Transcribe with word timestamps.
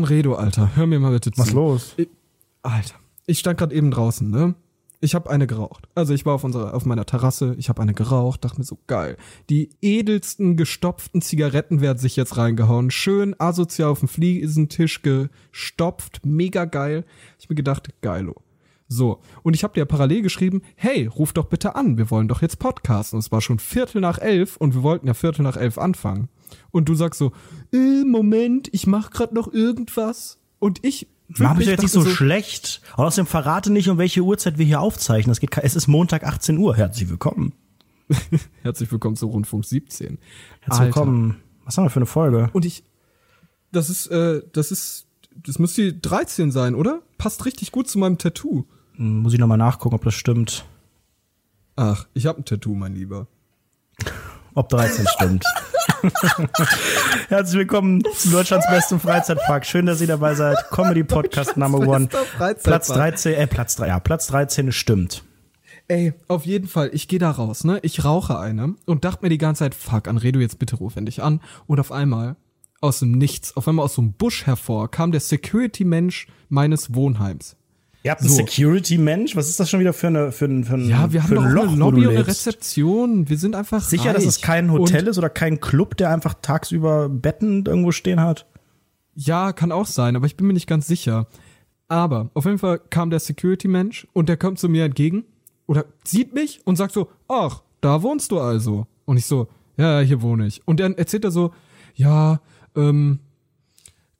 Anredo, 0.00 0.34
Alter, 0.34 0.76
hör 0.76 0.86
mir 0.86 0.98
mal 0.98 1.12
bitte 1.12 1.30
zu. 1.30 1.38
Was 1.38 1.52
los? 1.52 1.92
Ich, 1.98 2.08
Alter, 2.62 2.94
ich 3.26 3.38
stand 3.38 3.58
gerade 3.58 3.74
eben 3.74 3.90
draußen, 3.90 4.30
ne? 4.30 4.54
Ich 5.02 5.14
habe 5.14 5.28
eine 5.28 5.46
geraucht. 5.46 5.88
Also 5.94 6.14
ich 6.14 6.24
war 6.24 6.32
auf 6.32 6.42
unserer 6.42 6.72
auf 6.72 6.86
meiner 6.86 7.04
Terrasse, 7.04 7.54
ich 7.58 7.68
habe 7.68 7.82
eine 7.82 7.92
geraucht, 7.92 8.42
dachte 8.42 8.58
mir 8.58 8.64
so 8.64 8.78
geil. 8.86 9.18
Die 9.50 9.68
edelsten 9.82 10.56
gestopften 10.56 11.20
Zigaretten 11.20 11.82
werden 11.82 11.98
sich 11.98 12.16
jetzt 12.16 12.38
reingehauen, 12.38 12.90
schön 12.90 13.38
asozial 13.38 13.90
auf 13.90 13.98
dem 13.98 14.08
Fliesentisch 14.08 15.02
gestopft, 15.02 16.24
mega 16.24 16.64
geil. 16.64 17.04
Ich 17.38 17.50
mir 17.50 17.56
gedacht, 17.56 17.90
geilo. 18.00 18.36
So, 18.88 19.20
und 19.42 19.54
ich 19.54 19.64
habe 19.64 19.74
dir 19.74 19.84
parallel 19.84 20.22
geschrieben, 20.22 20.62
hey, 20.76 21.04
ruf 21.06 21.34
doch 21.34 21.44
bitte 21.44 21.74
an, 21.74 21.98
wir 21.98 22.10
wollen 22.10 22.26
doch 22.26 22.40
jetzt 22.40 22.58
podcasten. 22.58 23.18
Und 23.18 23.20
es 23.24 23.30
war 23.30 23.42
schon 23.42 23.58
Viertel 23.58 24.00
nach 24.00 24.18
elf 24.18 24.56
und 24.56 24.74
wir 24.74 24.82
wollten 24.82 25.08
ja 25.08 25.14
Viertel 25.14 25.42
nach 25.42 25.58
elf 25.58 25.76
anfangen. 25.76 26.30
Und 26.70 26.88
du 26.88 26.94
sagst 26.94 27.18
so, 27.18 27.32
äh, 27.72 28.04
Moment, 28.04 28.68
ich 28.72 28.86
mach 28.86 29.10
grad 29.10 29.32
noch 29.32 29.52
irgendwas. 29.52 30.38
Und 30.58 30.84
ich 30.84 31.08
Mach 31.38 31.54
mich 31.54 31.68
jetzt 31.68 31.82
nicht 31.82 31.92
so, 31.92 32.02
so 32.02 32.10
schlecht. 32.10 32.80
Außerdem 32.96 33.26
verrate 33.26 33.70
nicht, 33.70 33.88
um 33.88 33.98
welche 33.98 34.22
Uhrzeit 34.22 34.58
wir 34.58 34.66
hier 34.66 34.80
aufzeichnen. 34.80 35.30
Es, 35.30 35.40
geht, 35.40 35.56
es 35.56 35.76
ist 35.76 35.86
Montag 35.86 36.24
18 36.24 36.58
Uhr. 36.58 36.76
Herzlich 36.76 37.08
willkommen. 37.08 37.52
Herzlich 38.62 38.90
willkommen 38.90 39.16
zu 39.16 39.28
Rundfunk 39.28 39.64
17. 39.64 40.18
Herzlich 40.60 40.86
willkommen. 40.86 41.36
Was 41.64 41.78
haben 41.78 41.84
wir 41.84 41.90
für 41.90 42.00
eine 42.00 42.06
Folge? 42.06 42.50
Und 42.52 42.64
ich, 42.64 42.82
das 43.70 43.90
ist, 43.90 44.08
äh, 44.08 44.42
das 44.52 44.72
ist, 44.72 45.06
das 45.36 45.60
müsste 45.60 45.92
13 45.92 46.50
sein, 46.50 46.74
oder? 46.74 47.00
Passt 47.16 47.44
richtig 47.44 47.70
gut 47.70 47.88
zu 47.88 47.98
meinem 48.00 48.18
Tattoo. 48.18 48.64
Hm, 48.96 49.20
muss 49.20 49.32
ich 49.32 49.38
nochmal 49.38 49.58
nachgucken, 49.58 49.94
ob 49.94 50.04
das 50.04 50.14
stimmt. 50.14 50.64
Ach, 51.76 52.06
ich 52.12 52.26
habe 52.26 52.40
ein 52.40 52.44
Tattoo, 52.44 52.74
mein 52.74 52.94
Lieber. 52.94 53.28
Ob 54.54 54.68
13 54.68 55.06
stimmt. 55.14 55.44
Herzlich 57.28 57.58
willkommen 57.58 58.02
zu 58.14 58.30
Deutschlands 58.30 58.66
besten 58.68 59.00
Freizeitpark. 59.00 59.66
Schön, 59.66 59.86
dass 59.86 60.00
ihr 60.00 60.06
dabei 60.06 60.34
seid. 60.34 60.56
Comedy 60.70 61.04
Podcast 61.04 61.56
Number 61.56 61.78
One. 61.86 62.08
Platz 62.62 62.88
13, 62.88 63.34
äh, 63.34 63.46
Platz 63.46 63.76
3, 63.76 63.88
ja, 63.88 64.00
Platz 64.00 64.28
13 64.28 64.72
stimmt. 64.72 65.22
Ey, 65.88 66.12
auf 66.28 66.46
jeden 66.46 66.68
Fall, 66.68 66.90
ich 66.92 67.08
gehe 67.08 67.18
da 67.18 67.30
raus, 67.30 67.64
ne? 67.64 67.80
Ich 67.82 68.04
rauche 68.04 68.38
eine 68.38 68.74
und 68.86 69.04
dachte 69.04 69.24
mir 69.24 69.28
die 69.28 69.38
ganze 69.38 69.60
Zeit, 69.60 69.74
fuck, 69.74 70.08
Anredo, 70.08 70.38
jetzt 70.38 70.58
bitte 70.58 70.76
ruf 70.76 70.96
endlich 70.96 71.22
an. 71.22 71.40
Und 71.66 71.80
auf 71.80 71.92
einmal, 71.92 72.36
aus 72.80 73.00
dem 73.00 73.12
Nichts, 73.12 73.56
auf 73.56 73.68
einmal 73.68 73.84
aus 73.84 73.94
so 73.94 74.02
einem 74.02 74.12
Busch 74.12 74.46
hervor, 74.46 74.90
kam 74.90 75.12
der 75.12 75.20
Security-Mensch 75.20 76.28
meines 76.48 76.94
Wohnheims. 76.94 77.56
Ihr 78.02 78.10
habt 78.12 78.22
einen 78.22 78.30
so. 78.30 78.36
Security-Mensch? 78.36 79.36
Was 79.36 79.48
ist 79.48 79.60
das 79.60 79.68
schon 79.68 79.80
wieder 79.80 79.92
für, 79.92 80.06
eine, 80.06 80.32
für, 80.32 80.46
ein, 80.46 80.64
für 80.64 80.74
ein 80.74 80.88
Ja, 80.88 81.12
wir 81.12 81.22
haben 81.22 81.34
doch 81.34 81.44
Loch, 81.44 81.68
eine 81.68 81.76
Lobby 81.76 82.06
und 82.06 82.16
eine 82.16 82.26
Rezeption. 82.26 83.28
Wir 83.28 83.36
sind 83.36 83.54
einfach 83.54 83.82
Sicher, 83.82 84.06
reich. 84.06 84.14
dass 84.14 84.24
es 84.24 84.40
kein 84.40 84.72
Hotel 84.72 85.02
und 85.02 85.08
ist 85.08 85.18
oder 85.18 85.28
kein 85.28 85.60
Club, 85.60 85.96
der 85.98 86.10
einfach 86.10 86.34
tagsüber 86.40 87.08
Betten 87.10 87.66
irgendwo 87.66 87.92
stehen 87.92 88.20
hat? 88.20 88.46
Ja, 89.14 89.52
kann 89.52 89.70
auch 89.70 89.86
sein, 89.86 90.16
aber 90.16 90.26
ich 90.26 90.36
bin 90.36 90.46
mir 90.46 90.54
nicht 90.54 90.66
ganz 90.66 90.86
sicher. 90.86 91.26
Aber 91.88 92.30
auf 92.34 92.46
jeden 92.46 92.58
Fall 92.58 92.78
kam 92.78 93.10
der 93.10 93.20
Security-Mensch 93.20 94.06
und 94.12 94.28
der 94.28 94.36
kommt 94.38 94.58
zu 94.58 94.68
mir 94.68 94.84
entgegen 94.84 95.24
oder 95.66 95.84
sieht 96.04 96.32
mich 96.34 96.60
und 96.64 96.76
sagt 96.76 96.92
so, 96.92 97.10
ach, 97.28 97.62
da 97.80 98.02
wohnst 98.02 98.32
du 98.32 98.40
also. 98.40 98.86
Und 99.04 99.18
ich 99.18 99.26
so, 99.26 99.48
ja, 99.76 100.00
hier 100.00 100.22
wohne 100.22 100.46
ich. 100.46 100.66
Und 100.66 100.80
dann 100.80 100.94
erzählt 100.94 101.24
er 101.24 101.32
so, 101.32 101.52
ja, 101.94 102.40
ähm, 102.76 103.20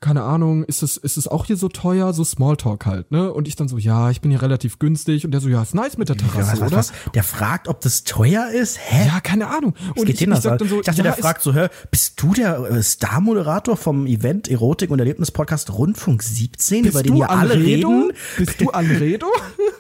keine 0.01 0.23
Ahnung, 0.23 0.65
ist 0.65 0.83
es, 0.83 0.97
ist 0.97 1.19
es 1.19 1.29
auch 1.29 1.45
hier 1.45 1.59
so 1.59 1.69
teuer? 1.69 2.15
So 2.15 2.25
Smalltalk 2.25 2.87
halt, 2.87 3.11
ne? 3.11 3.31
Und 3.33 3.47
ich 3.47 3.55
dann 3.55 3.69
so, 3.69 3.77
ja, 3.77 4.11
ich 4.11 4.23
bin 4.23 4.31
hier 4.31 4.41
relativ 4.41 4.79
günstig. 4.79 5.27
Und 5.27 5.33
der 5.33 5.43
so, 5.43 5.51
ja, 5.51 5.61
ist 5.61 5.75
nice 5.75 5.99
mit 5.99 6.09
der 6.09 6.17
Terrasse, 6.17 6.53
was, 6.53 6.61
was, 6.61 6.69
oder? 6.69 6.77
Was? 6.79 6.93
Der 7.15 7.23
fragt, 7.23 7.69
ob 7.69 7.83
das 7.83 8.05
teuer 8.05 8.49
ist? 8.49 8.79
Hä? 8.81 9.07
Ja, 9.09 9.21
keine 9.21 9.49
Ahnung. 9.49 9.75
Und 9.97 10.07
geht 10.07 10.21
ich, 10.21 10.27
ich, 10.27 10.37
sag 10.37 10.59
dann 10.59 10.69
so, 10.69 10.81
ich 10.81 10.87
dachte, 10.87 10.99
ja, 10.99 11.05
der 11.05 11.13
fragt 11.13 11.43
so, 11.43 11.55
hä, 11.55 11.69
bist 11.91 12.21
du 12.23 12.33
der 12.33 12.59
äh, 12.61 12.83
Star-Moderator 12.83 13.77
vom 13.77 14.07
Event 14.07 14.49
Erotik 14.49 14.91
und 14.91 15.01
Erlebnis-Podcast 15.01 15.71
Rundfunk 15.71 16.23
17, 16.23 16.87
über 16.87 17.03
den 17.03 17.17
hier 17.17 17.29
alle 17.29 17.55
reden? 17.55 18.13
Bist 18.39 18.59
du 18.61 18.71
Anredo? 18.71 19.27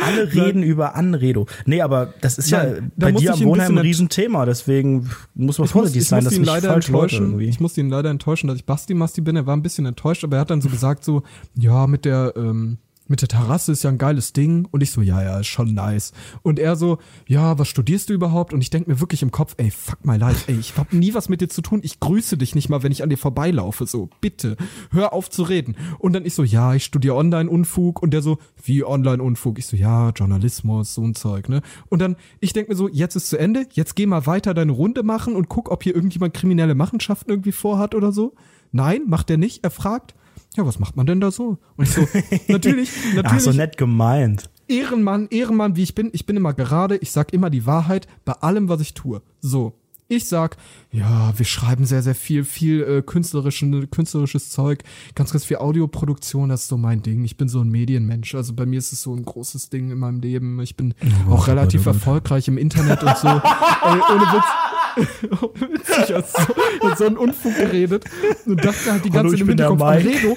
Alle 0.00 0.32
reden 0.32 0.62
über 0.62 0.94
Anredo. 0.94 1.46
Nee, 1.66 1.82
aber 1.82 2.14
das 2.20 2.38
ist 2.38 2.50
Nein, 2.50 2.74
ja 2.74 2.82
bei 2.96 3.12
dir 3.12 3.34
am 3.34 3.44
Wohnheim 3.44 3.76
ein 3.76 3.78
Riesenthema, 3.78 4.46
deswegen 4.46 5.10
muss 5.34 5.58
man 5.58 5.68
vorsichtig 5.68 6.08
sein, 6.08 6.24
dass 6.24 6.36
nicht 6.36 6.48
falsch 6.48 6.88
enttäuschen. 6.88 7.38
Ich 7.40 7.60
muss 7.60 7.76
ihn 7.76 7.90
leider 7.90 8.10
enttäuschen, 8.10 8.48
dass 8.48 8.56
ich 8.56 8.64
Basti 8.64 8.94
Masti 8.94 9.20
bin. 9.20 9.36
Er 9.36 9.46
war 9.46 9.56
ein 9.56 9.62
bisschen 9.62 9.84
enttäuscht, 9.84 10.24
aber 10.24 10.36
er 10.36 10.40
hat 10.40 10.50
dann 10.50 10.62
so 10.62 10.70
gesagt 10.70 11.04
so, 11.04 11.22
ja, 11.54 11.86
mit 11.86 12.04
der, 12.04 12.32
ähm, 12.36 12.78
mit 13.08 13.20
der 13.20 13.28
Terrasse 13.28 13.72
ist 13.72 13.82
ja 13.82 13.90
ein 13.90 13.98
geiles 13.98 14.32
Ding. 14.32 14.66
Und 14.70 14.82
ich 14.82 14.90
so, 14.90 15.02
ja, 15.02 15.22
ja, 15.22 15.40
ist 15.40 15.48
schon 15.48 15.74
nice. 15.74 16.12
Und 16.42 16.58
er 16.58 16.76
so, 16.76 16.98
ja, 17.26 17.58
was 17.58 17.68
studierst 17.68 18.08
du 18.08 18.14
überhaupt? 18.14 18.52
Und 18.52 18.60
ich 18.60 18.70
denke 18.70 18.90
mir 18.90 19.00
wirklich 19.00 19.22
im 19.22 19.30
Kopf, 19.30 19.54
ey, 19.58 19.70
fuck 19.70 20.04
my 20.04 20.16
life, 20.16 20.50
ey, 20.50 20.58
ich 20.58 20.76
hab 20.76 20.92
nie 20.92 21.14
was 21.14 21.28
mit 21.28 21.40
dir 21.40 21.48
zu 21.48 21.62
tun. 21.62 21.80
Ich 21.82 22.00
grüße 22.00 22.36
dich 22.36 22.54
nicht 22.54 22.68
mal, 22.68 22.82
wenn 22.82 22.92
ich 22.92 23.02
an 23.02 23.10
dir 23.10 23.18
vorbeilaufe. 23.18 23.86
So, 23.86 24.08
bitte, 24.20 24.56
hör 24.90 25.12
auf 25.12 25.30
zu 25.30 25.42
reden. 25.42 25.76
Und 25.98 26.12
dann 26.12 26.24
ich 26.24 26.34
so, 26.34 26.42
ja, 26.42 26.74
ich 26.74 26.84
studiere 26.84 27.16
Online-Unfug. 27.16 28.02
Und 28.02 28.12
der 28.12 28.22
so, 28.22 28.38
wie 28.62 28.84
Online-Unfug? 28.84 29.58
Ich 29.58 29.66
so, 29.66 29.76
ja, 29.76 30.10
Journalismus, 30.10 30.94
so 30.94 31.02
ein 31.02 31.14
Zeug, 31.14 31.48
ne? 31.48 31.62
Und 31.88 32.00
dann, 32.00 32.16
ich 32.40 32.52
denke 32.52 32.72
mir 32.72 32.76
so, 32.76 32.88
jetzt 32.88 33.16
ist 33.16 33.28
zu 33.28 33.38
Ende, 33.38 33.66
jetzt 33.72 33.96
geh 33.96 34.06
mal 34.06 34.26
weiter 34.26 34.54
deine 34.54 34.72
Runde 34.72 35.02
machen 35.02 35.36
und 35.36 35.48
guck, 35.48 35.70
ob 35.70 35.82
hier 35.82 35.94
irgendjemand 35.94 36.34
kriminelle 36.34 36.74
Machenschaften 36.74 37.30
irgendwie 37.30 37.52
vorhat 37.52 37.94
oder 37.94 38.12
so. 38.12 38.34
Nein, 38.70 39.02
macht 39.06 39.30
er 39.30 39.36
nicht. 39.36 39.64
Er 39.64 39.70
fragt, 39.70 40.14
ja, 40.56 40.66
was 40.66 40.78
macht 40.78 40.96
man 40.96 41.06
denn 41.06 41.20
da 41.20 41.30
so? 41.30 41.58
Und 41.76 41.84
ich 41.84 41.90
so, 41.90 42.02
natürlich, 42.48 42.90
natürlich. 43.14 43.24
Ach, 43.24 43.40
so 43.40 43.52
nett 43.52 43.76
gemeint. 43.76 44.50
Ehrenmann, 44.68 45.28
Ehrenmann, 45.30 45.76
wie 45.76 45.82
ich 45.82 45.94
bin. 45.94 46.10
Ich 46.12 46.26
bin 46.26 46.36
immer 46.36 46.54
gerade, 46.54 46.96
ich 46.96 47.10
sag 47.10 47.32
immer 47.32 47.50
die 47.50 47.66
Wahrheit 47.66 48.06
bei 48.24 48.32
allem, 48.32 48.68
was 48.68 48.80
ich 48.80 48.94
tue. 48.94 49.22
So. 49.40 49.78
Ich 50.08 50.26
sag, 50.26 50.58
ja, 50.90 51.32
wir 51.38 51.46
schreiben 51.46 51.86
sehr, 51.86 52.02
sehr 52.02 52.14
viel, 52.14 52.44
viel 52.44 52.82
äh, 52.82 53.02
künstlerischen, 53.02 53.90
künstlerisches 53.90 54.50
Zeug, 54.50 54.82
ganz, 55.14 55.32
ganz 55.32 55.46
viel 55.46 55.56
Audioproduktion, 55.56 56.50
das 56.50 56.62
ist 56.62 56.68
so 56.68 56.76
mein 56.76 57.02
Ding. 57.02 57.24
Ich 57.24 57.38
bin 57.38 57.48
so 57.48 57.60
ein 57.60 57.70
Medienmensch. 57.70 58.34
Also 58.34 58.52
bei 58.52 58.66
mir 58.66 58.78
ist 58.78 58.92
es 58.92 59.00
so 59.00 59.14
ein 59.14 59.24
großes 59.24 59.70
Ding 59.70 59.90
in 59.90 59.98
meinem 59.98 60.20
Leben. 60.20 60.60
Ich 60.60 60.76
bin 60.76 60.94
oh, 61.28 61.32
auch 61.32 61.48
relativ 61.48 61.86
erfolgreich 61.86 62.46
im 62.48 62.58
Internet 62.58 63.02
und 63.02 63.16
so. 63.16 63.28
Ey, 63.28 64.00
ohne 64.12 64.26
Witz. 64.32 64.71
Witzig, 64.96 66.14
hast 66.14 66.36
so, 66.36 66.94
so 66.96 67.06
einen 67.06 67.16
Unfug 67.16 67.56
geredet 67.56 68.04
und 68.46 68.64
dachte 68.64 68.92
halt 68.92 69.04
die 69.04 69.10
ganze 69.10 69.32
Zeit 69.32 69.40
im 69.40 69.48
Hinterkopf 69.48 69.82
an 69.82 69.98
Redo. 69.98 70.36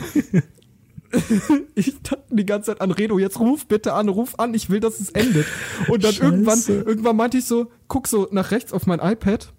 ich 1.76 2.02
dachte 2.02 2.24
die 2.30 2.46
ganze 2.46 2.72
Zeit 2.72 2.82
an 2.82 2.92
Redo, 2.92 3.20
jetzt 3.20 3.40
ruf 3.40 3.66
bitte 3.68 3.94
an, 3.94 4.10
ruf 4.10 4.40
an, 4.40 4.54
ich 4.54 4.70
will, 4.70 4.80
dass 4.80 5.00
es 5.00 5.10
endet. 5.10 5.48
Und 5.88 6.04
dann 6.04 6.14
Scheiße. 6.14 6.24
irgendwann, 6.24 6.60
irgendwann 6.68 7.16
meinte 7.16 7.38
ich 7.38 7.46
so, 7.46 7.72
guck 7.88 8.08
so 8.08 8.28
nach 8.32 8.52
rechts 8.52 8.74
auf 8.74 8.86
mein 8.86 9.00
iPad 9.00 9.54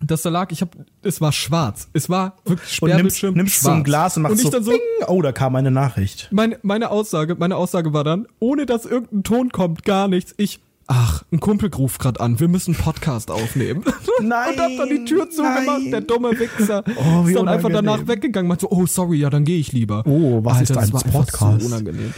das 0.00 0.22
da 0.22 0.30
lag, 0.30 0.52
ich 0.52 0.60
hab, 0.60 0.76
es 1.02 1.20
war 1.20 1.32
schwarz. 1.32 1.88
Es 1.92 2.10
war 2.10 2.36
wirklich 2.44 2.74
Sperrbildschirm. 2.74 3.30
Und 3.30 3.36
nimmst, 3.36 3.54
nimmst 3.54 3.62
schwarz. 3.62 3.64
so 3.64 3.78
ein 3.78 3.84
Glas 3.84 4.16
und 4.16 4.24
machst 4.24 4.36
und 4.36 4.42
so, 4.42 4.50
dann 4.50 4.62
so, 4.62 4.70
Bing, 4.72 4.80
oh, 5.06 5.22
da 5.22 5.32
kam 5.32 5.56
eine 5.56 5.70
Nachricht. 5.70 6.28
Meine, 6.32 6.58
meine 6.62 6.90
Aussage, 6.90 7.34
meine 7.34 7.56
Aussage 7.56 7.92
war 7.92 8.04
dann, 8.04 8.26
ohne 8.38 8.66
dass 8.66 8.84
irgendein 8.84 9.22
Ton 9.22 9.50
kommt, 9.50 9.84
gar 9.84 10.08
nichts. 10.08 10.34
Ich, 10.36 10.60
ach, 10.86 11.24
ein 11.32 11.40
Kumpel 11.40 11.70
ruft 11.74 12.00
grad 12.00 12.20
an, 12.20 12.38
wir 12.40 12.48
müssen 12.48 12.74
einen 12.74 12.82
Podcast 12.82 13.30
aufnehmen. 13.30 13.84
Nein. 14.20 14.50
und 14.54 14.60
hab 14.60 14.76
dann 14.76 14.88
die 14.88 15.04
Tür 15.04 15.28
zugemacht, 15.30 15.92
der 15.92 16.00
dumme 16.00 16.38
Wichser. 16.38 16.84
Oh, 16.96 17.26
wie 17.26 17.30
ist 17.30 17.38
dann 17.38 17.48
einfach 17.48 17.70
danach 17.70 18.06
weggegangen, 18.06 18.48
meinte 18.48 18.62
so, 18.62 18.70
oh, 18.70 18.86
sorry, 18.86 19.18
ja, 19.18 19.30
dann 19.30 19.44
gehe 19.44 19.58
ich 19.58 19.72
lieber. 19.72 20.02
Oh, 20.06 20.44
was 20.44 20.58
Alter, 20.58 20.82
ist 20.82 20.94
ein 20.94 21.12
Podcast? 21.12 21.60
So 21.60 21.66
unangenehm. 21.66 22.14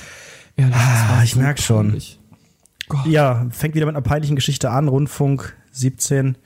Ehrlich, 0.57 0.77
ah, 0.77 1.23
ich 1.23 1.35
so 1.35 1.41
merk 1.41 1.59
schon. 1.59 2.01
Ja, 3.05 3.47
fängt 3.51 3.75
wieder 3.75 3.87
mit 3.87 3.95
einer 3.95 4.03
peinlichen 4.03 4.37
Geschichte 4.37 4.71
an, 4.71 4.89
Rundfunk 4.89 5.57
17 5.73 6.37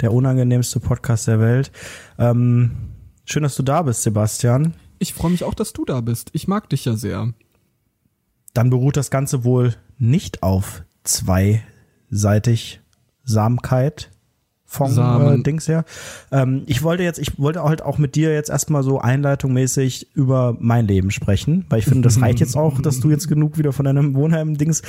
der 0.00 0.12
unangenehmste 0.12 0.80
Podcast 0.80 1.26
der 1.26 1.40
Welt. 1.40 1.72
Ähm, 2.18 2.70
schön, 3.24 3.42
dass 3.42 3.56
du 3.56 3.62
da 3.62 3.82
bist, 3.82 4.02
Sebastian. 4.02 4.74
Ich 4.98 5.14
freue 5.14 5.30
mich 5.30 5.44
auch, 5.44 5.54
dass 5.54 5.72
du 5.72 5.84
da 5.84 6.00
bist. 6.00 6.30
Ich 6.32 6.48
mag 6.48 6.68
dich 6.68 6.84
ja 6.84 6.94
sehr. 6.94 7.32
Dann 8.54 8.70
beruht 8.70 8.96
das 8.96 9.10
Ganze 9.10 9.44
wohl 9.44 9.74
nicht 9.98 10.42
auf 10.42 10.84
zweiseitig 11.08 12.80
Samkeit, 13.24 14.10
vom 14.70 14.98
äh, 14.98 15.42
Dings 15.42 15.66
her. 15.66 15.84
Ähm, 16.30 16.62
ich 16.66 16.82
wollte 16.82 17.02
jetzt, 17.02 17.18
ich 17.18 17.38
wollte 17.38 17.62
halt 17.62 17.80
auch 17.80 17.96
mit 17.96 18.14
dir 18.16 18.34
jetzt 18.34 18.50
erstmal 18.50 18.82
so 18.82 19.00
einleitungsmäßig 19.00 20.08
über 20.14 20.56
mein 20.60 20.86
Leben 20.86 21.10
sprechen, 21.10 21.64
weil 21.70 21.78
ich 21.78 21.86
finde, 21.86 22.02
das 22.02 22.20
reicht 22.20 22.38
jetzt 22.40 22.54
auch, 22.54 22.80
dass 22.82 23.00
du 23.00 23.10
jetzt 23.10 23.28
genug 23.28 23.56
wieder 23.56 23.72
von 23.72 23.86
deinem 23.86 24.14
Wohnheim-Dings. 24.14 24.82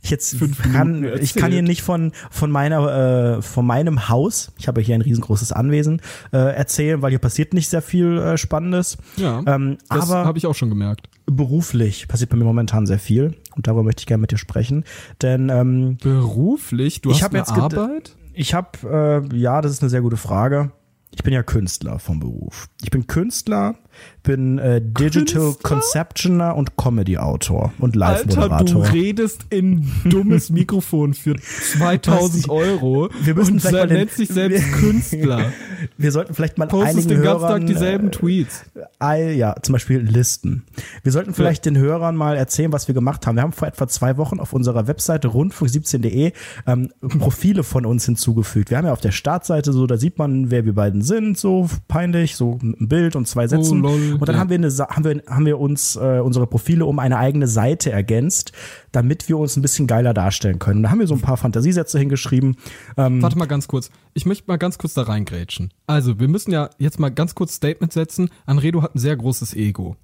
Ich 0.00 0.10
jetzt 0.10 0.36
kann, 0.72 1.04
ich 1.20 1.34
kann 1.34 1.52
hier 1.52 1.62
nicht 1.62 1.82
von 1.82 2.12
von 2.30 2.50
meiner 2.50 3.36
äh, 3.36 3.42
von 3.42 3.66
meinem 3.66 4.08
Haus. 4.08 4.52
Ich 4.58 4.68
habe 4.68 4.80
hier 4.80 4.94
ein 4.94 5.02
riesengroßes 5.02 5.52
Anwesen 5.52 6.00
äh, 6.32 6.38
erzählen, 6.38 7.02
weil 7.02 7.10
hier 7.10 7.18
passiert 7.18 7.52
nicht 7.52 7.68
sehr 7.68 7.82
viel 7.82 8.16
äh, 8.16 8.38
Spannendes. 8.38 8.96
Ja, 9.16 9.42
ähm, 9.46 9.76
das 9.90 10.08
habe 10.10 10.38
ich 10.38 10.46
auch 10.46 10.54
schon 10.54 10.70
gemerkt. 10.70 11.10
Beruflich 11.26 12.08
passiert 12.08 12.30
bei 12.30 12.36
mir 12.38 12.44
momentan 12.44 12.86
sehr 12.86 12.98
viel 12.98 13.34
und 13.54 13.66
darüber 13.66 13.82
möchte 13.82 14.00
ich 14.00 14.06
gerne 14.06 14.22
mit 14.22 14.30
dir 14.30 14.38
sprechen, 14.38 14.84
denn 15.20 15.50
ähm, 15.50 15.98
beruflich, 16.00 17.02
du 17.02 17.12
hast 17.12 17.22
eine 17.22 17.38
jetzt 17.38 17.52
Arbeit? 17.52 18.16
Ich 18.38 18.52
habe, 18.52 19.24
äh, 19.32 19.36
ja, 19.36 19.62
das 19.62 19.72
ist 19.72 19.82
eine 19.82 19.88
sehr 19.88 20.02
gute 20.02 20.18
Frage. 20.18 20.70
Ich 21.10 21.22
bin 21.22 21.32
ja 21.32 21.42
Künstler 21.42 21.98
vom 21.98 22.20
Beruf. 22.20 22.68
Ich 22.82 22.90
bin 22.90 23.06
Künstler 23.06 23.76
bin 24.22 24.58
äh, 24.58 24.80
Digital 24.82 25.24
Künstler? 25.24 25.54
Conceptioner 25.62 26.56
und 26.56 26.76
Comedy-Autor 26.76 27.72
und 27.78 27.96
Live-Moderator. 27.96 28.84
Du 28.84 28.92
redest 28.92 29.46
in 29.50 29.90
dummes 30.04 30.50
Mikrofon 30.56 31.14
für 31.14 31.36
2000 31.36 32.48
Euro 32.48 33.08
wir 33.22 33.34
müssen 33.34 33.54
und 33.54 33.60
vielleicht 33.60 33.90
nennt 33.90 34.10
sich 34.10 34.28
selbst 34.28 34.64
Künstler. 34.72 35.52
Wir 35.96 36.12
sollten 36.12 36.34
vielleicht 36.34 36.58
mal 36.58 36.66
Postest 36.66 36.96
einigen 36.96 37.08
den 37.08 37.22
ganzen 37.22 37.40
Hörern, 37.40 37.60
Tag 37.60 37.66
dieselben 37.66 38.10
Tweets. 38.10 38.64
Äh, 39.02 39.36
ja, 39.36 39.54
zum 39.62 39.74
Beispiel 39.74 40.00
Listen. 40.00 40.64
Wir 41.02 41.12
sollten 41.12 41.34
vielleicht 41.34 41.66
ja. 41.66 41.72
den 41.72 41.80
Hörern 41.80 42.16
mal 42.16 42.36
erzählen, 42.36 42.72
was 42.72 42.88
wir 42.88 42.94
gemacht 42.94 43.26
haben. 43.26 43.36
Wir 43.36 43.42
haben 43.42 43.52
vor 43.52 43.68
etwa 43.68 43.86
zwei 43.88 44.16
Wochen 44.16 44.40
auf 44.40 44.52
unserer 44.52 44.86
Webseite 44.88 45.28
rundfunk17.de 45.28 46.32
ähm, 46.66 46.92
Profile 47.18 47.62
von 47.62 47.86
uns 47.86 48.04
hinzugefügt. 48.04 48.70
Wir 48.70 48.78
haben 48.78 48.86
ja 48.86 48.92
auf 48.92 49.00
der 49.00 49.12
Startseite 49.12 49.72
so, 49.72 49.86
da 49.86 49.96
sieht 49.96 50.18
man, 50.18 50.50
wer 50.50 50.64
wir 50.64 50.74
beiden 50.74 51.02
sind, 51.02 51.38
so 51.38 51.68
peinlich, 51.88 52.36
so 52.36 52.58
ein 52.62 52.88
Bild 52.88 53.16
und 53.16 53.28
zwei 53.28 53.46
Sätzen. 53.46 53.84
Oh, 53.84 53.85
und 53.94 54.28
dann 54.28 54.36
ja. 54.36 54.40
haben 54.40 54.50
wir 54.50 54.56
eine, 54.56 54.68
haben 54.70 55.04
wir, 55.04 55.22
haben 55.28 55.46
wir 55.46 55.58
uns 55.58 55.96
äh, 55.96 56.20
unsere 56.20 56.46
Profile 56.46 56.86
um 56.86 56.98
eine 56.98 57.18
eigene 57.18 57.48
Seite 57.48 57.90
ergänzt, 57.90 58.52
damit 58.92 59.28
wir 59.28 59.38
uns 59.38 59.56
ein 59.56 59.62
bisschen 59.62 59.86
geiler 59.86 60.14
darstellen 60.14 60.58
können. 60.58 60.78
Und 60.78 60.82
da 60.84 60.90
haben 60.90 61.00
wir 61.00 61.06
so 61.06 61.14
ein 61.14 61.20
paar 61.20 61.36
Fantasiesätze 61.36 61.98
hingeschrieben. 61.98 62.56
Ähm, 62.96 63.22
Warte 63.22 63.38
mal 63.38 63.46
ganz 63.46 63.68
kurz. 63.68 63.90
Ich 64.14 64.26
möchte 64.26 64.44
mal 64.46 64.56
ganz 64.56 64.78
kurz 64.78 64.94
da 64.94 65.02
reingrätschen. 65.02 65.72
Also, 65.86 66.18
wir 66.18 66.28
müssen 66.28 66.52
ja 66.52 66.70
jetzt 66.78 66.98
mal 66.98 67.10
ganz 67.10 67.34
kurz 67.34 67.54
Statement 67.54 67.92
setzen. 67.92 68.30
Anredo 68.46 68.82
hat 68.82 68.94
ein 68.94 68.98
sehr 68.98 69.16
großes 69.16 69.54
Ego. 69.54 69.96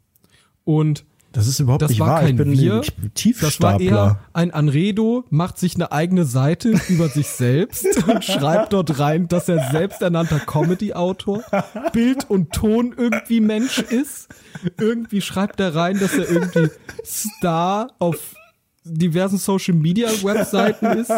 Und 0.64 1.04
das 1.32 1.46
ist 1.46 1.60
überhaupt 1.60 1.82
das 1.82 1.90
nicht 1.90 2.00
war 2.00 2.08
wahr. 2.08 2.20
Kein 2.20 2.30
ich 2.30 2.36
bin 2.36 2.52
Wir, 2.52 2.82
ein 3.02 3.14
Tiefstapler. 3.14 3.48
Das 3.50 3.60
war 3.60 3.80
eher 3.80 4.20
ein 4.32 4.50
Anredo, 4.50 5.24
macht 5.30 5.58
sich 5.58 5.74
eine 5.74 5.90
eigene 5.90 6.24
Seite 6.24 6.74
über 6.88 7.08
sich 7.08 7.28
selbst 7.28 7.86
und 8.06 8.24
schreibt 8.24 8.72
dort 8.72 8.98
rein, 8.98 9.28
dass 9.28 9.48
er 9.48 9.70
selbsternannter 9.70 10.40
Comedy-Autor, 10.40 11.42
Bild 11.92 12.28
und 12.28 12.52
Ton 12.52 12.94
irgendwie 12.96 13.40
Mensch 13.40 13.78
ist. 13.78 14.28
Irgendwie 14.78 15.20
schreibt 15.20 15.58
er 15.60 15.74
rein, 15.74 15.98
dass 15.98 16.14
er 16.14 16.28
irgendwie 16.28 16.68
Star 17.04 17.88
auf 17.98 18.34
diversen 18.84 19.38
Social 19.38 19.74
Media 19.74 20.08
Webseiten 20.22 20.86
ist 20.98 21.12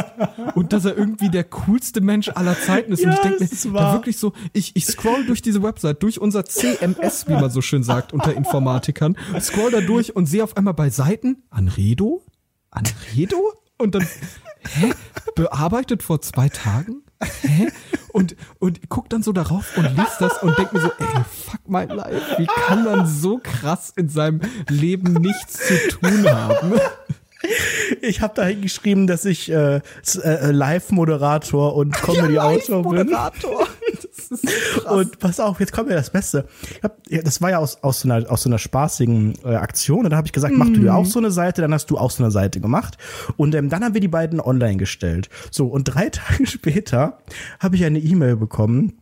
und 0.54 0.72
dass 0.72 0.84
er 0.84 0.96
irgendwie 0.96 1.30
der 1.30 1.44
coolste 1.44 2.00
Mensch 2.00 2.30
aller 2.34 2.58
Zeiten 2.58 2.92
ist. 2.92 3.02
Ja, 3.02 3.08
und 3.08 3.14
ich 3.14 3.20
denke 3.38 3.68
mir 3.68 3.78
da 3.78 3.92
wirklich 3.94 4.18
so, 4.18 4.32
ich, 4.52 4.76
ich 4.76 4.86
scroll 4.86 5.24
durch 5.26 5.42
diese 5.42 5.62
Website, 5.62 6.02
durch 6.02 6.20
unser 6.20 6.44
CMS, 6.44 7.26
wie 7.28 7.34
man 7.34 7.50
so 7.50 7.62
schön 7.62 7.82
sagt, 7.82 8.12
unter 8.12 8.34
Informatikern, 8.34 9.16
scroll 9.40 9.70
da 9.70 9.80
durch 9.80 10.14
und 10.14 10.26
sehe 10.26 10.44
auf 10.44 10.56
einmal 10.56 10.74
bei 10.74 10.90
Seiten 10.90 11.42
Anredo? 11.50 12.24
Anredo? 12.70 13.52
Und 13.78 13.94
dann, 13.94 14.06
hä? 14.68 14.92
Bearbeitet 15.34 16.02
vor 16.02 16.20
zwei 16.20 16.48
Tagen? 16.48 17.02
Hä? 17.42 17.68
Und, 18.12 18.36
und 18.60 18.88
guck 18.88 19.08
dann 19.08 19.22
so 19.22 19.32
darauf 19.32 19.76
und 19.76 19.96
liest 19.96 20.20
das 20.20 20.40
und 20.42 20.56
denk 20.56 20.72
mir 20.72 20.80
so, 20.80 20.90
ey, 20.98 21.24
fuck 21.24 21.68
my 21.68 21.84
life, 21.84 22.38
wie 22.38 22.46
kann 22.46 22.84
man 22.84 23.06
so 23.06 23.40
krass 23.42 23.92
in 23.96 24.08
seinem 24.08 24.40
Leben 24.68 25.14
nichts 25.14 25.66
zu 25.66 25.88
tun 25.88 26.24
haben? 26.24 26.74
Ich 28.00 28.20
habe 28.20 28.34
da 28.34 28.44
hingeschrieben, 28.44 29.06
dass 29.06 29.24
ich 29.24 29.50
äh, 29.50 29.80
äh, 30.22 30.50
Live-Moderator 30.50 31.74
und 31.74 31.92
Comedy-Autor 31.94 32.76
ja, 32.76 32.82
bin. 32.82 32.82
Moderator. 32.82 33.66
und 34.90 35.18
pass 35.18 35.40
auf, 35.40 35.60
jetzt 35.60 35.72
kommt 35.72 35.88
mir 35.88 35.94
das 35.94 36.10
Beste. 36.10 36.46
Hab, 36.82 36.98
das 37.08 37.40
war 37.42 37.50
ja 37.50 37.58
aus, 37.58 37.82
aus, 37.82 38.00
so, 38.00 38.10
einer, 38.10 38.30
aus 38.30 38.42
so 38.42 38.48
einer 38.48 38.58
spaßigen 38.58 39.34
äh, 39.44 39.54
Aktion. 39.54 40.04
Und 40.04 40.10
da 40.10 40.16
habe 40.16 40.26
ich 40.26 40.32
gesagt, 40.32 40.54
mm. 40.54 40.58
mach 40.58 40.66
du 40.66 40.80
dir 40.80 40.94
auch 40.94 41.06
so 41.06 41.18
eine 41.18 41.30
Seite, 41.30 41.62
dann 41.62 41.72
hast 41.72 41.90
du 41.90 41.98
auch 41.98 42.10
so 42.10 42.22
eine 42.22 42.30
Seite 42.30 42.60
gemacht. 42.60 42.98
Und 43.36 43.54
ähm, 43.54 43.68
dann 43.68 43.84
haben 43.84 43.94
wir 43.94 44.00
die 44.00 44.08
beiden 44.08 44.40
online 44.40 44.76
gestellt. 44.76 45.28
So, 45.50 45.66
und 45.66 45.84
drei 45.84 46.08
Tage 46.10 46.46
später 46.46 47.18
habe 47.60 47.76
ich 47.76 47.84
eine 47.84 47.98
E-Mail 47.98 48.36
bekommen 48.36 48.94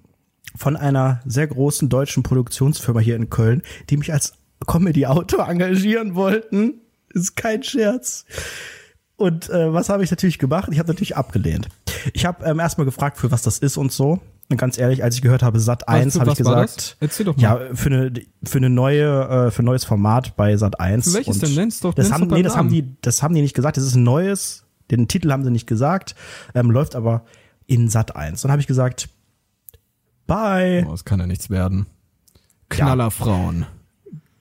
von 0.57 0.77
einer 0.77 1.21
sehr 1.25 1.47
großen 1.47 1.89
deutschen 1.89 2.23
Produktionsfirma 2.23 3.01
hier 3.01 3.17
in 3.17 3.31
Köln, 3.31 3.63
die 3.91 3.97
mich 3.97 4.13
als 4.13 4.35
Comedy-Autor 4.67 5.49
engagieren 5.49 6.15
wollten 6.15 6.83
ist 7.13 7.37
kein 7.37 7.63
Scherz. 7.63 8.25
Und 9.17 9.51
äh, 9.51 9.73
was 9.73 9.89
habe 9.89 10.03
ich 10.03 10.11
natürlich 10.11 10.39
gemacht? 10.39 10.69
Ich 10.73 10.79
habe 10.79 10.89
natürlich 10.89 11.17
abgelehnt. 11.17 11.69
Ich 12.13 12.27
habe 12.27 12.45
ähm, 12.45 12.59
erstmal 12.59 12.85
gefragt, 12.85 13.19
für 13.19 13.31
was 13.31 13.43
das 13.43 13.59
ist 13.59 13.77
und 13.77 13.93
so. 13.93 14.21
Und 14.51 14.57
ganz 14.57 14.77
ehrlich, 14.77 15.03
als 15.05 15.15
ich 15.15 15.23
gehört 15.23 15.43
habe 15.43 15.61
Sat 15.61 15.89
1, 15.89 16.19
habe 16.19 16.31
ich 16.31 16.37
gesagt, 16.37 16.97
Erzähl 17.01 17.25
doch 17.25 17.37
mal. 17.37 17.43
ja, 17.43 17.75
für 17.75 17.89
eine 17.89 18.13
für 18.43 18.59
eine 18.59 18.69
neue 18.69 19.47
äh, 19.47 19.51
für 19.51 19.63
ein 19.63 19.65
neues 19.65 19.85
Format 19.85 20.37
bei 20.37 20.57
Sat 20.57 20.81
1 20.81 21.07
Für 21.07 21.15
welches 21.15 21.37
und 21.37 21.43
denn 21.43 21.55
nennst 21.55 21.85
doch 21.85 21.95
das 21.95 22.09
nennst 22.09 22.21
haben 22.21 22.29
doch 22.29 22.37
nee, 22.37 22.43
das 22.43 22.57
haben 22.57 22.69
die 22.69 22.97
das 23.01 23.23
haben 23.23 23.35
die 23.35 23.41
nicht 23.43 23.55
gesagt, 23.55 23.77
das 23.77 23.85
ist 23.85 23.95
ein 23.95 24.03
neues, 24.03 24.65
den 24.91 25.09
Titel 25.09 25.31
haben 25.31 25.45
sie 25.45 25.51
nicht 25.51 25.67
gesagt, 25.67 26.15
ähm, 26.55 26.71
läuft 26.71 26.97
aber 26.97 27.25
in 27.67 27.89
Sat 27.89 28.17
1. 28.17 28.43
Dann 28.43 28.51
habe 28.51 28.61
ich 28.61 28.67
gesagt, 28.67 29.09
bye. 30.27 30.85
Oh, 30.87 30.91
das 30.91 31.05
kann 31.05 31.21
ja 31.21 31.27
nichts 31.27 31.49
werden. 31.49 31.87
Knallerfrauen. 32.69 33.61
Ja. 33.61 33.67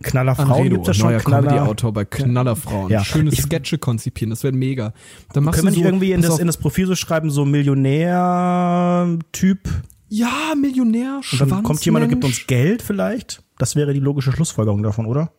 Knallerfrauen 0.01 0.69
gibt 0.69 0.87
es 0.87 0.97
schon. 0.97 1.09
Neuer 1.09 1.19
Knaller. 1.19 1.49
Comedy-Autor 1.49 1.93
bei 1.93 2.05
Knallerfrauen. 2.05 2.91
Ja. 2.91 3.03
Schöne 3.03 3.31
Sketche 3.31 3.77
konzipieren, 3.77 4.31
das 4.31 4.43
wäre 4.43 4.53
mega. 4.53 4.93
Dann 5.33 5.43
machst 5.43 5.59
können 5.59 5.67
wir 5.67 5.71
nicht 5.71 5.83
so, 5.83 5.87
irgendwie 5.87 6.11
in 6.11 6.21
das, 6.21 6.39
in 6.39 6.47
das 6.47 6.57
Profil 6.57 6.87
so 6.87 6.95
schreiben, 6.95 7.29
so 7.29 7.45
Millionär-Typ? 7.45 9.69
Ja, 10.09 10.55
Millionär, 10.59 11.21
Und 11.31 11.51
dann 11.51 11.63
kommt 11.63 11.85
jemand 11.85 12.03
und 12.03 12.09
gibt 12.09 12.25
uns 12.25 12.45
Geld 12.45 12.81
vielleicht? 12.81 13.41
Das 13.57 13.77
wäre 13.77 13.93
die 13.93 13.99
logische 13.99 14.31
Schlussfolgerung 14.31 14.81
davon, 14.83 15.05
oder? 15.05 15.31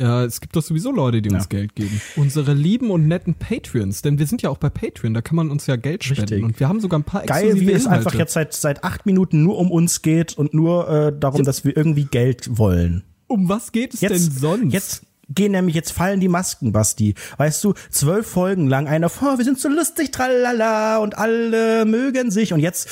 Ja, 0.00 0.24
es 0.24 0.40
gibt 0.40 0.54
doch 0.54 0.62
sowieso 0.62 0.92
Leute, 0.92 1.20
die 1.20 1.30
ja. 1.30 1.36
uns 1.36 1.48
Geld 1.48 1.74
geben. 1.74 2.00
Unsere 2.14 2.54
lieben 2.54 2.90
und 2.90 3.08
netten 3.08 3.34
Patreons, 3.34 4.00
denn 4.02 4.20
wir 4.20 4.28
sind 4.28 4.42
ja 4.42 4.50
auch 4.50 4.58
bei 4.58 4.70
Patreon, 4.70 5.12
da 5.12 5.22
kann 5.22 5.34
man 5.34 5.50
uns 5.50 5.66
ja 5.66 5.74
Geld 5.74 6.04
spenden. 6.04 6.20
Richtig. 6.20 6.44
Und 6.44 6.60
wir 6.60 6.68
haben 6.68 6.78
sogar 6.80 7.00
ein 7.00 7.04
paar 7.04 7.24
Geil, 7.24 7.58
wie 7.58 7.72
es 7.72 7.86
einfach 7.86 8.14
jetzt 8.14 8.32
seit, 8.32 8.54
seit 8.54 8.84
acht 8.84 9.06
Minuten 9.06 9.42
nur 9.42 9.58
um 9.58 9.72
uns 9.72 10.02
geht 10.02 10.38
und 10.38 10.54
nur 10.54 10.88
äh, 10.88 11.12
darum, 11.18 11.40
ja. 11.40 11.44
dass 11.44 11.64
wir 11.64 11.76
irgendwie 11.76 12.04
Geld 12.04 12.58
wollen. 12.58 13.02
Um 13.28 13.48
was 13.48 13.72
geht 13.72 13.94
es 13.94 14.00
jetzt, 14.00 14.12
denn 14.12 14.32
sonst? 14.32 14.72
Jetzt 14.72 15.02
gehen 15.28 15.52
nämlich, 15.52 15.74
jetzt 15.74 15.92
fallen 15.92 16.20
die 16.20 16.28
Masken, 16.28 16.72
Basti. 16.72 17.14
Weißt 17.36 17.62
du, 17.62 17.74
zwölf 17.90 18.26
Folgen 18.26 18.66
lang 18.66 18.88
einer, 18.88 19.10
oh, 19.20 19.38
wir 19.38 19.44
sind 19.44 19.60
so 19.60 19.68
lustig, 19.68 20.10
tralala, 20.10 20.98
und 20.98 21.18
alle 21.18 21.84
mögen 21.84 22.30
sich. 22.30 22.52
Und 22.54 22.60
jetzt, 22.60 22.88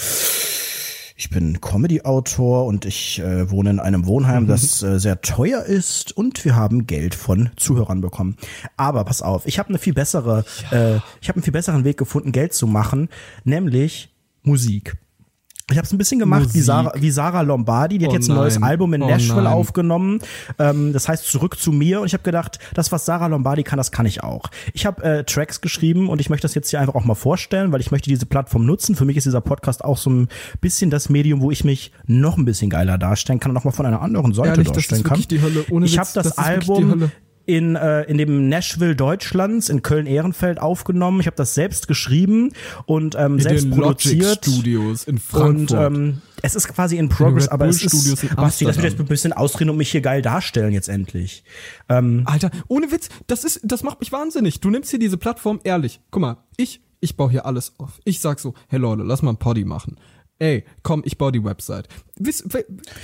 ich 1.17 1.31
bin 1.31 1.61
Comedy-Autor 1.63 2.67
und 2.67 2.85
ich 2.85 3.19
äh, 3.21 3.51
wohne 3.51 3.71
in 3.71 3.81
einem 3.81 4.07
Wohnheim, 4.07 4.45
mhm. 4.45 4.49
das 4.49 4.83
äh, 4.83 5.01
sehr 5.01 5.23
teuer 5.23 5.63
ist 5.63 6.15
und 6.15 6.45
wir 6.45 6.55
haben 6.55 6.87
Geld 6.87 7.15
von 7.15 7.51
Zuhörern 7.57 8.03
bekommen. 8.03 8.37
Aber 8.77 9.05
pass 9.05 9.23
auf, 9.23 9.47
ich 9.47 9.59
habe 9.59 9.71
eine 9.71 9.79
viel 9.79 9.95
bessere, 9.95 10.45
ja. 10.71 10.97
äh, 10.97 11.01
ich 11.23 11.29
habe 11.29 11.37
einen 11.37 11.45
viel 11.45 11.55
besseren 11.55 11.85
Weg 11.85 11.97
gefunden, 11.97 12.33
Geld 12.33 12.53
zu 12.53 12.67
machen, 12.67 13.09
nämlich 13.45 14.15
Musik. 14.43 14.97
Ich 15.69 15.79
habe 15.79 15.85
es 15.85 15.93
ein 15.93 15.99
bisschen 15.99 16.21
gemacht 16.21 16.55
wie 16.55 16.61
Sarah, 16.61 16.93
wie 16.95 17.11
Sarah 17.11 17.41
Lombardi. 17.41 17.99
Die 17.99 18.05
hat 18.05 18.13
oh 18.13 18.15
jetzt 18.15 18.29
ein 18.29 18.35
nein. 18.35 18.43
neues 18.43 18.63
Album 18.63 18.95
in 18.95 19.03
oh 19.03 19.09
Nashville 19.09 19.43
nein. 19.43 19.53
aufgenommen. 19.53 20.21
Ähm, 20.61 20.93
das 20.93 21.09
heißt 21.09 21.27
Zurück 21.27 21.59
zu 21.59 21.73
mir. 21.73 22.01
Und 22.01 22.07
ich 22.07 22.13
habe 22.13 22.23
gedacht, 22.23 22.61
das, 22.75 22.93
was 22.93 23.05
Sarah 23.05 23.27
Lombardi 23.27 23.65
kann, 23.65 23.77
das 23.77 23.91
kann 23.91 24.07
ich 24.07 24.23
auch. 24.23 24.45
Ich 24.75 24.87
habe 24.87 25.03
äh, 25.03 25.25
Tracks 25.25 25.61
geschrieben 25.61 26.09
und 26.09 26.21
ich 26.21 26.31
möchte 26.31 26.43
das 26.43 26.55
jetzt 26.55 26.71
hier 26.71 26.81
einfach 26.81 26.95
auch 26.95 27.05
mal 27.05 27.17
vorstellen, 27.17 27.73
weil 27.73 27.81
ich 27.81 27.91
möchte 27.91 28.09
diese 28.09 28.27
Plattform 28.27 28.65
nutzen. 28.65 28.95
Für 28.95 29.05
mich 29.05 29.17
ist 29.17 29.25
dieser 29.25 29.41
Podcast 29.41 29.85
auch 29.85 29.99
so 29.99 30.09
ein 30.09 30.29
bisschen 30.61 30.91
das 30.91 31.09
Medium, 31.09 31.41
wo 31.41 31.51
ich 31.51 31.65
mich 31.65 31.91
noch 32.07 32.37
ein 32.37 32.45
bisschen 32.45 32.71
geiler 32.71 32.97
darstellen 32.97 33.41
kann 33.41 33.51
und 33.51 33.57
auch 33.57 33.65
mal 33.65 33.73
von 33.73 33.87
einer 33.87 34.03
anderen 34.03 34.35
Seite 34.35 34.51
Ehrlich, 34.51 34.71
darstellen 34.71 35.03
kann. 35.03 35.19
Ich 35.19 35.99
habe 35.99 36.11
das, 36.15 36.27
das 36.27 36.39
Album 36.39 37.11
in, 37.47 37.77
äh, 37.77 38.03
in 38.03 38.19
dem 38.19 38.49
Nashville 38.49 38.97
Deutschlands 38.97 39.69
in 39.69 39.83
Köln-Ehrenfeld 39.83 40.61
aufgenommen. 40.61 41.21
Ich 41.21 41.27
habe 41.27 41.37
das 41.37 41.55
selbst 41.55 41.89
geschrieben 41.89 42.53
und 42.85 43.15
ähm, 43.15 43.35
in 43.35 43.41
selbst 43.41 43.71
produziert. 43.71 44.45
Studios 44.45 45.05
in 45.05 45.19
Frankfurt. 45.19 45.73
Und 45.73 45.97
ähm, 45.97 46.23
es 46.43 46.55
ist 46.55 46.69
quasi 46.69 46.99
in 46.99 47.09
Progress, 47.09 47.49
aber 47.49 47.67
es 47.67 47.83
ist, 47.83 48.37
Basti, 48.37 48.65
das 48.65 48.77
wird 48.77 48.93
jetzt 48.93 49.01
ein 49.01 49.07
bisschen 49.07 49.33
ausreden 49.33 49.71
und 49.71 49.79
mich 49.79 49.91
hier 49.91 50.03
geil 50.03 50.23
darstellen 50.23 50.73
jetzt 50.73 50.89
endlich. 50.89 51.45
Ähm, 51.89 52.23
Alter, 52.27 52.51
ohne 52.69 52.91
Witz, 52.93 53.09
das 53.27 53.45
ist, 53.45 53.61
das 53.65 53.83
macht 53.83 54.01
mich 54.01 54.13
wahnsinnig. 54.13 54.61
Du 54.61 54.71
nimmst 54.71 54.91
hier 54.91 54.99
diese 54.99 55.17
Plattform 55.17 55.61
ehrlich. 55.65 56.01
Guck 56.11 56.21
mal, 56.21 56.37
ich, 56.57 56.83
ich 57.01 57.17
baue 57.17 57.31
hier 57.31 57.47
alles 57.47 57.75
auf. 57.79 58.01
Ich 58.05 58.21
sag 58.21 58.39
so, 58.39 58.55
hey 58.69 58.79
Leute, 58.79 59.03
lass 59.03 59.23
mal 59.23 59.31
ein 59.31 59.39
Poddy 59.39 59.65
machen 59.65 59.97
ey, 60.39 60.65
komm, 60.83 61.03
ich 61.05 61.19
baue 61.19 61.33
die 61.33 61.43
Website. 61.43 61.89
Wiss, 62.19 62.45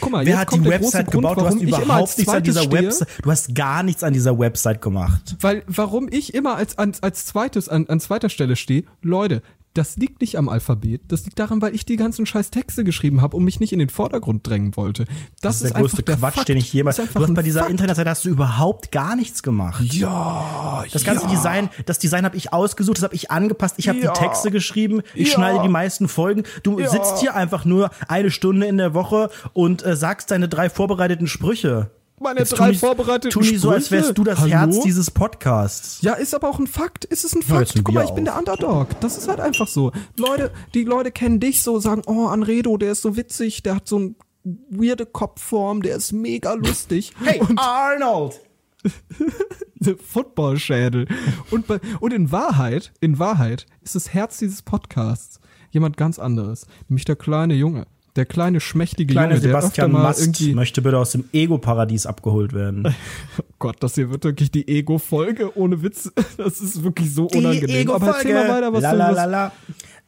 guck 0.00 0.10
mal, 0.10 0.24
Wer 0.26 0.38
hat 0.38 0.52
die 0.52 0.64
Website 0.64 1.10
Grund, 1.10 1.22
gebaut? 1.22 1.38
Du 1.38 1.46
hast 1.46 1.60
überhaupt 1.60 2.18
nichts 2.18 2.32
an 2.32 2.42
dieser 2.42 2.72
Website. 2.72 3.08
Du 3.22 3.30
hast 3.30 3.54
gar 3.54 3.82
nichts 3.82 4.02
an 4.02 4.12
dieser 4.12 4.38
Website 4.38 4.80
gemacht. 4.82 5.36
Weil, 5.40 5.62
warum 5.66 6.08
ich 6.10 6.34
immer 6.34 6.56
als, 6.56 6.78
als, 6.78 7.02
als 7.02 7.26
zweites 7.26 7.68
an, 7.68 7.86
an 7.88 8.00
zweiter 8.00 8.28
Stelle 8.28 8.56
stehe, 8.56 8.84
Leute, 9.02 9.42
das 9.74 9.96
liegt 9.96 10.20
nicht 10.20 10.36
am 10.36 10.48
Alphabet. 10.48 11.00
Das 11.08 11.24
liegt 11.24 11.38
daran, 11.38 11.62
weil 11.62 11.74
ich 11.74 11.86
die 11.86 11.96
ganzen 11.96 12.26
scheiß 12.26 12.50
Texte 12.50 12.84
geschrieben 12.84 13.22
habe 13.22 13.36
und 13.36 13.44
mich 13.44 13.60
nicht 13.60 13.72
in 13.72 13.78
den 13.78 13.88
Vordergrund 13.88 14.46
drängen 14.46 14.76
wollte. 14.76 15.04
Das, 15.40 15.60
das 15.60 15.62
ist, 15.62 15.74
der 15.74 15.80
größte 15.80 16.02
der 16.02 16.16
Quatsch, 16.16 16.34
Fakt. 16.34 16.48
den 16.48 16.58
ich 16.58 16.72
jemals. 16.72 16.96
Du 16.96 17.02
hast 17.14 17.34
bei 17.34 17.42
dieser 17.42 17.60
Fakt. 17.60 17.70
Internetseite 17.70 18.10
hast 18.10 18.24
du 18.24 18.28
überhaupt 18.28 18.92
gar 18.92 19.16
nichts 19.16 19.42
gemacht. 19.42 19.82
Ja. 19.92 20.84
Das 20.92 21.04
ganze 21.04 21.24
ja. 21.24 21.30
Design, 21.30 21.70
das 21.86 21.98
Design 21.98 22.24
habe 22.24 22.36
ich 22.36 22.52
ausgesucht, 22.52 22.98
das 22.98 23.04
habe 23.04 23.14
ich 23.14 23.30
angepasst. 23.30 23.76
Ich 23.78 23.88
habe 23.88 23.98
ja. 23.98 24.12
die 24.12 24.18
Texte 24.20 24.50
geschrieben. 24.50 25.02
Ich 25.14 25.28
ja. 25.28 25.34
schneide 25.34 25.62
die 25.62 25.68
meisten 25.68 26.08
Folgen. 26.08 26.44
Du 26.62 26.78
sitzt 26.86 27.18
hier 27.18 27.34
einfach 27.34 27.64
nur 27.64 27.90
eine 28.08 28.30
Stunde 28.30 28.66
in 28.66 28.76
der 28.76 28.94
Woche 28.94 29.30
und 29.52 29.84
äh, 29.84 29.96
sagst 29.96 30.30
deine 30.30 30.48
drei 30.48 30.68
vorbereiteten 30.68 31.26
Sprüche 31.26 31.90
meine 32.22 32.40
Jetzt 32.40 32.50
drei 32.50 32.74
vorbereiteten 32.74 33.30
tu 33.30 33.40
nicht 33.40 33.60
so, 33.60 33.70
als 33.70 33.90
wärst 33.90 34.16
du 34.16 34.24
das 34.24 34.40
Hallo? 34.40 34.50
Herz 34.50 34.80
dieses 34.80 35.10
Podcasts. 35.10 36.00
Ja, 36.02 36.14
ist 36.14 36.34
aber 36.34 36.48
auch 36.48 36.58
ein 36.58 36.66
Fakt. 36.66 37.04
Ist 37.04 37.24
es 37.24 37.34
ein 37.34 37.42
Fakt? 37.42 37.74
Guck 37.84 37.94
mal, 37.94 38.04
ich 38.04 38.10
auf. 38.10 38.14
bin 38.14 38.24
der 38.24 38.38
Underdog. 38.38 39.00
Das 39.00 39.18
ist 39.18 39.28
halt 39.28 39.40
einfach 39.40 39.68
so. 39.68 39.92
Leute, 40.16 40.50
die 40.74 40.84
Leute 40.84 41.10
kennen 41.10 41.40
dich 41.40 41.62
so, 41.62 41.78
sagen, 41.78 42.02
oh, 42.06 42.26
Anredo, 42.26 42.76
der 42.76 42.92
ist 42.92 43.02
so 43.02 43.16
witzig, 43.16 43.62
der 43.62 43.76
hat 43.76 43.88
so 43.88 43.98
ein 43.98 44.16
weirde 44.44 45.06
Kopfform, 45.06 45.82
der 45.82 45.96
ist 45.96 46.12
mega 46.12 46.54
lustig. 46.54 47.12
Hey, 47.24 47.40
und 47.40 47.58
Arnold! 47.58 48.40
Footballschädel. 50.04 51.06
Und, 51.50 51.66
bei, 51.66 51.80
und 52.00 52.12
in 52.12 52.32
Wahrheit, 52.32 52.92
in 53.00 53.18
Wahrheit 53.18 53.66
ist 53.82 53.94
das 53.94 54.12
Herz 54.12 54.38
dieses 54.38 54.62
Podcasts 54.62 55.40
jemand 55.70 55.96
ganz 55.96 56.18
anderes. 56.18 56.66
Nämlich 56.88 57.04
der 57.04 57.16
kleine 57.16 57.54
Junge. 57.54 57.86
Der 58.16 58.26
kleine 58.26 58.60
schmächtige 58.60 59.14
kleine 59.14 59.34
Junge, 59.34 59.40
Sebastian 59.40 59.72
der 59.72 59.84
öfter 59.84 59.88
mal 59.88 60.02
Mast 60.08 60.20
irgendwie 60.20 60.54
möchte 60.54 60.82
bitte 60.82 60.98
aus 60.98 61.12
dem 61.12 61.24
Ego-Paradies 61.32 62.06
abgeholt 62.06 62.52
werden. 62.52 62.94
Oh 63.38 63.68
Gott, 63.68 63.76
das 63.80 63.94
hier 63.94 64.10
wird 64.10 64.24
wirklich 64.24 64.50
die 64.50 64.66
Ego-Folge 64.66 65.56
ohne 65.56 65.82
Witz. 65.82 66.10
Das 66.36 66.60
ist 66.60 66.82
wirklich 66.82 67.14
so 67.14 67.26
unangenehm. 67.26 67.90
Aber 67.90 68.08
erzähl 68.08 68.34
mal 68.34 68.48
weiter, 68.48 68.72
was 68.72 68.82
la, 68.82 69.46
du 69.48 69.54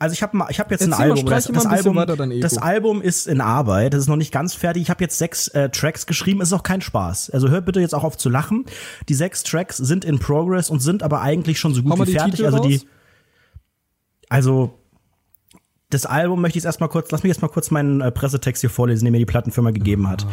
Also 0.01 0.13
ich 0.13 0.23
habe 0.23 0.45
ich 0.51 0.59
habe 0.59 0.71
jetzt 0.73 0.81
erzähl 0.81 0.95
ein 0.95 1.11
Album. 1.13 1.27
Das, 1.27 1.47
das, 1.47 1.67
Album 1.67 2.41
das 2.41 2.59
Album 2.59 3.01
ist 3.01 3.29
in 3.29 3.41
Arbeit. 3.41 3.95
Das 3.95 4.01
ist 4.01 4.09
noch 4.09 4.17
nicht 4.17 4.33
ganz 4.33 4.55
fertig. 4.55 4.83
Ich 4.83 4.91
habe 4.91 5.05
jetzt 5.05 5.17
sechs 5.17 5.47
äh, 5.49 5.71
Tracks 5.71 6.07
geschrieben. 6.07 6.41
Ist 6.41 6.53
auch 6.53 6.65
kein 6.65 6.81
Spaß. 6.81 7.31
Also 7.31 7.49
hört 7.49 7.65
bitte 7.65 7.81
jetzt 7.81 7.95
auch 7.95 8.05
auf 8.05 8.19
zu 8.19 8.29
lachen. 8.29 8.65
Die 9.09 9.15
sechs 9.15 9.45
Tracks 9.45 9.77
sind 9.77 10.05
in 10.05 10.19
Progress 10.19 10.69
und 10.69 10.81
sind 10.81 11.05
aber 11.05 11.21
eigentlich 11.21 11.61
schon 11.61 11.75
so 11.75 11.83
gut 11.85 12.07
wie 12.07 12.13
fertig. 12.13 12.45
Also 12.45 12.59
die 12.59 12.83
also 14.29 14.79
das 15.91 16.07
Album 16.07 16.41
möchte 16.41 16.59
ich 16.59 16.65
erstmal 16.65 16.89
kurz, 16.89 17.11
lass 17.11 17.23
mich 17.23 17.31
erstmal 17.31 17.51
kurz 17.51 17.71
meinen 17.71 18.01
äh, 18.01 18.11
Pressetext 18.11 18.63
hier 18.63 18.71
vorlesen, 18.71 19.05
den 19.05 19.13
mir 19.13 19.19
die 19.19 19.27
Plattenfirma 19.27 19.71
gegeben 19.71 20.09
hat. 20.09 20.27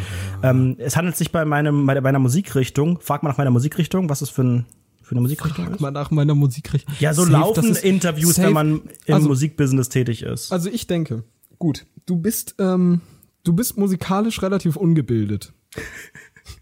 Ähm, 0.43 0.75
es 0.79 0.95
handelt 0.95 1.15
sich 1.17 1.31
bei 1.31 1.45
meinem, 1.45 1.85
bei, 1.85 1.99
meiner 2.01 2.19
Musikrichtung, 2.19 2.99
frag 3.01 3.21
mal 3.23 3.29
nach 3.29 3.37
meiner 3.37 3.51
Musikrichtung, 3.51 4.09
was 4.09 4.21
es 4.21 4.29
für, 4.29 4.43
ein, 4.43 4.65
für 5.03 5.11
eine 5.11 5.21
Musikrichtung 5.21 5.65
Frag 5.65 5.75
ist. 5.75 5.81
mal 5.81 5.91
nach 5.91 6.09
meiner 6.09 6.33
Musikrichtung. 6.35 6.95
Ja, 6.99 7.13
so 7.13 7.23
Safe, 7.23 7.33
laufen 7.33 7.71
ist 7.71 7.83
Interviews, 7.83 8.35
safe. 8.35 8.47
wenn 8.47 8.53
man 8.53 8.81
im 9.05 9.13
Also- 9.13 9.27
Musikbusiness 9.27 9.89
tätig 9.89 10.23
ist. 10.23 10.51
Also 10.51 10.69
ich 10.69 10.87
denke, 10.87 11.23
gut, 11.59 11.85
du 12.07 12.15
bist, 12.17 12.55
ähm, 12.57 13.01
du 13.43 13.53
bist 13.53 13.77
musikalisch 13.77 14.41
relativ 14.41 14.75
ungebildet. 14.77 15.53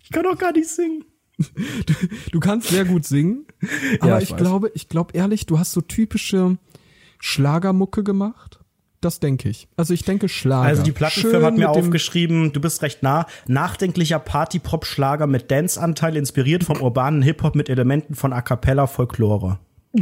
Ich 0.03 0.11
kann 0.11 0.23
doch 0.23 0.37
gar 0.39 0.51
nicht 0.53 0.67
singen. 0.67 1.05
Du 2.31 2.39
kannst 2.39 2.69
sehr 2.69 2.83
gut 2.83 3.05
singen, 3.05 3.45
aber 3.99 4.17
ich 4.17 4.23
ich, 4.23 4.31
weiß. 4.31 4.37
glaube, 4.39 4.71
ich 4.73 4.89
glaube 4.89 5.13
ehrlich, 5.15 5.45
du 5.45 5.59
hast 5.59 5.71
so 5.71 5.81
typische 5.81 6.57
Schlagermucke 7.19 8.03
gemacht. 8.03 8.58
Das 9.01 9.21
denke 9.21 9.47
ich. 9.47 9.67
Also 9.77 9.93
ich 9.93 10.03
denke 10.03 10.27
Schlager. 10.27 10.67
Also 10.67 10.83
die 10.83 10.91
Plattenfirma 10.91 11.47
hat 11.47 11.57
mir 11.57 11.69
aufgeschrieben, 11.69 12.51
du 12.51 12.59
bist 12.59 12.81
recht 12.81 13.01
nah, 13.01 13.27
nachdenklicher 13.47 14.19
Party-Pop-Schlager 14.19 15.25
mit 15.25 15.49
Dance-Anteil, 15.51 16.17
inspiriert 16.17 16.65
vom 16.65 16.81
urbanen 16.81 17.21
Hip-Hop 17.21 17.55
mit 17.55 17.69
Elementen 17.69 18.15
von 18.15 18.33
A 18.33 18.41
Cappella 18.41 18.87
Folklore. 18.87 19.59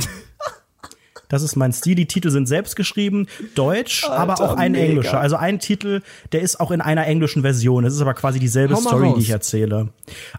Das 1.30 1.42
ist 1.42 1.56
mein 1.56 1.74
Stil. 1.74 1.96
Die 1.96 2.06
Titel 2.06 2.30
sind 2.30 2.48
selbst 2.48 2.76
geschrieben, 2.76 3.28
deutsch, 3.56 4.06
aber 4.06 4.40
auch 4.40 4.56
ein 4.56 4.72
mega. 4.72 4.86
englischer. 4.86 5.20
Also 5.20 5.36
ein 5.36 5.60
Titel, 5.60 6.02
der 6.32 6.42
ist 6.42 6.60
auch 6.60 6.72
in 6.72 6.80
einer 6.80 7.06
englischen 7.06 7.42
Version. 7.42 7.84
Es 7.84 7.94
ist 7.94 8.02
aber 8.02 8.14
quasi 8.14 8.40
dieselbe 8.40 8.76
mal 8.76 8.80
Story, 8.82 9.08
raus. 9.08 9.16
die 9.18 9.24
ich 9.24 9.30
erzähle. 9.32 9.90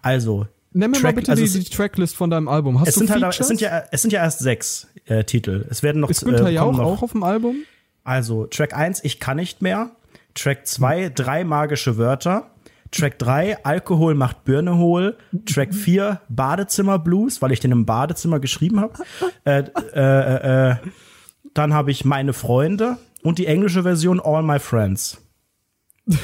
Also, 0.01 0.47
Nenn 0.73 0.91
mir 0.91 0.97
mal 0.97 1.01
Track- 1.03 1.17
bitte 1.17 1.33
also 1.33 1.45
die, 1.45 1.65
die 1.65 1.71
Tracklist 1.71 2.17
von 2.17 2.31
deinem 2.31 2.49
Album. 2.49 2.81
Hast 2.81 2.89
es 2.89 2.95
du 2.95 3.01
sind, 3.01 3.11
halt, 3.11 3.21
Features? 3.21 3.41
es, 3.41 3.49
sind 3.49 3.61
ja, 3.61 3.83
es 3.91 4.03
sind 4.03 4.13
ja 4.13 4.23
erst 4.23 4.39
sechs 4.39 4.87
äh, 5.07 5.25
Titel. 5.25 5.67
Es 5.69 5.83
werden 5.83 6.01
noch 6.01 6.09
ist 6.11 6.25
Günther 6.25 6.49
äh, 6.49 6.55
Jauch 6.55 6.79
auch 6.79 7.03
auf 7.03 7.13
dem 7.13 7.23
Album? 7.23 7.57
Also, 8.09 8.47
Track 8.47 8.75
1, 8.75 9.05
ich 9.05 9.21
kann 9.21 9.37
nicht 9.37 9.61
mehr. 9.61 9.91
Track 10.35 10.67
2, 10.67 11.11
drei 11.11 11.45
magische 11.45 11.99
Wörter. 11.99 12.51
Track 12.91 13.19
3, 13.19 13.67
Alkohol 13.67 14.15
macht 14.15 14.45
Birne 14.45 14.79
hohl. 14.79 15.19
Track 15.45 15.75
4, 15.75 16.23
Badezimmer 16.31 16.99
Blues, 16.99 17.43
weil 17.43 17.53
ich 17.53 17.61
den 17.61 17.71
im 17.71 17.85
Badezimmer 17.85 18.41
geschrieben 18.41 18.81
habe. 18.81 18.95
Äh, 19.45 19.65
äh, 19.95 20.71
äh, 20.71 20.77
dann 21.53 21.75
habe 21.75 21.91
ich 21.91 22.07
meine 22.07 22.33
Freunde 22.33 22.97
und 23.23 23.39
die 23.39 23.47
englische 23.47 23.83
Version 23.83 24.21
All 24.21 24.43
My 24.43 24.59
Friends. 24.59 25.21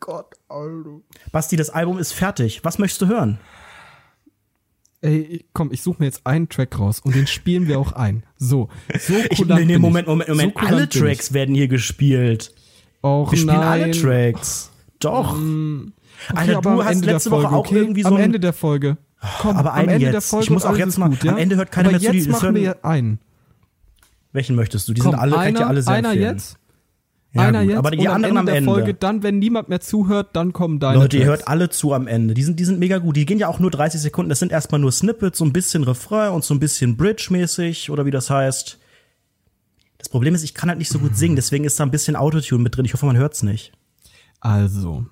Gott, 0.00 0.34
Alter. 0.48 1.00
Basti, 1.32 1.56
das 1.56 1.70
Album 1.70 1.98
ist 1.98 2.12
fertig. 2.12 2.62
Was 2.66 2.78
möchtest 2.78 3.00
du 3.00 3.06
hören? 3.06 3.38
Ey, 5.06 5.44
komm, 5.52 5.70
ich 5.72 5.82
suche 5.82 5.96
mir 6.00 6.06
jetzt 6.06 6.26
einen 6.26 6.48
Track 6.48 6.78
raus 6.78 7.00
und 7.00 7.14
den 7.14 7.26
spielen 7.26 7.68
wir 7.68 7.78
auch 7.78 7.92
ein. 7.92 8.24
So, 8.38 8.68
so 8.98 9.14
Ich, 9.30 9.38
kulant 9.38 9.60
nee, 9.60 9.66
nee, 9.74 9.78
Moment. 9.78 10.08
Moment, 10.08 10.28
Moment. 10.28 10.54
So 10.60 10.66
alle 10.66 10.88
Tracks 10.88 11.32
werden 11.32 11.54
hier 11.54 11.68
gespielt. 11.68 12.52
Och, 13.02 13.30
Wir 13.30 13.38
spielen 13.38 13.54
nein. 13.58 13.82
alle 13.82 13.90
Tracks. 13.92 14.70
Doch. 14.98 15.34
Okay, 15.34 15.92
Alter, 16.34 16.60
du 16.62 16.68
am 16.70 16.84
hast 16.84 16.92
Ende 16.92 17.04
der 17.06 17.14
letzte 17.14 17.30
Woche 17.30 17.42
Folge, 17.42 17.56
auch 17.56 17.60
okay? 17.66 17.76
irgendwie 17.76 18.02
so 18.02 18.08
Am 18.08 18.16
Ende 18.16 18.40
der 18.40 18.52
Folge. 18.52 18.96
Komm, 19.40 19.56
aber 19.56 19.74
am 19.74 19.80
Ende 19.88 19.98
der 20.06 20.12
jetzt. 20.14 20.30
Folge 20.30 20.44
Ich 20.44 20.50
muss 20.50 20.64
auch 20.64 20.76
jetzt 20.76 20.98
mal- 20.98 21.08
gut, 21.10 21.22
ja? 21.24 21.32
am 21.32 21.38
Ende 21.38 21.56
hört 21.56 21.70
keiner 21.70 21.88
aber 21.90 21.98
mehr 21.98 22.06
zu, 22.08 22.12
die- 22.12 22.18
jetzt 22.18 22.28
machen 22.28 22.54
wir 22.54 22.84
einen. 22.84 23.18
Welchen 24.32 24.56
möchtest 24.56 24.88
du? 24.88 24.92
Die 24.94 25.00
Komm, 25.00 25.12
sind 25.12 25.20
alle, 25.20 25.36
kann 25.36 25.48
ich 25.48 25.56
einer, 25.56 25.66
alle 25.68 25.82
sehr 25.82 25.94
einer 25.94 26.08
empfehlen. 26.12 26.34
jetzt, 26.36 26.56
Ja, 27.36 27.48
einer 27.48 27.60
gut, 27.60 27.70
jetzt 27.70 27.78
aber 27.78 27.90
die 27.92 28.08
anderen 28.08 28.36
am 28.36 28.48
Ende 28.48 28.52
am 28.52 28.56
Ende. 28.58 28.70
Folge, 28.70 28.94
dann, 28.94 29.22
wenn 29.22 29.38
niemand 29.38 29.68
mehr 29.68 29.80
zuhört, 29.80 30.30
dann 30.34 30.52
kommen 30.52 30.80
deine 30.80 30.98
Leute, 30.98 31.16
ihr 31.16 31.24
Tracks. 31.24 31.40
hört 31.40 31.48
alle 31.48 31.70
zu 31.70 31.92
am 31.92 32.06
Ende. 32.06 32.34
Die 32.34 32.42
sind, 32.42 32.58
die 32.58 32.64
sind 32.64 32.78
mega 32.78 32.98
gut. 32.98 33.16
Die 33.16 33.26
gehen 33.26 33.38
ja 33.38 33.48
auch 33.48 33.58
nur 33.58 33.70
30 33.70 34.00
Sekunden. 34.00 34.28
Das 34.28 34.38
sind 34.38 34.52
erstmal 34.52 34.80
nur 34.80 34.92
Snippets, 34.92 35.38
so 35.38 35.44
ein 35.44 35.52
bisschen 35.52 35.84
Refrain 35.84 36.32
und 36.32 36.44
so 36.44 36.54
ein 36.54 36.60
bisschen 36.60 36.96
Bridge-mäßig 36.96 37.90
oder 37.90 38.06
wie 38.06 38.10
das 38.10 38.30
heißt. 38.30 38.78
Das 39.98 40.08
Problem 40.08 40.34
ist, 40.34 40.42
ich 40.42 40.54
kann 40.54 40.68
halt 40.68 40.78
nicht 40.78 40.90
so 40.90 40.98
gut 40.98 41.16
singen, 41.16 41.36
deswegen 41.36 41.64
ist 41.64 41.80
da 41.80 41.84
ein 41.84 41.90
bisschen 41.90 42.16
Autotune 42.16 42.62
mit 42.62 42.76
drin. 42.76 42.84
Ich 42.84 42.92
hoffe, 42.92 43.06
man 43.06 43.16
hört's 43.16 43.42
nicht. 43.42 43.72
Also, 44.40 45.06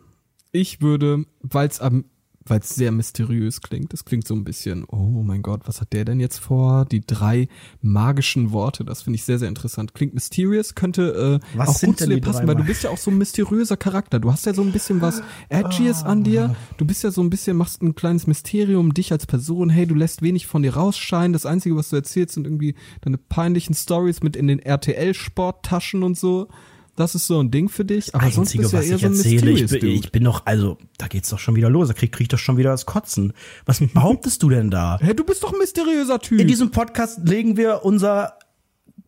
ich 0.53 0.81
würde, 0.81 1.25
weil 1.41 1.69
es 1.69 1.81
am 1.81 2.05
weil 2.47 2.61
es 2.61 2.71
sehr 2.71 2.93
mysteriös 2.93 3.61
klingt. 3.61 3.95
Es 3.95 4.05
klingt 4.05 4.27
so 4.27 4.35
ein 4.35 4.45
bisschen, 4.45 4.85
oh 4.89 5.23
mein 5.23 5.43
Gott, 5.43 5.63
was 5.67 5.81
hat 5.81 5.93
der 5.93 6.05
denn 6.05 6.21
jetzt 6.21 6.39
vor? 6.39 6.85
Die 6.85 7.01
drei 7.01 7.49
magischen 7.81 8.53
Worte, 8.53 8.85
das 8.85 9.03
finde 9.03 9.17
ich 9.17 9.25
sehr, 9.25 9.39
sehr 9.39 9.49
interessant. 9.49 9.95
Klingt 9.95 10.15
mysterious, 10.15 10.75
könnte 10.75 11.41
äh, 11.43 11.59
Was 11.59 11.69
auch 11.69 11.87
gut 11.87 11.99
zu 11.99 12.09
dir 12.09 12.21
passen, 12.21 12.47
weil 12.47 12.57
du 12.57 12.65
bist 12.65 12.85
ja 12.85 12.91
auch 12.91 12.99
so 12.99 13.11
ein 13.11 13.19
mysteriöser 13.19 13.77
Charakter. 13.77 14.21
Du 14.21 14.31
hast 14.31 14.45
ja 14.47 14.53
so 14.53 14.63
ein 14.63 14.73
bisschen 14.73 15.01
was 15.01 15.23
Edgyes 15.49 16.03
an 16.03 16.23
dir. 16.23 16.55
Du 16.77 16.85
bist 16.85 17.03
ja 17.03 17.11
so 17.11 17.23
ein 17.23 17.31
bisschen, 17.31 17.57
machst 17.57 17.83
ein 17.83 17.95
kleines 17.95 18.27
Mysterium, 18.27 18.93
dich 18.93 19.13
als 19.13 19.27
Person. 19.27 19.71
Hey, 19.71 19.87
du 19.87 19.95
lässt 19.95 20.23
wenig 20.23 20.47
von 20.47 20.63
dir 20.63 20.75
rausscheinen. 20.75 21.33
Das 21.33 21.47
Einzige, 21.47 21.77
was 21.77 21.89
du 21.89 21.97
erzählst, 21.97 22.35
sind 22.35 22.47
irgendwie 22.47 22.75
deine 23.01 23.19
peinlichen 23.19 23.75
Stories 23.75 24.23
mit 24.23 24.37
in 24.37 24.49
den 24.49 24.59
RTL-Sporttaschen 24.59 26.03
und 26.03 26.19
so. 26.19 26.49
Das 26.97 27.15
ist 27.15 27.27
so 27.27 27.41
ein 27.41 27.51
Ding 27.51 27.69
für 27.69 27.85
dich. 27.85 28.15
Aber 28.15 28.31
sonst 28.31 28.55
Einzige, 28.55 28.65
ja 28.65 28.73
was 28.73 28.87
eher 28.87 28.97
ich 28.97 29.01
so 29.03 29.07
erzähle, 29.09 29.51
ich 29.51 29.67
bin, 29.67 29.87
ich 29.89 30.13
bin 30.13 30.25
doch, 30.25 30.43
also, 30.47 30.79
da 30.99 31.09
geht's 31.09 31.29
doch 31.31 31.39
schon 31.39 31.57
wieder 31.57 31.69
los. 31.71 31.89
Da 31.89 31.95
krieg, 31.95 32.13
krieg 32.13 32.25
ich 32.27 32.29
doch 32.29 32.39
schon 32.39 32.57
wieder 32.57 32.71
das 32.71 32.87
Kotzen. 32.87 33.33
Was 33.67 33.81
behauptest 33.95 34.43
du 34.43 34.49
denn 34.51 34.71
da? 34.71 34.99
Hä, 35.01 35.13
du 35.15 35.25
bist 35.25 35.43
doch 35.43 35.53
ein 35.53 35.59
mysteriöser 35.59 36.19
Typ. 36.21 36.41
In 36.41 36.47
diesem 36.49 36.71
Podcast 36.71 37.21
legen 37.29 37.57
wir 37.57 37.81
unser 37.85 38.35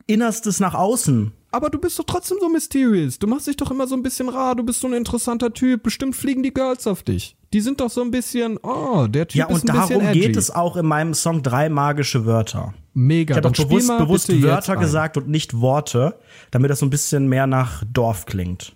Innerstes 0.07 0.61
nach 0.61 0.75
außen. 0.75 1.33
aber 1.51 1.71
du 1.71 1.79
bist 1.79 1.99
doch 1.99 2.05
trotzdem 2.05 2.39
so 2.41 2.49
mysterious. 2.49 3.19
Du 3.19 3.27
machst 3.27 3.47
dich 3.47 3.57
doch 3.57 3.71
immer 3.71 3.87
so 3.87 3.97
ein 3.97 4.03
bisschen 4.03 4.29
rar. 4.29 4.55
Du 4.55 4.63
bist 4.63 4.81
so 4.81 4.87
ein 4.87 4.93
interessanter 4.93 5.53
Typ. 5.53 5.83
Bestimmt 5.83 6.15
fliegen 6.15 6.43
die 6.43 6.53
Girls 6.55 6.87
auf 6.87 7.03
dich. 7.03 7.37
Die 7.53 7.61
sind 7.61 7.81
doch 7.81 7.91
so 7.91 8.03
ein 8.03 8.11
bisschen, 8.11 8.59
oh, 8.63 9.07
der 9.09 9.27
Typ 9.29 9.39
Ja, 9.39 9.47
ist 9.47 9.63
und 9.63 9.71
ein 9.71 9.77
bisschen 9.81 9.99
darum 10.01 10.07
edgy. 10.09 10.21
geht 10.21 10.37
es 10.37 10.51
auch 10.51 10.77
in 10.77 10.87
meinem 10.87 11.15
Song 11.15 11.43
drei 11.43 11.69
magische 11.69 12.27
Wörter. 12.27 12.75
Mega. 12.99 13.37
Ich 13.37 13.45
habe 13.45 13.55
spiel 13.55 13.67
bewusst, 13.67 13.99
bewusst 13.99 14.43
Wörter 14.43 14.77
gesagt 14.77 15.19
und 15.19 15.29
nicht 15.29 15.61
Worte, 15.61 16.19
damit 16.51 16.71
das 16.71 16.79
so 16.79 16.87
ein 16.87 16.91
bisschen 16.91 17.29
mehr 17.29 17.47
nach 17.47 17.85
Dorf 17.93 18.25
klingt. 18.25 18.75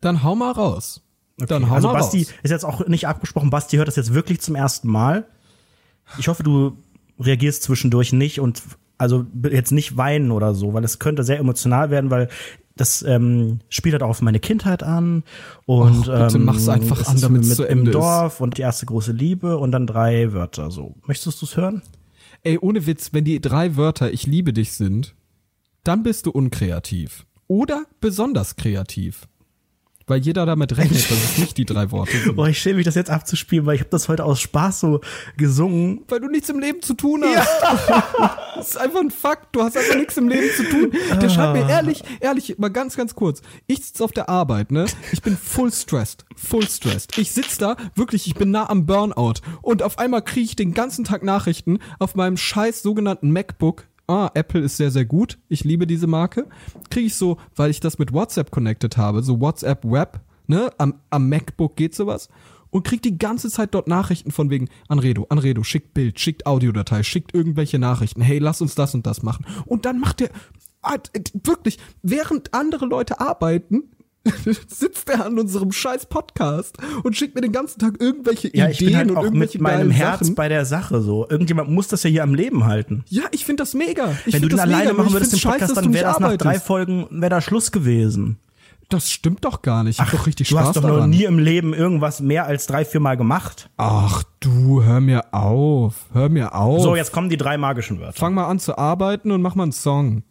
Dann 0.00 0.24
hau 0.24 0.34
mal 0.34 0.50
raus. 0.50 1.02
Dann 1.38 1.70
hau 1.70 1.76
also 1.76 1.86
mal 1.86 1.94
Basti 1.94 2.24
raus. 2.24 2.34
ist 2.42 2.50
jetzt 2.50 2.64
auch 2.64 2.84
nicht 2.88 3.06
abgesprochen. 3.06 3.50
Basti 3.50 3.76
hört 3.76 3.86
das 3.86 3.94
jetzt 3.94 4.12
wirklich 4.12 4.40
zum 4.40 4.56
ersten 4.56 4.88
Mal. 4.88 5.24
Ich 6.18 6.26
hoffe, 6.26 6.42
du 6.42 6.78
reagierst 7.20 7.62
zwischendurch 7.62 8.12
nicht 8.12 8.40
und 8.40 8.60
also 8.98 9.24
jetzt 9.48 9.70
nicht 9.70 9.96
weinen 9.96 10.32
oder 10.32 10.52
so, 10.54 10.74
weil 10.74 10.82
es 10.82 10.98
könnte 10.98 11.22
sehr 11.22 11.38
emotional 11.38 11.90
werden, 11.90 12.10
weil 12.10 12.28
das 12.74 13.02
ähm, 13.02 13.60
spielt 13.68 13.92
halt 13.92 14.02
auch 14.02 14.08
auf 14.08 14.20
meine 14.20 14.40
Kindheit 14.40 14.82
an 14.82 15.22
und 15.66 16.08
Och, 16.08 16.12
bitte 16.12 16.38
ähm, 16.38 16.44
mach's 16.44 16.68
einfach 16.68 17.06
an, 17.06 17.14
ist 17.14 17.22
damit's 17.22 17.48
mit 17.48 17.56
zu 17.56 17.62
im 17.62 17.78
Ende 17.78 17.90
ist. 17.92 17.94
Dorf 17.94 18.40
und 18.40 18.58
die 18.58 18.62
erste 18.62 18.86
große 18.86 19.12
Liebe 19.12 19.58
und 19.58 19.70
dann 19.70 19.86
drei 19.86 20.32
Wörter. 20.32 20.72
So, 20.72 20.96
möchtest 21.06 21.40
du 21.40 21.46
es 21.46 21.56
hören? 21.56 21.82
Ey, 22.42 22.58
ohne 22.58 22.86
Witz, 22.86 23.12
wenn 23.12 23.24
die 23.24 23.40
drei 23.40 23.76
Wörter 23.76 24.12
ich 24.12 24.26
liebe 24.26 24.52
dich 24.52 24.72
sind, 24.72 25.14
dann 25.84 26.02
bist 26.02 26.26
du 26.26 26.30
unkreativ. 26.30 27.26
Oder 27.48 27.84
besonders 28.00 28.56
kreativ. 28.56 29.28
Weil 30.10 30.22
jeder 30.22 30.44
damit 30.44 30.76
rechnet, 30.76 31.08
dass 31.08 31.22
es 31.22 31.38
nicht 31.38 31.56
die 31.56 31.64
drei 31.64 31.92
Worte 31.92 32.10
sind. 32.10 32.34
Boah, 32.34 32.48
ich 32.48 32.58
schäme 32.58 32.78
mich, 32.78 32.84
das 32.84 32.96
jetzt 32.96 33.10
abzuspielen, 33.10 33.64
weil 33.64 33.76
ich 33.76 33.80
habe 33.80 33.90
das 33.90 34.08
heute 34.08 34.24
aus 34.24 34.40
Spaß 34.40 34.80
so 34.80 35.00
gesungen. 35.36 36.02
Weil 36.08 36.18
du 36.18 36.26
nichts 36.26 36.48
im 36.48 36.58
Leben 36.58 36.82
zu 36.82 36.94
tun 36.94 37.22
hast. 37.24 37.48
das 38.56 38.70
ist 38.70 38.76
einfach 38.76 39.02
ein 39.02 39.12
Fakt. 39.12 39.54
Du 39.54 39.62
hast 39.62 39.76
einfach 39.76 39.94
nichts 39.94 40.16
im 40.16 40.28
Leben 40.28 40.48
zu 40.56 40.64
tun. 40.64 40.90
Der 41.22 41.28
schreibt 41.28 41.52
mir 41.52 41.70
ehrlich, 41.70 42.02
ehrlich, 42.18 42.58
mal 42.58 42.70
ganz, 42.70 42.96
ganz 42.96 43.14
kurz. 43.14 43.40
Ich 43.68 43.86
sitze 43.86 44.02
auf 44.02 44.10
der 44.10 44.28
Arbeit, 44.28 44.72
ne? 44.72 44.86
Ich 45.12 45.22
bin 45.22 45.36
full 45.36 45.70
stressed. 45.70 46.24
Full 46.34 46.68
stressed. 46.68 47.16
Ich 47.16 47.30
sitz 47.30 47.58
da, 47.58 47.76
wirklich, 47.94 48.26
ich 48.26 48.34
bin 48.34 48.50
nah 48.50 48.68
am 48.68 48.86
Burnout. 48.86 49.34
Und 49.62 49.84
auf 49.84 50.00
einmal 50.00 50.22
kriege 50.22 50.46
ich 50.46 50.56
den 50.56 50.74
ganzen 50.74 51.04
Tag 51.04 51.22
Nachrichten 51.22 51.78
auf 52.00 52.16
meinem 52.16 52.36
scheiß 52.36 52.82
sogenannten 52.82 53.30
MacBook. 53.30 53.84
Ah, 54.10 54.28
Apple 54.34 54.62
ist 54.62 54.76
sehr, 54.76 54.90
sehr 54.90 55.04
gut. 55.04 55.38
Ich 55.48 55.62
liebe 55.62 55.86
diese 55.86 56.08
Marke. 56.08 56.48
Kriege 56.90 57.06
ich 57.06 57.14
so, 57.14 57.36
weil 57.54 57.70
ich 57.70 57.78
das 57.78 58.00
mit 58.00 58.12
WhatsApp 58.12 58.50
connected 58.50 58.96
habe, 58.96 59.22
so 59.22 59.40
WhatsApp 59.40 59.84
Web, 59.84 60.18
ne? 60.48 60.72
Am, 60.78 60.94
am 61.10 61.28
MacBook 61.28 61.76
geht 61.76 61.94
sowas 61.94 62.28
und 62.70 62.82
kriegt 62.82 63.04
die 63.04 63.18
ganze 63.18 63.50
Zeit 63.50 63.72
dort 63.72 63.86
Nachrichten 63.86 64.32
von 64.32 64.50
wegen 64.50 64.68
Anredo, 64.88 65.26
Anredo, 65.28 65.62
schickt 65.62 65.94
Bild, 65.94 66.18
schickt 66.18 66.44
Audiodatei, 66.44 67.04
schickt 67.04 67.32
irgendwelche 67.32 67.78
Nachrichten, 67.78 68.20
hey, 68.20 68.40
lass 68.40 68.60
uns 68.60 68.74
das 68.74 68.96
und 68.96 69.06
das 69.06 69.22
machen. 69.22 69.46
Und 69.64 69.84
dann 69.84 70.00
macht 70.00 70.22
er 70.22 70.30
ah, 70.82 70.96
wirklich, 71.44 71.78
während 72.02 72.52
andere 72.52 72.86
Leute 72.86 73.20
arbeiten, 73.20 73.92
sitzt 74.68 75.08
er 75.08 75.24
an 75.26 75.38
unserem 75.38 75.72
scheiß 75.72 76.06
Podcast 76.06 76.76
und 77.02 77.16
schickt 77.16 77.34
mir 77.34 77.40
den 77.40 77.52
ganzen 77.52 77.80
Tag 77.80 78.00
irgendwelche 78.00 78.54
ja, 78.54 78.68
ich 78.68 78.80
Ideen 78.80 78.88
bin 78.88 78.96
halt 78.98 79.10
und 79.10 79.16
auch 79.16 79.24
irgendwelche 79.24 79.58
mit 79.58 79.62
meinem 79.62 79.90
Herz 79.90 80.20
Sachen. 80.20 80.34
bei 80.34 80.48
der 80.48 80.64
Sache 80.66 81.00
so. 81.00 81.26
Irgendjemand 81.28 81.70
muss 81.70 81.88
das 81.88 82.02
ja 82.02 82.10
hier 82.10 82.22
am 82.22 82.34
Leben 82.34 82.64
halten. 82.66 83.04
Ja, 83.08 83.22
ich 83.30 83.44
finde 83.44 83.62
das 83.62 83.74
mega. 83.74 84.14
Ich 84.26 84.34
Wenn 84.34 84.42
du 84.42 84.48
das 84.48 84.60
alleine 84.60 84.90
mega, 84.90 84.92
machen 84.94 85.06
ich 85.08 85.12
würdest, 85.14 85.32
den 85.32 85.40
Podcast, 85.40 85.76
dann 85.76 85.84
du 85.84 85.92
wäre 85.94 86.04
das 86.04 86.20
nach 86.20 86.36
drei. 86.36 86.60
Folgen, 86.60 87.06
wäre 87.10 87.30
da 87.30 87.40
Schluss 87.40 87.72
gewesen. 87.72 88.38
Das 88.90 89.10
stimmt 89.10 89.44
doch 89.44 89.62
gar 89.62 89.84
nicht. 89.84 90.00
Ich 90.00 90.04
hab 90.04 90.10
doch 90.10 90.26
richtig 90.26 90.48
du 90.48 90.56
Spaß 90.56 90.68
hast 90.68 90.76
doch 90.76 90.82
daran. 90.82 90.98
noch 90.98 91.06
nie 91.06 91.22
im 91.24 91.38
Leben 91.38 91.72
irgendwas 91.72 92.20
mehr 92.20 92.46
als 92.46 92.66
drei, 92.66 92.84
vier 92.84 93.00
Mal 93.00 93.16
gemacht. 93.16 93.70
Ach 93.76 94.24
du, 94.40 94.82
hör 94.82 95.00
mir 95.00 95.32
auf. 95.32 95.94
Hör 96.12 96.28
mir 96.28 96.54
auf. 96.56 96.82
So, 96.82 96.96
jetzt 96.96 97.12
kommen 97.12 97.30
die 97.30 97.36
drei 97.36 97.56
magischen 97.56 98.00
Wörter. 98.00 98.18
Fang 98.18 98.34
mal 98.34 98.46
an 98.46 98.58
zu 98.58 98.76
arbeiten 98.76 99.30
und 99.30 99.42
mach 99.42 99.54
mal 99.54 99.62
einen 99.62 99.72
Song. 99.72 100.24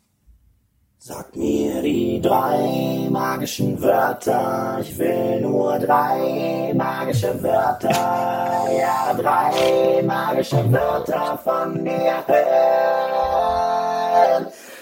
Sag 1.02 1.34
mir 1.34 1.82
die 1.82 2.20
drei 2.22 3.08
magischen 3.10 3.82
Wörter. 3.82 4.80
Ich 4.82 4.98
will 5.00 5.40
nur 5.40 5.80
drei 5.80 6.74
magische 6.76 7.42
Wörter. 7.42 7.90
Ja, 7.90 9.14
drei 9.14 10.04
magische 10.04 10.70
Wörter 10.70 11.40
von 11.42 11.86
dir 11.86 12.22
hören. 12.28 13.68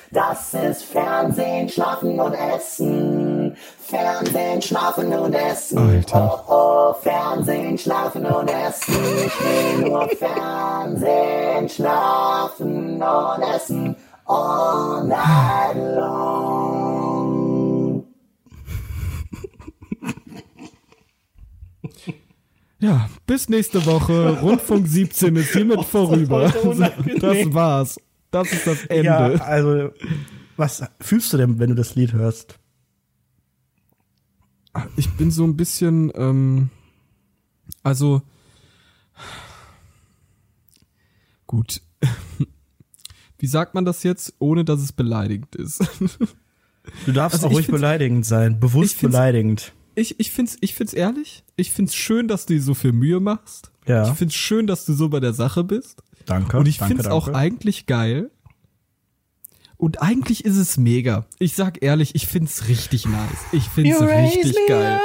Das 0.09 0.55
ist 0.55 0.85
Fernsehen, 0.85 1.69
Schlafen 1.69 2.19
und 2.19 2.33
Essen. 2.33 3.55
Fernsehen, 3.79 4.59
Schlafen 4.59 5.13
und 5.13 5.35
Essen. 5.35 5.77
Alter. 5.77 6.43
Oh, 6.47 6.51
oh, 6.51 6.93
Fernsehen, 6.93 7.77
Schlafen 7.77 8.25
und 8.25 8.49
Essen. 8.49 8.95
Ich 9.23 9.39
will 9.39 9.87
nur 9.87 10.09
Fernsehen, 10.09 11.69
Schlafen 11.69 13.03
und 13.03 13.43
Essen. 13.55 13.95
All 14.27 15.07
night 15.07 15.75
long. 15.95 17.17
Ja, 22.79 23.09
bis 23.25 23.49
nächste 23.49 23.85
Woche. 23.85 24.39
Rundfunk 24.41 24.87
17 24.87 25.35
ist 25.37 25.53
hiermit 25.53 25.83
vorüber. 25.89 26.45
heute 26.45 26.61
unangenehm. 26.61 27.19
Das 27.19 27.53
war's. 27.53 27.99
Das 28.29 28.51
ist 28.51 28.67
das 28.67 28.83
Ende. 28.85 29.03
Ja, 29.05 29.27
also, 29.41 29.89
was 30.57 30.83
fühlst 31.01 31.31
du 31.33 31.37
denn, 31.37 31.57
wenn 31.59 31.69
du 31.69 31.75
das 31.75 31.95
Lied 31.95 32.13
hörst? 32.13 32.59
Ich 34.95 35.09
bin 35.15 35.31
so 35.31 35.43
ein 35.43 35.57
bisschen, 35.57 36.11
ähm, 36.15 36.69
also 37.81 38.21
gut. 41.47 41.81
Wie 43.39 43.47
sagt 43.47 43.73
man 43.75 43.85
das 43.85 44.03
jetzt, 44.03 44.33
ohne 44.39 44.65
dass 44.65 44.81
es 44.81 44.91
beleidigend 44.91 45.55
ist? 45.55 45.81
Du 47.05 47.11
darfst 47.11 47.35
Also 47.35 47.47
auch 47.47 47.51
ruhig 47.51 47.67
beleidigend 47.67 48.25
sein, 48.25 48.61
bewusst 48.61 49.01
beleidigend. 49.01 49.73
Ich, 49.95 50.21
ich 50.21 50.31
find's, 50.31 50.57
ich 50.61 50.73
find's 50.73 50.93
ehrlich. 50.93 51.43
Ich 51.57 51.73
find's 51.73 51.93
schön, 51.95 52.29
dass 52.29 52.45
du 52.45 52.53
dir 52.53 52.61
so 52.61 52.73
viel 52.73 52.93
Mühe 52.93 53.19
machst. 53.19 53.71
Ja. 53.87 54.07
Ich 54.07 54.13
find's 54.13 54.35
schön, 54.35 54.67
dass 54.67 54.85
du 54.85 54.93
so 54.93 55.09
bei 55.09 55.19
der 55.19 55.33
Sache 55.33 55.65
bist. 55.65 56.01
Danke. 56.25 56.57
Und 56.57 56.65
ich 56.65 56.77
danke, 56.77 56.95
find's 56.95 57.07
auch 57.09 57.25
danke. 57.25 57.39
eigentlich 57.39 57.87
geil. 57.87 58.31
Und 59.75 60.01
eigentlich 60.01 60.45
ist 60.45 60.55
es 60.57 60.77
mega. 60.77 61.25
Ich 61.39 61.55
sag 61.55 61.83
ehrlich, 61.83 62.15
ich 62.15 62.25
find's 62.25 62.67
richtig 62.67 63.05
nice. 63.05 63.37
Ich 63.51 63.63
find's 63.69 63.99
You 63.99 64.05
richtig 64.05 64.55
geil. 64.67 64.95
up. 64.95 65.01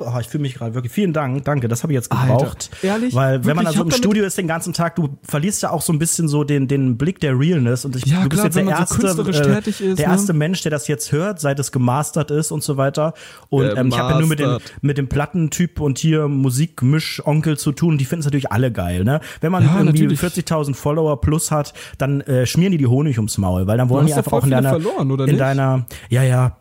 Oh, 0.00 0.18
ich 0.20 0.28
fühle 0.28 0.42
mich 0.42 0.54
gerade 0.54 0.74
wirklich. 0.74 0.92
Vielen 0.92 1.12
Dank, 1.12 1.44
danke. 1.44 1.68
Das 1.68 1.82
habe 1.82 1.92
ich 1.92 1.96
jetzt 1.96 2.10
Alter, 2.12 2.26
gebraucht. 2.26 2.70
ehrlich? 2.82 3.14
Weil 3.14 3.44
wenn 3.44 3.56
man 3.56 3.64
Wirklich, 3.64 3.66
also 3.66 3.70
ich 3.72 3.78
hab 3.78 3.86
im 3.86 3.92
Studio 3.92 4.24
ist 4.24 4.38
den 4.38 4.48
ganzen 4.48 4.72
Tag, 4.72 4.96
du 4.96 5.10
verlierst 5.22 5.62
ja 5.62 5.70
auch 5.70 5.82
so 5.82 5.92
ein 5.92 5.98
bisschen 5.98 6.28
so 6.28 6.44
den, 6.44 6.68
den 6.68 6.96
Blick 6.98 7.20
der 7.20 7.38
Realness. 7.38 7.84
Und 7.84 7.96
ich, 7.96 8.06
Ja, 8.06 8.22
du 8.22 8.28
bist 8.28 8.42
klar, 8.42 8.44
jetzt 8.46 8.56
der 8.56 8.64
man 8.64 8.74
so 8.74 8.80
erste, 8.80 8.98
künstlerisch 8.98 9.40
äh, 9.40 9.70
ist, 9.70 9.98
der 9.98 10.06
ne? 10.08 10.12
erste 10.12 10.32
Mensch, 10.32 10.62
der 10.62 10.70
das 10.70 10.88
jetzt 10.88 11.12
hört, 11.12 11.40
seit 11.40 11.58
es 11.58 11.72
gemastert 11.72 12.30
ist 12.30 12.50
und 12.50 12.62
so 12.62 12.76
weiter. 12.76 13.14
Und 13.48 13.76
ähm, 13.76 13.88
ich 13.88 13.98
habe 13.98 14.12
ja 14.12 14.18
nur 14.18 14.28
mit 14.28 14.38
dem, 14.38 14.58
mit 14.80 14.98
dem 14.98 15.08
Plattentyp 15.08 15.80
und 15.80 15.98
hier 15.98 16.28
Musikmisch-Onkel 16.28 17.58
zu 17.58 17.72
tun. 17.72 17.98
Die 17.98 18.04
finden 18.04 18.20
es 18.20 18.26
natürlich 18.26 18.52
alle 18.52 18.72
geil. 18.72 19.04
Ne? 19.04 19.20
Wenn 19.40 19.52
man 19.52 19.64
Ja, 19.64 19.78
irgendwie 19.78 20.02
natürlich. 20.06 20.20
40.000 20.20 20.74
Follower 20.74 21.20
plus 21.20 21.50
hat, 21.50 21.74
dann 21.98 22.20
äh, 22.22 22.46
schmieren 22.46 22.72
die 22.72 22.78
die 22.78 22.86
Honig 22.86 23.18
ums 23.18 23.38
Maul, 23.38 23.66
weil 23.66 23.76
dann 23.78 23.88
wollen 23.88 24.04
hast 24.04 24.08
die 24.08 24.10
ja 24.12 24.16
einfach 24.18 24.30
voll 24.30 24.40
auch 24.40 24.44
in 24.44 24.50
deiner, 24.50 24.70
verloren, 24.70 25.10
oder 25.10 25.26
in 25.26 25.38
deiner, 25.38 25.86
ja, 26.08 26.22
ja, 26.22 26.56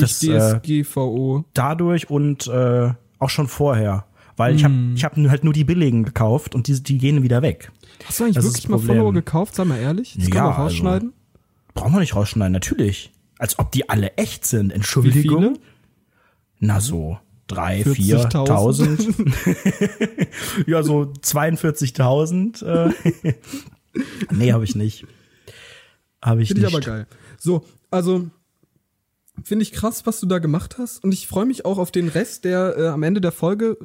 Durch 0.00 0.18
das, 0.18 0.22
äh, 0.24 0.60
DSGVO. 0.60 1.44
dadurch 1.54 2.10
und 2.10 2.46
äh, 2.46 2.92
auch 3.18 3.30
schon 3.30 3.48
vorher. 3.48 4.06
Weil 4.36 4.56
ich 4.56 4.64
habe 4.64 4.74
Hm. 4.74 4.94
ich 4.96 5.04
hab 5.04 5.16
halt 5.16 5.44
nur 5.44 5.52
die 5.52 5.62
billigen 5.64 6.04
gekauft 6.04 6.54
und 6.56 6.66
die, 6.66 6.82
die 6.82 6.98
gehen 6.98 7.22
wieder 7.22 7.40
weg. 7.42 7.70
Hast 8.04 8.18
du 8.18 8.24
eigentlich 8.24 8.34
das 8.36 8.44
wirklich 8.46 8.62
das 8.64 8.70
mal. 8.70 8.78
Follower 8.80 9.12
gekauft? 9.12 9.54
Sei 9.54 9.64
mal 9.64 9.78
ehrlich. 9.78 10.14
Das 10.18 10.24
Ja, 10.28 10.30
kann 10.34 10.42
man 10.44 10.52
also- 10.52 10.62
rausschneiden. 10.62 11.12
Brauchen 11.74 11.92
wir 11.92 12.00
nicht 12.00 12.14
rausschneiden, 12.16 12.52
natürlich. 12.52 13.12
Als 13.38 13.58
ob 13.58 13.70
die 13.72 13.88
alle 13.88 14.16
echt 14.16 14.44
sind. 14.44 14.72
Entschuldigung. 14.72 15.38
viele? 15.42 15.52
Na 16.60 16.80
so, 16.80 17.18
drei, 17.46 17.82
40.000? 17.82 19.14
4.000. 19.44 20.26
ja, 20.70 20.82
so 20.82 21.12
42.000. 21.22 22.64
Äh. 22.64 22.92
nee, 24.30 24.52
habe 24.52 24.64
ich 24.64 24.74
nicht. 24.76 25.06
Habe 26.22 26.42
ich 26.42 26.48
Finde 26.48 26.62
nicht. 26.62 26.70
ich 26.70 26.76
aber 26.76 26.84
geil. 26.86 27.06
So, 27.38 27.64
also 27.90 28.26
finde 29.42 29.62
ich 29.62 29.72
krass, 29.72 30.06
was 30.06 30.20
du 30.20 30.26
da 30.26 30.38
gemacht 30.38 30.76
hast. 30.78 31.02
Und 31.02 31.12
ich 31.12 31.26
freue 31.26 31.46
mich 31.46 31.64
auch 31.64 31.78
auf 31.78 31.90
den 31.90 32.08
Rest, 32.08 32.44
der 32.44 32.76
äh, 32.78 32.88
am 32.88 33.02
Ende 33.02 33.20
der 33.20 33.32
Folge 33.32 33.76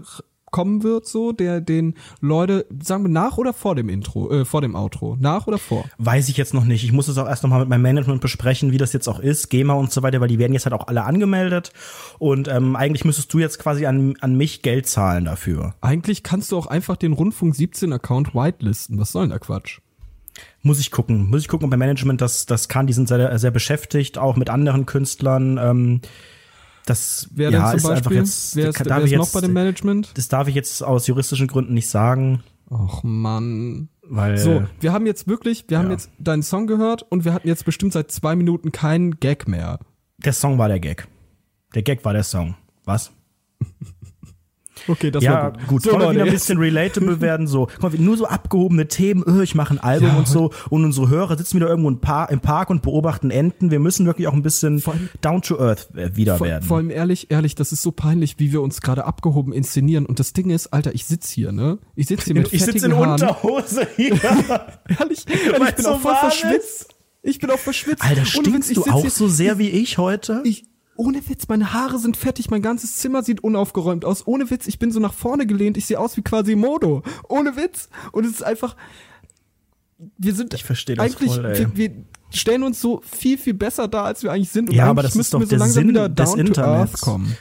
kommen 0.51 0.83
wird, 0.83 1.07
so, 1.07 1.31
der 1.31 1.61
den 1.61 1.95
Leute, 2.21 2.65
sagen 2.81 3.03
wir 3.03 3.09
nach 3.09 3.37
oder 3.37 3.53
vor 3.53 3.75
dem 3.75 3.89
Intro, 3.89 4.31
äh, 4.31 4.45
vor 4.45 4.61
dem 4.61 4.75
Outro? 4.75 5.17
Nach 5.19 5.47
oder 5.47 5.57
vor? 5.57 5.85
Weiß 5.97 6.29
ich 6.29 6.37
jetzt 6.37 6.53
noch 6.53 6.65
nicht. 6.65 6.83
Ich 6.83 6.91
muss 6.91 7.07
es 7.07 7.17
auch 7.17 7.27
erst 7.27 7.43
noch 7.43 7.49
mal 7.49 7.59
mit 7.59 7.69
meinem 7.69 7.81
Management 7.81 8.21
besprechen, 8.21 8.71
wie 8.71 8.77
das 8.77 8.93
jetzt 8.93 9.07
auch 9.07 9.19
ist, 9.19 9.49
GEMA 9.49 9.73
und 9.73 9.91
so 9.91 10.01
weiter, 10.03 10.21
weil 10.21 10.27
die 10.27 10.39
werden 10.39 10.53
jetzt 10.53 10.65
halt 10.65 10.73
auch 10.73 10.87
alle 10.87 11.03
angemeldet. 11.03 11.71
Und 12.17 12.47
ähm, 12.47 12.75
eigentlich 12.75 13.05
müsstest 13.05 13.33
du 13.33 13.39
jetzt 13.39 13.59
quasi 13.59 13.85
an, 13.85 14.15
an 14.21 14.35
mich 14.35 14.61
Geld 14.61 14.87
zahlen 14.87 15.25
dafür. 15.25 15.75
Eigentlich 15.81 16.23
kannst 16.23 16.51
du 16.51 16.57
auch 16.57 16.67
einfach 16.67 16.97
den 16.97 17.13
Rundfunk 17.13 17.55
17 17.55 17.93
Account 17.93 18.33
whitelisten. 18.33 18.99
Was 18.99 19.11
soll 19.11 19.23
denn 19.23 19.31
der 19.31 19.39
Quatsch? 19.39 19.79
Muss 20.61 20.79
ich 20.79 20.91
gucken. 20.91 21.29
Muss 21.29 21.41
ich 21.41 21.47
gucken, 21.47 21.65
ob 21.65 21.69
mein 21.69 21.79
Management 21.79 22.21
das, 22.21 22.45
das 22.45 22.67
kann. 22.67 22.87
Die 22.87 22.93
sind 22.93 23.07
sehr, 23.07 23.39
sehr 23.39 23.51
beschäftigt, 23.51 24.17
auch 24.17 24.35
mit 24.35 24.49
anderen 24.49 24.85
Künstlern. 24.85 25.57
Ähm, 25.57 26.01
das 26.85 27.29
Wer 27.33 27.51
ja, 27.51 27.71
ist 27.71 27.85
einfach 27.85 28.11
jetzt, 28.11 28.55
wer 28.55 28.69
ist, 28.69 28.79
darf 28.79 28.87
wer 28.87 29.05
ich 29.05 29.11
ist 29.11 29.17
noch 29.17 29.25
jetzt, 29.25 29.33
bei 29.33 29.41
dem 29.41 29.53
Management? 29.53 30.11
Das 30.15 30.27
darf 30.27 30.47
ich 30.47 30.55
jetzt 30.55 30.83
aus 30.83 31.07
juristischen 31.07 31.47
Gründen 31.47 31.73
nicht 31.73 31.87
sagen, 31.87 32.43
Och 32.71 33.03
Mann. 33.03 33.89
weil 34.01 34.37
So, 34.37 34.63
wir 34.79 34.91
haben 34.91 35.05
jetzt 35.05 35.27
wirklich, 35.27 35.65
wir 35.69 35.77
haben 35.77 35.87
ja. 35.87 35.93
jetzt 35.93 36.09
deinen 36.19 36.43
Song 36.43 36.67
gehört 36.67 37.03
und 37.03 37.25
wir 37.25 37.33
hatten 37.33 37.47
jetzt 37.47 37.65
bestimmt 37.65 37.93
seit 37.93 38.11
zwei 38.11 38.35
Minuten 38.35 38.71
keinen 38.71 39.19
Gag 39.19 39.47
mehr. 39.47 39.79
der 40.17 40.33
Song 40.33 40.57
war 40.57 40.67
der 40.67 40.79
Gag. 40.79 41.07
Der 41.75 41.83
Gag 41.83 42.03
war 42.05 42.13
der 42.13 42.23
Song. 42.23 42.55
Was? 42.85 43.11
Okay, 44.87 45.11
das 45.11 45.23
ja, 45.23 45.33
war 45.33 45.51
gut. 45.53 45.67
gut. 45.67 45.83
So, 45.83 45.91
Leute, 45.97 46.11
wieder 46.13 46.23
ein 46.25 46.31
bisschen 46.31 46.57
relatable 46.57 47.21
werden, 47.21 47.47
so. 47.47 47.67
Mal, 47.81 47.91
nur 47.97 48.17
so 48.17 48.25
abgehobene 48.25 48.87
Themen, 48.87 49.23
öh, 49.27 49.43
ich 49.43 49.55
mache 49.55 49.73
ein 49.73 49.79
Album 49.79 50.07
Ja, 50.09 50.17
und 50.17 50.27
so. 50.27 50.51
Und 50.69 50.85
unsere 50.85 51.09
Hörer 51.09 51.37
sitzen 51.37 51.57
wieder 51.57 51.67
irgendwo 51.69 51.89
im, 51.89 51.99
Par 51.99 52.29
im 52.31 52.39
Park 52.39 52.69
und 52.69 52.81
beobachten 52.81 53.31
Enten. 53.31 53.71
Wir 53.71 53.79
müssen 53.79 54.05
wirklich 54.05 54.27
auch 54.27 54.33
ein 54.33 54.41
bisschen 54.43 54.81
allem- 54.85 55.09
down 55.21 55.41
to 55.41 55.59
earth 55.59 55.89
äh, 55.95 56.15
wieder 56.15 56.37
Vor, 56.37 56.47
werden. 56.47 56.65
vor 56.67 56.77
allem 56.77 56.89
ehrlich, 56.89 57.29
ehrlich, 57.31 57.55
das 57.55 57.71
ist 57.71 57.81
so 57.81 57.91
peinlich, 57.91 58.35
wie 58.39 58.51
wir 58.51 58.61
uns 58.61 58.81
gerade 58.81 59.05
abgehoben 59.05 59.53
inszenieren. 59.53 60.05
Und 60.05 60.19
das 60.19 60.33
Ding 60.33 60.49
ist, 60.49 60.67
Alter, 60.73 60.93
ich 60.93 61.05
sitz 61.05 61.29
hier, 61.29 61.51
ne? 61.51 61.77
Ich 61.95 62.07
sitz 62.07 62.25
hier 62.25 62.33
mit 62.35 62.51
ich 62.53 62.63
sitze 62.63 62.85
in 62.85 62.95
Haaren. 62.95 63.11
Unterhose 63.11 63.87
hier. 63.95 64.09
Ehrlich, 64.19 65.25
ehrlich 65.27 65.69
ich 65.69 65.75
bin 65.75 65.83
so 65.85 65.89
auch 65.91 65.99
voll 66.01 66.15
verschwitzt. 66.15 66.95
Ich 67.21 67.39
bin 67.39 67.51
auch 67.51 67.59
verschwitzt. 67.59 68.01
Alter, 68.03 68.23
stinkst 68.25 68.69
du 68.71 68.81
sitz 68.81 68.87
auch 68.93 69.01
hier- 69.01 69.09
so 69.09 69.27
sehr 69.27 69.57
wie 69.59 69.69
ich 69.69 69.97
heute? 69.97 70.41
Ich, 70.45 70.65
ohne 70.99 71.27
Witz, 71.29 71.47
meine 71.47 71.71
Haare 71.71 71.97
sind 71.97 72.17
fertig, 72.17 72.49
mein 72.51 72.61
ganzes 72.61 72.97
Zimmer 72.97 73.23
sieht 73.23 73.41
unaufgeräumt 73.41 74.03
aus. 74.03 74.27
Ohne 74.27 74.49
Witz, 74.49 74.67
ich 74.67 74.79
bin 74.79 74.91
so 74.91 74.99
nach 74.99 75.13
vorne 75.13 75.47
gelehnt, 75.47 75.77
ich 75.77 75.85
sehe 75.85 75.97
aus 75.97 76.17
wie 76.17 76.21
quasi 76.21 76.55
Modo. 76.55 77.03
Ohne 77.29 77.55
Witz. 77.55 77.87
Und 78.11 78.25
es 78.25 78.31
ist 78.33 78.43
einfach. 78.43 78.75
Wir 80.17 80.33
sind 80.35 80.53
Ich 80.53 80.63
versteh 80.65 80.95
das 80.95 81.05
eigentlich, 81.05 81.31
voll, 81.33 81.57
wir, 81.57 81.75
wir 81.77 81.91
stellen 82.31 82.63
uns 82.63 82.81
so 82.81 83.01
viel, 83.09 83.37
viel 83.37 83.53
besser 83.53 83.87
dar, 83.87 84.03
als 84.05 84.23
wir 84.23 84.31
eigentlich 84.33 84.49
sind. 84.51 84.69
Und 84.69 84.75
Ja, 84.75 84.87
aber 84.87 85.01
das 85.01 85.15
ist 85.15 85.33
doch 85.33 85.39
wir 85.39 85.45
so 85.45 85.51
der 85.51 85.59
langsam 85.59 85.81
Sinn 85.81 85.89
wieder 85.89 86.09
des 86.09 86.29
down 86.29 86.35
to 86.37 86.41
Internets. 86.47 86.91
earth 86.91 87.01
kommen. 87.01 87.37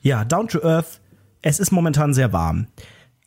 Ja, 0.00 0.24
down 0.24 0.48
to 0.48 0.62
earth. 0.62 1.00
Es 1.42 1.60
ist 1.60 1.72
momentan 1.72 2.14
sehr 2.14 2.32
warm. 2.32 2.66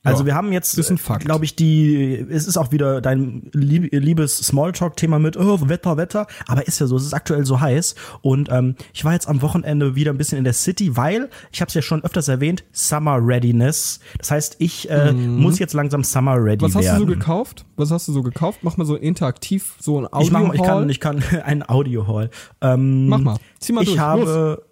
Also 0.04 0.22
Ja, 0.24 0.28
wir 0.28 0.36
haben 0.36 0.54
jetzt, 0.54 0.80
glaube 1.20 1.44
ich, 1.44 1.56
die, 1.58 2.26
es 2.30 2.48
ist 2.48 2.56
auch 2.58 2.72
wieder 2.72 3.02
dein 3.02 3.50
lieb, 3.54 3.90
liebes 3.92 4.38
Smalltalk-Thema 4.38 5.20
mit, 5.20 5.36
oh, 5.36 5.68
Wetter, 5.68 5.98
Wetter, 5.98 6.26
aber 6.48 6.66
ist 6.68 6.80
ja 6.80 6.88
so, 6.88 6.96
es 6.96 7.04
ist 7.04 7.14
aktuell 7.14 7.46
so 7.46 7.60
heiß 7.60 7.96
und 8.22 8.50
ähm, 8.50 8.76
ich 8.94 9.04
war 9.04 9.12
jetzt 9.12 9.28
am 9.28 9.42
Wochenende 9.42 9.96
wieder 9.96 10.12
ein 10.12 10.18
bisschen 10.18 10.38
in 10.38 10.46
der 10.46 10.54
City, 10.54 10.96
weil, 10.96 11.30
ich 11.52 11.60
habe 11.60 11.68
es 11.68 11.74
ja 11.74 11.82
schon 11.82 12.02
öfters 12.04 12.30
erwähnt, 12.30 12.64
Summer 12.72 13.18
Readiness. 13.22 14.00
Das 14.18 14.32
heißt, 14.32 14.56
ich 14.60 14.90
äh, 14.90 15.12
muss 15.12 15.60
jetzt 15.60 15.74
langsam 15.74 16.04
Summer 16.04 16.36
Ready 16.42 16.64
Mhm. 16.64 16.68
Was 16.70 16.76
hast 16.76 16.86
werden. 16.86 17.00
du 17.00 17.14
so 17.14 17.20
gekauft? 17.20 17.66
Was 17.76 17.92
hast 17.92 18.08
du 18.08 18.14
so 18.14 18.22
gekauft? 18.24 18.60
Mach 18.62 18.78
mal 18.78 18.86
so 18.86 18.96
interaktiv, 18.96 19.76
so 19.80 20.00
ein 20.00 20.08
Audio 20.14 20.22
ich, 20.28 20.32
mach, 20.32 20.54
ich 20.54 20.64
kann, 20.64 20.90
ich 20.90 21.00
kann 21.02 21.24
ein 21.44 21.68
Audio-Hall. 21.68 22.30
Ähm, 22.62 23.08
Mach 23.08 23.20
mal. 23.20 23.38
Zieh 23.60 23.74
mal 23.74 23.84
ich 23.84 23.90
durch. 23.90 24.00
habe, 24.00 24.64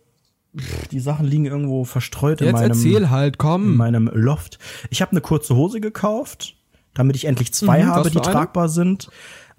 pff, 0.58 0.88
die 0.90 1.00
Sachen 1.00 1.26
liegen 1.26 1.46
irgendwo 1.46 1.84
verstreut 1.84 2.42
in 2.42 2.48
Jetzt 2.48 2.54
meinem 2.56 2.72
erzähl 2.72 3.10
halt, 3.10 3.36
in 3.36 3.38
komm. 3.40 3.76
meinem 3.78 4.10
Loft. 4.14 4.60
Ich 4.90 5.02
habe 5.02 5.12
eine 5.12 5.22
kurze 5.22 5.56
Hose 5.56 5.80
gekauft, 5.82 6.56
damit 6.94 7.16
ich 7.16 7.26
endlich 7.26 7.54
zwei 7.54 7.84
Mhm, 7.84 7.88
habe, 7.88 8.10
die 8.12 8.20
tragbar 8.20 8.70
sind. 8.70 9.10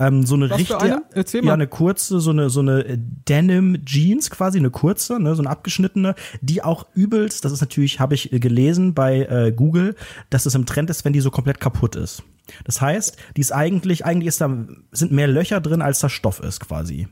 Ähm, 0.01 0.25
so 0.25 0.37
eine 0.37 0.49
Was 0.49 0.59
richtige, 0.61 0.81
eine? 0.81 1.03
Ja, 1.43 1.55
eine 1.55 1.67
kurze, 1.67 2.21
so 2.21 2.31
eine, 2.31 2.51
so 2.51 2.61
eine 2.61 2.85
Denim 2.97 3.85
Jeans 3.85 4.31
quasi, 4.31 4.59
eine 4.59 4.71
kurze, 4.71 5.19
ne, 5.19 5.35
so 5.35 5.43
eine 5.43 5.51
abgeschnittene, 5.51 6.15
die 6.41 6.63
auch 6.63 6.87
übelst, 6.95 7.45
das 7.45 7.51
ist 7.51 7.61
natürlich, 7.61 7.99
habe 7.99 8.15
ich 8.15 8.29
gelesen 8.31 8.95
bei 8.95 9.23
äh, 9.25 9.51
Google, 9.53 9.97
dass 10.31 10.47
es 10.47 10.55
im 10.55 10.67
Trend 10.67 10.89
ist, 10.91 11.05
wenn 11.05 11.13
die 11.13 11.21
so 11.21 11.33
komplett 11.33 11.59
kaputt 11.59 11.97
ist. 11.97 12.23
Das 12.65 12.81
heißt, 12.81 13.17
die 13.37 13.41
ist 13.41 13.51
eigentlich, 13.53 14.05
eigentlich 14.05 14.29
ist 14.29 14.41
da, 14.41 14.57
sind 14.93 15.11
mehr 15.11 15.27
Löcher 15.27 15.61
drin, 15.61 15.83
als 15.83 15.99
da 15.99 16.09
Stoff 16.09 16.39
ist 16.41 16.61
quasi. 16.61 17.09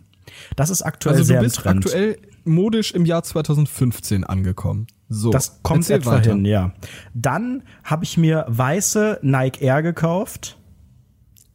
Das 0.55 0.70
ist 0.70 0.83
aktuell 0.83 1.16
Also 1.16 1.25
sehr 1.25 1.42
im 1.42 1.51
Trend. 1.51 1.87
aktuell 1.87 2.18
modisch 2.46 2.92
im 2.92 3.04
Jahr 3.04 3.22
2015 3.22 4.24
angekommen. 4.24 4.87
So. 5.09 5.30
das 5.30 5.62
kommt 5.62 5.80
erzähl 5.80 5.96
etwa 5.98 6.12
weiter. 6.12 6.30
hin, 6.32 6.44
ja. 6.44 6.72
Dann 7.14 7.62
habe 7.85 8.04
ich 8.04 8.16
mir 8.16 8.44
weiße 8.48 9.20
Nike 9.22 9.62
Air 9.62 9.82
gekauft. 9.82 10.59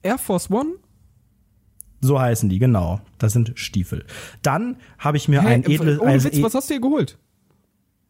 Air 0.04 0.17
Force 0.17 0.49
One? 0.49 0.71
So 1.99 2.19
heißen 2.19 2.49
die, 2.49 2.60
genau. 2.60 3.01
Das 3.19 3.34
sind 3.34 3.51
Stiefel. 3.56 4.06
Dann 4.41 4.77
habe 4.97 5.17
ich 5.17 5.27
mir 5.27 5.41
Hä, 5.41 5.47
ein 5.47 5.63
edles, 5.65 5.99
ohne 5.99 6.23
Witz, 6.23 6.38
e- 6.38 6.43
was 6.43 6.56
hast 6.56 6.69
du 6.69 6.75
dir 6.75 6.82
geholt? 6.82 7.17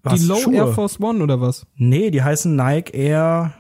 was, 0.04 0.20
die 0.22 0.28
Low 0.28 0.38
Schuhe? 0.38 0.56
Air 0.56 0.68
Force 0.68 1.00
One 1.00 1.22
oder 1.24 1.42
was? 1.42 1.66
Nee, 1.76 2.12
die 2.12 2.24
heißen 2.24 2.56
Nike 2.56 2.94
Air 2.96 3.54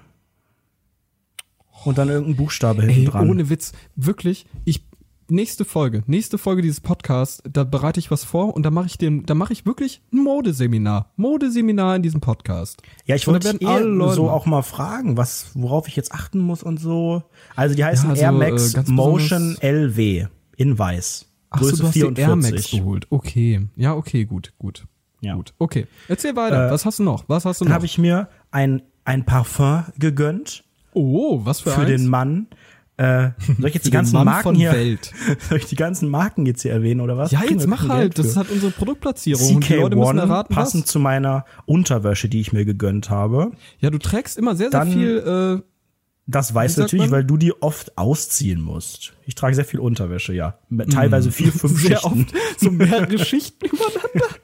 und 1.83 1.97
dann 1.97 2.09
irgendein 2.09 2.35
Buchstabe 2.37 2.83
hinten 2.83 3.11
dran. 3.11 3.29
ohne 3.29 3.49
Witz, 3.49 3.73
wirklich, 3.95 4.45
ich 4.65 4.85
nächste 5.31 5.65
Folge, 5.65 6.03
nächste 6.05 6.37
Folge 6.37 6.61
dieses 6.61 6.81
Podcasts, 6.81 7.41
da 7.49 7.63
bereite 7.63 7.99
ich 7.99 8.11
was 8.11 8.23
vor 8.23 8.53
und 8.53 8.63
da 8.63 8.71
mache 8.71 8.87
ich 8.87 8.97
dem, 8.97 9.25
da 9.25 9.33
mache 9.33 9.53
ich 9.53 9.65
wirklich 9.65 10.01
ein 10.13 10.19
Modeseminar, 10.19 11.11
Modeseminar 11.15 11.95
in 11.95 12.03
diesem 12.03 12.19
Podcast. 12.19 12.81
ja, 13.05 13.15
ich 13.15 13.27
wollte 13.27 13.57
dich 13.57 13.67
eh 13.67 13.79
Leute 13.79 14.15
so 14.15 14.29
auch 14.29 14.45
mal 14.45 14.61
fragen, 14.61 15.17
was, 15.17 15.51
worauf 15.53 15.87
ich 15.87 15.95
jetzt 15.95 16.11
achten 16.11 16.39
muss 16.39 16.61
und 16.61 16.79
so. 16.79 17.23
Also 17.55 17.75
die 17.75 17.83
heißen 17.83 18.09
also, 18.09 18.21
Air 18.21 18.33
Max 18.33 18.73
äh, 18.73 18.83
Motion 18.87 19.57
LW 19.61 20.27
in 20.57 20.77
weiß. 20.77 21.25
Ach 21.49 21.59
so, 21.59 21.65
Größe 21.65 21.81
du 21.81 21.87
hast 21.87 21.95
die 21.95 21.99
44. 22.01 22.27
Air 22.27 22.35
Max 22.35 22.71
geholt. 22.71 23.07
Okay, 23.09 23.67
ja, 23.75 23.95
okay, 23.95 24.25
gut, 24.25 24.53
gut, 24.59 24.85
Ja. 25.21 25.35
gut. 25.35 25.53
Okay, 25.57 25.87
erzähl 26.09 26.35
weiter. 26.35 26.67
Äh, 26.67 26.71
was 26.71 26.85
hast 26.85 26.99
du 26.99 27.03
noch? 27.03 27.23
Was 27.27 27.45
hast 27.45 27.61
du 27.61 27.65
Dann 27.65 27.71
noch? 27.71 27.75
habe 27.75 27.85
ich 27.85 27.97
mir 27.97 28.27
ein, 28.51 28.81
ein 29.05 29.25
Parfum 29.25 29.85
gegönnt 29.97 30.65
oh, 30.93 31.41
was 31.43 31.61
für, 31.61 31.71
für 31.71 31.81
eins? 31.81 31.89
den 31.89 32.07
Mann. 32.07 32.47
Äh, 33.01 33.31
soll 33.57 33.67
ich 33.69 33.73
jetzt 33.75 33.85
die 33.87 33.91
ganzen 33.91 34.23
Marken 34.23 34.55
hier? 34.55 34.71
Welt. 34.73 35.11
Soll 35.49 35.57
ich 35.57 35.65
die 35.65 35.75
ganzen 35.75 36.09
Marken 36.09 36.45
jetzt 36.45 36.61
hier 36.61 36.71
erwähnen 36.71 37.01
oder 37.01 37.17
was? 37.17 37.31
Ja, 37.31 37.41
jetzt 37.49 37.65
mach 37.67 37.87
halt. 37.89 38.19
Das 38.19 38.35
halt 38.37 38.49
unsere 38.51 38.71
Produktplatzierung. 38.71 39.55
und 39.55 39.67
die 39.69 39.73
Leute 39.73 39.95
müssen 39.95 40.19
CK1 40.19 40.21
erraten, 40.21 40.53
passend 40.55 40.83
was. 40.83 40.91
zu 40.91 40.99
meiner 40.99 41.45
Unterwäsche, 41.65 42.29
die 42.29 42.39
ich 42.41 42.53
mir 42.53 42.65
gegönnt 42.65 43.09
habe. 43.09 43.51
Ja, 43.79 43.89
du 43.89 43.97
trägst 43.97 44.37
immer 44.37 44.55
sehr, 44.55 44.69
sehr 44.71 44.79
Dann- 44.81 44.91
viel. 44.91 45.61
Äh, 45.61 45.63
Das 46.27 46.53
weißt 46.53 46.77
Wie 46.77 46.81
du 46.81 46.81
sagt 46.83 46.93
natürlich, 46.93 47.11
man? 47.11 47.19
weil 47.19 47.25
du 47.25 47.37
die 47.37 47.53
oft 47.61 47.97
ausziehen 47.97 48.61
musst. 48.61 49.13
Ich 49.25 49.33
trage 49.35 49.55
sehr 49.55 49.65
viel 49.65 49.79
Unterwäsche, 49.79 50.33
ja. 50.33 50.59
Teilweise 50.91 51.31
vier, 51.31 51.51
fünf 51.51 51.81
sehr 51.81 51.97
Schichten. 51.99 52.27
oft 52.29 52.59
so 52.59 52.69
mehrere 52.71 53.17
Schichten 53.17 53.65
übereinander. 53.65 54.35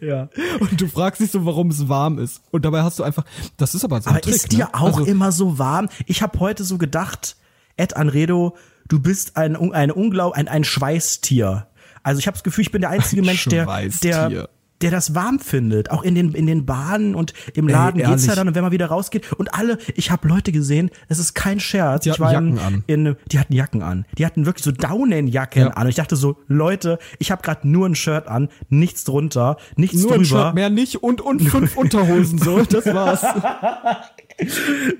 Ja. 0.00 0.28
Und 0.58 0.80
du 0.80 0.88
fragst 0.88 1.20
dich 1.20 1.30
so, 1.30 1.46
warum 1.46 1.68
es 1.70 1.88
warm 1.88 2.18
ist. 2.18 2.42
Und 2.50 2.64
dabei 2.64 2.82
hast 2.82 2.98
du 2.98 3.04
einfach, 3.04 3.24
das 3.56 3.74
ist 3.76 3.84
aber 3.84 4.00
so 4.02 4.08
ein 4.10 4.16
Aber 4.16 4.20
Trick, 4.22 4.34
ist 4.34 4.50
dir 4.52 4.64
ne? 4.64 4.74
auch 4.74 4.98
also, 4.98 5.04
immer 5.04 5.30
so 5.30 5.58
warm? 5.58 5.88
Ich 6.06 6.22
habe 6.22 6.40
heute 6.40 6.64
so 6.64 6.76
gedacht, 6.76 7.36
Ed 7.76 7.96
Anredo, 7.96 8.56
du 8.88 9.00
bist 9.00 9.36
ein, 9.36 9.56
ein 9.72 9.90
Unglaub, 9.90 10.34
ein, 10.34 10.48
ein 10.48 10.64
Schweißtier. 10.64 11.68
Also 12.02 12.18
ich 12.18 12.26
habe 12.26 12.34
das 12.34 12.44
Gefühl, 12.44 12.62
ich 12.62 12.72
bin 12.72 12.80
der 12.82 12.90
einzige 12.90 13.22
Ein 13.22 13.26
Mensch, 13.26 13.46
der, 13.46 13.66
der, 14.02 14.48
der 14.82 14.90
das 14.90 15.14
warm 15.14 15.38
findet. 15.40 15.90
Auch 15.90 16.02
in 16.02 16.14
den, 16.14 16.32
in 16.34 16.46
den 16.46 16.66
Bahnen 16.66 17.14
und 17.14 17.32
im 17.54 17.66
Laden 17.68 17.98
geht's 17.98 18.10
ehrlich. 18.10 18.26
ja 18.26 18.34
dann, 18.34 18.48
und 18.48 18.54
wenn 18.54 18.62
man 18.62 18.72
wieder 18.72 18.86
rausgeht. 18.86 19.32
Und 19.32 19.54
alle, 19.54 19.78
ich 19.94 20.10
habe 20.10 20.28
Leute 20.28 20.52
gesehen, 20.52 20.90
es 21.08 21.18
ist 21.18 21.34
kein 21.34 21.58
Scherz. 21.60 22.02
Die 22.04 22.10
ich 22.10 22.20
hatten 22.20 22.22
war 22.22 22.38
in, 22.38 22.56
Jacken 22.56 22.74
an. 22.74 22.84
In, 22.86 23.16
die 23.32 23.38
hatten 23.38 23.52
Jacken 23.54 23.82
an. 23.82 24.04
Die 24.18 24.26
hatten 24.26 24.44
wirklich 24.44 24.64
so 24.64 24.72
Daunenjacken 24.72 25.62
Ja. 25.62 25.68
an. 25.70 25.84
Und 25.84 25.88
ich 25.88 25.94
dachte 25.96 26.16
so, 26.16 26.36
Leute, 26.48 26.98
ich 27.18 27.30
habe 27.30 27.40
gerade 27.42 27.66
nur 27.66 27.88
ein 27.88 27.94
Shirt 27.94 28.28
an, 28.28 28.48
nichts 28.68 29.04
drunter, 29.04 29.56
nichts 29.76 30.02
nur 30.02 30.12
ein 30.12 30.22
drüber. 30.24 30.46
Shirt, 30.46 30.54
mehr 30.54 30.68
nicht 30.70 31.02
und, 31.02 31.22
und 31.22 31.40
fünf 31.40 31.76
Unterhosen 31.78 32.38
so, 32.38 32.62
das 32.62 32.84
war's. 32.86 33.24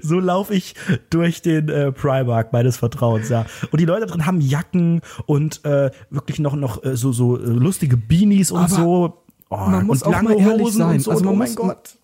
So 0.00 0.20
laufe 0.20 0.54
ich 0.54 0.74
durch 1.10 1.42
den 1.42 1.68
äh, 1.68 1.92
Primark 1.92 2.52
meines 2.52 2.76
Vertrauens, 2.76 3.28
ja. 3.28 3.46
Und 3.70 3.80
die 3.80 3.84
Leute 3.84 4.06
drin 4.06 4.26
haben 4.26 4.40
Jacken 4.40 5.00
und 5.26 5.64
äh, 5.64 5.90
wirklich 6.10 6.38
noch 6.38 6.54
noch 6.56 6.82
äh, 6.84 6.96
so 6.96 7.12
so 7.12 7.36
äh, 7.38 7.42
lustige 7.44 7.96
Beanies 7.96 8.50
und 8.50 8.60
Aber 8.60 8.68
so. 8.68 9.18
Oh, 9.50 9.56
man 9.56 9.86
muss 9.86 10.02
und 10.02 10.08
auch 10.08 10.12
lange 10.22 10.30
mal 10.34 10.38
ehrlich 10.40 10.66
Hosen 10.66 10.78
sein. 10.78 11.00
so. 11.00 11.10
Also 11.10 11.24
man 11.24 11.34
oh 11.34 11.36
mein 11.36 11.48
muss- 11.48 11.56
Gott. 11.56 11.98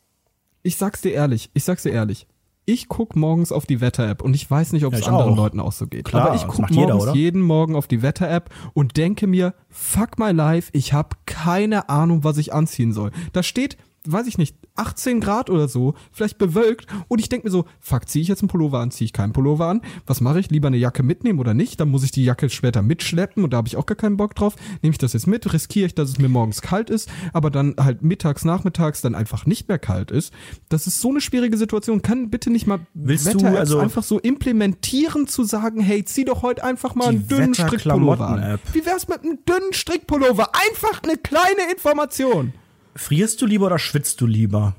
Ich 0.63 0.77
sag's 0.77 1.01
dir 1.01 1.13
ehrlich, 1.13 1.51
ich 1.55 1.65
sag's 1.65 1.83
dir 1.85 1.91
ehrlich. 1.93 2.27
Ich 2.67 2.89
guck 2.89 3.17
morgens 3.17 3.51
auf 3.51 3.65
die 3.67 3.81
Wetter-App 3.81 4.23
und 4.23 4.35
ich 4.35 4.49
weiß 4.49 4.73
nicht, 4.73 4.85
ob 4.85 4.93
es 4.93 5.09
anderen 5.09 5.33
auch. 5.33 5.37
Leuten 5.37 5.59
auch 5.59 5.73
so 5.73 5.87
geht. 5.87 6.05
Klar, 6.05 6.27
Aber 6.27 6.35
ich 6.37 6.47
guck 6.47 6.71
jeder, 6.71 6.89
morgens 6.95 7.03
oder? 7.05 7.15
jeden 7.15 7.41
Morgen 7.41 7.75
auf 7.75 7.89
die 7.89 8.03
Wetter-App 8.03 8.51
und 8.75 8.97
denke 8.97 9.27
mir, 9.27 9.55
fuck 9.71 10.19
my 10.19 10.31
life, 10.31 10.69
ich 10.73 10.93
habe 10.93 11.17
keine 11.27 11.89
Ahnung, 11.89 12.23
was 12.23 12.37
ich 12.37 12.53
anziehen 12.53 12.93
soll. 12.93 13.11
Da 13.33 13.43
steht, 13.43 13.77
weiß 14.07 14.27
ich 14.29 14.37
nicht, 14.39 14.55
18 14.81 15.21
Grad 15.21 15.51
oder 15.51 15.69
so, 15.69 15.95
vielleicht 16.11 16.39
bewölkt 16.39 16.87
und 17.09 17.19
ich 17.21 17.29
denke 17.29 17.47
mir 17.47 17.51
so, 17.51 17.67
fuck, 17.81 18.09
ziehe 18.09 18.23
ich 18.23 18.29
jetzt 18.29 18.43
einen 18.43 18.49
Pullover 18.49 18.79
an, 18.81 18.91
ziehe 18.91 19.05
ich 19.07 19.13
keinen 19.13 19.33
Pullover 19.33 19.67
an? 19.67 19.83
Was 20.07 20.21
mache 20.21 20.41
ich? 20.41 20.51
Lieber 20.51 20.69
eine 20.69 20.79
Jacke 20.79 21.03
mitnehmen 21.03 21.39
oder 21.39 21.55
nicht? 21.55 21.79
Dann 21.81 21.91
muss 21.91 22.03
ich 22.03 22.11
die 22.11 22.25
Jacke 22.25 22.49
später 22.49 22.83
mitschleppen 22.83 23.45
und 23.45 23.53
da 23.53 23.59
habe 23.59 23.69
ich 23.69 23.77
auch 23.77 23.87
gar 23.87 23.97
keinen 23.97 24.17
Bock 24.17 24.35
drauf. 24.35 24.57
Nehme 24.83 24.93
ich 24.93 24.99
das 24.99 25.13
jetzt 25.13 25.27
mit, 25.27 25.53
riskiere 25.53 25.87
ich, 25.87 25.95
dass 25.95 26.09
es 26.09 26.19
mir 26.19 26.29
morgens 26.29 26.63
kalt 26.63 26.91
ist, 26.91 27.09
aber 27.33 27.51
dann 27.51 27.75
halt 27.79 28.03
mittags, 28.03 28.45
nachmittags 28.45 29.03
dann 29.03 29.15
einfach 29.15 29.47
nicht 29.47 29.69
mehr 29.69 29.79
kalt 29.79 30.11
ist. 30.11 30.33
Das 30.69 30.87
ist 30.87 31.01
so 31.01 31.11
eine 31.11 31.21
schwierige 31.21 31.57
Situation. 31.57 32.03
Kann 32.03 32.31
bitte 32.31 32.51
nicht 32.51 32.67
mal 32.67 32.81
Willst 32.95 33.27
du 33.27 33.39
Wetter-Apps 33.39 33.59
also- 33.59 33.79
einfach 33.79 34.03
so 34.03 34.19
implementieren 34.19 35.27
zu 35.27 35.45
sagen, 35.45 35.81
hey, 35.81 36.05
zieh 36.05 36.25
doch 36.25 36.43
heute 36.43 36.65
einfach 36.65 36.95
mal 36.95 37.09
einen 37.09 37.29
dünnen 37.29 37.55
Strickpullover 37.55 38.29
an. 38.29 38.59
Wie 38.73 38.85
wär's 38.87 39.09
mit 39.09 39.23
einem 39.23 39.39
dünnen 39.47 39.73
Strickpullover? 39.73 40.51
Einfach 40.55 41.03
eine 41.03 41.17
kleine 41.17 41.71
Information. 41.71 42.53
Frierst 43.01 43.41
du 43.41 43.47
lieber 43.47 43.65
oder 43.65 43.79
schwitzt 43.79 44.21
du 44.21 44.27
lieber? 44.27 44.77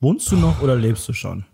Wohnst 0.00 0.32
du 0.32 0.36
noch 0.36 0.62
oder 0.62 0.74
lebst 0.74 1.08
du 1.08 1.12
schon? 1.12 1.44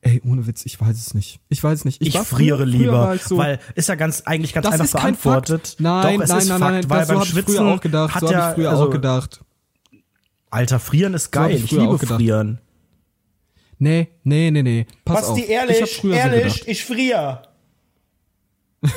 Ey, 0.00 0.20
ohne 0.24 0.48
Witz, 0.48 0.66
ich 0.66 0.80
weiß 0.80 0.98
es 0.98 1.14
nicht. 1.14 1.38
Ich 1.48 1.62
weiß 1.62 1.78
es 1.78 1.84
nicht. 1.84 2.02
Ich, 2.02 2.14
war 2.14 2.24
friere 2.24 2.56
früher- 2.58 2.66
früher 2.66 2.66
lieber, 2.66 3.14
ich 3.14 3.22
so, 3.22 3.36
weil 3.38 3.60
ist 3.76 3.88
ja 3.88 3.94
ganz 3.94 4.22
eigentlich 4.22 4.52
ganz 4.52 4.64
das 4.64 4.72
einfach 4.72 4.84
ist 4.86 4.92
kein 4.94 5.02
beantwortet. 5.02 5.68
Fakt. 5.68 5.80
Nein, 5.80 6.16
Doch, 6.16 6.24
es 6.24 6.28
nein, 6.30 6.38
ist 6.40 6.48
nein, 6.48 6.58
Fakt, 6.58 6.72
nein, 6.72 6.90
weil 6.90 6.98
das, 6.98 7.06
so 7.08 7.14
beim 7.14 7.22
ich 7.22 7.28
Schwitzen 7.28 7.54
früher 7.54 7.66
auch 7.72 7.80
gedacht. 7.80 8.14
hat 8.16 8.20
So 8.20 8.26
habe 8.26 8.34
ja, 8.36 8.48
ich 8.48 8.54
früher 8.56 8.70
also, 8.70 8.82
auch 8.82 8.90
gedacht. 8.90 9.44
Alter, 10.50 10.80
frieren 10.80 11.14
ist 11.14 11.30
geil. 11.30 11.54
ich 11.54 11.62
ich 11.64 11.70
früher 11.70 11.92
liebe 11.92 11.98
frieren. 11.98 12.60
Nee, 13.78 14.08
nee, 14.24 14.50
nee, 14.50 14.62
nee. 14.64 14.86
Pass 15.04 15.26
auf. 15.26 15.38
ich 15.38 15.48
hab 15.54 15.88
früher 15.88 16.20
so 16.20 16.30
gedacht. 16.30 16.62
ich 16.66 16.84
friere. 16.84 17.42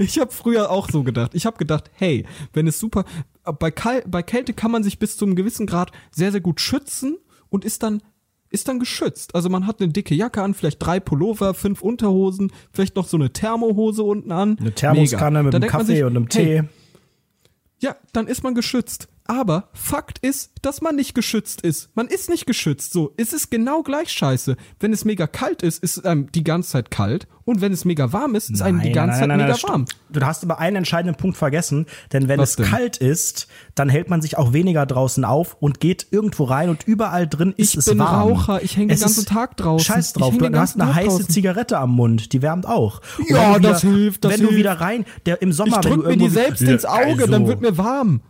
Ich 0.00 0.18
habe 0.18 0.32
früher 0.32 0.70
auch 0.70 0.90
so 0.90 1.02
gedacht. 1.04 1.34
Ich 1.34 1.46
habe 1.46 1.56
gedacht, 1.56 1.90
hey, 1.94 2.26
wenn 2.52 2.66
es 2.66 2.78
super 2.78 3.04
bei, 3.52 3.70
Kal 3.70 4.02
bei 4.06 4.22
Kälte 4.22 4.52
kann 4.52 4.70
man 4.70 4.82
sich 4.82 4.98
bis 4.98 5.16
zu 5.16 5.24
einem 5.24 5.36
gewissen 5.36 5.66
Grad 5.66 5.92
sehr 6.10 6.32
sehr 6.32 6.40
gut 6.40 6.60
schützen 6.60 7.18
und 7.48 7.64
ist 7.64 7.82
dann 7.82 8.02
ist 8.50 8.66
dann 8.66 8.80
geschützt. 8.80 9.34
Also 9.34 9.48
man 9.48 9.66
hat 9.66 9.80
eine 9.80 9.92
dicke 9.92 10.14
Jacke 10.14 10.42
an, 10.42 10.54
vielleicht 10.54 10.84
drei 10.84 10.98
Pullover, 10.98 11.54
fünf 11.54 11.82
Unterhosen, 11.82 12.52
vielleicht 12.72 12.96
noch 12.96 13.06
so 13.06 13.16
eine 13.16 13.32
Thermohose 13.32 14.02
unten 14.02 14.32
an. 14.32 14.58
Eine 14.58 14.72
Thermoskanne 14.72 15.38
Mega. 15.38 15.42
mit 15.44 15.54
einem 15.54 15.70
Kaffee 15.70 15.84
sich, 15.84 16.02
und 16.04 16.16
einem 16.16 16.26
hey, 16.32 16.62
Tee. 16.62 16.68
Ja, 17.78 17.96
dann 18.12 18.26
ist 18.26 18.42
man 18.42 18.54
geschützt. 18.54 19.08
Aber 19.30 19.68
Fakt 19.74 20.18
ist, 20.18 20.50
dass 20.62 20.80
man 20.80 20.96
nicht 20.96 21.14
geschützt 21.14 21.60
ist. 21.60 21.90
Man 21.94 22.08
ist 22.08 22.28
nicht 22.28 22.46
geschützt. 22.46 22.92
So, 22.92 23.14
es 23.16 23.32
ist 23.32 23.48
genau 23.50 23.82
gleich 23.84 24.10
scheiße. 24.10 24.56
Wenn 24.80 24.92
es 24.92 25.04
mega 25.04 25.28
kalt 25.28 25.62
ist, 25.62 25.82
ist 25.84 25.98
es 25.98 26.04
einem 26.04 26.32
die 26.32 26.42
ganze 26.42 26.70
Zeit 26.70 26.90
kalt. 26.90 27.28
Und 27.44 27.60
wenn 27.60 27.72
es 27.72 27.84
mega 27.84 28.12
warm 28.12 28.34
ist, 28.34 28.50
ist 28.50 28.60
einem 28.60 28.80
die 28.80 28.90
ganze 28.92 29.20
nein, 29.20 29.28
nein, 29.28 29.38
Zeit 29.38 29.46
mega 29.48 29.52
nein, 29.52 29.62
warm. 29.62 29.86
stopp. 29.86 30.20
Du 30.20 30.26
hast 30.26 30.42
aber 30.42 30.58
einen 30.58 30.76
entscheidenden 30.76 31.16
Punkt 31.16 31.36
vergessen, 31.36 31.86
denn 32.12 32.26
wenn 32.28 32.40
Was 32.40 32.50
es 32.50 32.56
denn? 32.56 32.66
kalt 32.66 32.96
ist, 32.96 33.46
dann 33.76 33.88
hält 33.88 34.10
man 34.10 34.20
sich 34.20 34.36
auch 34.36 34.52
weniger 34.52 34.84
draußen 34.84 35.24
auf 35.24 35.56
und 35.60 35.78
geht 35.80 36.08
irgendwo 36.10 36.44
rein 36.44 36.68
und 36.68 36.86
überall 36.88 37.28
drin 37.28 37.54
ist 37.56 37.70
Ich 37.74 37.78
es 37.78 37.84
bin 37.86 37.98
warm. 38.00 38.32
Raucher, 38.32 38.62
ich 38.64 38.76
häng 38.76 38.88
den 38.88 38.98
ganzen 38.98 39.26
Tag 39.26 39.56
draußen. 39.56 39.84
Scheiß 39.86 40.08
Ich 40.08 40.12
drauf, 40.14 40.36
du, 40.36 40.48
du 40.50 40.58
hast 40.58 40.74
eine 40.80 40.86
Tag 40.90 40.94
heiße 40.96 41.08
draußen. 41.08 41.28
Zigarette 41.28 41.78
am 41.78 41.90
Mund, 41.92 42.32
die 42.32 42.42
wärmt 42.42 42.66
auch. 42.66 43.00
Ja, 43.28 43.54
wenn 43.54 43.62
du 43.62 43.68
das 43.68 43.82
hilft, 43.82 44.24
das 44.24 44.32
Wenn 44.32 44.40
du 44.40 44.46
hilft. 44.48 44.58
wieder 44.58 44.72
rein, 44.80 45.04
der 45.26 45.40
im 45.42 45.52
Sommer, 45.52 45.78
Ich 45.78 45.84
wenn 45.84 45.92
drück 45.92 46.02
du 46.04 46.08
mir 46.10 46.16
die 46.16 46.28
selbst 46.28 46.62
ins 46.62 46.84
Auge, 46.84 47.24
dann 47.26 47.34
Also, 47.42 47.46
wird 47.46 47.60
mir 47.60 47.78
warm. 47.78 48.22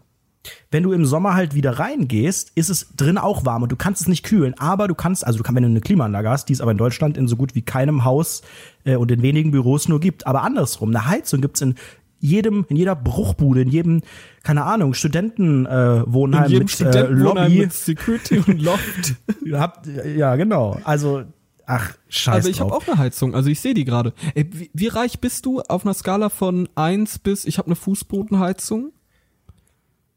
Wenn 0.71 0.83
du 0.83 0.93
im 0.93 1.05
Sommer 1.05 1.35
halt 1.35 1.55
wieder 1.55 1.79
reingehst, 1.79 2.53
ist 2.55 2.71
es 2.71 2.95
drin 2.97 3.19
auch 3.19 3.45
warm 3.45 3.63
und 3.63 3.73
du 3.73 3.77
kannst 3.77 4.03
es 4.03 4.09
nicht 4.09 4.25
kühlen, 4.25 4.55
aber 4.59 4.89
du 4.89 4.95
kannst, 4.95 5.27
also 5.27 5.39
du 5.39 5.43
kannst, 5.43 5.57
wenn 5.57 5.65
du 5.65 5.69
eine 5.69 5.81
Klimaanlage 5.81 6.31
hast, 6.31 6.49
die 6.49 6.53
es 6.53 6.61
aber 6.61 6.71
in 6.71 6.79
Deutschland 6.79 7.17
in 7.17 7.29
so 7.29 7.37
gut 7.37 7.55
wie 7.55 7.63
keinem 7.63 8.05
Haus 8.05 8.43
äh, 8.85 8.97
und 8.97 9.11
in 9.11 9.23
wenigen 9.23 9.51
Büros 9.51 9.89
nur 9.89 10.01
gibt, 10.01 10.27
aber 10.27 10.43
andersrum, 10.43 10.91
eine 10.91 11.07
Heizung 11.07 11.41
gibt's 11.41 11.61
in 11.61 11.75
jedem, 12.21 12.67
in 12.69 12.77
jeder 12.77 12.95
Bruchbude, 12.95 13.63
in 13.63 13.69
jedem, 13.69 14.03
keine 14.43 14.65
Ahnung, 14.65 14.95
Studentenwohnheim 14.95 16.53
äh, 16.53 16.59
mit 16.59 16.63
äh, 16.65 16.69
Studentenwohnheim 16.69 17.53
Lobby. 17.53 17.59
mit 17.61 17.73
Security 17.73 18.43
und 18.47 18.61
Loft. 18.61 19.15
Habt, 19.53 19.87
ja, 19.87 20.37
genau. 20.37 20.79
Also, 20.85 21.25
ach, 21.65 21.95
scheiß 22.09 22.35
Also 22.35 22.51
ich 22.51 22.61
habe 22.61 22.75
auch 22.75 22.87
eine 22.87 22.99
Heizung, 22.99 23.35
also 23.35 23.49
ich 23.49 23.61
sehe 23.61 23.75
die 23.75 23.85
gerade. 23.85 24.13
Wie, 24.35 24.71
wie 24.73 24.89
reich 24.89 25.21
bist 25.21 25.47
du 25.47 25.61
auf 25.63 25.85
einer 25.85 25.95
Skala 25.95 26.29
von 26.29 26.69
1 26.75 27.21
bis, 27.21 27.47
ich 27.47 27.59
habe 27.59 27.67
eine 27.67 27.77
Fußbodenheizung? 27.77 28.93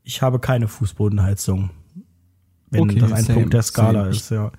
Ich 0.04 0.22
habe 0.22 0.40
keine 0.40 0.68
Fußbodenheizung. 0.68 1.70
Wenn 2.70 2.82
Okay, 2.84 3.00
das 3.00 3.12
ein 3.12 3.24
same, 3.24 3.40
Punkt 3.40 3.54
der 3.54 3.62
Skala 3.62 4.00
same. 4.04 4.10
ist, 4.10 4.30
ja. 4.32 4.52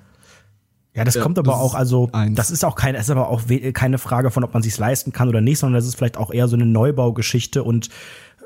Ja, 0.94 1.02
das 1.04 1.14
Ja, 1.16 1.22
kommt 1.22 1.38
aber 1.38 1.50
das 1.52 1.60
auch, 1.60 1.74
also 1.74 2.08
eins. 2.12 2.36
das 2.36 2.50
ist 2.52 2.64
auch 2.64 2.76
keine, 2.76 2.98
ist 2.98 3.10
aber 3.10 3.28
auch 3.28 3.42
keine 3.72 3.98
Frage 3.98 4.30
von, 4.30 4.44
ob 4.44 4.54
man 4.54 4.62
sich's 4.62 4.78
leisten 4.78 5.12
kann 5.12 5.28
oder 5.28 5.40
nicht, 5.40 5.58
sondern 5.58 5.74
das 5.78 5.86
ist 5.86 5.96
vielleicht 5.96 6.16
auch 6.16 6.32
eher 6.32 6.46
so 6.46 6.54
eine 6.54 6.66
Neubaugeschichte 6.66 7.64
und 7.64 7.88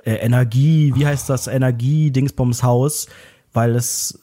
äh, 0.04 0.14
Energie, 0.14 0.92
wie 0.96 1.06
heißt 1.06 1.28
das, 1.28 1.46
Energie-Dingsbums-Haus, 1.46 3.08
weil 3.52 3.74
es, 3.76 4.20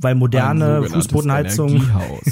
weil 0.00 0.14
moderne 0.14 0.84
Fußbodenheizung. 0.84 1.82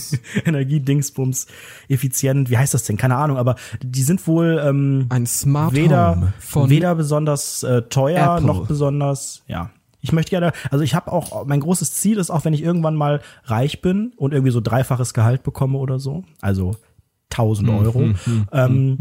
Energiedingsbums, 0.44 1.46
effizient, 1.88 2.50
wie 2.50 2.58
heißt 2.58 2.74
das 2.74 2.84
denn? 2.84 2.96
Keine 2.96 3.16
Ahnung, 3.16 3.36
aber 3.36 3.56
die 3.82 4.02
sind 4.02 4.26
wohl 4.26 4.60
ähm, 4.64 5.06
Ein 5.08 5.26
Smart 5.26 5.74
weder, 5.74 6.32
weder 6.54 6.94
besonders 6.94 7.62
äh, 7.62 7.82
teuer 7.82 8.36
Apple. 8.36 8.46
noch 8.46 8.66
besonders, 8.66 9.42
ja. 9.46 9.70
Ich 10.02 10.12
möchte 10.12 10.30
gerne, 10.30 10.52
also 10.70 10.82
ich 10.82 10.94
habe 10.94 11.12
auch, 11.12 11.44
mein 11.44 11.60
großes 11.60 11.92
Ziel 11.92 12.16
ist 12.18 12.30
auch, 12.30 12.46
wenn 12.46 12.54
ich 12.54 12.62
irgendwann 12.62 12.94
mal 12.94 13.20
reich 13.44 13.82
bin 13.82 14.12
und 14.16 14.32
irgendwie 14.32 14.52
so 14.52 14.62
dreifaches 14.62 15.12
Gehalt 15.12 15.42
bekomme 15.42 15.76
oder 15.76 15.98
so, 15.98 16.24
also 16.40 16.76
1000 17.30 17.68
Mhm, 17.68 17.74
Euro, 17.74 18.08
ähm, 18.52 18.98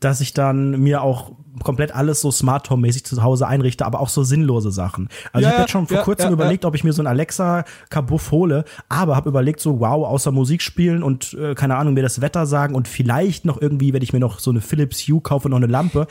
dass 0.00 0.20
ich 0.20 0.34
dann 0.34 0.80
mir 0.80 1.02
auch 1.02 1.32
komplett 1.62 1.94
alles 1.94 2.20
so 2.20 2.30
Smart 2.32 2.68
Home 2.70 2.82
mäßig 2.82 3.04
zu 3.04 3.22
Hause 3.22 3.46
einrichte, 3.46 3.86
aber 3.86 4.00
auch 4.00 4.08
so 4.08 4.24
sinnlose 4.24 4.72
Sachen. 4.72 5.08
Also 5.32 5.44
Ja, 5.44 5.48
ich 5.48 5.54
habe 5.54 5.62
jetzt 5.62 5.70
schon 5.70 5.86
vor 5.86 5.98
ja, 5.98 6.02
kurzem 6.02 6.26
ja, 6.28 6.32
überlegt, 6.32 6.64
ob 6.64 6.74
ich 6.74 6.82
mir 6.82 6.92
so 6.92 7.02
ein 7.02 7.06
Alexa 7.06 7.64
Kabuff 7.90 8.32
hole, 8.32 8.64
aber 8.88 9.14
habe 9.14 9.28
überlegt 9.28 9.60
so 9.60 9.78
wow, 9.78 10.06
außer 10.06 10.32
Musik 10.32 10.62
spielen 10.62 11.02
und 11.02 11.34
äh, 11.34 11.54
keine 11.54 11.76
Ahnung, 11.76 11.94
mir 11.94 12.02
das 12.02 12.20
Wetter 12.20 12.46
sagen 12.46 12.74
und 12.74 12.88
vielleicht 12.88 13.44
noch 13.44 13.60
irgendwie, 13.60 13.92
wenn 13.92 14.02
ich 14.02 14.12
mir 14.12 14.18
noch 14.18 14.40
so 14.40 14.50
eine 14.50 14.60
Philips 14.60 15.06
Hue 15.06 15.20
kaufe, 15.20 15.48
noch 15.48 15.58
eine 15.58 15.66
Lampe, 15.66 16.08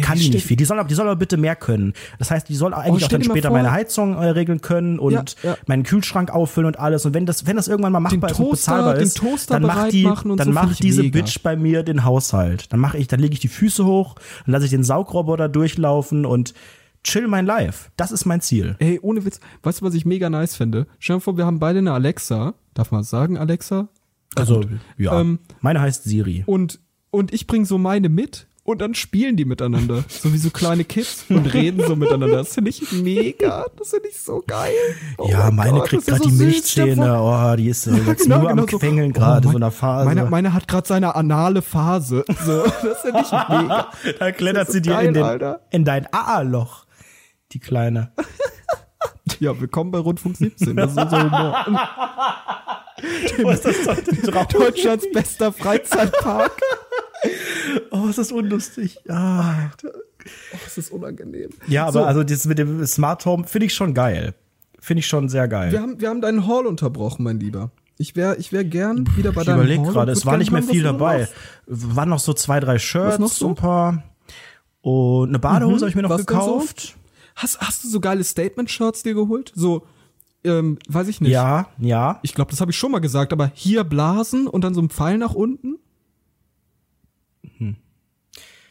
kann 0.00 0.16
die 0.16 0.22
stell- 0.24 0.34
nicht 0.36 0.46
viel. 0.46 0.56
Die 0.56 0.64
soll, 0.64 0.78
aber- 0.78 0.88
die 0.88 0.94
soll 0.94 1.06
aber 1.06 1.16
bitte 1.16 1.36
mehr 1.36 1.54
können. 1.54 1.92
Das 2.18 2.30
heißt, 2.30 2.48
die 2.48 2.54
soll 2.54 2.72
eigentlich 2.72 3.04
auch 3.04 3.08
stell 3.08 3.18
dann 3.18 3.24
später 3.28 3.48
vor- 3.48 3.56
meine 3.58 3.72
Heizung 3.72 4.14
äh, 4.14 4.28
regeln 4.30 4.60
können 4.62 4.98
und 4.98 5.12
Ja, 5.12 5.50
ja. 5.50 5.56
meinen 5.66 5.82
Kühlschrank 5.82 6.30
auffüllen 6.30 6.66
und 6.66 6.78
alles. 6.78 7.04
Und 7.04 7.12
wenn 7.14 7.26
das, 7.26 7.46
wenn 7.46 7.56
das 7.56 7.68
irgendwann 7.68 7.92
mal 7.92 8.00
machbar 8.00 8.30
ist 8.30 8.38
und 8.40 8.50
bezahlbar 8.50 8.94
den 8.94 9.02
ist, 9.04 9.20
dann 9.50 9.62
macht 9.62 9.92
die, 9.92 10.04
dann 10.04 10.38
so 10.38 10.50
macht 10.50 10.82
diese 10.82 11.02
mega. 11.02 11.20
Bitch 11.20 11.42
bei 11.42 11.56
mir 11.56 11.82
den 11.82 12.04
Haushalt. 12.04 12.72
Dann 12.72 12.80
mache 12.80 12.96
ich, 12.98 13.06
dann 13.08 13.20
lege 13.20 13.34
ich 13.34 13.40
die 13.40 13.48
Füße 13.48 13.84
hoch, 13.84 14.14
dann 14.46 14.52
lasse 14.52 14.64
ich 14.64 14.70
den 14.70 14.82
Saugroboter 14.84 15.48
durchlaufen 15.48 16.24
und 16.24 16.54
chill 17.04 17.26
mein 17.28 17.44
Life. 17.46 17.90
Das 17.96 18.12
ist 18.12 18.24
mein 18.24 18.40
Ziel. 18.40 18.76
Ey, 18.78 18.98
ohne 19.02 19.24
Witz, 19.24 19.40
weißt 19.62 19.80
du, 19.80 19.84
was 19.84 19.94
ich 19.94 20.04
mega 20.06 20.30
nice 20.30 20.54
finde? 20.56 20.86
Stell 21.00 21.16
dir 21.16 21.20
vor, 21.20 21.36
wir 21.36 21.44
haben 21.46 21.58
beide 21.58 21.80
eine 21.80 21.92
Alexa. 21.92 22.54
Darf 22.74 22.92
man 22.92 23.02
sagen, 23.02 23.36
Alexa? 23.36 23.88
Also, 24.36 24.62
ja. 24.96 25.20
Ähm, 25.20 25.40
meine 25.60 25.80
heißt 25.80 26.04
Siri. 26.04 26.44
Und, 26.46 26.78
und 27.10 27.34
ich 27.34 27.46
bring 27.46 27.64
so 27.66 27.76
meine 27.76 28.08
mit 28.08 28.46
und 28.64 28.80
dann 28.80 28.94
spielen 28.94 29.36
die 29.36 29.44
miteinander. 29.44 30.04
So 30.08 30.32
wie 30.32 30.38
so 30.38 30.50
kleine 30.50 30.84
Kids 30.84 31.24
und 31.28 31.46
reden 31.52 31.82
so 31.86 31.96
miteinander. 31.96 32.36
Das 32.38 32.54
finde 32.54 32.70
ich 32.70 32.92
mega. 32.92 33.66
Das 33.76 33.90
finde 33.90 34.08
ich 34.08 34.20
so 34.20 34.42
geil. 34.46 34.72
Oh 35.18 35.28
ja, 35.28 35.44
mein 35.46 35.54
meine 35.56 35.78
Gott, 35.80 35.88
kriegt 35.88 36.06
gerade 36.06 36.22
ja 36.22 36.28
die 36.28 36.34
so 36.36 36.44
süß, 36.44 36.46
Milchzähne. 36.52 37.20
Oh, 37.20 37.56
die 37.56 37.68
ist 37.68 37.86
äh, 37.86 37.94
jetzt 38.06 38.22
Genau, 38.24 38.38
nur 38.40 38.50
am 38.50 38.56
genau 38.58 38.68
so. 38.70 38.78
Quengeln 38.78 39.10
Oh, 39.10 39.14
gerade, 39.14 39.46
mein- 39.46 39.52
so 39.52 39.56
einer 39.58 39.70
Phase. 39.72 40.04
Meine, 40.06 40.24
meine 40.30 40.52
hat 40.52 40.68
gerade 40.68 40.86
seine 40.86 41.14
anale 41.16 41.60
Phase. 41.62 42.24
So, 42.44 42.62
das 42.82 43.00
finde 43.02 43.20
ich 43.22 43.32
mega. 43.32 43.88
da 44.18 44.32
klettert 44.32 44.68
sie 44.68 44.74
so 44.78 44.80
dir 44.80 44.92
geil, 44.92 45.06
in, 45.08 45.14
den, 45.14 45.24
Alter. 45.24 45.60
in 45.70 45.84
dein 45.84 46.06
AA-Loch. 46.12 46.86
Die 47.52 47.58
Kleine. 47.60 48.12
Ja, 49.38 49.58
willkommen 49.60 49.90
bei 49.90 49.98
Rundfunk 49.98 50.36
17. 50.36 50.76
Das 50.76 50.92
ist 50.92 50.98
unser 50.98 51.24
Humor. 51.24 51.64
Was 53.42 53.64
ist 53.64 53.86
das 53.86 53.96
heute 53.96 54.14
drauf? 54.30 54.46
Deutschlands 54.48 55.06
bester 55.12 55.52
Freizeitpark. 55.52 56.52
Oh, 57.92 58.08
ist 58.08 58.18
das 58.18 58.32
unlustig. 58.32 58.98
Ah. 59.08 59.70
Oh, 59.84 60.58
das 60.64 60.76
ist 60.76 60.90
unangenehm. 60.90 61.50
Ja, 61.68 61.84
aber 61.84 61.92
So. 61.92 62.04
also 62.04 62.24
das 62.24 62.44
mit 62.46 62.58
dem 62.58 62.84
Smart 62.86 63.24
Home 63.26 63.44
finde 63.44 63.66
ich 63.66 63.74
schon 63.74 63.94
geil. 63.94 64.34
Finde 64.80 64.98
ich 65.00 65.06
schon 65.06 65.28
sehr 65.28 65.46
geil. 65.46 65.70
Wir 65.70 65.80
haben, 65.80 66.00
wir 66.00 66.08
haben 66.08 66.20
deinen 66.20 66.46
Hall 66.48 66.66
unterbrochen, 66.66 67.22
mein 67.22 67.38
Lieber. 67.38 67.70
Ich 67.98 68.16
wäre 68.16 68.36
ich 68.36 68.52
wär 68.52 68.64
gern 68.64 69.06
wieder 69.16 69.30
bei 69.30 69.42
ich 69.42 69.46
deinem 69.46 69.60
überlege 69.60 69.80
Hall 69.82 69.86
und 69.88 69.94
gerade, 69.94 70.12
es 70.12 70.26
war 70.26 70.36
nicht 70.36 70.50
mehr 70.50 70.62
viel 70.64 70.82
dabei. 70.82 71.28
Waren 71.66 72.08
noch 72.08 72.18
so 72.18 72.32
zwei, 72.32 72.58
drei 72.58 72.78
Shirts, 72.80 73.20
noch 73.20 73.28
so? 73.28 73.50
ein 73.50 73.54
paar. 73.54 74.02
Und 74.80 75.28
eine 75.28 75.38
Badehose 75.38 75.82
habe 75.82 75.90
ich 75.90 75.94
mir 75.94 76.02
noch 76.02 76.10
denn 76.10 76.18
so? 76.18 76.24
gekauft. 76.26 76.96
Hast, 77.36 77.60
hast 77.60 77.84
du 77.84 77.88
so 77.88 78.00
geile 78.00 78.24
Statement-Shirts 78.24 79.04
dir 79.04 79.14
geholt? 79.14 79.52
So, 79.54 79.86
ähm, 80.44 80.78
weiß 80.88 81.08
ich 81.08 81.20
nicht. 81.20 81.32
Ja, 81.32 81.68
ja. 81.78 82.18
Ich 82.22 82.34
glaube, 82.34 82.50
das 82.50 82.60
habe 82.60 82.70
ich 82.70 82.76
schon 82.76 82.92
mal 82.92 83.00
gesagt, 83.00 83.32
aber 83.32 83.50
hier 83.54 83.84
blasen 83.84 84.46
und 84.46 84.62
dann 84.64 84.74
so 84.74 84.80
ein 84.82 84.88
Pfeil 84.90 85.18
nach 85.18 85.34
unten? 85.34 85.78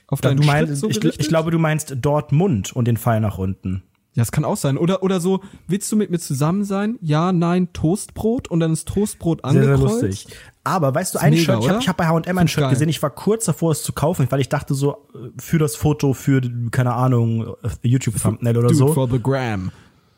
Auf 0.08 0.20
Du 0.20 0.28
deinen 0.28 0.46
meinst, 0.46 0.82
Schritt 0.82 0.94
so 0.94 1.08
ich, 1.10 1.20
ich 1.22 1.28
glaube, 1.30 1.52
du 1.52 1.60
meinst 1.60 1.96
Dortmund 2.02 2.76
und 2.76 2.86
den 2.86 2.98
Pfeil 2.98 3.22
nach 3.22 3.38
unten. 3.38 3.84
Ja, 4.14 4.24
es 4.24 4.34
kann 4.34 4.44
auch 4.44 4.58
sein. 4.58 4.78
Oder, 4.78 5.04
oder 5.04 5.22
so, 5.22 5.40
willst 5.70 5.90
du 5.90 5.96
mit 5.96 6.12
mir 6.12 6.20
zusammen 6.20 6.66
sein? 6.66 6.98
Ja, 7.02 7.32
nein, 7.32 7.72
Toastbrot 7.72 8.50
und 8.50 8.60
dann 8.60 8.74
ist 8.74 8.90
Toastbrot 8.90 9.40
Sehr, 9.42 9.54
sehr 9.54 9.74
angekreuzt. 9.74 10.02
lustig. 10.04 10.28
Aber 10.66 10.94
weißt 10.94 11.16
du, 11.16 11.20
ein 11.20 11.32
mega, 11.34 11.62
Shirt, 11.62 11.64
ich 11.64 11.70
habe 11.70 11.88
hab 11.88 11.98
bei 11.98 12.08
H&M 12.08 12.38
ein 12.38 12.48
Shirt 12.50 12.64
geil. 12.64 12.72
gesehen, 12.72 12.90
ich 12.90 13.02
war 13.02 13.10
kurz 13.10 13.46
davor, 13.46 13.72
es 13.72 13.84
zu 13.84 13.94
kaufen, 13.94 14.28
weil 14.30 14.42
ich 14.42 14.50
dachte 14.50 14.74
so, 14.74 15.08
äh, 15.16 15.30
für 15.40 15.60
das 15.60 15.78
Foto, 15.78 16.12
für, 16.14 16.42
keine 16.72 16.92
Ahnung, 16.94 17.56
äh, 17.64 17.70
YouTube-Thumbnail 17.88 18.58
oder 18.58 18.68
Dude 18.68 18.78
so. 18.80 18.94
for 18.94 19.10
the 19.10 19.18
gram. 19.18 19.72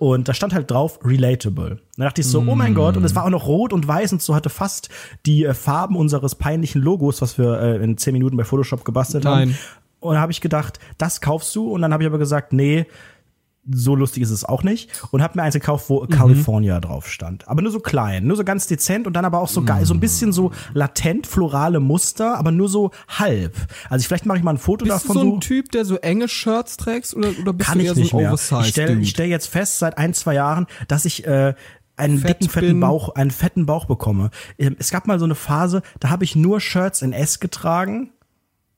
Und 0.03 0.27
da 0.27 0.33
stand 0.33 0.53
halt 0.53 0.69
drauf, 0.69 0.99
relatable. 1.05 1.79
Da 1.95 2.03
dachte 2.03 2.19
ich 2.19 2.27
so, 2.27 2.39
oh 2.45 2.55
mein 2.55 2.73
Gott, 2.75 2.97
und 2.97 3.05
es 3.05 3.15
war 3.15 3.23
auch 3.23 3.29
noch 3.29 3.47
rot 3.47 3.71
und 3.71 3.87
weiß 3.87 4.11
und 4.11 4.21
so 4.21 4.35
hatte 4.35 4.49
fast 4.49 4.89
die 5.25 5.45
äh, 5.45 5.53
Farben 5.53 5.95
unseres 5.95 6.35
peinlichen 6.35 6.81
Logos, 6.81 7.21
was 7.21 7.37
wir 7.37 7.57
äh, 7.57 7.81
in 7.81 7.97
10 7.97 8.11
Minuten 8.11 8.35
bei 8.35 8.43
Photoshop 8.43 8.83
gebastelt 8.83 9.25
haben. 9.25 9.51
Nein. 9.51 9.57
Und 10.01 10.15
da 10.15 10.19
habe 10.19 10.33
ich 10.33 10.41
gedacht, 10.41 10.79
das 10.97 11.21
kaufst 11.21 11.55
du. 11.55 11.71
Und 11.71 11.81
dann 11.83 11.93
habe 11.93 12.03
ich 12.03 12.07
aber 12.07 12.17
gesagt, 12.17 12.51
nee, 12.51 12.85
so 13.71 13.95
lustig 13.95 14.23
ist 14.23 14.29
es 14.29 14.43
auch 14.43 14.63
nicht. 14.63 14.89
Und 15.11 15.21
habe 15.21 15.37
mir 15.37 15.43
eins 15.43 15.53
gekauft, 15.53 15.89
wo 15.89 16.05
California 16.07 16.79
drauf 16.81 17.09
stand. 17.09 17.47
Aber 17.47 17.61
nur 17.61 17.71
so 17.71 17.79
klein, 17.79 18.25
nur 18.27 18.35
so 18.35 18.43
ganz 18.43 18.67
dezent 18.67 19.07
und 19.07 19.13
dann 19.13 19.23
aber 19.25 19.39
auch 19.39 19.47
so 19.47 19.63
geil, 19.63 19.85
so 19.85 19.93
ein 19.93 19.99
bisschen 20.01 20.33
so 20.33 20.51
latent 20.73 21.27
florale 21.27 21.79
Muster, 21.79 22.37
aber 22.37 22.51
nur 22.51 22.67
so 22.67 22.91
halb. 23.07 23.55
Also 23.89 24.05
vielleicht 24.05 24.25
mache 24.25 24.37
ich 24.37 24.43
mal 24.43 24.51
ein 24.51 24.57
Foto 24.57 24.85
Bist 24.85 24.95
davon. 24.95 25.15
du 25.15 25.21
so 25.21 25.29
so 25.29 25.35
ein 25.35 25.39
Typ, 25.41 25.71
der 25.71 25.85
so 25.85 25.95
enge 25.97 26.27
Shirts 26.27 26.75
trägst 26.77 27.15
oder, 27.15 27.29
oder 27.41 27.53
bist 27.53 27.69
kann 27.69 27.77
du 27.77 27.83
ich 27.85 27.89
eher 27.89 27.95
nicht 27.95 28.11
so 28.11 28.17
ein 28.17 28.23
mehr. 28.23 28.33
Oversized 28.33 28.65
Ich 28.65 28.71
stelle 28.71 28.99
ich 28.99 29.09
stell 29.09 29.27
jetzt 29.29 29.47
fest 29.47 29.79
seit 29.79 29.97
ein, 29.97 30.13
zwei 30.13 30.33
Jahren, 30.33 30.67
dass 30.89 31.05
ich 31.05 31.25
äh, 31.25 31.53
einen 31.95 32.17
Fett 32.17 32.41
dicken, 32.41 32.49
fetten 32.51 32.67
bin. 32.67 32.79
Bauch, 32.81 33.15
einen 33.15 33.31
fetten 33.31 33.65
Bauch 33.65 33.85
bekomme. 33.85 34.31
Ähm, 34.57 34.75
Es 34.79 34.89
gab 34.89 35.07
mal 35.07 35.19
so 35.19 35.25
eine 35.25 35.35
Phase, 35.35 35.83
da 35.99 36.09
habe 36.09 36.23
ich 36.25 36.35
nur 36.35 36.59
Shirts 36.59 37.01
in 37.01 37.13
S 37.13 37.39
getragen 37.39 38.11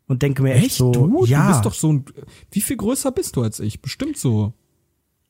und 0.08 0.22
denke 0.22 0.44
mir 0.44 0.54
echt, 0.54 0.66
Echt? 0.66 0.76
so, 0.76 0.92
du? 0.92 1.26
ja, 1.26 1.48
Du 1.48 1.54
bist 1.54 1.66
doch 1.66 1.74
so 1.74 1.92
ein. 1.94 2.06
Wie 2.52 2.62
viel 2.62 2.78
größer 2.78 3.12
bist 3.12 3.36
du 3.36 3.42
als 3.42 3.60
ich? 3.60 3.82
Bestimmt 3.82 4.18
so. 4.18 4.54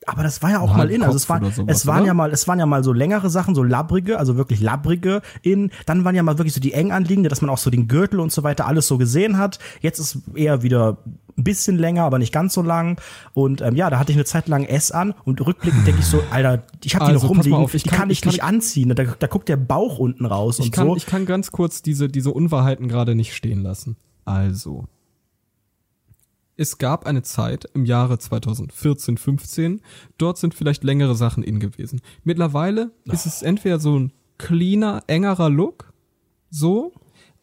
Aber 0.05 0.23
das 0.23 0.41
war 0.41 0.51
ja 0.51 0.59
auch 0.59 0.75
mal 0.75 0.89
in. 0.91 1.03
Also 1.03 1.15
es, 1.17 1.27
war, 1.29 1.39
sowas, 1.51 1.65
es 1.67 1.85
waren 1.87 1.99
oder? 1.99 2.07
ja 2.07 2.13
mal, 2.13 2.31
es 2.31 2.47
waren 2.47 2.59
ja 2.59 2.65
mal 2.65 2.83
so 2.83 2.93
längere 2.93 3.29
Sachen, 3.29 3.55
so 3.55 3.63
labbrige, 3.63 4.19
also 4.19 4.37
wirklich 4.37 4.61
labbrige 4.61 5.21
in. 5.41 5.71
Dann 5.85 6.03
waren 6.05 6.15
ja 6.15 6.23
mal 6.23 6.37
wirklich 6.37 6.53
so 6.53 6.59
die 6.59 6.73
eng 6.73 6.91
anliegende, 6.91 7.29
dass 7.29 7.41
man 7.41 7.49
auch 7.49 7.57
so 7.57 7.69
den 7.69 7.87
Gürtel 7.87 8.19
und 8.19 8.31
so 8.31 8.43
weiter 8.43 8.67
alles 8.67 8.87
so 8.87 8.97
gesehen 8.97 9.37
hat. 9.37 9.59
Jetzt 9.81 9.99
ist 9.99 10.19
eher 10.35 10.61
wieder 10.63 10.97
ein 11.37 11.43
bisschen 11.43 11.77
länger, 11.77 12.03
aber 12.03 12.17
nicht 12.19 12.31
ganz 12.33 12.53
so 12.53 12.61
lang. 12.61 12.99
Und 13.33 13.61
ähm, 13.61 13.75
ja, 13.75 13.89
da 13.89 13.99
hatte 13.99 14.11
ich 14.11 14.17
eine 14.17 14.25
Zeit 14.25 14.47
lang 14.47 14.63
S 14.63 14.91
an 14.91 15.13
und 15.25 15.45
rückblickend 15.45 15.85
denke 15.85 15.99
ich 15.99 16.05
so, 16.05 16.21
Alter, 16.31 16.63
ich 16.83 16.95
habe 16.95 17.05
die 17.05 17.11
Also, 17.11 17.25
noch 17.27 17.31
rumliegen, 17.35 17.53
auf, 17.57 17.73
ich 17.73 17.83
die 17.83 17.89
kann- 17.89 17.99
kann 17.99 18.09
ich 18.09 18.21
kann- 18.21 18.31
nicht 18.31 18.43
anziehen. 18.43 18.93
Da, 18.95 19.03
da 19.03 19.27
guckt 19.27 19.49
der 19.49 19.57
Bauch 19.57 19.97
unten 19.99 20.25
raus 20.25 20.59
Ich 20.59 20.65
und 20.67 20.71
kann, 20.71 20.87
so. 20.87 20.95
ich 20.95 21.05
kann 21.05 21.25
ganz 21.25 21.51
kurz 21.51 21.81
diese, 21.81 22.07
diese 22.09 22.31
Unwahrheiten 22.31 22.87
gerade 22.87 23.15
nicht 23.15 23.33
stehen 23.35 23.61
lassen. 23.63 23.97
Also. 24.23 24.85
Es 26.57 26.77
gab 26.77 27.05
eine 27.05 27.21
Zeit 27.21 27.65
im 27.73 27.85
Jahre 27.85 28.17
2014, 28.17 29.17
15, 29.17 29.81
dort 30.17 30.37
sind 30.37 30.53
vielleicht 30.53 30.83
längere 30.83 31.15
Sachen 31.15 31.43
in 31.43 31.59
gewesen. 31.59 32.01
Mittlerweile 32.23 32.91
ist 33.05 33.25
es 33.25 33.41
entweder 33.41 33.79
so 33.79 33.99
ein 33.99 34.13
cleaner, 34.37 35.03
engerer 35.07 35.49
Look, 35.49 35.93
so, 36.49 36.93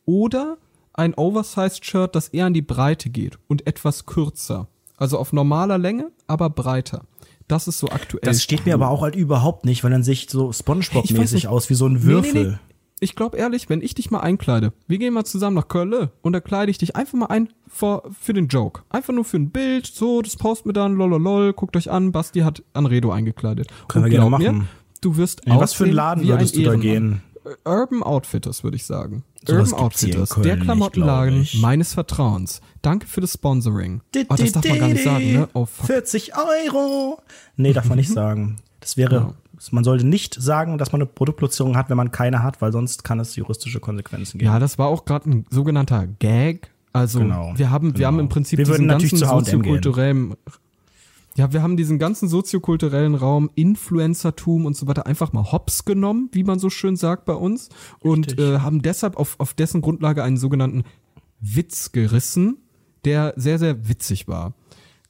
oder 0.06 0.56
ein 0.94 1.14
Oversized 1.14 1.84
Shirt, 1.84 2.14
das 2.14 2.28
eher 2.28 2.46
an 2.46 2.54
die 2.54 2.62
Breite 2.62 3.10
geht 3.10 3.38
und 3.48 3.66
etwas 3.66 4.06
kürzer. 4.06 4.68
Also 4.96 5.18
auf 5.18 5.32
normaler 5.32 5.78
Länge, 5.78 6.10
aber 6.26 6.48
breiter. 6.50 7.04
Das 7.48 7.68
ist 7.68 7.78
so 7.80 7.88
aktuell. 7.88 8.20
das 8.22 8.42
steht 8.42 8.64
mir 8.66 8.74
aber 8.74 8.88
auch 8.88 9.02
halt 9.02 9.16
überhaupt 9.16 9.64
nicht, 9.64 9.84
weil 9.84 9.90
dann 9.90 10.02
sehe 10.04 10.12
ich 10.14 10.28
so 10.30 10.52
Spongebob-mäßig 10.52 11.48
aus, 11.48 11.68
wie 11.70 11.74
so 11.74 11.86
ein 11.86 11.94
Nee, 11.94 11.98
nee, 11.98 12.06
Würfel. 12.06 12.50
nee. 12.52 12.56
Ich 13.02 13.16
glaube 13.16 13.36
ehrlich, 13.36 13.68
wenn 13.68 13.82
ich 13.82 13.94
dich 13.94 14.12
mal 14.12 14.20
einkleide, 14.20 14.72
wir 14.86 14.98
gehen 14.98 15.12
mal 15.12 15.24
zusammen 15.24 15.56
nach 15.56 15.66
Köln 15.66 16.10
und 16.22 16.32
da 16.32 16.40
kleide 16.40 16.70
ich 16.70 16.78
dich 16.78 16.94
einfach 16.94 17.18
mal 17.18 17.26
ein 17.26 17.48
für, 17.66 18.04
für 18.20 18.32
den 18.32 18.46
Joke. 18.46 18.82
Einfach 18.90 19.12
nur 19.12 19.24
für 19.24 19.38
ein 19.38 19.50
Bild, 19.50 19.86
so, 19.86 20.22
das 20.22 20.36
posten 20.36 20.68
wir 20.68 20.72
dann, 20.72 20.94
lololol, 20.94 21.52
guckt 21.52 21.76
euch 21.76 21.90
an, 21.90 22.12
Basti 22.12 22.40
hat 22.40 22.62
Anredo 22.74 23.10
eingekleidet. 23.10 23.66
Können 23.88 24.04
und 24.04 24.10
wir 24.12 24.18
gerne 24.18 24.30
machen. 24.30 24.58
Mir, 24.58 24.64
du 25.00 25.16
wirst 25.16 25.44
In 25.44 25.58
was 25.58 25.72
für 25.72 25.82
einen 25.82 25.94
Laden 25.94 26.28
würdest 26.28 26.54
ein 26.54 26.62
du 26.62 26.70
da 26.70 26.76
gehen? 26.76 27.22
Urban 27.64 28.04
Outfitters, 28.04 28.62
würde 28.62 28.76
ich 28.76 28.86
sagen. 28.86 29.24
Sowas 29.44 29.72
Urban 29.72 29.84
Outfitters, 29.86 30.30
Köln 30.30 30.46
der 30.46 30.56
Klamottenladen 30.58 31.48
meines 31.60 31.94
Vertrauens. 31.94 32.60
Danke 32.82 33.08
für 33.08 33.20
das 33.20 33.32
Sponsoring. 33.32 34.00
Oh, 34.28 34.34
das 34.36 34.52
darf 34.52 34.68
man 34.68 34.78
gar 34.78 34.88
nicht 34.88 35.02
sagen, 35.02 35.32
ne? 35.32 35.48
Oh, 35.54 35.66
fuck. 35.66 35.86
40 35.86 36.32
Euro. 36.36 37.20
Nee, 37.56 37.72
darf 37.72 37.88
man 37.88 37.98
nicht 37.98 38.10
sagen. 38.12 38.58
Das 38.78 38.96
wäre, 38.96 39.34
man 39.70 39.84
sollte 39.84 40.06
nicht 40.06 40.34
sagen, 40.34 40.78
dass 40.78 40.92
man 40.92 41.02
eine 41.02 41.06
Produktplatzierung 41.06 41.76
hat, 41.76 41.90
wenn 41.90 41.96
man 41.96 42.10
keine 42.10 42.42
hat, 42.42 42.60
weil 42.60 42.72
sonst 42.72 43.04
kann 43.04 43.20
es 43.20 43.36
juristische 43.36 43.80
Konsequenzen 43.80 44.38
geben. 44.38 44.50
Ja, 44.50 44.58
das 44.58 44.78
war 44.78 44.88
auch 44.88 45.04
gerade 45.04 45.30
ein 45.30 45.46
sogenannter 45.50 46.06
Gag. 46.06 46.72
Also 46.92 47.20
Genau, 47.20 47.52
wir 47.56 47.70
haben, 47.70 47.88
wir 47.88 47.92
genau. 47.92 48.06
haben 48.08 48.18
im 48.18 48.28
Prinzip 48.28 48.58
Wir 48.58 48.66
diesen 48.66 48.88
ganzen 48.88 49.16
soziokulturellen 49.16 50.34
Ja, 51.36 51.52
wir 51.52 51.62
haben 51.62 51.76
diesen 51.76 51.98
ganzen 51.98 52.28
soziokulturellen 52.28 53.14
Raum, 53.14 53.50
Influencertum 53.54 54.66
und 54.66 54.76
so 54.76 54.86
weiter 54.86 55.06
einfach 55.06 55.32
mal 55.32 55.52
hops 55.52 55.84
genommen, 55.84 56.28
wie 56.32 56.44
man 56.44 56.58
so 56.58 56.68
schön 56.68 56.96
sagt 56.96 57.24
bei 57.24 57.34
uns, 57.34 57.70
und 58.00 58.28
Richtig. 58.28 58.46
äh, 58.46 58.58
haben 58.58 58.82
deshalb 58.82 59.16
auf, 59.16 59.38
auf 59.38 59.54
dessen 59.54 59.80
Grundlage 59.80 60.22
einen 60.22 60.36
sogenannten 60.36 60.82
Witz 61.40 61.92
gerissen, 61.92 62.58
der 63.04 63.32
sehr, 63.36 63.58
sehr 63.58 63.88
witzig 63.88 64.28
war. 64.28 64.54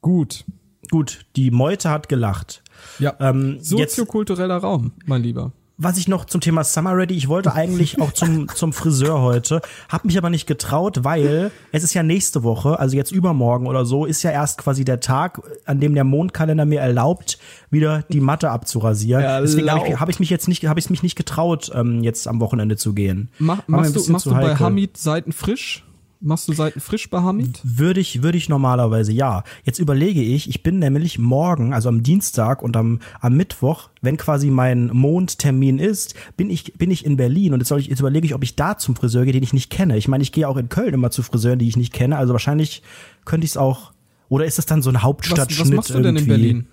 Gut. 0.00 0.44
Gut, 0.90 1.26
die 1.36 1.50
Meute 1.50 1.90
hat 1.90 2.08
gelacht. 2.08 2.61
Ja. 2.98 3.14
Ähm, 3.20 3.58
Soziokultureller 3.60 4.58
Raum, 4.58 4.92
mein 5.06 5.22
Lieber. 5.22 5.52
was 5.78 5.96
ich 5.98 6.06
noch 6.06 6.26
zum 6.26 6.40
Thema 6.40 6.62
Summer 6.62 6.96
Ready, 6.96 7.14
ich 7.14 7.28
wollte 7.28 7.54
eigentlich 7.54 8.00
auch 8.00 8.12
zum, 8.12 8.48
zum 8.54 8.72
Friseur 8.72 9.20
heute, 9.20 9.60
habe 9.88 10.06
mich 10.06 10.16
aber 10.18 10.30
nicht 10.30 10.46
getraut, 10.46 11.02
weil 11.02 11.50
es 11.72 11.82
ist 11.82 11.94
ja 11.94 12.02
nächste 12.02 12.44
Woche, 12.44 12.78
also 12.78 12.96
jetzt 12.96 13.10
übermorgen 13.10 13.66
oder 13.66 13.84
so, 13.84 14.04
ist 14.04 14.22
ja 14.22 14.30
erst 14.30 14.58
quasi 14.58 14.84
der 14.84 15.00
Tag, 15.00 15.40
an 15.64 15.80
dem 15.80 15.94
der 15.94 16.04
Mondkalender 16.04 16.66
mir 16.66 16.80
erlaubt, 16.80 17.38
wieder 17.70 18.04
die 18.10 18.20
Matte 18.20 18.50
abzurasieren. 18.50 19.42
Deswegen 19.42 19.68
habe 19.70 19.78
ich, 19.78 19.84
Erlaubt. 19.84 20.00
hab 20.00 20.08
ich 20.08 20.20
mich 20.20 20.30
jetzt 20.30 20.46
nicht, 20.46 20.64
habe 20.66 20.78
ich 20.78 20.90
mich 20.90 21.02
nicht 21.02 21.16
getraut, 21.16 21.72
ähm, 21.74 22.02
jetzt 22.02 22.28
am 22.28 22.40
Wochenende 22.40 22.76
zu 22.76 22.92
gehen. 22.92 23.30
Mach, 23.38 23.66
machst 23.66 23.96
du, 23.96 24.12
machst 24.12 24.26
du 24.26 24.30
bei 24.30 24.50
heikel. 24.50 24.60
Hamid 24.60 24.96
Seiten 24.96 25.32
frisch? 25.32 25.84
Machst 26.24 26.46
du 26.46 26.52
Seiten 26.52 26.80
frisch 26.80 27.08
Hamid? 27.10 27.60
Würde 27.64 27.98
ich, 27.98 28.22
würde 28.22 28.38
ich 28.38 28.48
normalerweise 28.48 29.12
ja. 29.12 29.42
Jetzt 29.64 29.80
überlege 29.80 30.22
ich, 30.22 30.48
ich 30.48 30.62
bin 30.62 30.78
nämlich 30.78 31.18
morgen, 31.18 31.74
also 31.74 31.88
am 31.88 32.04
Dienstag 32.04 32.62
und 32.62 32.76
am, 32.76 33.00
am 33.20 33.36
Mittwoch, 33.36 33.90
wenn 34.02 34.16
quasi 34.16 34.48
mein 34.48 34.86
Mondtermin 34.92 35.80
ist, 35.80 36.14
bin 36.36 36.48
ich, 36.48 36.74
bin 36.74 36.92
ich 36.92 37.04
in 37.04 37.16
Berlin 37.16 37.52
und 37.52 37.58
jetzt, 37.58 37.68
soll 37.68 37.80
ich, 37.80 37.88
jetzt 37.88 37.98
überlege 37.98 38.24
ich, 38.24 38.34
ob 38.36 38.44
ich 38.44 38.54
da 38.54 38.78
zum 38.78 38.94
Friseur 38.94 39.24
gehe, 39.24 39.32
den 39.32 39.42
ich 39.42 39.52
nicht 39.52 39.68
kenne. 39.68 39.96
Ich 39.96 40.06
meine, 40.06 40.22
ich 40.22 40.30
gehe 40.30 40.48
auch 40.48 40.56
in 40.56 40.68
Köln 40.68 40.94
immer 40.94 41.10
zu 41.10 41.24
Friseuren, 41.24 41.58
die 41.58 41.66
ich 41.66 41.76
nicht 41.76 41.92
kenne, 41.92 42.16
also 42.16 42.32
wahrscheinlich 42.32 42.82
könnte 43.24 43.44
ich 43.44 43.52
es 43.52 43.56
auch, 43.56 43.92
oder 44.28 44.44
ist 44.44 44.58
das 44.58 44.66
dann 44.66 44.80
so 44.80 44.90
ein 44.90 44.94
Was, 44.94 45.02
Hauptstadtschnitt 45.02 45.70
was 45.70 45.76
machst 45.76 45.90
du 45.90 46.00
denn 46.00 46.16
in? 46.16 46.26
Berlin? 46.28 46.66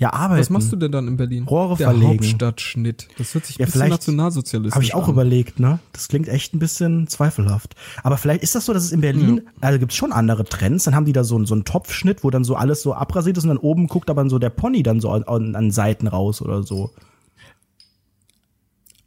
Ja, 0.00 0.12
arbeiten. 0.14 0.40
Was 0.40 0.48
machst 0.50 0.72
du 0.72 0.76
denn 0.76 0.90
dann 0.90 1.06
in 1.08 1.16
Berlin? 1.18 1.44
Rohre 1.44 1.76
Der 1.76 1.88
verlegen. 1.90 2.08
Hauptstadtschnitt. 2.14 3.06
Das 3.18 3.34
hört 3.34 3.44
sich 3.44 3.58
Ja, 3.58 3.66
ein 3.66 3.70
bisschen 3.70 3.88
nationalsozialistisch 3.90 4.74
Habe 4.74 4.82
ich 4.84 4.94
auch 4.94 5.04
an. 5.08 5.12
überlegt, 5.12 5.60
ne? 5.60 5.78
Das 5.92 6.08
klingt 6.08 6.26
echt 6.28 6.54
ein 6.54 6.58
bisschen 6.58 7.06
zweifelhaft. 7.06 7.74
Aber 8.02 8.16
vielleicht 8.16 8.42
ist 8.42 8.54
das 8.54 8.64
so, 8.64 8.72
dass 8.72 8.82
es 8.82 8.92
in 8.92 9.02
Berlin, 9.02 9.42
also 9.60 9.78
gibt's 9.78 9.94
schon 9.96 10.10
andere 10.12 10.44
Trends, 10.44 10.84
dann 10.84 10.94
haben 10.94 11.04
die 11.04 11.12
da 11.12 11.22
so, 11.22 11.36
einen- 11.36 11.44
so 11.46 11.54
einen 11.54 11.64
Topfschnitt, 11.64 12.24
wo 12.24 12.30
dann 12.30 12.44
so 12.44 12.56
alles 12.56 12.80
so 12.82 12.94
abrasiert 12.94 13.36
ist 13.36 13.44
und 13.44 13.48
dann 13.48 13.58
oben 13.58 13.88
guckt 13.88 14.08
aber 14.08 14.26
so 14.30 14.38
der 14.38 14.48
Pony 14.50 14.82
dann 14.82 15.00
so 15.00 15.10
an, 15.10 15.22
an, 15.24 15.54
an 15.54 15.70
Seiten 15.70 16.06
raus 16.08 16.40
oder 16.40 16.62
so. 16.62 16.90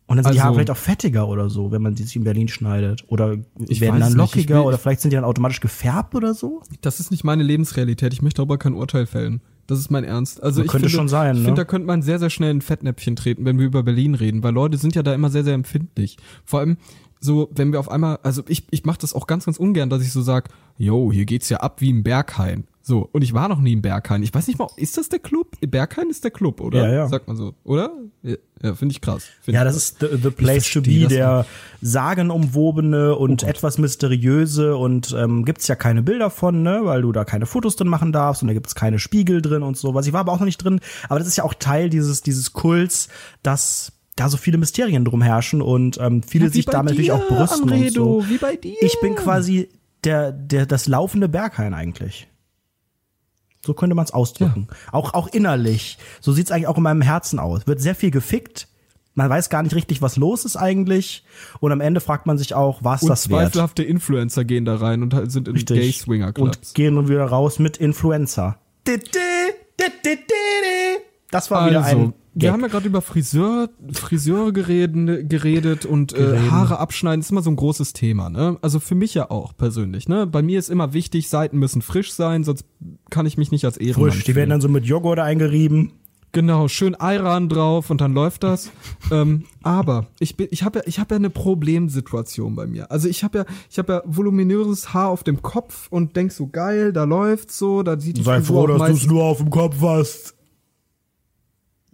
Und 0.06 0.18
dann 0.18 0.26
sind 0.26 0.34
die 0.36 0.40
Also- 0.40 0.44
Haare 0.44 0.54
vielleicht 0.56 0.70
auch 0.72 0.78
fettiger 0.78 1.28
oder 1.28 1.50
so, 1.50 1.72
wenn 1.72 1.82
man 1.82 1.96
die 1.96 2.04
sich 2.04 2.16
in 2.16 2.24
Berlin 2.24 2.50
schneidet. 2.50 3.04
Oder 3.08 3.30
werden 3.58 4.00
dann 4.00 4.10
nicht. 4.10 4.16
Lockiger 4.16 4.58
will- 4.60 4.66
oder 4.66 4.78
vielleicht 4.78 5.02
sind 5.02 5.12
die 5.12 5.16
dann 5.16 5.24
automatisch 5.24 5.60
gefärbt 5.60 6.14
oder 6.14 6.34
so. 6.34 6.62
Das 6.82 7.00
ist 7.00 7.10
nicht 7.10 7.24
meine 7.24 7.42
Lebensrealität. 7.42 8.14
Ich 8.14 8.22
möchte 8.22 8.38
darüber 8.38 8.58
kein 8.60 8.74
Urteil 8.74 9.06
fällen. 9.08 9.42
Das 9.74 9.80
ist 9.80 9.90
mein 9.90 10.04
Ernst. 10.04 10.42
Also 10.44 10.62
ich 10.62 10.68
Könnte 10.68 10.88
finde, 10.88 10.98
schon 10.98 11.08
sein, 11.10 11.34
ich 11.34 11.40
ne? 11.40 11.46
finde, 11.46 11.62
da 11.62 11.66
könnte 11.66 11.88
man 11.88 12.04
sehr, 12.04 12.20
sehr 12.20 12.30
schnell 12.30 12.52
in 12.52 12.62
Fettnäpfchen 12.62 13.16
treten, 13.16 13.44
wenn 13.44 13.58
wir 13.58 13.66
über 13.66 13.82
Berlin 13.82 14.14
reden, 14.14 14.44
weil 14.44 14.54
Leute 14.54 14.78
sind 14.78 14.94
ja 14.96 15.02
da 15.02 15.14
immer 15.16 15.30
sehr, 15.30 15.44
sehr 15.44 15.56
empfindlich. 15.56 16.18
Vor 16.46 16.60
allem 16.60 16.78
so, 17.24 17.50
wenn 17.56 17.72
wir 17.72 17.80
auf 17.80 17.90
einmal, 17.90 18.20
also 18.22 18.44
ich, 18.48 18.66
ich 18.72 18.84
mache 18.84 19.00
das 19.00 19.14
auch 19.14 19.28
ganz, 19.28 19.46
ganz 19.46 19.58
ungern, 19.58 19.90
dass 19.90 20.02
ich 20.02 20.12
so 20.12 20.22
sag, 20.22 20.50
yo, 20.78 21.10
hier 21.12 21.24
geht's 21.26 21.48
ja 21.48 21.58
ab 21.58 21.80
wie 21.80 21.90
im 21.90 22.04
Berghain. 22.04 22.66
So, 22.86 23.08
und 23.14 23.22
ich 23.22 23.34
war 23.34 23.48
noch 23.48 23.62
nie 23.62 23.72
im 23.72 23.82
Berghain. 23.82 24.24
Ich 24.24 24.34
weiß 24.34 24.48
nicht 24.48 24.60
mal, 24.60 24.68
ist 24.76 24.98
das 24.98 25.08
der 25.08 25.20
Club? 25.20 25.56
Berghain 25.62 26.10
ist 26.10 26.26
der 26.26 26.32
Club, 26.32 26.60
oder? 26.60 26.86
Ja, 26.86 26.94
ja. 26.94 27.08
Sagt 27.08 27.30
man 27.30 27.38
so, 27.38 27.54
oder? 27.64 27.94
Ja, 28.24 28.76
finde 28.76 28.92
ich 28.92 29.00
krass. 29.00 29.24
Find 29.42 29.56
Ja, 29.56 29.64
das 29.64 29.76
krass. 29.76 29.84
ist 29.84 30.00
the, 30.02 30.08
the 30.22 30.30
place 30.32 30.70
to 30.70 30.82
be, 30.82 31.08
der 31.08 31.46
sagenumwobene 31.82 33.16
Oh 33.16 33.24
und 33.24 33.44
etwas 33.44 33.78
mysteriöse 33.78 34.76
und 34.76 35.16
ähm, 35.18 35.46
gibt's 35.46 35.70
ja 35.70 35.76
keine 35.76 36.04
Bilder 36.04 36.30
von, 36.30 36.62
ne, 36.62 36.82
weil 36.84 37.04
du 37.04 37.14
da 37.14 37.24
keine 37.24 37.46
Fotos 37.46 37.78
drin 37.78 37.88
machen 37.88 38.12
darfst 38.12 38.42
und 38.42 38.50
da 38.50 38.54
gibt's 38.54 38.76
keine 38.76 39.00
Spiegel 39.00 39.42
drin 39.42 39.64
und 39.64 39.78
sowas. 39.78 40.06
Ich 40.06 40.12
war 40.12 40.20
aber 40.20 40.34
auch 40.34 40.40
noch 40.40 40.46
nicht 40.46 40.62
drin, 40.62 40.82
aber 41.08 41.20
das 41.20 41.30
ist 41.30 41.38
ja 41.38 41.46
auch 41.46 41.54
Teil 41.54 41.90
dieses 41.90 42.22
dieses 42.22 42.52
Kults, 42.52 43.08
dass 43.44 43.94
da 44.16 44.30
so 44.30 44.38
viele 44.38 44.58
Mysterien 44.58 45.06
drum 45.06 45.22
herrschen 45.22 45.62
und 45.62 45.98
ähm, 46.00 46.22
viele 46.24 46.46
Ja, 46.46 46.52
sich 46.52 46.66
damit 46.66 46.92
natürlich 46.92 47.08
dir, 47.08 47.16
auch 47.16 47.28
brüsten 47.28 47.64
Amredo, 47.72 48.18
und 48.18 48.24
so. 48.24 48.30
wie 48.30 48.38
bei 48.38 48.56
dir. 48.56 48.76
Ich 48.82 49.00
bin 49.02 49.16
quasi 49.16 49.70
der 50.04 50.32
der 50.32 50.66
das 50.66 50.88
laufende 50.88 51.28
Berghain 51.30 51.74
eigentlich. 51.74 52.28
So 53.66 53.74
könnte 53.74 53.96
man 53.96 54.04
es 54.04 54.12
ausdrücken. 54.12 54.68
Auch, 54.92 55.14
auch 55.14 55.28
innerlich. 55.30 55.98
So 56.20 56.34
sieht's 56.34 56.52
eigentlich 56.52 56.68
auch 56.68 56.76
in 56.78 56.84
meinem 56.84 57.02
Herzen 57.02 57.40
aus. 57.40 57.66
Wird 57.66 57.80
sehr 57.82 57.96
viel 57.96 58.12
gefickt. 58.12 58.68
Man 59.16 59.30
weiß 59.30 59.50
gar 59.50 59.64
nicht 59.64 59.74
richtig, 59.74 60.02
was 60.02 60.18
los 60.18 60.44
ist 60.44 60.58
eigentlich. 60.58 61.24
Und 61.62 61.72
am 61.72 61.80
Ende 61.80 62.02
fragt 62.02 62.26
man 62.26 62.38
sich 62.38 62.56
auch, 62.56 62.84
was 62.84 63.04
und 63.04 63.10
das 63.10 63.30
wert. 63.30 63.40
zweifelhafte 63.54 63.84
Influencer 63.84 64.44
gehen 64.44 64.66
da 64.66 64.76
rein 64.76 65.02
und 65.02 65.32
sind 65.32 65.48
in 65.48 65.54
Richtig. 65.54 65.80
Gay 65.80 65.92
Swinger 65.94 66.34
Clubs. 66.34 66.58
Und 66.58 66.76
gehen 66.76 66.96
dann 66.98 67.08
wieder 67.08 67.24
raus 67.26 67.58
mit 67.60 67.78
Influencer. 67.78 68.58
Das 71.32 71.50
war 71.50 71.70
wieder 71.70 71.84
Also, 71.86 71.98
ein 71.98 72.14
wir 72.36 72.52
haben 72.52 72.62
ja 72.62 72.68
gerade 72.68 72.88
über 72.88 73.02
Friseur, 73.02 73.70
Friseure 73.92 74.52
geredet, 74.52 75.30
geredet 75.30 75.86
und 75.86 76.14
äh. 76.14 76.40
Haare 76.50 76.80
abschneiden 76.80 77.22
ist 77.22 77.32
immer 77.32 77.42
so 77.42 77.52
ein 77.52 77.56
großes 77.56 77.94
Thema, 77.94 78.30
ne? 78.30 78.58
Also 78.62 78.80
für 78.80 78.96
mich 78.96 79.14
ja 79.14 79.30
auch 79.30 79.56
persönlich, 79.56 80.08
ne? 80.08 80.26
Bei 80.26 80.42
mir 80.42 80.60
ist 80.60 80.70
immer 80.70 80.94
wichtig, 80.94 81.30
Seiten 81.30 81.60
müssen 81.60 81.82
frisch 81.82 82.12
sein, 82.12 82.44
sonst 82.44 82.66
kann 83.10 83.26
ich 83.26 83.38
mich 83.38 83.52
nicht 83.52 83.66
als 83.66 83.78
Ehrenmann 83.78 84.12
Frisch. 84.12 84.24
Die 84.24 84.36
werden 84.36 84.50
dann 84.50 84.62
so 84.62 84.70
mit 84.70 84.86
Joghurt 84.86 85.20
eingerieben. 85.20 85.92
Genau, 86.34 86.68
schön 86.68 86.96
Ayran 86.96 87.48
drauf 87.48 87.92
und 87.92 88.02
dann 88.02 88.14
läuft 88.14 88.42
das. 88.42 88.72
ähm, 89.12 89.46
aber 89.62 90.08
ich 90.20 90.36
bin, 90.36 90.48
ich 90.50 90.64
habe 90.64 90.80
ja, 90.80 90.86
ich 90.88 90.98
habe 90.98 91.14
ja 91.14 91.18
eine 91.18 91.30
Problemsituation 91.30 92.56
bei 92.56 92.66
mir. 92.66 92.90
Also 92.92 93.08
ich 93.08 93.24
habe 93.24 93.40
ja, 93.40 93.46
ich 93.70 93.78
habe 93.78 93.94
ja 93.94 94.02
voluminöses 94.06 94.96
Haar 94.96 95.10
auf 95.10 95.24
dem 95.24 95.44
Kopf 95.44 95.88
und 95.92 96.16
denk 96.16 96.32
so 96.32 96.48
geil, 96.48 96.92
da 96.92 97.04
läuft's 97.04 97.60
so, 97.60 97.84
da 97.84 98.00
sieht 98.00 98.18
die 98.18 98.24
Sei 98.24 98.40
Frisur 98.40 98.68
froh, 98.68 98.78
dass 98.78 98.88
du 98.88 98.94
es 98.94 99.06
nur 99.06 99.24
auf 99.24 99.38
dem 99.38 99.52
Kopf 99.52 99.76
hast. 99.82 100.33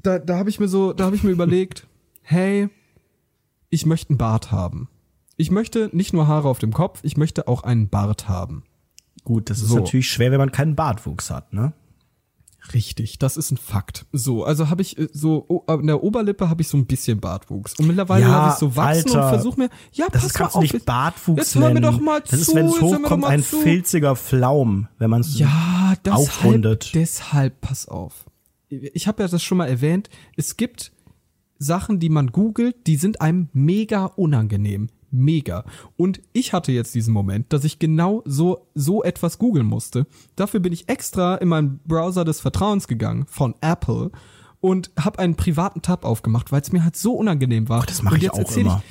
Da, 0.01 0.19
da 0.19 0.37
habe 0.37 0.49
ich 0.49 0.59
mir 0.59 0.67
so, 0.67 0.93
da 0.93 1.05
habe 1.05 1.15
ich 1.15 1.23
mir 1.23 1.31
überlegt, 1.31 1.87
hey, 2.21 2.69
ich 3.69 3.85
möchte 3.85 4.09
einen 4.11 4.17
Bart 4.17 4.51
haben. 4.51 4.89
Ich 5.37 5.51
möchte 5.51 5.89
nicht 5.93 6.13
nur 6.13 6.27
Haare 6.27 6.49
auf 6.49 6.59
dem 6.59 6.73
Kopf, 6.73 6.99
ich 7.03 7.15
möchte 7.17 7.47
auch 7.47 7.63
einen 7.63 7.89
Bart 7.89 8.27
haben. 8.27 8.63
Gut, 9.23 9.49
das 9.49 9.59
ist 9.61 9.69
So. 9.69 9.75
natürlich 9.77 10.09
schwer, 10.09 10.31
wenn 10.31 10.39
man 10.39 10.51
keinen 10.51 10.75
Bartwuchs 10.75 11.29
hat, 11.29 11.53
ne? 11.53 11.73
Richtig, 12.73 13.17
das 13.19 13.37
ist 13.37 13.51
ein 13.51 13.57
Fakt. 13.57 14.05
So, 14.11 14.43
also 14.43 14.69
habe 14.69 14.81
ich 14.81 14.97
äh, 14.97 15.07
so 15.13 15.63
an 15.67 15.87
der 15.87 16.03
Oberlippe 16.03 16.49
habe 16.49 16.61
ich 16.61 16.67
so 16.67 16.77
ein 16.77 16.85
bisschen 16.85 17.19
Bartwuchs 17.19 17.73
und 17.79 17.87
mittlerweile 17.87 18.25
Ja, 18.25 18.47
lasse 18.47 18.55
ich 18.55 18.59
so 18.59 18.75
wachsen 18.75 19.07
Alter. 19.11 19.23
und 19.23 19.29
versuche 19.29 19.59
mir, 19.61 19.69
ja, 19.93 20.05
Das 20.11 20.21
pass 20.23 20.25
ist, 20.31 20.33
kannst 20.35 20.55
mal 20.55 20.63
auf. 20.65 20.73
nicht 20.73 20.85
Bartwuchs 20.85 21.37
jetzt 21.37 21.55
hör 21.55 21.69
mir 21.69 21.75
nennen. 21.79 21.83
doch 21.93 21.99
mal 22.01 22.19
das 22.21 22.33
ist, 22.33 22.49
zu, 22.49 22.55
wenn 22.55 22.65
es 22.65 22.73
jetzt 22.73 22.81
hör 22.81 22.89
mir 22.89 22.95
doch 22.97 23.03
hochkommt, 23.05 23.25
ein 23.25 23.43
zu. 23.43 23.59
filziger 23.61 24.15
Flaum, 24.17 24.87
wenn 24.97 25.09
man 25.09 25.21
es 25.21 25.39
Ja, 25.39 25.93
deshalb, 26.03 26.19
aufrundet. 26.19 26.91
deshalb, 26.93 27.61
pass 27.61 27.87
auf. 27.87 28.25
Ich 28.69 29.07
habe 29.07 29.23
ja 29.23 29.27
das 29.27 29.43
schon 29.43 29.57
mal 29.57 29.67
erwähnt, 29.67 30.09
es 30.35 30.57
gibt 30.57 30.91
Sachen, 31.57 31.99
die 31.99 32.09
man 32.09 32.27
googelt, 32.27 32.87
die 32.87 32.95
sind 32.95 33.21
einem 33.21 33.49
mega 33.53 34.05
unangenehm. 34.05 34.87
Mega. 35.11 35.65
Und 35.97 36.21
ich 36.33 36.53
hatte 36.53 36.71
jetzt 36.71 36.93
diesen 36.93 37.13
Moment, 37.13 37.51
dass 37.51 37.63
ich 37.63 37.79
genau 37.79 38.21
so, 38.25 38.67
so 38.75 39.03
etwas 39.03 39.39
googeln 39.39 39.65
musste. 39.65 40.05
Dafür 40.35 40.59
bin 40.59 40.71
ich 40.71 40.87
extra 40.87 41.35
in 41.35 41.47
meinen 41.47 41.79
Browser 41.85 42.25
des 42.25 42.39
Vertrauens 42.39 42.87
gegangen 42.87 43.25
von 43.27 43.55
Apple 43.61 44.11
und 44.61 44.91
habe 44.99 45.19
einen 45.19 45.35
privaten 45.35 45.81
Tab 45.81 46.05
aufgemacht, 46.05 46.51
weil 46.51 46.61
es 46.61 46.71
mir 46.71 46.83
halt 46.83 46.95
so 46.95 47.13
unangenehm 47.13 47.69
war. 47.69 47.85
das 47.85 48.03
mach 48.03 48.11
und 48.11 48.17
ich 48.17 48.23
jetzt 48.23 48.39
auch 48.39 48.55
immer. 48.55 48.83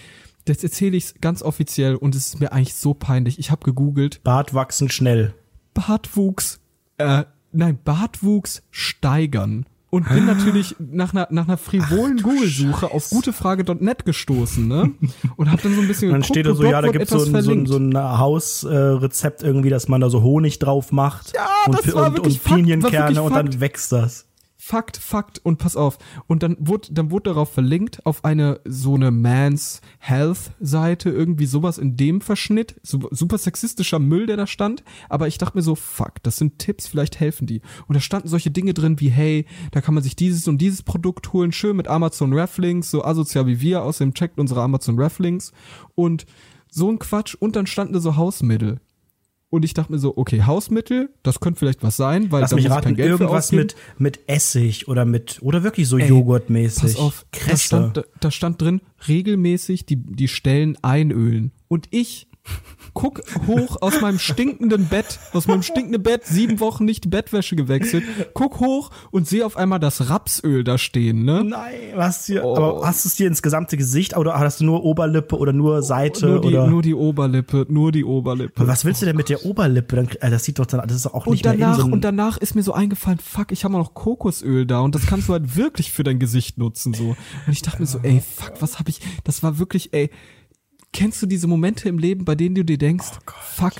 Ich, 0.42 0.48
jetzt 0.48 0.64
erzähle 0.64 0.96
ich 0.96 1.04
es 1.04 1.14
ganz 1.20 1.42
offiziell 1.42 1.94
und 1.94 2.14
es 2.14 2.28
ist 2.28 2.40
mir 2.40 2.52
eigentlich 2.52 2.74
so 2.74 2.94
peinlich. 2.94 3.38
Ich 3.38 3.50
habe 3.50 3.64
gegoogelt, 3.64 4.22
Bart 4.24 4.54
wachsen 4.54 4.88
schnell. 4.88 5.34
Bartwuchs, 5.74 6.58
äh, 6.96 7.24
nein, 7.58 7.78
Bartwuchs 7.84 8.62
steigern. 8.70 9.66
Und 9.90 10.06
bin 10.10 10.26
natürlich 10.26 10.76
nach 10.78 11.14
einer, 11.14 11.28
nach 11.30 11.48
einer 11.48 11.56
frivolen 11.56 12.18
Google-Suche 12.18 12.90
auf 12.90 13.08
gutefrage.net 13.08 14.04
gestoßen, 14.04 14.68
ne? 14.68 14.92
Und 15.36 15.50
hab 15.50 15.62
dann 15.62 15.74
so 15.74 15.80
ein 15.80 15.88
bisschen 15.88 16.10
dann 16.10 16.20
geguckt, 16.20 16.34
steht 16.34 16.44
da 16.44 16.54
so, 16.54 16.62
ja, 16.62 16.82
da 16.82 16.88
gibt's 16.88 17.10
so 17.10 17.24
ein, 17.24 17.42
so 17.42 17.52
ein, 17.52 17.64
so 17.64 17.78
ein 17.78 17.96
Hausrezept 17.96 19.42
irgendwie, 19.42 19.70
dass 19.70 19.88
man 19.88 20.02
da 20.02 20.10
so 20.10 20.22
Honig 20.22 20.58
drauf 20.58 20.92
macht. 20.92 21.32
Ja, 21.34 21.48
und, 21.66 21.78
das 21.78 21.94
war 21.94 22.08
und, 22.08 22.16
wirklich 22.18 22.34
und 22.44 22.54
Pinienkerne 22.54 23.22
und 23.22 23.34
dann 23.34 23.60
wächst 23.60 23.90
das. 23.90 24.26
Fakt, 24.68 24.98
Fakt 24.98 25.40
und 25.42 25.56
pass 25.56 25.76
auf. 25.76 25.96
Und 26.26 26.42
dann 26.42 26.54
wurde, 26.60 26.92
dann 26.92 27.10
wurde 27.10 27.30
darauf 27.30 27.50
verlinkt 27.50 28.04
auf 28.04 28.22
eine 28.22 28.60
so 28.66 28.96
eine 28.96 29.10
Man's 29.10 29.80
Health 29.98 30.50
Seite, 30.60 31.08
irgendwie 31.08 31.46
sowas 31.46 31.78
in 31.78 31.96
dem 31.96 32.20
Verschnitt. 32.20 32.78
Super, 32.82 33.38
sexistischer 33.38 33.98
Müll, 33.98 34.26
der 34.26 34.36
da 34.36 34.46
stand. 34.46 34.84
Aber 35.08 35.26
ich 35.26 35.38
dachte 35.38 35.56
mir 35.56 35.62
so, 35.62 35.74
fuck, 35.74 36.22
das 36.22 36.36
sind 36.36 36.58
Tipps, 36.58 36.86
vielleicht 36.86 37.18
helfen 37.18 37.46
die. 37.46 37.62
Und 37.86 37.94
da 37.94 38.00
standen 38.02 38.28
solche 38.28 38.50
Dinge 38.50 38.74
drin 38.74 39.00
wie, 39.00 39.08
hey, 39.08 39.46
da 39.70 39.80
kann 39.80 39.94
man 39.94 40.02
sich 40.02 40.16
dieses 40.16 40.46
und 40.48 40.58
dieses 40.58 40.82
Produkt 40.82 41.32
holen, 41.32 41.52
schön 41.52 41.74
mit 41.74 41.88
Amazon 41.88 42.34
Reflinks, 42.34 42.90
so 42.90 43.02
asozial 43.02 43.46
wie 43.46 43.62
wir, 43.62 43.82
außerdem 43.84 44.12
checkt 44.12 44.38
unsere 44.38 44.60
Amazon 44.60 44.98
Reflinks. 45.00 45.52
Und 45.94 46.26
so 46.70 46.90
ein 46.90 46.98
Quatsch. 46.98 47.34
Und 47.34 47.56
dann 47.56 47.66
standen 47.66 47.94
da 47.94 48.00
so 48.00 48.16
Hausmittel. 48.16 48.80
Und 49.50 49.64
ich 49.64 49.72
dachte 49.72 49.92
mir 49.92 49.98
so, 49.98 50.16
okay, 50.16 50.42
Hausmittel, 50.42 51.08
das 51.22 51.40
könnte 51.40 51.58
vielleicht 51.58 51.82
was 51.82 51.96
sein, 51.96 52.30
weil 52.30 52.42
Lass 52.42 52.50
da 52.50 52.56
mich 52.56 52.64
muss 52.64 52.70
ich 52.70 52.76
raten, 52.76 52.84
kein 52.84 52.96
Geld 52.96 53.16
für 53.16 53.24
irgendwas 53.24 53.50
mit, 53.52 53.76
mit 53.96 54.20
Essig 54.26 54.88
oder 54.88 55.06
mit, 55.06 55.38
oder 55.40 55.62
wirklich 55.62 55.88
so 55.88 55.96
Ey, 55.96 56.08
Joghurtmäßig. 56.08 56.82
Pass 56.82 56.96
auf, 56.96 57.24
da 57.48 57.56
stand, 57.56 57.96
da, 57.96 58.04
da 58.20 58.30
stand 58.30 58.60
drin, 58.60 58.82
regelmäßig 59.06 59.86
die, 59.86 59.96
die 59.96 60.28
Stellen 60.28 60.76
einölen. 60.82 61.52
Und 61.68 61.86
ich 61.90 62.28
guck 62.94 63.20
hoch 63.46 63.76
aus 63.80 64.00
meinem 64.00 64.18
stinkenden 64.18 64.86
Bett, 64.86 65.18
aus 65.32 65.46
meinem 65.46 65.62
stinkenden 65.62 66.02
Bett, 66.02 66.24
sieben 66.24 66.60
Wochen 66.60 66.84
nicht 66.84 67.04
die 67.04 67.08
Bettwäsche 67.08 67.56
gewechselt, 67.56 68.04
guck 68.34 68.60
hoch 68.60 68.90
und 69.10 69.26
sehe 69.28 69.44
auf 69.46 69.56
einmal 69.56 69.78
das 69.78 70.08
Rapsöl 70.10 70.64
da 70.64 70.78
stehen, 70.78 71.24
ne? 71.24 71.44
Nein, 71.44 71.72
hast 71.96 72.28
du, 72.28 72.42
Oh. 72.42 72.56
aber 72.56 72.86
hast 72.86 73.04
du 73.04 73.08
es 73.08 73.14
dir 73.16 73.26
ins 73.26 73.42
gesamte 73.42 73.76
Gesicht 73.76 74.16
oder 74.16 74.38
hast 74.38 74.60
du 74.60 74.64
nur 74.64 74.84
Oberlippe 74.84 75.36
oder 75.36 75.52
nur 75.52 75.82
Seite 75.82 76.26
Nur 76.26 76.40
die, 76.40 76.48
oder? 76.48 76.66
nur 76.66 76.82
die 76.82 76.94
Oberlippe, 76.94 77.66
nur 77.68 77.92
die 77.92 78.04
Oberlippe. 78.04 78.66
was 78.66 78.84
willst 78.84 79.02
du 79.02 79.06
denn 79.06 79.16
mit 79.16 79.28
der 79.28 79.44
Oberlippe? 79.44 79.96
Dann, 79.96 80.08
äh, 80.20 80.30
das 80.30 80.44
sieht 80.44 80.58
doch 80.58 80.66
dann, 80.66 80.86
das 80.86 80.96
ist 80.96 81.06
auch 81.06 81.26
nicht 81.26 81.46
Und 81.46 81.56
mehr 81.58 81.66
danach, 81.68 81.78
so 81.78 81.84
und 81.92 82.02
danach 82.04 82.36
ist 82.38 82.54
mir 82.54 82.62
so 82.62 82.72
eingefallen, 82.72 83.18
fuck, 83.18 83.52
ich 83.52 83.64
habe 83.64 83.74
noch 83.74 83.94
Kokosöl 83.94 84.66
da 84.66 84.80
und 84.80 84.94
das 84.94 85.06
kannst 85.06 85.28
du 85.28 85.32
halt 85.32 85.56
wirklich 85.56 85.92
für 85.92 86.04
dein 86.04 86.18
Gesicht 86.18 86.58
nutzen 86.58 86.94
so. 86.94 87.08
Und 87.46 87.52
ich 87.52 87.62
dachte 87.62 87.80
mir 87.80 87.86
so, 87.86 87.98
ey, 88.02 88.20
fuck, 88.36 88.54
was 88.60 88.78
habe 88.78 88.90
ich, 88.90 89.00
das 89.24 89.42
war 89.42 89.58
wirklich, 89.58 89.92
ey, 89.92 90.10
kennst 90.92 91.22
du 91.22 91.26
diese 91.26 91.46
Momente 91.46 91.88
im 91.88 91.98
Leben, 91.98 92.24
bei 92.24 92.34
denen 92.34 92.54
du 92.54 92.64
dir 92.64 92.78
denkst, 92.78 93.18
fuck, 93.40 93.74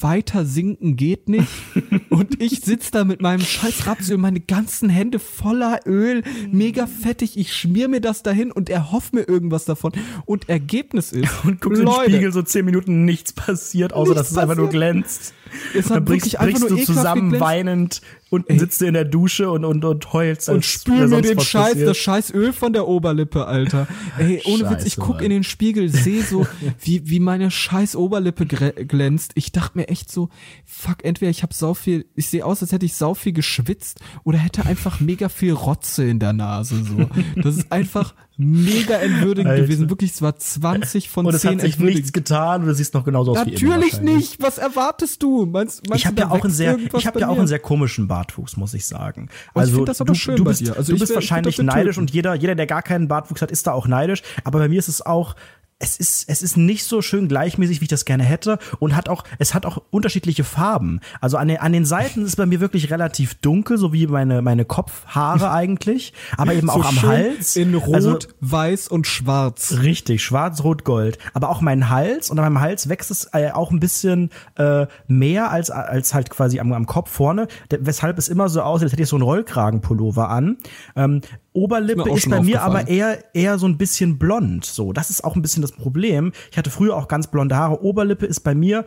weiter 0.00 0.44
sinken 0.44 0.96
geht 0.96 1.28
nicht 1.28 1.48
und 2.10 2.40
ich 2.42 2.60
sitz 2.60 2.90
da 2.90 3.04
mit 3.04 3.20
meinem 3.20 3.40
scheiß 3.40 3.86
Rapsöl, 3.86 4.16
meine 4.18 4.40
ganzen 4.40 4.88
Hände 4.88 5.18
voller 5.18 5.80
Öl, 5.86 6.22
mega 6.50 6.86
fettig, 6.86 7.36
ich 7.36 7.54
schmier 7.54 7.88
mir 7.88 8.00
das 8.00 8.22
dahin 8.22 8.52
und 8.52 8.70
erhoff 8.70 9.12
mir 9.12 9.28
irgendwas 9.28 9.64
davon 9.64 9.92
und 10.24 10.48
Ergebnis 10.48 11.12
ist, 11.12 11.28
und 11.44 11.60
guckst 11.60 11.80
in 11.80 11.86
den 11.86 11.94
Leute, 11.94 12.10
Spiegel 12.10 12.32
so 12.32 12.42
zehn 12.42 12.64
Minuten 12.64 13.04
nichts 13.04 13.32
passiert, 13.32 13.92
außer 13.92 14.10
Nichts 14.10 14.28
dass 14.28 14.30
es 14.32 14.38
einfach 14.38 14.56
nur 14.56 14.66
passiert. 14.66 14.92
glänzt. 14.92 15.34
Es 15.74 15.86
dann 15.86 16.04
brichst, 16.04 16.36
brichst 16.38 16.68
du 16.70 16.76
zusammen 16.76 17.30
geglänzt. 17.30 17.40
weinend 17.40 18.02
und 18.30 18.46
sitzt 18.48 18.80
du 18.80 18.86
in 18.86 18.94
der 18.94 19.06
Dusche 19.06 19.50
und, 19.50 19.64
und, 19.64 19.84
und 19.84 20.12
heulst. 20.12 20.48
und 20.50 20.64
spül 20.64 21.08
mir 21.08 21.22
den 21.22 21.40
Scheiß, 21.40 21.70
passiert. 21.70 21.88
das 21.88 21.96
scheiß 21.96 22.34
Öl 22.34 22.52
von 22.52 22.72
der 22.72 22.86
Oberlippe, 22.86 23.46
Alter. 23.46 23.86
Ey, 24.18 24.42
ohne 24.44 24.70
Witz, 24.70 24.84
ich 24.84 24.94
Scheiße, 24.94 25.00
guck 25.00 25.16
Mann. 25.16 25.24
in 25.24 25.30
den 25.30 25.44
Spiegel, 25.44 25.88
sehe 25.88 26.22
so, 26.22 26.46
wie, 26.82 27.08
wie 27.08 27.20
meine 27.20 27.50
scheiß 27.50 27.96
Oberlippe 27.96 28.44
glänzt. 28.46 29.32
Ich 29.34 29.52
dachte 29.52 29.78
mir 29.78 29.87
echt 29.88 30.10
so, 30.12 30.28
fuck, 30.64 31.04
entweder 31.04 31.30
ich 31.30 31.42
hab 31.42 31.52
sau 31.54 31.74
viel, 31.74 32.06
ich 32.14 32.28
sehe 32.28 32.44
aus, 32.44 32.62
als 32.62 32.72
hätte 32.72 32.86
ich 32.86 32.94
sau 32.94 33.14
viel 33.14 33.32
geschwitzt 33.32 34.00
oder 34.24 34.38
hätte 34.38 34.66
einfach 34.66 35.00
mega 35.00 35.28
viel 35.28 35.52
Rotze 35.52 36.04
in 36.04 36.18
der 36.18 36.32
Nase, 36.32 36.82
so. 36.84 37.08
Das 37.42 37.56
ist 37.56 37.72
einfach 37.72 38.14
mega 38.40 38.94
entwürdigend 38.96 39.50
Alter. 39.50 39.62
gewesen. 39.64 39.90
Wirklich, 39.90 40.12
es 40.12 40.22
war 40.22 40.36
20 40.36 41.08
von 41.10 41.26
und 41.26 41.34
es 41.34 41.40
10 41.42 41.52
hat 41.54 41.60
sich 41.62 41.78
nichts 41.80 42.12
getan 42.12 42.60
und 42.60 42.68
du 42.68 42.74
siehst 42.74 42.94
noch 42.94 43.04
genauso 43.04 43.32
aus 43.32 43.44
wie 43.46 43.54
immer. 43.54 43.76
Natürlich 43.76 44.00
nicht. 44.00 44.40
Was 44.40 44.58
erwartest 44.58 45.22
du? 45.24 45.44
Meinst, 45.46 45.88
meinst 45.88 46.02
Ich 46.04 46.06
habe 46.06 46.20
ja 46.20 46.30
auch 46.30 46.44
einen 46.44 46.52
sehr, 46.52 46.78
ich 46.78 47.06
habe 47.06 47.14
bei 47.14 47.20
ja 47.22 47.28
auch 47.28 47.38
einen 47.38 47.48
sehr 47.48 47.58
komischen 47.58 48.06
Bartwuchs, 48.06 48.56
muss 48.56 48.74
ich 48.74 48.86
sagen. 48.86 49.28
Ich 49.54 49.60
Also 49.60 49.74
find 49.76 49.88
das 49.88 50.00
aber 50.00 50.12
du, 50.12 50.18
schön 50.18 50.36
du 50.36 50.44
bist. 50.44 50.68
Also 50.70 50.92
du 50.92 50.94
ich 50.94 51.00
bist 51.00 51.10
wär- 51.10 51.18
ich 51.18 51.30
wahrscheinlich 51.30 51.58
neidisch 51.58 51.98
und 51.98 52.12
jeder, 52.12 52.34
jeder, 52.34 52.54
der 52.54 52.66
gar 52.66 52.82
keinen 52.82 53.08
Bartwuchs 53.08 53.42
hat, 53.42 53.50
ist 53.50 53.66
da 53.66 53.72
auch 53.72 53.88
neidisch. 53.88 54.22
Aber 54.44 54.60
bei 54.60 54.68
mir 54.68 54.78
ist 54.78 54.88
es 54.88 55.04
auch 55.04 55.34
es 55.80 55.96
ist, 55.96 56.28
es 56.28 56.42
ist 56.42 56.56
nicht 56.56 56.84
so 56.84 57.02
schön 57.02 57.28
gleichmäßig, 57.28 57.80
wie 57.80 57.84
ich 57.84 57.90
das 57.90 58.04
gerne 58.04 58.24
hätte 58.24 58.58
und 58.80 58.96
hat 58.96 59.08
auch, 59.08 59.24
es 59.38 59.54
hat 59.54 59.64
auch 59.64 59.80
unterschiedliche 59.90 60.42
Farben. 60.42 61.00
Also 61.20 61.36
an 61.36 61.48
den, 61.48 61.58
an 61.58 61.72
den 61.72 61.84
Seiten 61.84 62.24
ist 62.24 62.36
bei 62.36 62.46
mir 62.46 62.60
wirklich 62.60 62.90
relativ 62.90 63.34
dunkel, 63.36 63.78
so 63.78 63.92
wie 63.92 64.06
meine, 64.08 64.42
meine 64.42 64.64
Kopfhaare 64.64 65.50
eigentlich, 65.52 66.12
aber 66.36 66.54
eben 66.54 66.68
auch 66.68 66.82
so 66.82 66.88
am 66.88 66.94
schön 66.96 67.08
Hals. 67.08 67.56
In 67.56 67.74
Rot, 67.74 67.94
Also, 67.94 68.18
Weiß 68.40 68.88
und 68.88 69.06
Schwarz. 69.06 69.76
Richtig, 69.82 70.22
schwarz, 70.22 70.64
rot, 70.64 70.84
gold. 70.84 71.18
Aber 71.32 71.48
auch 71.48 71.60
mein 71.60 71.88
Hals 71.88 72.30
und 72.30 72.38
an 72.38 72.44
meinem 72.52 72.60
Hals 72.60 72.88
wächst 72.88 73.10
es 73.10 73.30
äh, 73.32 73.50
auch 73.52 73.70
ein 73.70 73.78
bisschen 73.78 74.30
äh, 74.56 74.86
mehr 75.06 75.50
als, 75.52 75.70
als 75.70 76.12
halt 76.12 76.30
quasi 76.30 76.58
am, 76.58 76.72
am 76.72 76.86
Kopf 76.86 77.10
vorne, 77.10 77.46
weshalb 77.70 78.18
es 78.18 78.28
immer 78.28 78.48
so 78.48 78.62
aussieht, 78.62 78.86
als 78.86 78.92
hätte 78.92 79.02
ich 79.02 79.08
so 79.08 79.16
einen 79.16 79.22
Rollkragenpullover 79.22 80.28
an. 80.28 80.56
Ähm, 80.96 81.20
Oberlippe 81.52 82.10
Ist 82.10 82.26
ist, 82.26 82.30
bei 82.30 82.42
mir 82.42 82.62
aber 82.62 82.88
eher, 82.88 83.34
eher 83.34 83.58
so 83.58 83.66
ein 83.66 83.78
bisschen 83.78 84.18
blond. 84.18 84.64
So, 84.64 84.92
das 84.92 85.10
ist 85.10 85.24
auch 85.24 85.34
ein 85.34 85.42
bisschen 85.42 85.62
das 85.62 85.72
Problem. 85.72 86.32
Ich 86.50 86.58
hatte 86.58 86.70
früher 86.70 86.96
auch 86.96 87.08
ganz 87.08 87.26
blonde 87.28 87.56
Haare. 87.56 87.82
Oberlippe 87.82 88.26
ist 88.26 88.40
bei 88.40 88.54
mir 88.54 88.84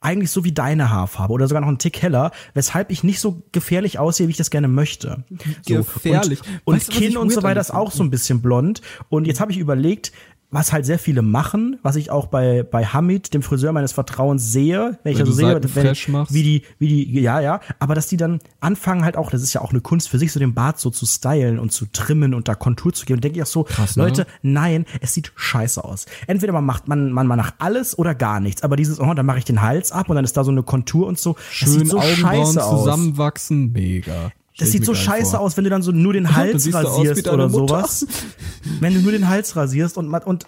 eigentlich 0.00 0.30
so 0.30 0.44
wie 0.44 0.52
deine 0.52 0.90
Haarfarbe 0.90 1.32
oder 1.32 1.48
sogar 1.48 1.60
noch 1.60 1.68
ein 1.68 1.78
Tick 1.78 2.00
heller, 2.02 2.30
weshalb 2.54 2.90
ich 2.90 3.02
nicht 3.02 3.20
so 3.20 3.42
gefährlich 3.50 3.98
aussehe, 3.98 4.28
wie 4.28 4.30
ich 4.30 4.36
das 4.36 4.50
gerne 4.50 4.68
möchte. 4.68 5.24
So, 5.66 5.76
Gefährlich. 5.76 6.40
Und, 6.64 6.74
und 6.74 6.76
Weißt 6.76 6.88
du, 6.88 6.92
was 6.92 6.98
Kinn 6.98 7.16
und 7.16 7.30
so 7.30 7.42
weiter 7.42 7.60
ist 7.60 7.72
auch 7.72 7.90
so 7.90 8.02
ein 8.04 8.10
bisschen 8.10 8.40
blond. 8.40 8.80
Und 9.08 9.26
jetzt 9.26 9.40
habe 9.40 9.50
ich 9.50 9.58
überlegt, 9.58 10.12
was 10.50 10.72
halt 10.72 10.86
sehr 10.86 10.98
viele 10.98 11.20
machen, 11.20 11.78
was 11.82 11.96
ich 11.96 12.10
auch 12.10 12.26
bei, 12.26 12.62
bei 12.62 12.86
Hamid, 12.86 13.34
dem 13.34 13.42
Friseur 13.42 13.72
meines 13.72 13.92
Vertrauens, 13.92 14.50
sehe, 14.50 14.98
wenn 15.02 15.12
ich 15.12 15.18
Wenn 15.18 15.26
also 15.26 15.32
du 15.32 15.60
sehe, 15.62 15.74
wenn, 15.74 16.26
wie 16.30 16.42
die, 16.42 16.62
wie 16.78 16.88
die, 16.88 17.20
ja, 17.20 17.40
ja, 17.40 17.60
aber 17.78 17.94
dass 17.94 18.06
die 18.06 18.16
dann 18.16 18.40
anfangen 18.60 19.04
halt 19.04 19.18
auch, 19.18 19.30
das 19.30 19.42
ist 19.42 19.52
ja 19.52 19.60
auch 19.60 19.72
eine 19.72 19.82
Kunst 19.82 20.08
für 20.08 20.18
sich, 20.18 20.32
so 20.32 20.40
den 20.40 20.54
Bart 20.54 20.80
so 20.80 20.88
zu 20.88 21.04
stylen 21.04 21.58
und 21.58 21.72
zu 21.72 21.84
trimmen 21.86 22.32
und 22.32 22.48
da 22.48 22.54
Kontur 22.54 22.94
zu 22.94 23.04
geben, 23.04 23.20
denke 23.20 23.38
ich 23.38 23.42
auch 23.42 23.46
so, 23.46 23.64
Krass, 23.64 23.96
ne? 23.96 24.04
Leute, 24.04 24.26
nein, 24.40 24.86
es 25.00 25.12
sieht 25.12 25.32
scheiße 25.36 25.84
aus. 25.84 26.06
Entweder 26.26 26.54
man 26.54 26.64
macht, 26.64 26.88
man, 26.88 27.12
man, 27.12 27.26
man 27.26 27.38
macht 27.38 27.54
alles 27.58 27.98
oder 27.98 28.14
gar 28.14 28.40
nichts, 28.40 28.62
aber 28.62 28.76
dieses, 28.76 29.00
oh, 29.00 29.12
dann 29.12 29.26
mache 29.26 29.38
ich 29.38 29.44
den 29.44 29.60
Hals 29.60 29.92
ab 29.92 30.08
und 30.08 30.16
dann 30.16 30.24
ist 30.24 30.36
da 30.36 30.44
so 30.44 30.50
eine 30.50 30.62
Kontur 30.62 31.06
und 31.06 31.18
so, 31.18 31.36
Schön 31.50 31.68
sieht 31.68 31.88
so 31.88 31.98
Augenbrauen 31.98 32.46
scheiße 32.46 32.64
aus. 32.64 32.80
zusammenwachsen. 32.80 33.72
Mega. 33.72 34.32
Das 34.58 34.70
sieht 34.70 34.84
so 34.84 34.94
scheiße 34.94 35.32
vor. 35.32 35.40
aus, 35.40 35.56
wenn 35.56 35.64
du 35.64 35.70
dann 35.70 35.82
so 35.82 35.92
nur 35.92 36.12
den 36.12 36.34
Hals 36.34 36.66
wie 36.66 36.70
rasierst 36.70 37.28
oder 37.28 37.48
sowas. 37.48 38.06
Wenn 38.80 38.92
du 38.92 39.00
nur 39.00 39.12
den 39.12 39.28
Hals 39.28 39.56
rasierst 39.56 39.96
und, 39.96 40.12
und 40.12 40.46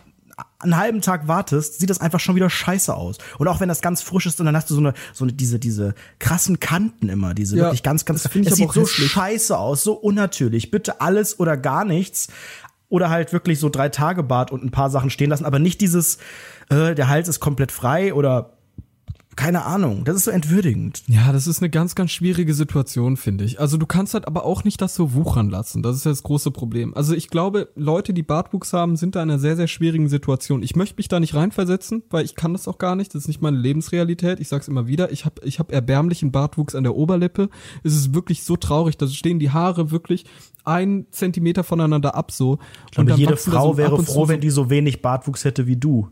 einen 0.58 0.76
halben 0.76 1.00
Tag 1.00 1.26
wartest, 1.26 1.80
sieht 1.80 1.90
das 1.90 2.00
einfach 2.00 2.20
schon 2.20 2.34
wieder 2.34 2.50
scheiße 2.50 2.94
aus. 2.94 3.18
Und 3.38 3.48
auch 3.48 3.60
wenn 3.60 3.68
das 3.68 3.80
ganz 3.80 4.02
frisch 4.02 4.26
ist 4.26 4.40
und 4.40 4.46
dann 4.46 4.56
hast 4.56 4.68
du 4.68 4.74
so 4.74 4.80
eine, 4.80 4.94
so 5.12 5.24
eine, 5.24 5.32
diese, 5.32 5.58
diese 5.58 5.94
krassen 6.18 6.60
Kanten 6.60 7.08
immer, 7.08 7.34
diese 7.34 7.56
Ja, 7.56 7.64
wirklich 7.64 7.82
ganz, 7.82 8.04
ganz, 8.04 8.22
das 8.22 8.32
aber 8.32 8.44
sieht 8.54 8.72
so 8.72 8.82
hässlich. 8.82 9.10
scheiße 9.10 9.56
aus, 9.56 9.84
so 9.84 9.94
unnatürlich. 9.94 10.70
Bitte 10.70 11.00
alles 11.00 11.38
oder 11.38 11.56
gar 11.56 11.84
nichts. 11.84 12.28
Oder 12.88 13.08
halt 13.08 13.32
wirklich 13.32 13.60
so 13.60 13.68
drei 13.68 13.88
Tage 13.88 14.22
Bart 14.24 14.50
und 14.50 14.64
ein 14.64 14.72
paar 14.72 14.90
Sachen 14.90 15.10
stehen 15.10 15.30
lassen, 15.30 15.44
aber 15.44 15.60
nicht 15.60 15.80
dieses, 15.80 16.18
äh, 16.70 16.94
der 16.94 17.08
Hals 17.08 17.28
ist 17.28 17.38
komplett 17.38 17.70
frei 17.70 18.12
oder 18.12 18.56
keine 19.40 19.64
Ahnung. 19.64 20.04
Das 20.04 20.16
ist 20.16 20.24
so 20.24 20.30
entwürdigend. 20.30 21.02
Ja, 21.06 21.32
das 21.32 21.46
ist 21.46 21.62
eine 21.62 21.70
ganz, 21.70 21.94
ganz 21.94 22.10
schwierige 22.10 22.52
Situation, 22.52 23.16
finde 23.16 23.44
ich. 23.44 23.58
Also 23.58 23.78
du 23.78 23.86
kannst 23.86 24.12
halt 24.12 24.26
aber 24.26 24.44
auch 24.44 24.64
nicht 24.64 24.82
das 24.82 24.94
so 24.94 25.14
wuchern 25.14 25.48
lassen. 25.48 25.82
Das 25.82 25.96
ist 25.96 26.04
ja 26.04 26.10
das 26.10 26.22
große 26.22 26.50
Problem. 26.50 26.94
Also 26.94 27.14
ich 27.14 27.28
glaube, 27.28 27.68
Leute, 27.74 28.12
die 28.12 28.22
Bartwuchs 28.22 28.74
haben, 28.74 28.96
sind 28.96 29.16
da 29.16 29.22
in 29.22 29.30
einer 29.30 29.38
sehr, 29.38 29.56
sehr 29.56 29.66
schwierigen 29.66 30.08
Situation. 30.08 30.62
Ich 30.62 30.76
möchte 30.76 30.96
mich 30.98 31.08
da 31.08 31.20
nicht 31.20 31.34
reinversetzen, 31.34 32.02
weil 32.10 32.26
ich 32.26 32.34
kann 32.34 32.52
das 32.52 32.68
auch 32.68 32.76
gar 32.76 32.96
nicht. 32.96 33.14
Das 33.14 33.22
ist 33.22 33.28
nicht 33.28 33.40
meine 33.40 33.56
Lebensrealität. 33.56 34.40
Ich 34.40 34.48
sag's 34.48 34.68
immer 34.68 34.86
wieder. 34.86 35.10
Ich 35.10 35.24
habe 35.24 35.40
ich 35.42 35.58
hab 35.58 35.72
erbärmlichen 35.72 36.32
Bartwuchs 36.32 36.74
an 36.74 36.84
der 36.84 36.94
Oberlippe. 36.94 37.48
Es 37.82 37.94
ist 37.94 38.14
wirklich 38.14 38.44
so 38.44 38.56
traurig. 38.56 38.98
Da 38.98 39.08
stehen 39.08 39.38
die 39.38 39.50
Haare 39.50 39.90
wirklich 39.90 40.26
ein 40.64 41.06
Zentimeter 41.10 41.64
voneinander 41.64 42.14
ab 42.14 42.30
so. 42.30 42.58
Ich 42.86 42.92
glaube, 42.92 43.12
jede 43.12 43.38
Frau 43.38 43.72
so 43.72 43.78
wäre 43.78 43.96
froh, 44.02 44.24
so 44.24 44.28
wenn 44.28 44.40
die 44.40 44.50
so 44.50 44.68
wenig 44.68 45.00
Bartwuchs 45.00 45.44
hätte 45.44 45.66
wie 45.66 45.76
du. 45.76 46.10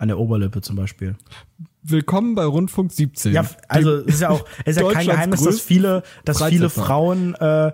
An 0.00 0.08
der 0.08 0.18
Oberlippe 0.18 0.62
zum 0.62 0.76
Beispiel. 0.76 1.14
Willkommen 1.82 2.34
bei 2.34 2.46
Rundfunk 2.46 2.90
17. 2.90 3.34
Ja, 3.34 3.44
also 3.68 3.96
es 3.96 4.14
ist 4.14 4.20
ja 4.22 4.30
auch, 4.30 4.46
es 4.64 4.78
ist 4.78 4.82
ja 4.82 4.90
kein 4.90 5.06
Geheimnis, 5.06 5.42
dass 5.42 5.60
viele, 5.60 6.04
dass 6.24 6.42
viele. 6.42 6.70
Frauen 6.70 7.34
äh, 7.34 7.72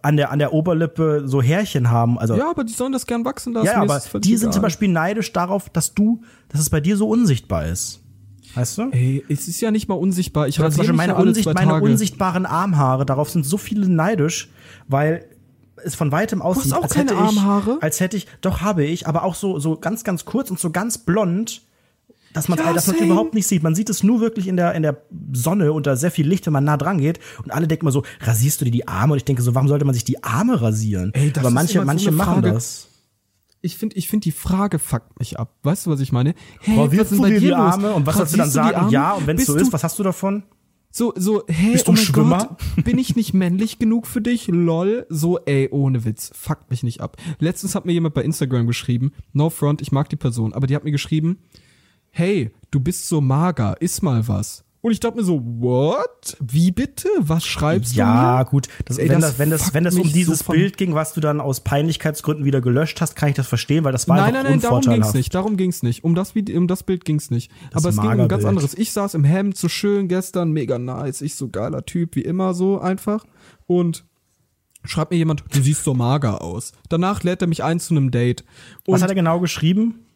an 0.00 0.16
der 0.16 0.32
an 0.32 0.38
der 0.38 0.54
Oberlippe 0.54 1.24
so 1.26 1.42
Härchen 1.42 1.90
haben. 1.90 2.18
Also 2.18 2.36
ja, 2.38 2.48
aber 2.48 2.64
die 2.64 2.72
sollen 2.72 2.92
das 2.92 3.06
gern 3.06 3.22
wachsen 3.26 3.52
lassen. 3.52 3.66
ja, 3.66 3.82
aber 3.82 4.00
die 4.18 4.36
sind 4.38 4.46
egal. 4.46 4.52
zum 4.54 4.62
Beispiel 4.62 4.88
neidisch 4.88 5.30
darauf, 5.34 5.68
dass 5.68 5.92
du, 5.92 6.22
dass 6.48 6.62
es 6.62 6.70
bei 6.70 6.80
dir 6.80 6.96
so 6.96 7.06
unsichtbar 7.06 7.66
ist. 7.66 8.00
Weißt 8.54 8.78
du? 8.78 8.88
Ey, 8.92 9.22
es 9.28 9.46
ist 9.46 9.60
ja 9.60 9.70
nicht 9.70 9.90
mal 9.90 9.96
unsichtbar. 9.96 10.48
Ich 10.48 10.58
rasiere 10.58 10.94
meine, 10.94 11.12
ja 11.12 11.18
unsicht, 11.18 11.52
meine 11.52 11.82
unsichtbaren 11.82 12.46
Armhaare, 12.46 13.04
darauf 13.04 13.28
sind 13.28 13.44
so 13.44 13.58
viele 13.58 13.90
neidisch, 13.90 14.48
weil 14.86 15.26
es 15.84 15.94
von 15.94 16.12
weitem 16.12 16.42
aussieht, 16.42 16.72
auch 16.72 16.82
als 16.82 16.96
hätte 16.96 17.14
ich, 17.14 17.20
Armhaare? 17.20 17.78
als 17.80 18.00
hätte 18.00 18.16
ich, 18.16 18.26
doch 18.40 18.60
habe 18.60 18.84
ich, 18.84 19.06
aber 19.06 19.22
auch 19.24 19.34
so, 19.34 19.58
so 19.58 19.76
ganz, 19.76 20.04
ganz 20.04 20.24
kurz 20.24 20.50
und 20.50 20.58
so 20.58 20.70
ganz 20.70 20.98
blond, 20.98 21.62
dass 22.34 22.48
man 22.48 22.58
Ja, 22.58 22.72
dass 22.72 22.86
man 22.86 22.96
überhaupt 22.96 23.34
nicht 23.34 23.46
sieht. 23.46 23.62
Man 23.62 23.74
sieht 23.74 23.88
es 23.88 24.02
nur 24.02 24.20
wirklich 24.20 24.48
in 24.48 24.56
der, 24.56 24.74
in 24.74 24.82
der 24.82 25.02
Sonne 25.32 25.72
unter 25.72 25.96
sehr 25.96 26.10
viel 26.10 26.26
Licht, 26.26 26.46
wenn 26.46 26.52
man 26.52 26.64
nah 26.64 26.76
dran 26.76 26.98
geht. 26.98 27.18
Und 27.42 27.52
alle 27.52 27.66
denken 27.66 27.86
mal 27.86 27.90
so, 27.90 28.02
rasierst 28.20 28.60
du 28.60 28.66
dir 28.66 28.70
die 28.70 28.86
Arme? 28.86 29.14
Und 29.14 29.16
ich 29.18 29.24
denke 29.24 29.42
so, 29.42 29.54
warum 29.54 29.68
sollte 29.68 29.84
man 29.84 29.94
sich 29.94 30.04
die 30.04 30.22
Arme 30.22 30.60
rasieren? 30.60 31.12
Ey, 31.14 31.30
das 31.30 31.38
aber 31.38 31.48
ist 31.48 31.54
manche, 31.54 31.78
so 31.78 31.84
manche 31.84 32.08
eine 32.08 32.16
machen 32.16 32.42
das. 32.42 32.88
Ich 33.60 33.76
finde, 33.76 33.96
ich 33.96 34.08
finde 34.08 34.24
die 34.24 34.32
Frage 34.32 34.78
fuckt 34.78 35.18
mich 35.18 35.38
ab. 35.38 35.54
Weißt 35.62 35.86
du, 35.86 35.90
was 35.90 36.00
ich 36.00 36.12
meine? 36.12 36.34
Hey, 36.60 36.76
Boah, 36.76 36.92
wirfst 36.92 37.12
du 37.12 37.24
dir 37.24 37.40
die 37.40 37.48
los? 37.48 37.58
Arme? 37.58 37.92
Und 37.92 38.06
was 38.06 38.16
sollst 38.16 38.34
du 38.34 38.38
dann 38.38 38.50
sagen? 38.50 38.90
Ja, 38.90 39.14
und 39.14 39.26
wenn 39.26 39.36
es 39.36 39.46
so 39.46 39.56
ist, 39.56 39.72
was 39.72 39.82
hast 39.82 39.98
du 39.98 40.02
davon? 40.02 40.44
So, 40.90 41.12
so, 41.16 41.44
hey, 41.48 41.72
Bist 41.72 41.86
du 41.86 41.90
oh 41.90 41.94
ein 41.94 41.96
mein 41.96 42.04
Schwimmer? 42.04 42.38
Gott, 42.38 42.84
bin 42.84 42.98
ich 42.98 43.14
nicht 43.14 43.34
männlich 43.34 43.78
genug 43.78 44.06
für 44.06 44.20
dich? 44.20 44.48
Lol. 44.48 45.06
So, 45.08 45.38
ey, 45.38 45.68
ohne 45.70 46.04
Witz. 46.04 46.30
Fuckt 46.34 46.70
mich 46.70 46.82
nicht 46.82 47.00
ab. 47.00 47.16
Letztens 47.38 47.74
hat 47.74 47.84
mir 47.84 47.92
jemand 47.92 48.14
bei 48.14 48.22
Instagram 48.22 48.66
geschrieben, 48.66 49.12
no 49.32 49.50
front, 49.50 49.82
ich 49.82 49.92
mag 49.92 50.08
die 50.08 50.16
Person, 50.16 50.52
aber 50.54 50.66
die 50.66 50.74
hat 50.74 50.84
mir 50.84 50.92
geschrieben, 50.92 51.38
hey, 52.10 52.50
du 52.70 52.80
bist 52.80 53.08
so 53.08 53.20
mager, 53.20 53.76
iss 53.80 54.02
mal 54.02 54.26
was. 54.28 54.64
Und 54.88 54.92
ich 54.92 55.00
dachte 55.00 55.18
mir 55.18 55.22
so, 55.24 55.42
what? 55.44 56.36
Wie 56.40 56.70
bitte? 56.70 57.08
Was 57.18 57.44
schreibst 57.44 57.94
Ja, 57.94 58.38
du 58.38 58.38
mir? 58.38 58.50
gut. 58.50 58.68
Das, 58.86 58.96
Ey, 58.96 59.10
wenn 59.10 59.20
das 59.20 59.32
das, 59.32 59.38
wenn 59.38 59.50
das, 59.50 59.74
wenn 59.74 59.84
das 59.84 59.94
um 59.96 60.10
dieses 60.10 60.38
so 60.38 60.52
Bild 60.52 60.78
ging, 60.78 60.94
was 60.94 61.12
du 61.12 61.20
dann 61.20 61.42
aus 61.42 61.60
Peinlichkeitsgründen 61.60 62.46
wieder 62.46 62.62
gelöscht 62.62 63.02
hast, 63.02 63.14
kann 63.16 63.28
ich 63.28 63.34
das 63.34 63.46
verstehen, 63.46 63.84
weil 63.84 63.92
das 63.92 64.08
war 64.08 64.16
Nein, 64.16 64.28
einfach 64.28 64.42
nein, 64.44 64.52
nein, 64.52 64.60
darum 64.60 64.76
unvorteilhaft. 64.78 65.12
ging's 65.12 65.14
nicht. 65.14 65.34
Darum 65.34 65.56
ging's 65.58 65.82
nicht. 65.82 66.04
Um 66.04 66.14
das, 66.14 66.32
um 66.34 66.66
das 66.68 66.82
Bild 66.84 67.04
ging's 67.04 67.30
nicht. 67.30 67.52
Aber 67.74 67.90
es 67.90 67.96
ging 67.96 68.10
um 68.10 68.20
ein 68.20 68.28
ganz 68.28 68.44
anderes. 68.46 68.72
Ich 68.72 68.92
saß 68.92 69.12
im 69.12 69.24
Hemd, 69.24 69.58
so 69.58 69.68
schön 69.68 70.08
gestern, 70.08 70.52
mega 70.52 70.78
nice. 70.78 71.20
Ich 71.20 71.34
so 71.34 71.48
geiler 71.48 71.84
Typ, 71.84 72.16
wie 72.16 72.22
immer 72.22 72.54
so 72.54 72.80
einfach. 72.80 73.26
Und 73.66 74.06
schreibt 74.84 75.10
mir 75.10 75.18
jemand, 75.18 75.44
du 75.50 75.60
siehst 75.60 75.84
so 75.84 75.92
mager 75.92 76.40
aus. 76.40 76.72
Danach 76.88 77.22
lädt 77.24 77.42
er 77.42 77.48
mich 77.48 77.62
ein 77.62 77.78
zu 77.78 77.94
einem 77.94 78.10
Date. 78.10 78.42
Und 78.86 78.94
Was 78.94 79.02
hat 79.02 79.10
er 79.10 79.14
genau 79.14 79.38
geschrieben? 79.40 80.06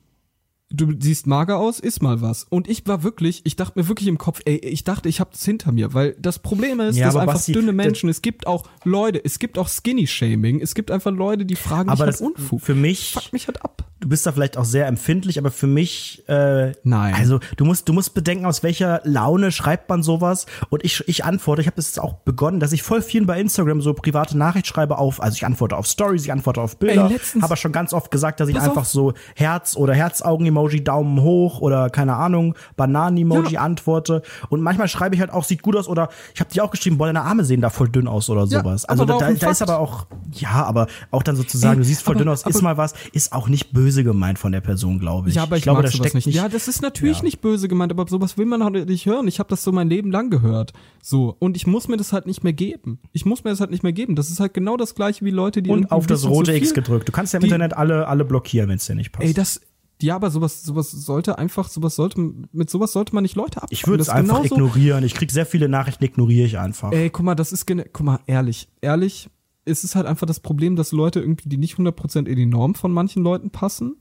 Du 0.74 0.92
siehst 0.98 1.26
mager 1.26 1.58
aus, 1.58 1.78
iss 1.80 2.00
mal 2.00 2.20
was. 2.20 2.44
Und 2.48 2.68
ich 2.68 2.86
war 2.86 3.02
wirklich, 3.02 3.42
ich 3.44 3.56
dachte 3.56 3.78
mir 3.78 3.88
wirklich 3.88 4.08
im 4.08 4.18
Kopf, 4.18 4.40
ey, 4.44 4.56
ich 4.58 4.84
dachte, 4.84 5.08
ich 5.08 5.20
hab's 5.20 5.44
hinter 5.44 5.72
mir, 5.72 5.94
weil 5.94 6.16
das 6.20 6.38
Problem 6.38 6.80
ist, 6.80 6.96
Ja, 6.96 7.06
dass 7.06 7.16
einfach 7.16 7.34
Basti, 7.34 7.52
dünne 7.52 7.66
das- 7.68 7.74
Menschen, 7.76 8.08
es 8.08 8.22
gibt 8.22 8.46
auch 8.46 8.64
Leute, 8.84 9.20
es 9.24 9.38
gibt 9.38 9.58
auch 9.58 9.68
Skinny-Shaming, 9.68 10.60
es 10.60 10.74
gibt 10.74 10.90
einfach 10.90 11.12
Leute, 11.12 11.44
die 11.44 11.56
fragen 11.56 11.88
Aber 11.90 12.06
mich 12.06 12.14
das 12.16 12.20
halt 12.22 12.36
Unfug. 12.36 12.60
für 12.62 12.74
mich, 12.74 13.12
Fuck 13.12 13.32
mich 13.32 13.46
halt 13.46 13.62
ab. 13.64 13.84
Du 14.02 14.08
bist 14.08 14.26
da 14.26 14.32
vielleicht 14.32 14.56
auch 14.58 14.64
sehr 14.64 14.86
empfindlich, 14.88 15.38
aber 15.38 15.50
für 15.52 15.66
mich, 15.68 16.24
äh, 16.28 16.72
Nein. 16.82 17.14
Also 17.14 17.38
du 17.56 17.64
musst, 17.64 17.88
du 17.88 17.92
musst 17.92 18.14
bedenken, 18.14 18.44
aus 18.46 18.62
welcher 18.62 19.00
Laune 19.04 19.52
schreibt 19.52 19.88
man 19.88 20.02
sowas. 20.02 20.46
Und 20.70 20.84
ich, 20.84 21.02
ich 21.08 21.24
antworte, 21.24 21.60
ich 21.62 21.68
habe 21.68 21.76
das 21.76 21.86
jetzt 21.86 22.00
auch 22.00 22.14
begonnen, 22.14 22.58
dass 22.60 22.72
ich 22.72 22.82
voll 22.82 23.00
vielen 23.00 23.26
bei 23.26 23.40
Instagram 23.40 23.80
so 23.80 23.94
private 23.94 24.36
Nachricht 24.36 24.66
schreibe 24.66 24.98
auf, 24.98 25.22
also 25.22 25.36
ich 25.36 25.46
antworte 25.46 25.76
auf 25.76 25.86
Stories, 25.86 26.24
ich 26.24 26.32
antworte 26.32 26.60
auf 26.60 26.76
Bilder. 26.78 27.10
Habe 27.40 27.56
schon 27.56 27.70
ganz 27.72 27.92
oft 27.92 28.10
gesagt, 28.10 28.40
dass 28.40 28.48
ich 28.48 28.56
Pass 28.56 28.64
einfach 28.64 28.82
auf. 28.82 28.88
so 28.88 29.14
Herz 29.36 29.76
oder 29.76 29.94
Herzaugen-Emoji, 29.94 30.82
Daumen 30.82 31.22
hoch 31.22 31.60
oder 31.60 31.88
keine 31.88 32.16
Ahnung, 32.16 32.54
Bananen-Emoji 32.76 33.54
Ja. 33.54 33.60
antworte. 33.60 34.22
Und 34.48 34.62
manchmal 34.62 34.88
schreibe 34.88 35.14
ich 35.14 35.20
halt 35.20 35.30
auch, 35.30 35.44
sieht 35.44 35.62
gut 35.62 35.76
aus 35.76 35.86
oder 35.86 36.08
ich 36.34 36.40
habe 36.40 36.50
dir 36.50 36.64
auch 36.64 36.70
geschrieben, 36.72 36.98
boah, 36.98 37.06
deine 37.06 37.22
Arme 37.22 37.44
sehen 37.44 37.60
da 37.60 37.70
voll 37.70 37.88
dünn 37.88 38.08
aus 38.08 38.28
oder 38.28 38.42
Ja, 38.46 38.60
sowas. 38.62 38.84
aber 38.84 38.92
also 39.02 39.04
da, 39.04 39.18
da, 39.18 39.32
da 39.32 39.50
ist 39.50 39.62
aber 39.62 39.78
auch, 39.78 40.06
ja, 40.32 40.64
aber 40.64 40.88
auch 41.12 41.22
dann 41.22 41.36
sozusagen, 41.36 41.74
Ey, 41.74 41.78
du 41.78 41.84
siehst 41.84 42.02
voll 42.02 42.14
aber- 42.16 42.24
dünn 42.24 42.28
aus, 42.32 42.44
aber- 42.44 42.62
mal 42.62 42.76
was, 42.76 42.94
ist 43.12 43.32
auch 43.32 43.48
nicht 43.48 43.72
böse 43.72 43.91
gemeint 44.02 44.38
von 44.38 44.50
der 44.52 44.60
Person, 44.60 44.98
glaube 44.98 45.28
ich. 45.28 45.34
Ja, 45.34 45.42
aber 45.42 45.56
ich, 45.56 45.62
glaube, 45.62 45.82
mag 45.82 45.84
da 45.86 45.90
sowas 45.90 46.08
steckt 46.08 46.26
nicht. 46.26 46.34
Ja, 46.34 46.48
das 46.48 46.68
ist 46.68 46.80
natürlich 46.82 47.22
nicht 47.22 47.40
böse 47.40 47.68
gemeint, 47.68 47.92
aber 47.92 48.06
sowas 48.08 48.38
will 48.38 48.46
man 48.46 48.64
halt 48.64 48.88
nicht 48.88 49.06
hören. 49.06 49.28
Ich 49.28 49.38
habe 49.38 49.48
das 49.50 49.62
so 49.62 49.70
mein 49.72 49.88
Leben 49.88 50.10
lang 50.10 50.30
gehört. 50.30 50.72
So. 51.02 51.36
Und 51.38 51.56
ich 51.56 51.66
muss 51.66 51.86
mir 51.88 51.98
das 51.98 52.12
halt 52.12 52.26
nicht 52.26 52.42
mehr 52.42 52.52
geben. 52.54 52.98
Ich 53.12 53.26
muss 53.26 53.44
mir 53.44 53.50
das 53.50 53.60
halt 53.60 53.70
nicht 53.70 53.82
mehr 53.82 53.92
geben. 53.92 54.16
Das 54.16 54.30
ist 54.30 54.40
halt 54.40 54.54
genau 54.54 54.76
das 54.78 54.94
gleiche 54.94 55.24
wie 55.24 55.30
Leute, 55.30 55.62
die 55.62 55.70
und 55.70 55.92
auf 55.92 56.06
das 56.06 56.24
rote 56.26 56.52
zu 56.52 56.56
X 56.56 56.72
gedrückt. 56.74 57.06
Du 57.08 57.12
kannst 57.12 57.34
ja 57.34 57.38
im 57.38 57.42
die- 57.42 57.48
Internet 57.48 57.76
alle, 57.76 58.08
alle 58.08 58.24
blockieren, 58.24 58.68
wenn 58.70 58.76
es 58.76 58.86
dir 58.86 58.94
nicht 58.94 59.12
passt. 59.12 59.26
Ey, 59.26 59.34
das, 59.34 59.60
ja, 60.00 60.16
aber 60.16 60.30
sowas, 60.30 60.62
sowas 60.64 60.90
sollte 60.90 61.38
einfach, 61.38 61.68
sowas 61.68 61.94
sollte, 61.94 62.20
mit 62.52 62.70
sowas 62.70 62.92
sollte 62.92 63.14
man 63.14 63.22
nicht 63.22 63.36
Leute 63.36 63.62
ab. 63.62 63.68
ich 63.70 63.86
würde 63.86 64.02
es 64.02 64.08
einfach 64.08 64.44
ignorieren. 64.44 65.04
Ich 65.04 65.14
krieg 65.14 65.30
sehr 65.30 65.46
viele 65.46 65.68
Nachrichten, 65.68 66.02
ignoriere 66.04 66.46
ich 66.46 66.58
einfach. 66.58 66.90
Ey, 66.92 67.10
guck 67.10 67.24
mal, 67.24 67.34
das 67.34 67.52
ist, 67.52 67.66
guck 67.66 68.00
mal, 68.00 68.20
ehrlich, 68.26 68.68
ehrlich, 68.80 69.28
es 69.64 69.84
ist 69.84 69.94
halt 69.94 70.06
einfach 70.06 70.26
das 70.26 70.40
Problem, 70.40 70.76
dass 70.76 70.92
Leute 70.92 71.20
irgendwie, 71.20 71.48
die 71.48 71.56
nicht 71.56 71.76
100% 71.76 72.26
in 72.26 72.36
die 72.36 72.46
Norm 72.46 72.74
von 72.74 72.92
manchen 72.92 73.22
Leuten 73.22 73.50
passen, 73.50 73.96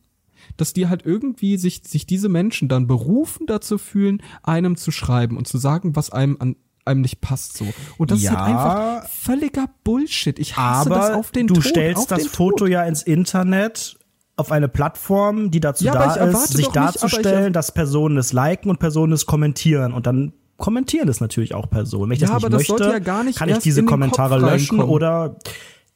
dass 0.58 0.74
die 0.74 0.88
halt 0.88 1.06
irgendwie 1.06 1.58
sich, 1.58 1.82
sich 1.86 2.08
diese 2.08 2.30
Menschen 2.30 2.68
dann 2.68 2.88
berufen 2.88 3.46
dazu 3.46 3.78
fühlen, 3.78 4.24
einem 4.44 4.76
zu 4.76 4.90
schreiben 4.92 5.38
und 5.38 5.48
zu 5.48 5.58
sagen, 5.60 5.96
was 5.96 6.10
einem 6.12 6.38
an 6.40 6.56
einem 6.84 7.02
nicht 7.02 7.22
passt 7.22 7.58
so. 7.58 7.66
Und 8.00 8.10
das 8.10 8.24
Ja. 8.24 8.32
ist 8.32 8.38
halt 8.40 8.50
einfach 8.50 9.08
völliger 9.10 9.66
Bullshit. 9.84 10.40
Ich 10.40 10.58
hasse 10.58 10.90
aber 10.90 11.00
das 11.00 11.12
auf 11.12 11.32
den 11.32 11.46
du 11.46 11.54
Tod, 11.54 11.64
stellst 11.66 12.02
auf 12.02 12.08
das 12.08 12.26
Foto 12.26 12.66
Tod. 12.66 12.70
ja 12.70 12.84
ins 12.86 13.04
Internet 13.04 14.00
auf 14.36 14.52
eine 14.52 14.68
Plattform, 14.68 15.52
die 15.52 15.60
dazu 15.60 15.86
Ja, 15.86 15.94
da 15.94 16.26
ist, 16.26 16.48
sich 16.48 16.58
nicht, 16.58 16.76
darzustellen, 16.76 17.44
er- 17.46 17.52
dass 17.52 17.72
Personen 17.72 18.18
es 18.18 18.34
liken 18.34 18.72
und 18.72 18.80
Personen 18.80 19.14
es 19.14 19.28
kommentieren 19.28 19.94
und 19.94 20.08
dann 20.08 20.34
kommentieren 20.62 21.10
es 21.10 21.20
natürlich 21.20 21.54
auch 21.54 21.70
Personen. 21.70 22.12
Wenn 22.12 22.16
ich 22.16 22.22
Ja, 22.22 22.28
das 22.28 22.36
nicht 22.36 22.44
aber 22.46 22.50
das 22.52 22.60
möchte, 22.60 22.78
sollte 22.78 22.94
ja 22.94 23.00
gar 23.00 23.24
nicht 23.26 23.38
kann 23.38 23.50
ich 23.50 23.58
diese 23.58 23.84
Kommentare 23.84 24.40
löschen 24.40 24.78
reinkommen. 24.80 24.96
oder 24.96 25.38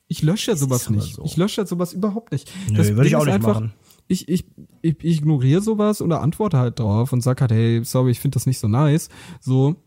Ich 0.08 0.22
lösche 0.22 0.52
ja 0.52 0.58
sowas 0.58 0.90
nicht. 0.90 1.16
so. 1.16 1.24
Ich 1.24 1.38
lösche 1.38 1.62
ja 1.62 1.66
sowas 1.68 1.94
überhaupt 1.94 2.32
nicht. 2.34 2.52
Nö, 2.70 2.76
das 2.78 2.90
würde 2.90 3.08
ich 3.08 3.16
auch 3.16 3.24
nicht 3.26 3.34
einfach, 3.34 3.54
machen. 3.56 3.74
Ich, 4.08 4.28
ich, 4.28 4.46
ich, 4.82 4.98
ich 5.02 5.18
ignoriere 5.18 5.62
sowas 5.62 6.02
oder 6.02 6.22
antworte 6.22 6.58
halt 6.58 6.80
drauf 6.80 7.14
und 7.14 7.22
sag 7.22 7.42
halt, 7.42 7.52
hey, 7.52 7.82
sorry, 7.84 8.12
ich 8.12 8.20
finde 8.20 8.36
das 8.36 8.46
nicht 8.46 8.60
so 8.60 8.68
nice. 8.68 9.10
So. 9.40 9.78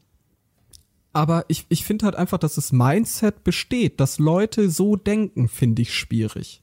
Aber 1.13 1.45
ich, 1.49 1.67
ich 1.69 1.85
finde 1.85 2.05
halt 2.07 2.17
einfach, 2.17 2.39
dass 2.39 2.55
das 2.55 2.73
Mindset 2.73 3.45
besteht, 3.45 4.01
dass 4.01 4.19
Leute 4.19 4.71
so 4.71 4.97
denken, 4.97 5.49
finde 5.49 5.83
ich 5.83 5.95
schwierig. 5.95 6.63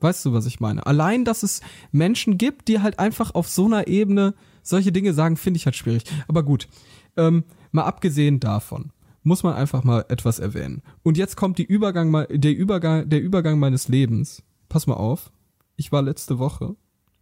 Weißt 0.00 0.24
du, 0.24 0.32
was 0.32 0.46
ich 0.46 0.58
meine? 0.60 0.84
Allein, 0.86 1.24
dass 1.24 1.42
es 1.42 1.60
Menschen 1.92 2.36
gibt, 2.36 2.68
die 2.68 2.80
halt 2.80 2.98
einfach 2.98 3.34
auf 3.34 3.48
so 3.48 3.66
einer 3.66 3.86
Ebene 3.86 4.34
solche 4.62 4.92
Dinge 4.92 5.12
sagen, 5.12 5.36
finde 5.36 5.58
ich 5.58 5.64
halt 5.64 5.76
schwierig. 5.76 6.04
Aber 6.28 6.42
gut, 6.42 6.68
ähm, 7.16 7.44
mal 7.70 7.84
abgesehen 7.84 8.40
davon, 8.40 8.92
muss 9.22 9.42
man 9.42 9.54
einfach 9.54 9.84
mal 9.84 10.04
etwas 10.08 10.38
erwähnen. 10.38 10.82
Und 11.02 11.16
jetzt 11.16 11.36
kommt 11.36 11.58
die 11.58 11.64
Übergang, 11.64 12.10
mal- 12.10 12.26
der 12.30 12.54
Übergang, 12.54 13.08
der 13.08 13.20
Übergang 13.20 13.58
meines 13.58 13.88
Lebens. 13.88 14.42
Pass 14.68 14.86
mal 14.86 14.94
auf. 14.94 15.32
Ich 15.76 15.92
war 15.92 16.02
letzte 16.02 16.38
Woche, 16.38 16.76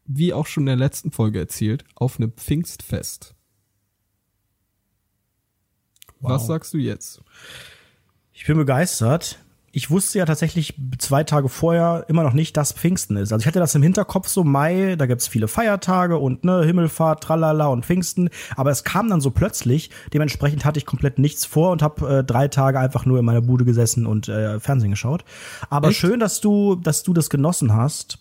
wie 0.07 0.33
auch 0.33 0.47
schon 0.47 0.63
in 0.63 0.67
der 0.67 0.77
letzten 0.77 1.11
Folge 1.13 1.39
erzählt, 1.39 1.85
auf 1.95 2.19
einem 2.19 2.33
Pfingstfest. 2.33 3.35
Was 6.21 6.47
sagst 6.47 6.75
du 6.75 6.79
jetzt? 6.79 7.23
Ich 8.33 8.47
bin 8.47 8.57
begeistert. 8.59 9.39
Ich 9.73 9.89
wusste 9.89 10.19
ja 10.19 10.25
tatsächlich 10.27 10.75
zwei 10.99 11.23
Tage 11.23 11.49
vorher 11.49 12.05
immer 12.09 12.25
noch 12.25 12.33
nicht, 12.33 12.57
dass 12.57 12.73
Pfingsten 12.73 13.17
ist. 13.17 13.33
Also 13.33 13.43
ich 13.45 13.47
hatte 13.47 13.61
das 13.61 13.73
im 13.77 13.85
Hinterkopf 13.85 14.27
so 14.27 14.43
Mai, 14.43 14.97
da 14.97 15.07
gibt's 15.07 15.29
viele 15.29 15.47
Feiertage 15.47 16.19
und 16.19 16.43
ne, 16.43 16.65
Himmelfahrt, 16.65 17.23
tralala 17.23 17.69
und 17.69 17.87
Pfingsten. 17.87 18.31
Aber 18.57 18.71
es 18.73 18.83
kam 18.83 19.09
dann 19.09 19.21
so 19.21 19.31
plötzlich. 19.31 19.91
Dementsprechend 20.13 20.65
hatte 20.65 20.79
ich 20.79 20.87
komplett 20.87 21.21
nichts 21.21 21.45
vor 21.47 21.71
und 21.71 21.83
habe 21.83 22.19
äh, 22.19 22.25
drei 22.25 22.49
Tage 22.49 22.81
einfach 22.81 23.07
nur 23.07 23.21
in 23.21 23.25
meiner 23.25 23.43
Bude 23.43 23.65
gesessen 23.65 24.07
und 24.07 24.29
äh, 24.29 24.59
Fernsehen 24.59 24.91
geschaut. 24.91 25.25
Aber 25.69 25.91
Echt? 25.91 25.99
schön, 26.01 26.19
dass 26.19 26.41
du, 26.41 26.75
dass 26.75 27.05
du 27.05 27.13
das 27.13 27.31
genossen 27.31 27.73
hast. 27.73 28.19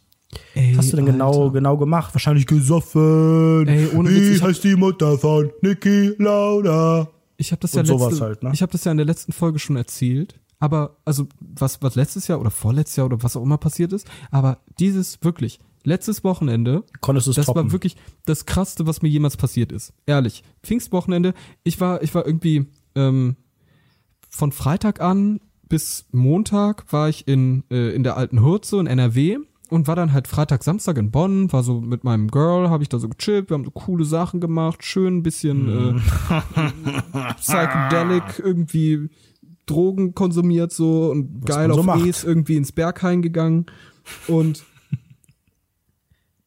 Ey, 0.54 0.74
Was 0.78 0.86
hast 0.86 0.94
du 0.94 0.98
denn 0.98 1.08
genau, 1.08 1.46
Alter. 1.46 1.54
genau 1.54 1.78
gemacht? 1.78 2.14
Wahrscheinlich 2.14 2.46
gesoffen. 2.46 3.68
Ey, 3.68 3.88
ohne 3.96 4.10
Witz, 4.12 4.20
Wie 4.20 4.32
ich 4.36 4.42
hab- 4.44 4.50
heißt 4.50 4.64
die 4.64 4.76
Mutter 4.76 5.18
von 5.18 5.50
Niki 5.64 6.14
Lauda? 6.20 7.08
Ich 7.38 7.52
habe 7.52 7.62
das 7.62 7.74
ja 7.74 7.82
letzte, 7.82 8.20
halt, 8.24 8.44
ne? 8.44 8.52
ich 8.54 8.62
habe 8.62 8.72
das 8.72 8.84
ja 8.84 8.92
in 8.92 8.98
der 8.98 9.08
letzten 9.08 9.32
Folge 9.32 9.58
schon 9.58 9.78
erzählt. 9.78 10.36
Aber 10.60 10.98
also 11.06 11.28
was 11.40 11.82
was 11.82 11.96
letztes 11.96 12.28
Jahr 12.28 12.40
oder 12.40 12.52
vorletztes 12.52 12.98
Jahr 12.98 13.06
oder 13.06 13.24
was 13.24 13.36
auch 13.36 13.44
immer 13.44 13.58
passiert 13.58 13.94
ist, 13.94 14.08
aber 14.30 14.60
dieses 14.78 15.24
wirklich 15.24 15.60
letztes 15.84 16.24
Wochenende, 16.24 16.84
Konntest 17.00 17.28
das 17.28 17.46
toppen? 17.46 17.66
war 17.66 17.72
wirklich 17.72 17.96
das 18.26 18.46
krasseste, 18.46 18.86
was 18.86 19.02
mir 19.02 19.10
jemals 19.10 19.38
passiert 19.38 19.72
ist. 19.72 19.94
Ehrlich, 20.06 20.44
Pfingstwochenende, 20.64 21.34
ich 21.64 21.80
war 21.80 22.04
ich 22.04 22.14
war 22.14 22.26
irgendwie 22.26 22.68
ähm, 22.96 23.38
von 24.30 24.52
Freitag 24.52 25.02
an 25.02 25.40
bis 25.70 26.08
Montag 26.12 26.92
war 26.92 27.10
ich 27.10 27.28
in 27.28 27.64
äh, 27.72 27.94
in 27.96 28.04
der 28.04 28.18
alten 28.18 28.42
Hürze 28.44 28.80
in 28.80 28.88
NRW 28.88 29.38
und 29.70 29.88
war 29.88 29.96
dann 29.96 30.14
halt 30.14 30.28
Freitag, 30.28 30.64
Samstag 30.64 30.98
in 30.98 31.12
Bonn, 31.12 31.54
war 31.54 31.64
so 31.64 31.80
mit 31.80 32.04
meinem 32.04 32.28
Girl, 32.30 32.70
habe 32.70 32.84
ich 32.84 32.90
da 32.90 32.98
so 32.98 33.08
gechillt, 33.08 33.50
wir 33.50 33.56
haben 33.56 33.66
so 33.66 33.72
coole 33.72 34.04
Sachen 34.04 34.40
gemacht, 34.40 34.84
schön 34.84 35.18
ein 35.18 35.24
bisschen 35.24 36.00
äh, 36.00 37.34
psychedelic 37.38 38.40
irgendwie 38.40 39.10
Drogen 39.70 40.16
konsumiert 40.16 40.72
so 40.72 41.12
und 41.12 41.46
geil 41.46 41.68
man 41.68 41.76
so 41.76 41.80
auf 41.82 41.86
macht. 41.86 42.06
E's 42.06 42.24
irgendwie 42.24 42.58
ins 42.58 42.72
Berghain 42.72 43.22
gegangen 43.22 43.66
und 44.28 44.64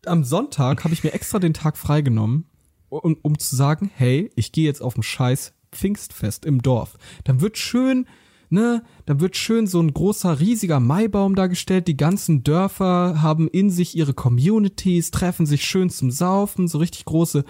am 0.07 0.25
Sonntag 0.25 0.85
habe 0.85 0.95
ich 0.95 1.05
mir 1.05 1.12
extra 1.12 1.39
den 1.39 1.55
Tag 1.55 1.77
freigenommen, 1.77 2.47
um, 2.89 3.16
um 3.23 3.39
zu 3.39 3.57
sagen, 3.57 3.91
hey, 3.95 4.31
ich 4.35 4.53
gehe 4.53 4.64
jetzt 4.64 4.83
auf 4.83 4.97
ein 4.97 5.03
scheiß 5.03 5.55
Pfingstfest 5.70 6.45
im 6.45 6.61
Dorf. 6.61 6.97
Dann 7.25 7.41
wird 7.41 7.57
schön, 7.57 8.07
ne, 8.51 8.83
dann 9.07 9.20
wird 9.20 9.37
schön 9.37 9.66
so 9.66 9.81
ein 9.81 9.93
großer, 9.93 10.41
riesiger 10.41 10.81
Maibaum 10.81 11.35
dargestellt. 11.35 11.89
Die 11.89 11.97
ganzen 11.97 12.43
Dörfer 12.43 13.23
haben 13.23 13.49
in 13.49 13.70
sich 13.70 13.97
ihre 13.97 14.14
Communities, 14.14 15.11
treffen 15.11 15.47
sich 15.47 15.64
schön 15.64 15.89
zum 15.89 16.11
Saufen, 16.11 16.68
so 16.68 16.79
richtig 16.79 17.05
große 17.05 17.45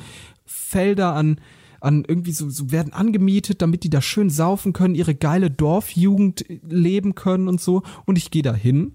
Felder 0.44 1.14
an 1.14 1.40
an 1.82 2.04
irgendwie 2.06 2.32
so, 2.32 2.48
so 2.48 2.70
werden 2.70 2.92
angemietet, 2.92 3.62
damit 3.62 3.84
die 3.84 3.90
da 3.90 4.00
schön 4.00 4.30
saufen 4.30 4.72
können, 4.72 4.94
ihre 4.94 5.14
geile 5.14 5.50
Dorfjugend 5.50 6.44
leben 6.68 7.14
können 7.14 7.48
und 7.48 7.60
so. 7.60 7.82
Und 8.06 8.18
ich 8.18 8.30
gehe 8.30 8.42
da 8.42 8.54
hin 8.54 8.94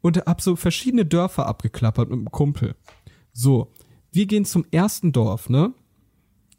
und 0.00 0.18
hab 0.18 0.40
so 0.40 0.56
verschiedene 0.56 1.04
Dörfer 1.04 1.46
abgeklappert 1.46 2.10
mit 2.10 2.18
einem 2.18 2.30
Kumpel. 2.30 2.74
So, 3.32 3.72
wir 4.12 4.26
gehen 4.26 4.44
zum 4.44 4.64
ersten 4.70 5.12
Dorf, 5.12 5.48
ne? 5.48 5.72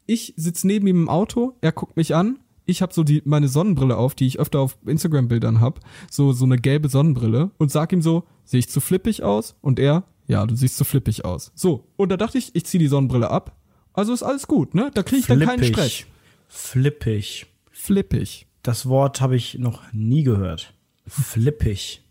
Ich 0.06 0.34
sitz 0.38 0.64
neben 0.64 0.88
ihm 0.88 1.04
im 1.04 1.10
Auto, 1.10 1.56
er 1.62 1.72
guckt 1.72 1.96
mich 1.96 2.16
an, 2.16 2.40
ich 2.66 2.82
habe 2.82 2.94
so 2.94 3.04
die 3.04 3.22
meine 3.26 3.48
Sonnenbrille 3.48 3.98
auf, 3.98 4.16
die 4.16 4.28
ich 4.28 4.40
öfter 4.40 4.60
auf 4.60 4.78
Instagram 4.86 5.28
Bildern 5.28 5.60
hab, 5.60 5.80
so 6.10 6.32
so 6.32 6.46
eine 6.46 6.58
gelbe 6.58 6.90
Sonnenbrille 6.90 7.52
und 7.58 7.72
sag 7.72 7.92
ihm 7.92 8.02
so, 8.02 8.24
sehe 8.44 8.60
ich 8.60 8.70
zu 8.70 8.82
flippig 8.82 9.24
aus? 9.24 9.56
Und 9.62 9.80
er, 9.80 10.04
ja, 10.28 10.46
du 10.46 10.56
siehst 10.56 10.78
zu 10.78 10.86
flippig 10.86 11.26
aus. 11.26 11.52
So, 11.56 11.88
und 11.98 12.10
da 12.10 12.18
dachte 12.18 12.38
ich, 12.38 12.56
ich 12.56 12.66
zieh 12.66 12.78
die 12.78 12.88
Sonnenbrille 12.88 13.30
ab. 13.30 13.59
Also 14.00 14.14
ist 14.14 14.24
alles 14.24 14.47
gut, 14.47 14.76
ne? 14.76 14.91
Da 14.93 15.04
kriege 15.04 15.20
ich 15.20 15.28
dann 15.28 15.41
keinen 15.41 15.62
Stress. 15.62 16.06
Flippig. 16.47 17.47
Flippig. 17.70 18.47
Das 18.64 18.88
Wort 18.88 19.20
habe 19.20 19.36
ich 19.36 19.60
noch 19.60 19.82
nie 19.91 20.24
gehört. 20.24 20.74
Flippig. 21.06 22.02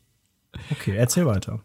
Okay, 0.70 0.94
erzähl 0.94 1.24
weiter. 1.24 1.60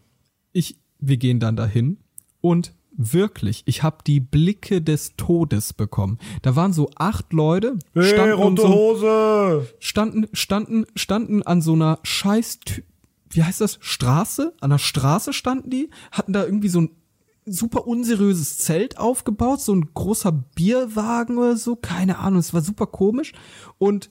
ich, 0.52 0.78
wir 0.98 1.18
gehen 1.18 1.40
dann 1.40 1.56
dahin 1.56 1.98
und 2.40 2.72
wirklich, 2.96 3.64
ich 3.66 3.82
habe 3.82 3.98
die 4.06 4.20
Blicke 4.20 4.80
des 4.80 5.14
Todes 5.16 5.74
bekommen. 5.74 6.18
Da 6.40 6.56
waren 6.56 6.72
so 6.72 6.90
acht 6.96 7.34
Leute, 7.34 7.78
standen, 7.94 8.42
um 8.42 8.56
so, 8.56 8.68
Hose! 8.68 9.68
standen, 9.78 10.28
standen, 10.32 10.86
standen 10.94 11.42
an 11.42 11.60
so 11.60 11.74
einer 11.74 11.98
scheiß, 12.02 12.60
wie 13.28 13.42
heißt 13.42 13.60
das, 13.60 13.76
Straße? 13.82 14.54
An 14.60 14.70
der 14.70 14.78
Straße 14.78 15.34
standen 15.34 15.68
die, 15.68 15.90
hatten 16.12 16.32
da 16.32 16.44
irgendwie 16.46 16.68
so 16.68 16.80
ein 16.80 16.90
super 17.46 17.86
unseriöses 17.86 18.58
Zelt 18.58 18.98
aufgebaut, 18.98 19.60
so 19.60 19.74
ein 19.74 19.90
großer 19.94 20.32
Bierwagen 20.32 21.38
oder 21.38 21.56
so, 21.56 21.76
keine 21.76 22.18
Ahnung, 22.18 22.38
es 22.40 22.54
war 22.54 22.62
super 22.62 22.86
komisch 22.86 23.32
und 23.78 24.10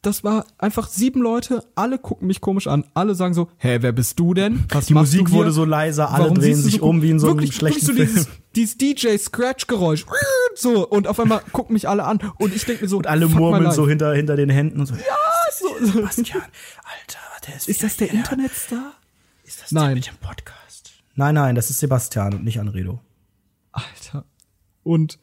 das 0.00 0.22
war 0.22 0.46
einfach 0.58 0.88
sieben 0.88 1.20
Leute, 1.20 1.64
alle 1.74 1.98
gucken 1.98 2.28
mich 2.28 2.40
komisch 2.40 2.68
an, 2.68 2.84
alle 2.94 3.14
sagen 3.16 3.34
so, 3.34 3.48
hä, 3.58 3.78
wer 3.80 3.90
bist 3.92 4.18
du 4.18 4.32
denn? 4.32 4.64
Was 4.70 4.86
Die 4.86 4.94
Musik 4.94 5.26
du 5.26 5.32
wurde 5.32 5.50
so 5.50 5.64
leiser, 5.64 6.10
alle 6.10 6.24
Warum 6.24 6.38
drehen 6.38 6.54
du 6.56 6.62
sich 6.62 6.76
so 6.76 6.84
um 6.86 7.02
wie 7.02 7.10
in 7.10 7.18
so 7.18 7.26
einem 7.26 7.38
Wirklich, 7.38 7.56
schlechten 7.56 7.88
wirklich 7.88 8.08
Film. 8.10 8.26
dieses, 8.54 8.76
dieses 8.78 9.16
DJ-Scratch-Geräusch. 9.16 10.06
So, 10.54 10.88
und 10.88 11.08
auf 11.08 11.18
einmal 11.20 11.40
gucken 11.52 11.72
mich 11.74 11.88
alle 11.88 12.04
an 12.04 12.20
und 12.38 12.54
ich 12.54 12.64
denke 12.64 12.84
mir 12.84 12.88
so, 12.88 12.96
Und 12.98 13.06
alle 13.08 13.26
murmeln 13.28 13.72
so 13.72 13.88
hinter, 13.88 14.14
hinter 14.14 14.36
den 14.36 14.50
Händen 14.50 14.80
und 14.80 14.86
so. 14.86 14.94
Ja, 14.94 15.00
so, 15.56 15.84
so. 15.84 16.02
Bastian, 16.02 16.42
Alter, 16.42 17.18
der 17.46 17.56
ist, 17.56 17.68
Ist 17.68 17.82
das 17.82 17.96
der 17.96 18.10
Internetstar? 18.12 18.92
Ist 19.44 19.62
das 19.62 19.72
Nein. 19.72 19.86
der 19.86 19.94
mit 19.96 20.06
dem 20.06 20.16
Podcast? 20.16 20.67
Nein, 21.18 21.34
nein, 21.34 21.56
das 21.56 21.68
ist 21.68 21.80
Sebastian 21.80 22.32
und 22.32 22.44
nicht 22.44 22.60
Anredo. 22.60 23.00
Alter. 23.72 24.24
Und 24.84 25.18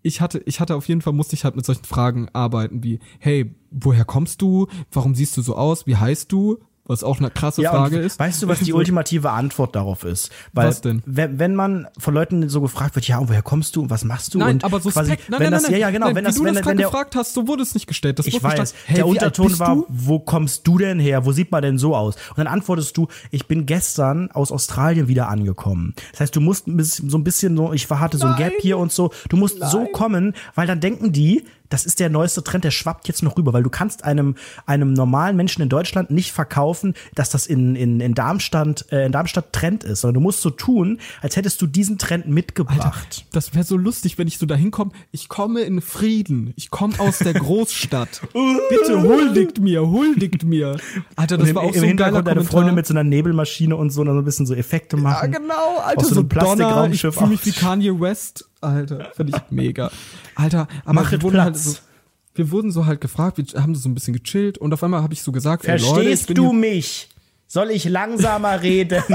ich 0.00 0.22
hatte, 0.22 0.38
ich 0.46 0.60
hatte 0.60 0.74
auf 0.74 0.88
jeden 0.88 1.02
Fall, 1.02 1.12
musste 1.12 1.34
ich 1.34 1.44
halt 1.44 1.56
mit 1.56 1.66
solchen 1.66 1.84
Fragen 1.84 2.30
arbeiten 2.32 2.82
wie, 2.82 3.00
hey, 3.18 3.54
woher 3.70 4.06
kommst 4.06 4.40
du? 4.40 4.66
Warum 4.90 5.14
siehst 5.14 5.36
du 5.36 5.42
so 5.42 5.56
aus? 5.56 5.86
Wie 5.86 5.96
heißt 5.96 6.32
du? 6.32 6.60
Was 6.90 7.04
auch 7.04 7.20
eine 7.20 7.30
krasse 7.30 7.62
Ja, 7.62 7.70
Frage 7.70 7.98
ist. 7.98 8.18
weißt 8.18 8.42
du, 8.42 8.48
was 8.48 8.58
die 8.58 8.72
ultimative 8.80 9.30
Antwort 9.30 9.76
darauf 9.76 10.02
ist? 10.02 10.28
Weil, 10.52 10.66
Was 10.66 10.80
denn? 10.80 11.04
Wenn, 11.06 11.38
wenn 11.38 11.54
man 11.54 11.86
von 11.96 12.12
Leuten 12.14 12.48
so 12.48 12.60
gefragt 12.60 12.96
wird, 12.96 13.06
ja, 13.06 13.18
und 13.18 13.28
woher 13.28 13.42
kommst 13.42 13.76
du 13.76 13.82
und 13.82 13.90
was 13.90 14.02
machst 14.02 14.34
du? 14.34 14.38
Nein, 14.38 14.54
und 14.56 14.64
aber 14.64 14.80
so 14.80 14.90
quasi, 14.90 15.10
nein, 15.10 15.18
wenn 15.28 15.38
nein, 15.38 15.52
das, 15.52 15.62
nein, 15.62 15.72
ja, 15.72 15.78
ja, 15.78 15.90
genau, 15.90 16.06
nein, 16.06 16.16
wenn 16.16 16.24
das, 16.24 16.34
du 16.34 16.42
wenn, 16.42 16.54
das 16.54 16.66
wenn 16.66 16.78
der, 16.78 16.86
gefragt 16.86 17.14
hast, 17.14 17.32
so 17.32 17.46
wurde 17.46 17.62
es 17.62 17.74
nicht 17.74 17.86
gestellt. 17.86 18.18
Das 18.18 18.26
ich 18.26 18.42
weiß. 18.42 18.74
Hey, 18.86 18.96
der 18.96 19.06
Unterton 19.06 19.56
war, 19.60 19.76
du? 19.76 19.86
wo 19.88 20.18
kommst 20.18 20.66
du 20.66 20.78
denn 20.78 20.98
her? 20.98 21.24
Wo 21.24 21.30
sieht 21.30 21.52
man 21.52 21.62
denn 21.62 21.78
so 21.78 21.94
aus? 21.94 22.16
Und 22.30 22.38
dann 22.38 22.48
antwortest 22.48 22.96
du, 22.96 23.06
ich 23.30 23.46
bin 23.46 23.66
gestern 23.66 24.32
aus 24.32 24.50
Australien 24.50 25.06
wieder 25.06 25.28
angekommen. 25.28 25.94
Das 26.10 26.22
heißt, 26.22 26.34
du 26.34 26.40
musst 26.40 26.64
so 26.66 27.18
ein 27.18 27.22
bisschen 27.22 27.56
so, 27.56 27.72
ich 27.72 27.88
hatte 27.88 28.18
so 28.18 28.26
ein 28.26 28.36
Gap 28.36 28.54
hier 28.58 28.78
und 28.78 28.90
so. 28.90 29.12
Du 29.28 29.36
musst 29.36 29.60
so 29.62 29.84
kommen, 29.86 30.34
weil 30.56 30.66
dann 30.66 30.80
denken 30.80 31.12
die, 31.12 31.44
das 31.70 31.86
ist 31.86 32.00
der 32.00 32.10
neueste 32.10 32.44
Trend, 32.44 32.64
der 32.64 32.70
schwappt 32.70 33.08
jetzt 33.08 33.22
noch 33.22 33.38
rüber, 33.38 33.52
weil 33.52 33.62
du 33.62 33.70
kannst 33.70 34.04
einem, 34.04 34.34
einem 34.66 34.92
normalen 34.92 35.36
Menschen 35.36 35.62
in 35.62 35.68
Deutschland 35.68 36.10
nicht 36.10 36.32
verkaufen, 36.32 36.94
dass 37.14 37.30
das 37.30 37.46
in, 37.46 37.74
in, 37.76 38.00
in 38.00 38.14
Darmstadt, 38.14 38.86
äh, 38.92 39.06
in 39.06 39.12
Darmstadt 39.12 39.52
Trend 39.52 39.84
ist, 39.84 40.02
sondern 40.02 40.14
du 40.14 40.20
musst 40.20 40.42
so 40.42 40.50
tun, 40.50 40.98
als 41.22 41.36
hättest 41.36 41.62
du 41.62 41.66
diesen 41.66 41.96
Trend 41.98 42.28
mitgebracht. 42.28 43.24
Das 43.32 43.54
wäre 43.54 43.64
so 43.64 43.76
lustig, 43.76 44.18
wenn 44.18 44.28
ich 44.28 44.38
so 44.38 44.46
dahin 44.46 44.70
komme. 44.70 44.90
Ich 45.12 45.28
komme 45.28 45.60
in 45.62 45.80
Frieden. 45.80 46.52
Ich 46.56 46.70
komme 46.70 46.98
aus 46.98 47.18
der 47.18 47.32
Großstadt. 47.34 48.20
Bitte 48.68 49.02
huldigt 49.02 49.60
mir, 49.60 49.86
huldigt 49.86 50.44
mir. 50.44 50.76
Alter, 51.16 51.38
das 51.38 51.48
Und 51.48 51.54
war 51.54 51.62
im, 51.62 51.68
auch 51.68 51.72
im 51.74 51.78
so 51.78 51.82
ein 51.84 51.88
Hintergrund 51.88 52.26
deine. 52.26 52.44
Freundin 52.44 52.74
mit 52.74 52.86
so 52.86 52.94
einer 52.94 53.04
Nebelmaschine 53.04 53.76
und 53.76 53.90
so, 53.90 54.00
und 54.00 54.08
dann 54.08 54.16
so 54.16 54.22
ein 54.22 54.24
bisschen 54.24 54.46
so 54.46 54.54
Effekte 54.54 54.96
Ja, 54.96 55.02
machen. 55.02 55.32
genau, 55.32 55.78
Alter, 55.78 56.00
Aus 56.00 56.08
so 56.08 56.14
so 56.16 56.20
einem 56.20 56.28
Donner. 56.28 56.90
Ich 56.90 57.00
fühle 57.00 57.26
mich 57.28 57.46
wie 57.46 57.52
Kanye 57.52 58.00
West. 58.00 58.49
Alter, 58.60 59.10
finde 59.14 59.36
ich 59.36 59.42
mega. 59.50 59.90
Alter, 60.34 60.68
aber 60.84 60.92
Mach 61.02 61.10
wir 61.12 61.22
wurden 61.22 61.40
halt 61.40 61.54
Platz. 61.54 61.64
so, 61.64 61.78
wir 62.34 62.50
wurden 62.50 62.70
so 62.70 62.86
halt 62.86 63.00
gefragt, 63.00 63.38
wir 63.38 63.62
haben 63.62 63.74
so 63.74 63.88
ein 63.88 63.94
bisschen 63.94 64.14
gechillt 64.14 64.58
und 64.58 64.72
auf 64.72 64.82
einmal 64.82 65.02
habe 65.02 65.14
ich 65.14 65.22
so 65.22 65.32
gesagt, 65.32 65.66
Leute, 65.66 65.82
Verstehst 65.84 66.26
bin 66.28 66.36
du 66.36 66.52
mich? 66.52 67.08
Soll 67.46 67.70
ich 67.70 67.84
langsamer 67.86 68.62
reden? 68.62 69.02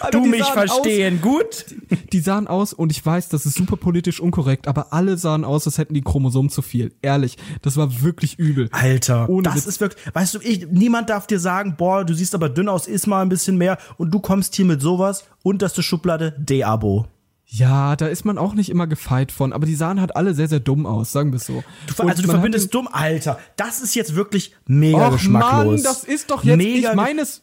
Alter, 0.00 0.18
du 0.18 0.24
die 0.24 0.28
mich 0.30 0.44
verstehen, 0.44 1.20
gut? 1.22 1.44
Aus, 1.46 1.64
die 2.12 2.20
sahen 2.20 2.46
aus 2.46 2.72
und 2.72 2.90
ich 2.92 3.04
weiß, 3.04 3.28
das 3.30 3.46
ist 3.46 3.56
super 3.56 3.76
politisch 3.76 4.20
unkorrekt, 4.20 4.68
aber 4.68 4.92
alle 4.92 5.16
sahen 5.16 5.44
aus, 5.44 5.66
als 5.66 5.78
hätten 5.78 5.94
die 5.94 6.02
Chromosomen 6.02 6.50
zu 6.50 6.60
viel. 6.62 6.92
Ehrlich, 7.00 7.38
das 7.62 7.76
war 7.76 8.02
wirklich 8.02 8.38
übel. 8.38 8.68
Alter, 8.72 9.28
Ohne 9.30 9.44
das 9.44 9.56
Witz. 9.56 9.66
ist 9.66 9.80
wirklich, 9.80 10.04
weißt 10.14 10.34
du, 10.34 10.38
ich, 10.40 10.66
niemand 10.68 11.08
darf 11.10 11.26
dir 11.26 11.38
sagen, 11.38 11.76
boah, 11.78 12.04
du 12.04 12.12
siehst 12.12 12.34
aber 12.34 12.48
dünn 12.48 12.68
aus, 12.68 12.86
iss 12.86 13.06
mal 13.06 13.22
ein 13.22 13.28
bisschen 13.28 13.56
mehr 13.56 13.78
und 13.96 14.12
du 14.12 14.18
kommst 14.20 14.54
hier 14.56 14.64
mit 14.66 14.82
sowas, 14.82 15.24
unterste 15.42 15.82
Schublade, 15.82 16.34
De-Abo. 16.38 17.06
Ja, 17.54 17.96
da 17.96 18.06
ist 18.06 18.24
man 18.24 18.38
auch 18.38 18.54
nicht 18.54 18.70
immer 18.70 18.86
gefeit 18.86 19.30
von, 19.30 19.52
aber 19.52 19.66
die 19.66 19.74
sahen 19.74 20.00
halt 20.00 20.16
alle 20.16 20.32
sehr, 20.32 20.48
sehr 20.48 20.60
dumm 20.60 20.86
aus, 20.86 21.12
sagen 21.12 21.32
wir 21.32 21.36
es 21.36 21.44
so. 21.44 21.62
Du, 21.86 22.02
also 22.02 22.22
du 22.22 22.28
verbindest 22.30 22.72
dumm, 22.72 22.88
Alter, 22.90 23.38
das 23.56 23.82
ist 23.82 23.94
jetzt 23.94 24.14
wirklich 24.14 24.56
mega 24.64 25.08
Och 25.08 25.12
geschmacklos. 25.12 25.66
Mann, 25.66 25.82
das 25.82 26.02
ist 26.02 26.30
doch 26.30 26.44
jetzt, 26.44 26.56
mega 26.56 26.90
ich 26.90 26.96
meines, 26.96 27.42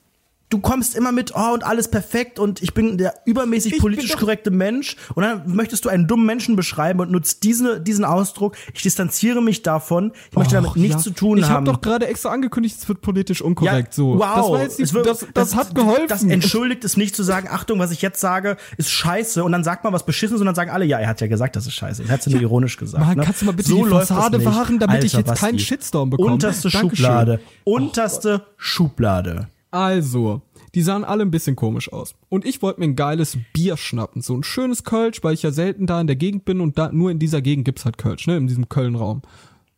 du 0.49 0.59
kommst 0.59 0.95
immer 0.95 1.11
mit, 1.11 1.33
oh, 1.35 1.53
und 1.53 1.63
alles 1.63 1.89
perfekt 1.89 2.39
und 2.39 2.61
ich 2.61 2.73
bin 2.73 2.97
der 2.97 3.13
übermäßig 3.25 3.73
Ich 3.73 3.79
politisch 3.79 4.15
korrekte 4.17 4.49
Mensch 4.51 4.95
und 5.13 5.23
dann 5.23 5.43
möchtest 5.45 5.85
du 5.85 5.89
einen 5.89 6.07
dummen 6.07 6.25
Menschen 6.25 6.55
beschreiben 6.55 6.99
und 6.99 7.11
nutzt 7.11 7.43
diese, 7.43 7.79
diesen 7.79 8.03
Ausdruck. 8.03 8.55
Ich 8.73 8.81
distanziere 8.81 9.41
mich 9.41 9.61
davon. 9.61 10.11
Ich 10.31 10.37
möchte 10.37 10.55
damit 10.55 10.71
Och, 10.71 10.75
nichts 10.75 10.95
ja. 10.95 10.99
zu 11.01 11.11
tun 11.11 11.37
ich 11.37 11.43
haben. 11.45 11.51
Ich 11.51 11.55
habe 11.69 11.77
doch 11.77 11.81
gerade 11.81 12.07
extra 12.07 12.29
angekündigt, 12.29 12.77
es 12.79 12.87
wird 12.87 13.01
politisch 13.01 13.41
unkorrekt. 13.41 13.93
so. 13.93 14.17
Wow, 14.17 14.19
Das, 14.19 14.49
war 14.49 14.61
jetzt 14.61 14.79
die, 14.79 14.93
wird- 14.93 15.05
das, 15.05 15.25
das, 15.33 15.55
hat 15.55 15.75
geholfen. 15.75 16.07
Das 16.07 16.23
entschuldigt 16.23 16.83
es 16.83 16.97
nicht 16.97 17.15
zu 17.15 17.23
sagen, 17.23 17.47
Achtung, 17.51 17.77
was 17.79 17.91
ich 17.91 18.01
jetzt 18.01 18.19
sage, 18.19 18.57
ist 18.77 18.89
scheiße. 18.89 19.43
Und 19.43 19.51
dann 19.51 19.63
sagt 19.63 19.83
man 19.83 19.93
was 19.93 20.05
Beschissenes 20.05 20.41
und 20.41 20.47
dann 20.47 20.55
sagen 20.55 20.71
alle, 20.71 20.85
ja, 20.85 20.97
er 20.99 21.07
hat 21.07 21.21
ja 21.21 21.27
gesagt, 21.27 21.55
das 21.55 21.67
ist 21.67 21.73
scheiße. 21.75 22.03
Er 22.03 22.09
hat 22.09 22.21
es 22.21 22.27
nur 22.27 22.41
ironisch 22.41 22.77
gesagt. 22.77 23.05
Mann, 23.05 23.17
ne? 23.17 23.23
kannst 23.23 23.41
du 23.41 23.45
mal 23.45 23.51
bitte 23.51 23.69
so 23.69 23.83
die 23.83 23.89
das 23.91 24.07
Fassade 24.07 24.43
wahren, 24.45 24.79
damit 24.79 25.03
ich 25.03 25.15
Alter, 25.15 25.29
jetzt 25.29 25.39
keinen. 25.39 25.59
Shitstorm 25.59 26.09
bekomme? 26.09 26.33
Unterste 26.33 26.69
Dankeschön. 26.69 27.05
Schublade. 27.05 27.39
Unterste 27.65 28.45
Schublade. 28.57 29.47
Also, 29.71 30.41
die 30.73 30.81
sahen 30.81 31.03
alle 31.03 31.23
ein 31.23 31.31
bisschen 31.31 31.55
komisch 31.55 31.91
aus. 31.91 32.15
Und 32.29 32.45
ich 32.45 32.61
wollte 32.61 32.79
mir 32.79 32.87
ein 32.87 32.95
geiles 32.95 33.37
Bier 33.53 33.77
schnappen. 33.77 34.21
So 34.21 34.35
ein 34.35 34.43
schönes 34.43 34.83
Kölsch, 34.83 35.23
weil 35.23 35.33
ich 35.33 35.43
ja 35.43 35.51
selten 35.51 35.85
da 35.85 36.01
in 36.01 36.07
der 36.07 36.15
Gegend 36.15 36.45
bin 36.45 36.61
und 36.61 36.77
da 36.77 36.91
nur 36.91 37.11
in 37.11 37.19
dieser 37.19 37.41
Gegend 37.41 37.65
gibt's 37.65 37.85
halt 37.85 37.97
Kölsch, 37.97 38.27
ne? 38.27 38.37
In 38.37 38.47
diesem 38.47 38.69
Köln-Raum. 38.69 39.21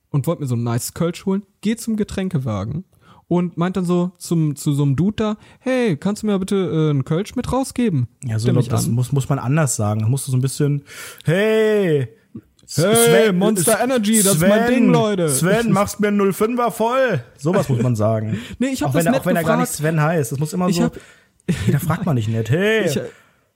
Und 0.10 0.28
wollte 0.28 0.42
mir 0.42 0.48
so 0.48 0.56
ein 0.56 0.64
nice 0.64 0.94
Kölsch 0.94 1.26
holen. 1.26 1.44
Geh 1.62 1.76
zum 1.76 1.96
Getränkewagen. 1.96 2.86
Und 3.28 3.56
meint 3.56 3.78
dann 3.78 3.86
so 3.86 4.12
zum, 4.18 4.58
zu 4.58 4.74
so 4.74 4.84
einem 4.84 4.98
Dude 4.98 5.16
da, 5.16 5.38
hey, 5.60 5.96
kannst 5.96 6.22
du 6.22 6.28
mir 6.28 6.38
bitte 6.38 6.56
äh, 6.56 6.90
einen 6.90 7.06
Kölsch 7.06 7.36
mit 7.36 7.52
rausgeben? 7.52 8.10
Ja, 8.26 8.38
so 8.38 8.52
das 8.52 8.88
an. 8.88 8.92
muss, 8.92 9.14
muss 9.14 9.30
man 9.30 9.40
anders 9.40 9.78
sagen. 9.78 10.02
Da 10.02 10.10
musst 10.10 10.28
du 10.28 10.32
so 10.32 10.38
ein 10.38 10.42
bisschen, 10.42 10.84
hey, 11.24 12.10
Hey, 12.76 13.32
Monster 13.34 13.80
Energy, 13.84 14.24
das 14.24 14.36
ist 14.36 14.42
mein 14.48 14.68
Ding, 14.68 14.90
Leute. 14.92 15.30
Sven, 15.30 15.72
machst 15.72 16.00
mir 16.00 16.08
einen 16.08 16.22
05er 16.22 16.72
voll. 16.72 17.24
Sowas 17.38 17.68
muss 17.70 17.82
man 17.82 17.96
sagen. 17.96 18.40
Nee, 18.60 18.68
ich 18.68 18.82
hab 18.82 18.90
auch 18.90 18.94
das 18.94 19.02
wenn, 19.06 19.08
er, 19.08 19.12
nett 19.14 19.22
auch 19.22 19.26
wenn 19.26 19.36
er 19.36 19.44
gar 19.44 19.58
nicht. 19.58 19.72
Sven 19.72 20.02
heißt. 20.02 20.32
Das 20.32 20.40
muss 20.40 20.54
immer 20.54 20.70
Ich 20.70 20.78
so. 20.78 20.84
hab- 20.84 20.98
da 21.72 21.80
fragt 21.80 22.06
man 22.06 22.16
nicht 22.16 22.30
nett. 22.30 22.50
Hey, 22.50 22.86
Ich- 22.86 23.00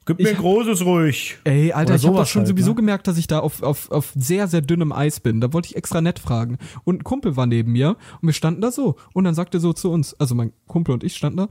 gib 0.05 0.19
mir 0.19 0.29
ein 0.29 0.37
großes 0.37 0.83
ruhig. 0.85 1.37
Ey, 1.45 1.71
Alter, 1.71 1.95
ich 1.95 2.01
habe 2.03 2.13
sowas 2.13 2.19
das 2.23 2.29
schon 2.29 2.41
halt, 2.41 2.49
sowieso 2.49 2.71
ne? 2.71 2.75
gemerkt, 2.75 3.07
dass 3.07 3.17
ich 3.17 3.27
da 3.27 3.39
auf, 3.39 3.63
auf, 3.63 3.89
auf 3.91 4.11
sehr, 4.15 4.47
sehr 4.47 4.61
dünnem 4.61 4.91
Eis 4.91 5.19
bin. 5.19 5.39
Da 5.41 5.53
wollte 5.53 5.67
ich 5.69 5.75
extra 5.77 6.01
nett 6.01 6.19
fragen. 6.19 6.57
Und 6.83 6.99
ein 6.99 7.03
Kumpel 7.03 7.37
war 7.37 7.45
neben 7.47 7.71
mir 7.71 7.89
und 8.21 8.27
wir 8.27 8.33
standen 8.33 8.61
da 8.61 8.71
so. 8.71 8.95
Und 9.13 9.23
dann 9.23 9.33
sagt 9.33 9.53
er 9.53 9.59
so 9.61 9.71
zu 9.73 9.91
uns, 9.91 10.13
also 10.19 10.35
mein 10.35 10.51
Kumpel 10.67 10.93
und 10.93 11.03
ich 11.03 11.15
standen 11.15 11.37
da, 11.37 11.43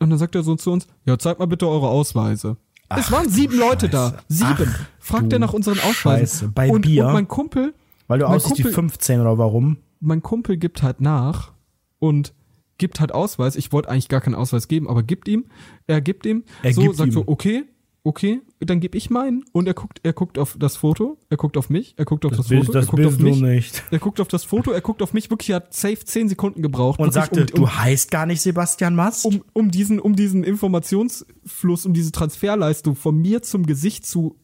und 0.00 0.10
dann 0.10 0.18
sagt 0.18 0.34
er 0.34 0.42
so 0.42 0.56
zu 0.56 0.72
uns, 0.72 0.86
ja, 1.06 1.16
zeig 1.18 1.38
mal 1.38 1.46
bitte 1.46 1.68
eure 1.68 1.88
Ausweise. 1.88 2.56
Es 2.98 3.10
waren 3.12 3.28
sieben 3.28 3.58
Leute 3.58 3.88
da. 3.88 4.18
Sieben. 4.28 4.68
Ach, 4.68 4.86
Fragt 4.98 5.32
er 5.32 5.38
nach 5.38 5.52
unseren 5.52 5.78
Ausweisen. 5.78 6.26
Scheiße. 6.26 6.48
Bei 6.54 6.70
und, 6.70 6.82
Bier? 6.82 7.06
Und 7.06 7.12
mein 7.12 7.28
Kumpel, 7.28 7.74
Weil 8.08 8.18
du 8.20 8.26
aussiehst 8.26 8.58
wie 8.58 8.62
Kumpel- 8.62 8.74
15 8.74 9.20
oder 9.20 9.38
warum? 9.38 9.78
mein 10.00 10.20
Kumpel 10.22 10.56
gibt 10.56 10.82
halt 10.82 11.00
nach 11.00 11.52
und 12.00 12.34
gibt 12.78 12.98
halt 12.98 13.12
Ausweis. 13.12 13.54
Ich 13.54 13.70
wollte 13.72 13.88
eigentlich 13.88 14.08
gar 14.08 14.20
keinen 14.20 14.34
Ausweis 14.34 14.66
geben, 14.66 14.88
aber 14.88 15.02
gibt 15.04 15.28
ihm. 15.28 15.44
Er 15.86 16.00
gibt 16.00 16.26
ihm. 16.26 16.42
Er 16.64 16.72
so, 16.74 16.80
gibt 16.82 16.96
sagt 16.96 17.08
ihm. 17.08 17.12
so, 17.12 17.24
okay, 17.26 17.64
okay, 18.04 18.40
dann 18.60 18.80
gebe 18.80 18.98
ich 18.98 19.10
meinen. 19.10 19.44
Und 19.52 19.66
er 19.66 19.74
guckt, 19.74 20.00
er 20.02 20.12
guckt 20.12 20.38
auf 20.38 20.56
das 20.58 20.76
Foto, 20.76 21.18
er 21.30 21.36
guckt 21.36 21.56
auf 21.56 21.70
mich, 21.70 21.94
er 21.96 22.04
guckt 22.04 22.24
auf 22.24 22.32
das, 22.36 22.48
bist- 22.48 22.66
Foto, 22.66 22.72
das 22.72 22.86
er 22.86 22.90
guckt 22.90 23.06
auf 23.06 23.18
mich. 23.18 23.40
nicht. 23.40 23.82
Er 23.90 23.98
guckt 23.98 24.20
auf 24.20 24.28
das 24.28 24.44
Foto, 24.44 24.72
er 24.72 24.80
guckt 24.80 25.02
auf 25.02 25.12
mich. 25.12 25.30
Wirklich, 25.30 25.50
er 25.50 25.56
hat 25.56 25.74
safe 25.74 26.04
zehn 26.04 26.28
Sekunden 26.28 26.62
gebraucht. 26.62 26.98
Und 26.98 27.12
sagte, 27.12 27.40
um, 27.40 27.46
du 27.46 27.68
heißt 27.68 28.10
gar 28.10 28.26
nicht 28.26 28.40
Sebastian 28.40 28.94
Mast? 28.94 29.24
um, 29.24 29.42
um, 29.52 29.70
diesen, 29.70 30.00
um 30.00 30.16
diesen 30.16 30.42
Informationsfluss, 30.44 31.86
um 31.86 31.94
diese 31.94 32.12
Transferleistung 32.12 32.96
von 32.96 33.16
mir 33.16 33.42
zum 33.42 33.66
Gesicht 33.66 34.04
zu 34.06 34.36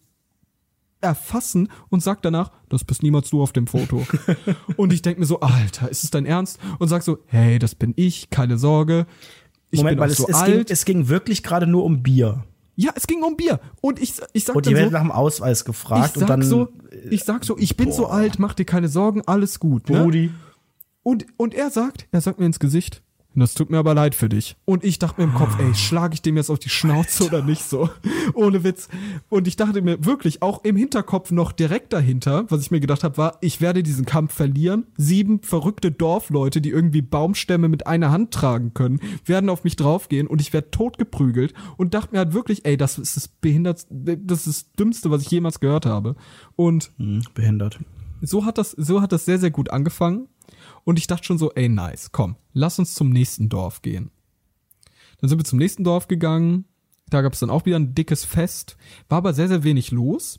erfassen 1.01 1.69
und 1.91 2.03
sagt 2.03 2.25
danach, 2.25 2.51
das 2.69 2.85
bist 2.85 3.03
niemals 3.03 3.31
du 3.31 3.43
auf 3.43 3.53
dem 3.53 3.67
Foto. 3.67 4.05
und 4.77 4.93
ich 4.93 5.03
denk 5.03 5.19
mir 5.19 5.27
so, 5.27 5.41
Alter, 5.41 5.89
ist 5.89 6.05
es 6.05 6.11
dein 6.11 6.27
Ernst? 6.27 6.59
Und 6.79 6.89
sag 6.89 7.03
so, 7.03 7.19
hey, 7.27 7.59
das 7.59 7.75
bin 7.75 7.93
ich, 7.97 8.31
keine 8.31 8.59
Sorge. 8.59 9.07
Ich 9.71 9.79
Moment, 9.79 9.97
bin 9.97 10.01
weil 10.03 10.11
es, 10.11 10.17
so 10.19 10.27
es, 10.29 10.45
ging, 10.45 10.65
es 10.69 10.85
ging 10.85 11.09
wirklich 11.09 11.43
gerade 11.43 11.67
nur 11.67 11.85
um 11.85 12.03
Bier. 12.03 12.45
Ja, 12.81 12.93
es 12.95 13.09
ging 13.09 13.25
um 13.25 13.37
Bier. 13.37 13.59
Und 13.81 14.01
ich, 14.01 14.15
ich 14.33 14.45
sag 14.45 14.55
Und 14.55 14.65
die 14.67 14.75
werden 14.75 14.91
so, 14.91 14.93
nach 14.93 15.03
dem 15.03 15.11
Ausweis 15.11 15.61
ich 15.61 15.65
gefragt 15.65 16.15
sag 16.15 16.23
und 16.23 16.31
dann 16.31 16.43
so, 16.43 16.69
ich 17.11 17.25
sag 17.25 17.45
so, 17.45 17.59
ich 17.59 17.77
bin 17.77 17.91
so 17.91 18.03
boah. 18.03 18.13
alt, 18.13 18.39
mach 18.39 18.55
dir 18.55 18.65
keine 18.67 18.87
Sorgen, 18.87 19.23
alles 19.27 19.59
gut. 19.59 19.91
Ne? 19.91 20.01
Brudi. 20.01 20.31
Und, 21.03 21.27
und 21.37 21.55
er 21.55 21.71
sagt, 21.71 22.07
er 22.13 22.21
sagt 22.21 22.39
mir 22.39 22.47
ins 22.47 22.61
Gesicht, 22.61 23.03
das 23.35 23.55
tut 23.55 23.71
mir 23.71 23.79
aber 23.79 23.95
leid 23.95 24.17
für 24.17 24.29
dich. 24.29 24.57
Und 24.65 24.83
ich 24.83 24.99
dachte 24.99 25.21
mir 25.21 25.29
im 25.29 25.35
Kopf, 25.35 25.59
ey, 25.61 25.73
schlage 25.75 26.15
ich 26.15 26.23
dem 26.23 26.37
jetzt 26.37 26.51
auf 26.51 26.59
die 26.59 26.69
Schnauze 26.71 27.25
oder 27.27 27.41
nicht 27.43 27.63
so? 27.63 27.89
Ohne 28.35 28.65
Witz. 28.65 28.89
Und 29.29 29.47
ich 29.47 29.55
dachte 29.55 29.81
mir 29.81 30.05
wirklich, 30.05 30.43
auch 30.43 30.65
im 30.65 30.75
Hinterkopf 30.75 31.31
noch 31.31 31.53
direkt 31.53 31.93
dahinter, 31.93 32.47
was 32.49 32.63
ich 32.63 32.71
mir 32.73 32.81
gedacht 32.81 33.05
habe, 33.05 33.17
war, 33.17 33.39
ich 33.41 33.61
werde 33.61 33.85
diesen 33.85 34.07
Kampf 34.07 34.35
verlieren. 34.35 34.87
Sieben 34.97 35.41
verrückte 35.43 35.93
Dorfleute, 35.93 36.61
die 36.61 36.71
irgendwie 36.71 37.03
Baumstämme 37.03 37.69
mit 37.69 37.87
einer 37.87 38.11
Hand 38.11 38.33
tragen 38.33 38.75
können, 38.75 39.01
werden 39.25 39.51
auf 39.51 39.63
mich 39.63 39.77
draufgehen 39.77 40.27
und 40.27 40.41
ich 40.41 40.53
werde 40.53 40.73
totgeprügelt. 40.73 41.55
Und 41.77 41.95
dachte 41.95 42.13
mir 42.13 42.19
halt 42.19 42.33
wirklich, 42.33 42.65
ey, 42.65 42.77
das 42.77 42.99
ist 42.99 43.17
das 43.17 43.29
behindert, 43.29 43.87
das 43.91 44.47
ist 44.47 44.67
das 44.67 44.73
Dümmste, 44.73 45.11
was 45.13 45.23
ich 45.23 45.31
jemals 45.31 45.61
gehört 45.61 45.87
habe. 45.87 46.17
Und 46.57 46.91
Hm, 46.97 47.23
behindert. 47.35 47.79
so 48.21 48.45
hat 48.45 48.59
das, 48.59 48.73
so 48.73 49.01
hat 49.01 49.13
das 49.13 49.27
sehr, 49.27 49.39
sehr 49.39 49.51
gut 49.53 49.71
angefangen. 49.71 50.27
Und 50.89 50.99
ich 50.99 51.07
dachte 51.07 51.27
schon 51.27 51.37
so, 51.37 51.53
ey, 51.53 51.69
nice, 51.69 52.13
komm, 52.13 52.37
lass 52.55 52.79
uns 52.79 52.95
zum 52.95 53.11
nächsten 53.11 53.51
Dorf 53.51 53.83
gehen. 53.83 54.11
Dann 55.21 55.29
sind 55.29 55.39
wir 55.39 55.45
zum 55.45 55.59
nächsten 55.59 55.85
Dorf 55.85 56.09
gegangen. 56.09 56.65
Da 57.11 57.21
gab 57.21 57.35
es 57.35 57.41
dann 57.41 57.51
auch 57.51 57.67
wieder 57.67 57.79
ein 57.79 57.95
dickes 57.95 58.25
Fest. 58.25 58.79
War 59.11 59.19
aber 59.19 59.35
sehr, 59.35 59.49
sehr 59.49 59.65
wenig 59.65 59.91
los. 59.91 60.39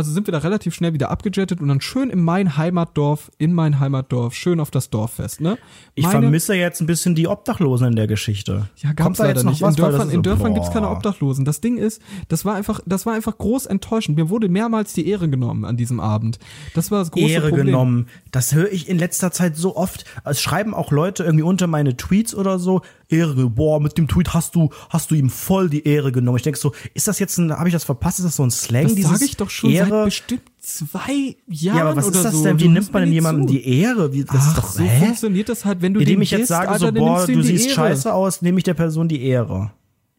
Also 0.00 0.12
sind 0.12 0.26
wir 0.26 0.32
da 0.32 0.38
relativ 0.38 0.74
schnell 0.74 0.94
wieder 0.94 1.10
abgejettet 1.10 1.60
und 1.60 1.68
dann 1.68 1.82
schön 1.82 2.08
in 2.08 2.22
mein 2.24 2.56
Heimatdorf, 2.56 3.30
in 3.36 3.52
mein 3.52 3.80
Heimatdorf, 3.80 4.34
schön 4.34 4.58
auf 4.58 4.70
das 4.70 4.88
Dorffest, 4.88 5.42
ne? 5.42 5.58
Ich 5.94 6.04
Meine- 6.06 6.20
vermisse 6.22 6.54
jetzt 6.54 6.80
ein 6.80 6.86
bisschen 6.86 7.14
die 7.14 7.28
Obdachlosen 7.28 7.88
in 7.88 7.96
der 7.96 8.06
Geschichte. 8.06 8.68
Ja, 8.76 8.88
Kommt 8.88 8.96
gab's 8.96 9.18
da 9.18 9.24
leider 9.26 9.44
nicht. 9.44 9.60
was, 9.60 9.76
in 9.76 9.82
Dörfern, 9.82 10.08
in 10.08 10.14
so, 10.16 10.22
Dörfern 10.22 10.54
gibt's 10.54 10.70
keine. 10.72 10.88
Obdachlosen. 10.88 11.44
Das 11.44 11.60
Ding 11.60 11.76
ist, 11.76 12.00
das 12.28 12.46
war 12.46 12.54
einfach, 12.54 12.80
das 12.86 13.04
war 13.04 13.12
einfach 13.12 13.36
groß 13.36 13.66
enttäuschend. 13.66 14.16
Mir 14.16 14.30
wurde 14.30 14.48
mehrmals 14.48 14.94
die 14.94 15.06
Ehre 15.06 15.28
genommen 15.28 15.66
an 15.66 15.76
diesem 15.76 16.00
Abend. 16.00 16.38
Das 16.74 16.90
war 16.90 17.00
das 17.00 17.10
große 17.10 17.26
Ehre 17.30 17.48
Problem. 17.50 17.66
genommen. 17.66 18.06
Das 18.30 18.54
höre 18.54 18.72
ich 18.72 18.88
in 18.88 18.98
letzter 18.98 19.30
Zeit 19.32 19.56
so 19.56 19.76
oft. 19.76 20.06
Es 20.24 20.40
schreiben 20.40 20.72
auch 20.72 20.90
Leute 20.92 21.24
irgendwie 21.24 21.44
unter 21.44 21.66
meine 21.66 21.96
Tweets 21.96 22.34
oder 22.34 22.58
so, 22.58 22.80
Ehre, 23.10 23.50
boah, 23.50 23.80
mit 23.80 23.96
dem 23.98 24.08
Tweet 24.08 24.32
hast 24.34 24.54
du, 24.54 24.70
hast 24.88 25.10
du 25.10 25.14
ihm 25.14 25.30
voll 25.30 25.68
die 25.68 25.86
Ehre 25.86 26.12
genommen. 26.12 26.36
Ich 26.36 26.42
denke 26.42 26.58
so, 26.58 26.72
ist 26.94 27.08
das 27.08 27.18
jetzt 27.18 27.38
ein, 27.38 27.52
habe 27.52 27.68
ich 27.68 27.72
das 27.72 27.84
verpasst? 27.84 28.18
Ist 28.20 28.24
das 28.26 28.36
so 28.36 28.42
ein 28.44 28.50
Slang? 28.50 28.94
Das 28.94 29.02
sage 29.10 29.24
ich 29.24 29.36
doch 29.36 29.50
schon 29.50 29.70
seit 29.70 29.88
Ehre? 29.88 30.04
bestimmt 30.04 30.42
zwei 30.58 31.36
Jahren 31.48 31.76
ja, 31.78 31.82
aber 31.84 31.96
was 31.96 32.06
oder 32.06 32.16
ist 32.18 32.24
das 32.24 32.34
so. 32.34 32.44
denn? 32.44 32.58
Wie 32.60 32.64
Du 32.64 32.70
nimmt 32.70 32.92
man 32.92 33.02
denn 33.04 33.12
jemandem 33.12 33.46
zu. 33.48 33.52
die 33.54 33.66
Ehre? 33.80 34.12
Wie, 34.12 34.24
das 34.24 34.36
Ach, 34.38 34.48
ist 34.48 34.58
doch, 34.58 34.64
so 34.70 34.82
hä? 34.82 35.06
funktioniert 35.06 35.48
das 35.48 35.64
halt, 35.64 35.82
wenn 35.82 35.94
du 35.94 36.00
Indem 36.00 36.22
ich 36.22 36.30
jetzt 36.30 36.48
sage 36.48 36.68
Alter, 36.68 36.86
so, 36.88 36.92
boah, 36.92 37.26
du 37.26 37.42
siehst 37.42 37.66
Ehre. 37.66 37.74
scheiße 37.74 38.12
aus, 38.12 38.42
nehme 38.42 38.58
ich 38.58 38.64
der 38.64 38.74
Person 38.74 39.08
die 39.08 39.22
Ehre. 39.22 39.72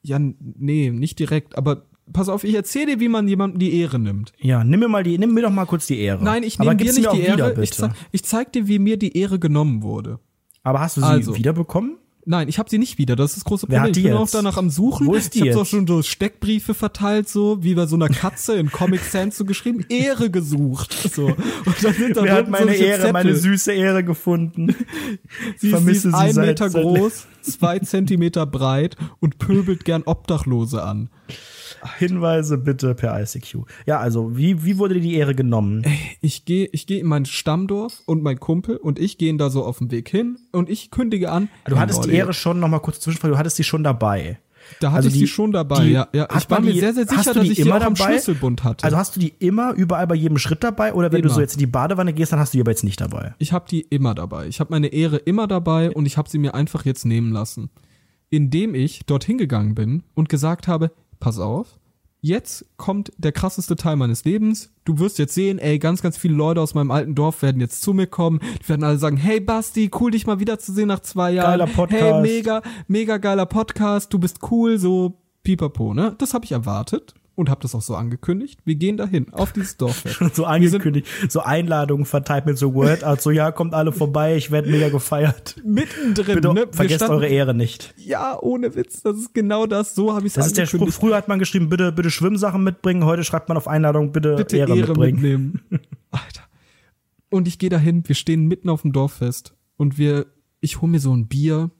Ja, 0.04 0.18
nee, 0.20 0.90
nicht 0.90 1.20
direkt, 1.20 1.58
aber 1.58 1.84
pass 2.12 2.28
auf, 2.28 2.44
ich 2.44 2.56
erzähle 2.56 2.88
dir, 2.96 3.00
wie 3.00 3.08
man 3.08 3.28
jemandem 3.28 3.60
die 3.60 3.80
Ehre 3.80 4.00
nimmt. 4.00 4.34
Ja, 4.40 4.64
nimm 4.64 4.80
mir 4.80 4.88
mal 4.88 5.04
die, 5.04 5.18
nimm 5.20 5.34
mir 5.34 5.44
doch 5.44 5.52
mal 5.52 5.66
kurz 5.66 5.86
die 5.86 6.00
Ehre. 6.00 6.24
Nein, 6.24 6.42
ich 6.44 6.58
nehme 6.60 6.76
dir 6.76 6.92
nicht 6.92 7.14
die 7.14 7.22
Ehre. 7.22 7.52
Wieder, 7.52 7.62
ich, 7.64 7.72
zeig, 7.72 7.92
ich 8.12 8.24
zeig 8.24 8.52
dir, 8.52 8.68
wie 8.68 8.80
mir 8.80 8.98
die 8.98 9.16
Ehre 9.16 9.38
genommen 9.40 9.84
wurde. 9.84 10.20
Aber 10.64 10.80
hast 10.82 10.98
du 10.98 11.02
sie 11.02 11.08
Also. 11.08 11.36
wiederbekommen? 11.38 11.98
Nein, 12.26 12.50
ich 12.50 12.60
habe 12.60 12.70
sie 12.70 12.78
nicht 12.78 12.98
wieder. 12.98 13.16
Das 13.16 13.32
ist 13.32 13.38
das 13.38 13.44
große 13.46 13.68
Problem. 13.68 13.92
ich 13.92 14.04
bin 14.04 14.14
auch 14.14 14.22
jetzt? 14.22 14.36
danach 14.36 14.58
am 14.58 14.70
Suchen. 14.70 15.08
Wo 15.08 15.14
ist 15.16 15.34
die 15.34 15.40
ich 15.40 15.50
habe 15.50 15.62
auch 15.62 15.66
schon 15.66 15.88
so 15.88 16.02
Steckbriefe 16.04 16.74
verteilt, 16.74 17.28
so 17.28 17.64
wie 17.64 17.74
bei 17.74 17.88
so 17.88 17.96
einer 17.96 18.10
Katze 18.10 18.56
in 18.56 18.72
Comic 18.72 19.02
Sans 19.02 19.36
so 19.36 19.46
geschrieben. 19.46 19.86
Ehre 19.90 20.30
gesucht. 20.30 20.94
So. 21.14 21.28
Und 21.28 21.84
dann 21.84 21.94
sind 21.94 22.18
da 22.18 22.24
Wer 22.24 22.34
hat 22.34 22.50
meine 22.50 22.76
Ehre, 22.76 23.12
meine 23.12 23.34
Zettel. 23.34 23.52
süße 23.52 23.74
Ehre 23.74 24.04
gefunden? 24.04 24.76
Sie 25.58 25.68
ist, 25.68 25.72
vermisse 25.72 26.12
sie 26.12 26.28
ist 26.28 26.38
ein 26.38 26.46
Meter 26.46 26.70
groß, 26.70 27.28
zwei 27.42 27.80
Zentimeter 27.80 28.46
breit 28.46 28.96
und 29.20 29.38
pöbelt 29.38 29.86
gern 29.86 30.04
Obdachlose 30.04 30.84
an. 30.84 31.10
Hinweise 31.98 32.58
bitte 32.58 32.96
per 32.96 33.20
ICQ. 33.22 33.60
Ja, 33.86 34.00
also, 34.00 34.36
wie, 34.38 34.64
wie 34.64 34.78
wurde 34.78 34.96
dir 34.96 35.02
die 35.02 35.16
Ehre 35.16 35.36
genommen? 35.36 35.84
Ich 36.22 36.46
gehe 36.46 36.68
ich 36.72 36.88
geh 36.88 37.00
in 37.00 37.08
mein 37.08 37.26
Stammdorf 37.26 38.02
und 38.06 38.24
mein 38.24 38.40
Kumpel 38.40 38.78
und 38.78 39.00
ich 39.00 39.18
gehen 39.18 39.38
da 39.38 39.50
so 39.50 39.64
auf 39.64 39.80
dem 39.80 39.92
Weg 39.92 40.10
hin 40.10 40.38
und 40.52 40.70
ich 40.70 40.92
kündige 40.92 41.32
an. 41.32 41.50
Du 41.66 41.78
hattest 41.80 42.04
die 42.04 42.10
Leute, 42.10 42.18
Ehre 42.18 42.34
schon, 42.34 42.60
noch 42.60 42.68
mal 42.68 42.80
kurz 42.80 43.00
zwischenfrage, 43.00 43.34
du 43.34 43.38
hattest 43.40 43.58
die 43.60 43.64
schon 43.64 43.84
dabei. 43.84 44.40
Da 44.80 44.90
hatte 44.92 44.98
also 44.98 45.08
ich 45.08 45.14
die- 45.16 45.20
sie 45.22 45.28
schon 45.28 45.52
dabei, 45.52 45.84
die- 45.86 45.92
ja. 45.92 46.08
ja. 46.14 46.28
Ich 46.38 46.48
war 46.50 46.62
mir 46.62 46.72
die- 46.72 46.80
sehr, 46.80 46.94
sehr 46.94 47.08
sicher, 47.08 47.34
du 47.34 47.40
dass 47.40 47.44
die 47.46 47.52
ich 47.52 47.56
die 47.58 47.62
immer 47.64 47.78
auch 47.78 47.82
am 47.82 47.96
dabei? 47.96 48.12
Schlüsselbund 48.12 48.64
hatte. 48.64 48.84
Also 48.86 48.96
hast 48.96 49.16
du 49.16 49.20
die 49.20 49.34
immer 49.40 49.74
überall 49.74 50.06
bei 50.06 50.14
jedem 50.16 50.38
Schritt 50.38 50.64
dabei 50.64 50.94
oder 50.94 51.12
wenn 51.12 51.22
du 51.24 51.28
Immer. 51.28 51.36
so 51.36 51.42
jetzt 51.42 51.54
in 51.54 51.60
die 51.60 51.66
Badewanne 51.66 52.14
gehst, 52.14 52.32
dann 52.32 52.40
hast 52.40 52.54
du 52.54 52.58
die 52.58 52.62
aber 52.62 52.72
jetzt 52.72 52.84
nicht 52.84 53.02
dabei? 53.02 53.34
Ich 53.40 53.54
habe 53.54 53.66
die 53.70 53.82
immer 53.82 54.14
dabei. 54.14 54.48
Ich 54.48 54.60
habe 54.60 54.72
meine 54.72 54.88
Ehre 54.88 55.18
immer 55.18 55.48
dabei 55.48 55.90
und 55.92 56.06
ich 56.06 56.16
habe 56.18 56.30
sie 56.30 56.38
mir 56.38 56.54
einfach 56.54 56.86
jetzt 56.86 57.06
nehmen 57.06 57.32
lassen. 57.32 57.70
Indem 58.30 58.76
ich 58.76 59.06
dorthin 59.08 59.38
gegangen 59.38 59.76
bin 59.76 60.04
und 60.14 60.30
gesagt 60.30 60.68
habe, 60.68 60.92
pass 61.22 61.40
auf, 61.40 61.80
jetzt 62.20 62.66
kommt 62.76 63.14
der 63.18 63.32
krasseste 63.32 63.78
Teil 63.78 63.96
meines 63.96 64.26
Lebens. 64.26 64.74
Du 64.84 65.00
wirst 65.00 65.18
jetzt 65.18 65.34
sehen, 65.34 65.58
ey, 65.58 65.80
ganz, 65.80 66.02
ganz 66.02 66.18
viele 66.18 66.36
Leute 66.36 66.60
aus 66.60 66.74
meinem 66.74 66.92
alten 66.92 67.16
Dorf 67.16 67.42
werden 67.42 67.62
jetzt 67.62 67.82
zu 67.82 67.94
mir 67.94 68.08
kommen. 68.08 68.42
Die 68.62 68.68
werden 68.68 68.84
alle 68.84 68.98
sagen, 68.98 69.16
hey 69.16 69.40
Basti, 69.40 69.90
cool 70.00 70.12
dich 70.12 70.28
mal 70.28 70.42
wiederzusehen 70.42 70.90
nach 70.90 71.00
zwei 71.00 71.32
Jahren. 71.32 71.52
Geiler 71.52 71.68
Podcast. 71.68 72.04
Hey, 72.04 72.22
mega, 72.22 72.62
mega 72.88 73.18
geiler 73.18 73.46
Podcast, 73.46 74.12
du 74.12 74.20
bist 74.20 74.40
cool, 74.52 74.78
so 74.78 75.18
pipapo, 75.44 75.94
ne? 75.94 76.16
Das 76.18 76.34
habe 76.34 76.44
ich 76.44 76.52
erwartet 76.52 77.14
und 77.36 77.50
habe 77.50 77.62
das 77.62 77.74
auch 77.74 77.82
so 77.82 77.96
angekündigt. 77.96 78.60
Wir 78.66 78.76
gehen 78.76 78.98
dahin, 78.98 79.34
auf 79.34 79.54
dieses 79.54 79.78
Dorffest. 79.78 80.20
So 80.36 80.46
angekündigt, 80.46 81.08
so 81.30 81.42
Einladungen 81.42 82.06
verteilt 82.06 82.46
mit 82.46 82.58
so 82.58 82.74
Wordart, 82.74 83.22
so 83.22 83.32
ja, 83.32 83.52
kommt 83.52 83.74
alle 83.74 83.92
vorbei, 83.92 84.36
ich 84.36 84.52
werde 84.52 84.70
mega 84.70 84.90
gefeiert. 84.90 85.56
mittendrin, 85.66 86.36
Bitte 86.36 86.54
ne? 86.54 86.68
Vergesst 86.72 86.98
standen- 87.00 87.16
eure 87.16 87.28
Ehre 87.28 87.54
nicht. 87.54 87.94
Ja, 87.98 88.38
ohne 88.40 88.76
Witz, 88.76 89.02
das 89.02 89.18
ist 89.18 89.34
genau 89.34 89.66
das. 89.66 89.96
So 89.96 90.14
habe 90.14 90.22
ich 90.28 90.32
es 90.32 90.34
Das 90.36 90.48
ist 90.48 90.58
der 90.58 90.66
Spruch. 90.66 90.90
Früher 90.92 91.16
hat 91.16 91.28
man 91.28 91.40
geschrieben, 91.40 91.70
bitte, 91.70 91.92
bitte 91.92 92.12
Schwimmsachen 92.12 92.64
mitbringen. 92.64 93.06
Heute 93.06 93.24
schreibt 93.24 93.48
man 93.50 93.58
auf 93.58 93.68
Einladung, 93.68 94.12
bitte, 94.12 94.36
Bitte 94.36 94.58
Ehre, 94.58 94.76
Ehre, 94.76 94.90
mitbringen. 94.90 95.22
mitnehmen. 95.22 95.62
Alter. 96.12 96.42
Und 97.30 97.48
ich 97.48 97.60
gehe 97.60 97.70
dahin, 97.70 98.04
wir 98.08 98.16
stehen 98.16 98.48
mitten 98.48 98.70
auf 98.70 98.82
dem 98.82 98.92
Dorffest 98.92 99.56
und 99.78 99.98
wir, 99.98 100.26
ich 100.60 100.82
hole 100.82 100.92
mir 100.92 101.00
so 101.00 101.16
ein 101.16 101.28
Bier 101.28 101.72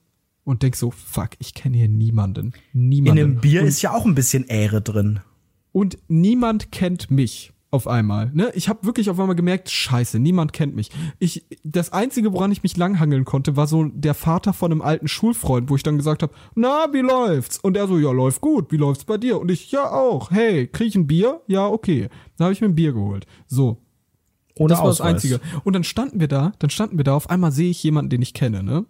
und 0.44 0.62
denk 0.62 0.76
so, 0.76 0.90
fuck, 0.90 1.30
ich 1.38 1.54
kenne 1.54 1.76
hier 1.76 1.88
niemanden. 1.88 2.52
In 2.72 2.88
Niemanden. 2.88 3.16
dem 3.16 3.40
Bier 3.40 3.60
und, 3.60 3.68
ist 3.68 3.82
ja 3.82 3.92
auch 3.94 4.06
ein 4.06 4.14
bisschen 4.14 4.46
Ehre 4.46 4.80
drin. 4.80 5.20
Und 5.72 5.98
niemand 6.08 6.70
kennt 6.70 7.10
mich 7.10 7.52
auf 7.72 7.88
einmal. 7.88 8.30
Ne? 8.34 8.52
Ich 8.54 8.68
habe 8.68 8.84
wirklich 8.84 9.08
auf 9.08 9.18
einmal 9.18 9.34
gemerkt, 9.34 9.70
scheiße, 9.70 10.18
niemand 10.18 10.52
kennt 10.52 10.76
mich. 10.76 10.90
Ich, 11.18 11.46
das 11.64 11.90
Einzige, 11.90 12.34
woran 12.34 12.52
ich 12.52 12.62
mich 12.62 12.76
langhangeln 12.76 13.24
konnte, 13.24 13.56
war 13.56 13.66
so 13.66 13.84
der 13.84 14.12
Vater 14.12 14.52
von 14.52 14.70
einem 14.70 14.82
alten 14.82 15.08
Schulfreund, 15.08 15.70
wo 15.70 15.76
ich 15.76 15.82
dann 15.82 15.96
gesagt 15.96 16.22
habe, 16.22 16.34
na, 16.54 16.86
wie 16.92 17.00
läuft's? 17.00 17.58
Und 17.58 17.78
er 17.78 17.88
so, 17.88 17.98
ja, 17.98 18.12
läuft 18.12 18.42
gut, 18.42 18.70
wie 18.72 18.76
läuft's 18.76 19.04
bei 19.04 19.16
dir? 19.16 19.40
Und 19.40 19.50
ich, 19.50 19.72
ja 19.72 19.90
auch, 19.90 20.30
hey, 20.30 20.66
krieg 20.66 20.88
ich 20.88 20.96
ein 20.96 21.06
Bier? 21.06 21.40
Ja, 21.46 21.66
okay. 21.66 22.10
Dann 22.36 22.44
habe 22.44 22.52
ich 22.52 22.60
mir 22.60 22.68
ein 22.68 22.74
Bier 22.74 22.92
geholt. 22.92 23.26
So, 23.46 23.78
Ohne 24.58 24.68
das 24.68 24.78
war 24.78 24.88
das 24.88 25.00
Ausweis. 25.00 25.14
Einzige. 25.14 25.40
Und 25.64 25.72
dann 25.72 25.84
standen 25.84 26.20
wir 26.20 26.28
da, 26.28 26.52
dann 26.58 26.68
standen 26.68 26.98
wir 26.98 27.04
da, 27.04 27.14
auf 27.14 27.30
einmal 27.30 27.52
sehe 27.52 27.70
ich 27.70 27.82
jemanden, 27.82 28.10
den 28.10 28.20
ich 28.20 28.34
kenne, 28.34 28.62
ne? 28.62 28.84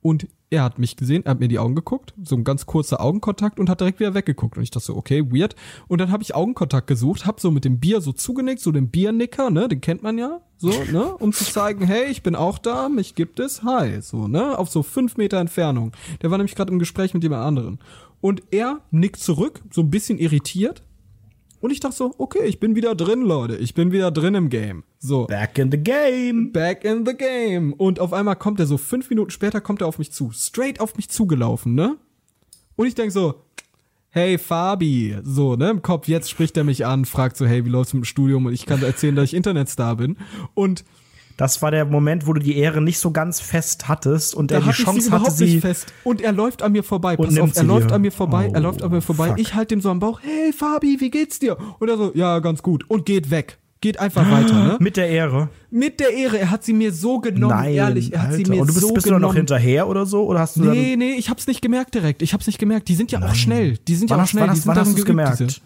Und 0.00 0.28
er 0.50 0.62
hat 0.62 0.78
mich 0.78 0.96
gesehen, 0.96 1.24
er 1.24 1.32
hat 1.32 1.40
mir 1.40 1.48
die 1.48 1.58
Augen 1.58 1.74
geguckt, 1.74 2.14
so 2.22 2.36
ein 2.36 2.44
ganz 2.44 2.66
kurzer 2.66 3.00
Augenkontakt 3.00 3.58
und 3.58 3.68
hat 3.68 3.80
direkt 3.80 3.98
wieder 3.98 4.14
weggeguckt. 4.14 4.56
Und 4.56 4.62
ich 4.62 4.70
dachte 4.70 4.86
so, 4.86 4.96
okay, 4.96 5.24
weird. 5.32 5.56
Und 5.88 6.00
dann 6.00 6.12
habe 6.12 6.22
ich 6.22 6.34
Augenkontakt 6.34 6.86
gesucht, 6.86 7.26
hab 7.26 7.40
so 7.40 7.50
mit 7.50 7.64
dem 7.64 7.80
Bier 7.80 8.00
so 8.00 8.12
zugenickt, 8.12 8.60
so 8.60 8.70
den 8.70 8.88
Biernicker, 8.88 9.50
ne, 9.50 9.68
den 9.68 9.80
kennt 9.80 10.02
man 10.02 10.18
ja, 10.18 10.40
so, 10.56 10.70
ne, 10.92 11.16
um 11.16 11.32
zu 11.32 11.44
zeigen, 11.44 11.84
hey, 11.84 12.06
ich 12.10 12.22
bin 12.22 12.36
auch 12.36 12.58
da, 12.58 12.88
mich 12.88 13.14
gibt 13.14 13.40
es, 13.40 13.62
hi, 13.64 14.00
so, 14.00 14.28
ne, 14.28 14.56
auf 14.56 14.70
so 14.70 14.82
fünf 14.82 15.16
Meter 15.16 15.38
Entfernung. 15.38 15.92
Der 16.22 16.30
war 16.30 16.38
nämlich 16.38 16.54
gerade 16.54 16.72
im 16.72 16.78
Gespräch 16.78 17.12
mit 17.12 17.24
jemand 17.24 17.44
anderen. 17.44 17.78
Und 18.20 18.42
er 18.50 18.80
nickt 18.90 19.20
zurück, 19.20 19.62
so 19.72 19.82
ein 19.82 19.90
bisschen 19.90 20.18
irritiert. 20.18 20.82
Und 21.66 21.72
ich 21.72 21.80
dachte 21.80 21.96
so, 21.96 22.14
okay, 22.18 22.44
ich 22.44 22.60
bin 22.60 22.76
wieder 22.76 22.94
drin, 22.94 23.22
Leute. 23.22 23.56
Ich 23.56 23.74
bin 23.74 23.90
wieder 23.90 24.12
drin 24.12 24.36
im 24.36 24.50
Game. 24.50 24.84
So. 25.00 25.26
Back 25.26 25.58
in 25.58 25.72
the 25.72 25.76
game. 25.76 26.52
Back 26.52 26.84
in 26.84 27.04
the 27.04 27.12
game. 27.12 27.72
Und 27.72 27.98
auf 27.98 28.12
einmal 28.12 28.36
kommt 28.36 28.60
er 28.60 28.66
so, 28.66 28.78
fünf 28.78 29.10
Minuten 29.10 29.32
später 29.32 29.60
kommt 29.60 29.80
er 29.80 29.88
auf 29.88 29.98
mich 29.98 30.12
zu. 30.12 30.30
Straight 30.30 30.78
auf 30.78 30.94
mich 30.94 31.08
zugelaufen, 31.08 31.74
ne? 31.74 31.96
Und 32.76 32.86
ich 32.86 32.94
denk 32.94 33.10
so, 33.10 33.42
hey 34.10 34.38
Fabi, 34.38 35.16
so, 35.24 35.56
ne, 35.56 35.70
im 35.70 35.82
Kopf, 35.82 36.06
jetzt 36.06 36.30
spricht 36.30 36.56
er 36.56 36.62
mich 36.62 36.86
an, 36.86 37.04
fragt 37.04 37.36
so, 37.36 37.46
hey, 37.46 37.64
wie 37.64 37.70
läuft's 37.70 37.94
mit 37.94 38.04
dem 38.04 38.04
Studium? 38.04 38.46
Und 38.46 38.52
ich 38.52 38.64
kann 38.64 38.80
erzählen, 38.84 39.16
dass 39.16 39.24
ich 39.24 39.34
Internetstar 39.34 39.96
bin. 39.96 40.18
Und 40.54 40.84
Das 41.36 41.60
war 41.60 41.70
der 41.70 41.84
Moment, 41.84 42.26
wo 42.26 42.32
du 42.32 42.40
die 42.40 42.56
Ehre 42.56 42.80
nicht 42.80 42.98
so 42.98 43.10
ganz 43.10 43.40
fest 43.40 43.88
hattest 43.88 44.34
und 44.34 44.50
da 44.50 44.56
er 44.56 44.60
die 44.62 44.70
ich 44.70 44.76
sie 44.76 44.84
Chance 44.84 45.10
hatte, 45.10 45.30
sie. 45.30 45.44
nicht 45.44 45.60
fest. 45.60 45.92
Und 46.02 46.22
er 46.22 46.32
läuft 46.32 46.62
an 46.62 46.72
mir 46.72 46.82
vorbei. 46.82 47.16
Pass 47.16 47.36
auf, 47.38 47.54
er 47.56 47.62
läuft 47.64 47.92
an 47.92 48.00
mir 48.00 48.12
vorbei, 48.12 48.50
er 48.52 48.60
Oh, 48.60 48.62
läuft 48.62 48.82
an 48.82 48.90
mir 48.90 49.02
vorbei. 49.02 49.28
fuck. 49.28 49.38
Ich 49.38 49.54
halte 49.54 49.74
dem 49.74 49.80
so 49.82 49.90
am 49.90 49.98
Bauch, 50.00 50.20
hey 50.22 50.52
Fabi, 50.52 50.96
wie 51.00 51.10
geht's 51.10 51.38
dir? 51.38 51.58
Und 51.78 51.88
er 51.90 51.98
so, 51.98 52.12
ja, 52.14 52.38
ganz 52.38 52.62
gut. 52.62 52.84
Und 52.88 53.04
geht 53.04 53.30
weg. 53.30 53.58
Geht 53.82 54.00
einfach 54.00 54.28
weiter, 54.30 54.54
ne? 54.64 54.76
Mit 54.80 54.96
der 54.96 55.10
Ehre. 55.10 55.50
Mit 55.70 56.00
der 56.00 56.10
Ehre, 56.14 56.38
er 56.38 56.50
hat 56.50 56.64
sie 56.64 56.72
mir 56.72 56.90
so 56.94 57.20
genommen, 57.20 57.54
Nein, 57.54 57.74
ehrlich, 57.74 58.10
er 58.14 58.22
hat 58.22 58.30
Alter. 58.30 58.36
sie 58.44 58.50
mir 58.50 58.60
Und 58.62 58.68
du 58.68 58.72
bist, 58.74 58.86
so 58.86 58.94
bist 58.94 59.06
du 59.06 59.10
da 59.10 59.18
noch 59.18 59.34
hinterher 59.34 59.86
oder 59.88 60.06
so? 60.06 60.24
Oder 60.26 60.40
hast 60.40 60.56
du 60.56 60.62
Nee, 60.64 60.96
nee, 60.96 61.12
ich 61.18 61.28
hab's 61.28 61.46
nicht 61.46 61.60
gemerkt 61.60 61.94
direkt. 61.94 62.22
Ich 62.22 62.32
hab's 62.32 62.46
nicht 62.46 62.58
gemerkt. 62.58 62.88
Die 62.88 62.94
sind 62.94 63.12
ja 63.12 63.20
auch 63.20 63.34
schnell. 63.34 63.76
Die 63.86 63.94
sind 63.94 64.08
Wann 64.08 64.16
ja 64.16 64.20
auch 64.20 64.22
hast- 64.22 64.30
schnell. 64.30 64.40
wann 64.40 64.46
die 64.48 64.50
hast- 64.52 64.62
sind 64.62 64.68
wann 64.74 64.78
hast 64.78 64.96
du's 64.98 65.04
gemerkt? 65.04 65.40
diese- 65.40 65.60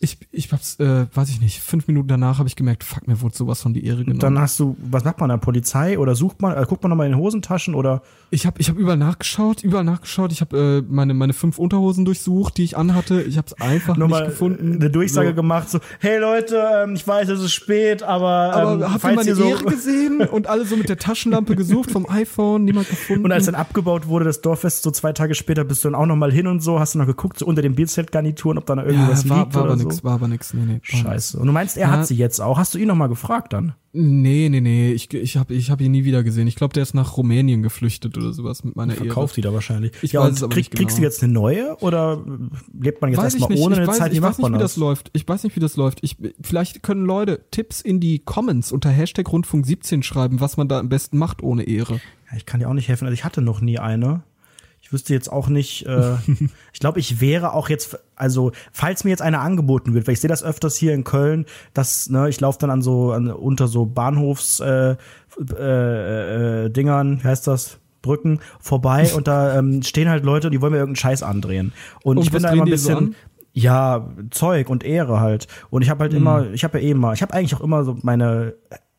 Ich, 0.00 0.18
ich 0.30 0.52
hab's, 0.52 0.78
äh, 0.78 1.06
weiß 1.14 1.28
ich 1.30 1.40
nicht, 1.40 1.60
fünf 1.60 1.86
Minuten 1.88 2.08
danach 2.08 2.38
habe 2.38 2.48
ich 2.48 2.56
gemerkt, 2.56 2.84
fuck, 2.84 3.06
mir 3.06 3.20
wurde 3.20 3.36
sowas 3.36 3.62
von 3.62 3.74
die 3.74 3.84
Ehre 3.84 4.04
genommen. 4.04 4.18
dann, 4.18 4.34
dann 4.34 4.42
hast 4.42 4.60
du, 4.60 4.76
was 4.78 5.04
macht 5.04 5.18
man 5.20 5.28
da? 5.28 5.36
Polizei 5.36 5.98
oder 5.98 6.14
sucht 6.14 6.40
man, 6.42 6.56
äh, 6.56 6.64
guckt 6.68 6.82
man 6.82 6.90
nochmal 6.90 7.06
in 7.06 7.12
den 7.12 7.20
Hosentaschen 7.20 7.74
oder? 7.74 8.02
ich 8.30 8.44
habe 8.44 8.60
ich 8.60 8.68
hab 8.68 8.76
überall 8.76 8.96
nachgeschaut, 8.96 9.62
überall 9.62 9.84
nachgeschaut. 9.84 10.32
Ich 10.32 10.40
habe 10.40 10.82
äh, 10.88 10.92
meine, 10.92 11.14
meine 11.14 11.32
fünf 11.32 11.58
Unterhosen 11.58 12.04
durchsucht, 12.04 12.56
die 12.56 12.64
ich 12.64 12.76
anhatte. 12.76 13.22
Ich 13.22 13.38
hab's 13.38 13.52
einfach 13.54 13.96
nochmal 13.96 14.22
nicht 14.22 14.30
gefunden. 14.32 14.74
eine 14.74 14.90
Durchsage 14.90 15.28
So. 15.28 15.34
gemacht, 15.34 15.70
so, 15.70 15.78
hey 16.00 16.18
Leute, 16.18 16.60
ähm, 16.82 16.94
ich 16.94 17.06
weiß, 17.06 17.28
es 17.28 17.40
ist 17.40 17.54
spät, 17.54 18.02
aber, 18.02 18.52
ähm, 18.56 18.82
Aber 18.82 18.92
habt 18.92 19.04
ihr 19.04 19.12
meine 19.12 19.34
so 19.34 19.44
Ehre 19.44 19.64
gesehen? 19.64 20.20
Und 20.30 20.48
alle 20.48 20.64
so 20.64 20.76
mit 20.76 20.88
der 20.88 20.98
Taschenlampe 20.98 21.54
gesucht 21.54 21.92
vom 21.92 22.08
iPhone, 22.08 22.64
niemand 22.64 22.88
gefunden. 22.88 23.24
und 23.24 23.32
als 23.32 23.46
dann 23.46 23.54
abgebaut 23.54 24.08
wurde, 24.08 24.24
das 24.24 24.40
Dorffest, 24.40 24.82
so 24.82 24.90
zwei 24.90 25.12
Tage 25.12 25.34
später 25.34 25.64
bist 25.64 25.84
du 25.84 25.88
dann 25.88 25.94
auch 25.94 26.06
nochmal 26.06 26.32
hin 26.32 26.46
und 26.48 26.60
so, 26.60 26.80
hast 26.80 26.94
du 26.94 26.98
noch 26.98 27.06
geguckt, 27.06 27.38
so 27.38 27.46
unter 27.46 27.62
den 27.62 27.74
Bierzeltgarnituren, 27.74 28.58
ob 28.58 28.66
da 28.66 28.74
noch 28.74 28.84
irgendwas 28.84 29.24
ja, 29.24 29.30
war, 29.30 29.38
liegt 29.38 29.54
war 29.54 29.64
oder 29.64 29.78
so. 29.78 29.85
Nix, 29.88 30.04
war 30.04 30.14
aber 30.14 30.28
nix. 30.28 30.54
Nee, 30.54 30.64
nee. 30.66 30.78
Scheiße. 30.82 31.38
Und 31.38 31.46
du 31.46 31.52
meinst, 31.52 31.76
er 31.76 31.88
Ja. 31.88 31.90
hat 31.92 32.06
sie 32.06 32.16
jetzt 32.16 32.40
auch. 32.40 32.58
Hast 32.58 32.74
du 32.74 32.78
ihn 32.78 32.88
nochmal 32.88 33.08
gefragt 33.08 33.52
dann? 33.52 33.74
Nee, 33.98 34.48
nee, 34.50 34.60
nee, 34.60 34.92
ich, 34.92 35.12
ich 35.14 35.38
habe 35.38 35.54
ich 35.54 35.70
hab 35.70 35.80
ihn 35.80 35.90
nie 35.90 36.04
wieder 36.04 36.22
gesehen. 36.22 36.46
Ich 36.46 36.56
glaube, 36.56 36.74
der 36.74 36.82
ist 36.82 36.92
nach 36.92 37.16
Rumänien 37.16 37.62
geflüchtet 37.62 38.18
oder 38.18 38.34
sowas 38.34 38.62
mit 38.62 38.76
meiner 38.76 38.92
Ehre. 38.92 39.04
Verkauft 39.04 39.38
die 39.38 39.40
da 39.40 39.54
wahrscheinlich. 39.54 39.92
Ich 40.02 40.12
ja, 40.12 40.20
weiß 40.20 40.34
es 40.34 40.42
aber 40.42 40.52
krieg, 40.52 40.64
nicht 40.64 40.76
kriegst 40.76 40.98
du 40.98 41.00
genau. 41.00 41.10
jetzt 41.10 41.22
eine 41.22 41.32
neue 41.32 41.76
oder 41.80 42.22
lebt 42.78 43.00
man 43.00 43.10
jetzt 43.10 43.22
erstmal 43.22 43.50
ohne 43.52 43.74
ich 43.74 43.78
eine 43.80 43.86
weiß, 43.86 43.96
Zeit? 43.96 44.12
Ich 44.12 44.20
weiß 44.20 44.36
nicht, 44.36 44.48
wie 44.48 44.52
das? 44.52 44.60
das 44.60 44.76
läuft. 44.76 45.10
Ich 45.14 45.26
weiß 45.26 45.44
nicht, 45.44 45.56
wie 45.56 45.60
das 45.60 45.76
läuft. 45.76 46.00
Ich, 46.02 46.18
vielleicht 46.42 46.82
können 46.82 47.06
Leute 47.06 47.46
Tipps 47.50 47.80
in 47.80 47.98
die 47.98 48.18
Comments 48.18 48.70
unter 48.70 48.90
Hashtag 48.90 49.32
Rundfunk 49.32 49.64
17 49.64 50.02
schreiben, 50.02 50.40
was 50.40 50.58
man 50.58 50.68
da 50.68 50.78
am 50.78 50.90
besten 50.90 51.16
macht 51.16 51.42
ohne 51.42 51.62
Ehre. 51.62 51.94
Ja, 52.30 52.36
ich 52.36 52.44
kann 52.44 52.60
dir 52.60 52.68
auch 52.68 52.74
nicht 52.74 52.88
helfen. 52.88 53.06
Also 53.06 53.14
ich 53.14 53.24
hatte 53.24 53.40
noch 53.40 53.62
nie 53.62 53.78
eine. 53.78 54.24
Ich 54.80 54.92
wüsste 54.92 55.12
jetzt 55.14 55.30
auch 55.32 55.48
nicht, 55.48 55.84
äh, 55.86 56.12
ich 56.72 56.80
glaube, 56.80 57.00
ich 57.00 57.20
wäre 57.20 57.52
auch 57.54 57.68
jetzt, 57.68 57.98
also 58.14 58.52
falls 58.72 59.04
mir 59.04 59.10
jetzt 59.10 59.22
eine 59.22 59.40
angeboten 59.40 59.94
wird, 59.94 60.06
weil 60.06 60.14
ich 60.14 60.20
sehe 60.20 60.28
das 60.28 60.44
öfters 60.44 60.76
hier 60.76 60.94
in 60.94 61.04
Köln, 61.04 61.46
dass, 61.74 62.08
ne, 62.08 62.28
ich 62.28 62.40
laufe 62.40 62.58
dann 62.60 62.70
an 62.70 62.82
so, 62.82 63.12
an, 63.12 63.30
unter 63.30 63.66
so 63.66 63.86
Bahnhofs 63.86 64.60
äh, 64.60 64.96
äh, 65.58 66.64
äh, 66.64 66.70
Dingern, 66.70 67.22
wie 67.22 67.28
heißt 67.28 67.46
das? 67.46 67.78
Brücken 68.02 68.38
vorbei 68.60 69.10
und 69.16 69.26
da 69.26 69.58
ähm, 69.58 69.82
stehen 69.82 70.08
halt 70.08 70.24
Leute, 70.24 70.50
die 70.50 70.60
wollen 70.60 70.72
mir 70.72 70.78
irgendeinen 70.78 70.96
Scheiß 70.96 71.22
andrehen. 71.24 71.72
Und, 72.04 72.18
Und 72.18 72.24
ich 72.24 72.30
bin 72.30 72.42
da 72.42 72.50
immer 72.50 72.62
ein 72.62 72.66
so 72.66 72.70
bisschen, 72.70 72.96
an? 72.96 73.14
ja, 73.52 74.08
Zeug 74.30 74.68
und 74.68 74.84
Ehre 74.84 75.18
halt. 75.18 75.48
Und 75.70 75.82
ich 75.82 75.90
habe 75.90 76.04
halt 76.04 76.14
immer, 76.14 76.50
ich 76.52 76.62
habe 76.62 76.78
ja 76.78 76.84
eh 76.84 76.90
immer, 76.92 77.14
ich 77.14 77.22
habe 77.22 77.34
eigentlich 77.34 77.54
auch 77.56 77.62
immer 77.62 77.82
so 77.84 77.96
meine 78.02 78.54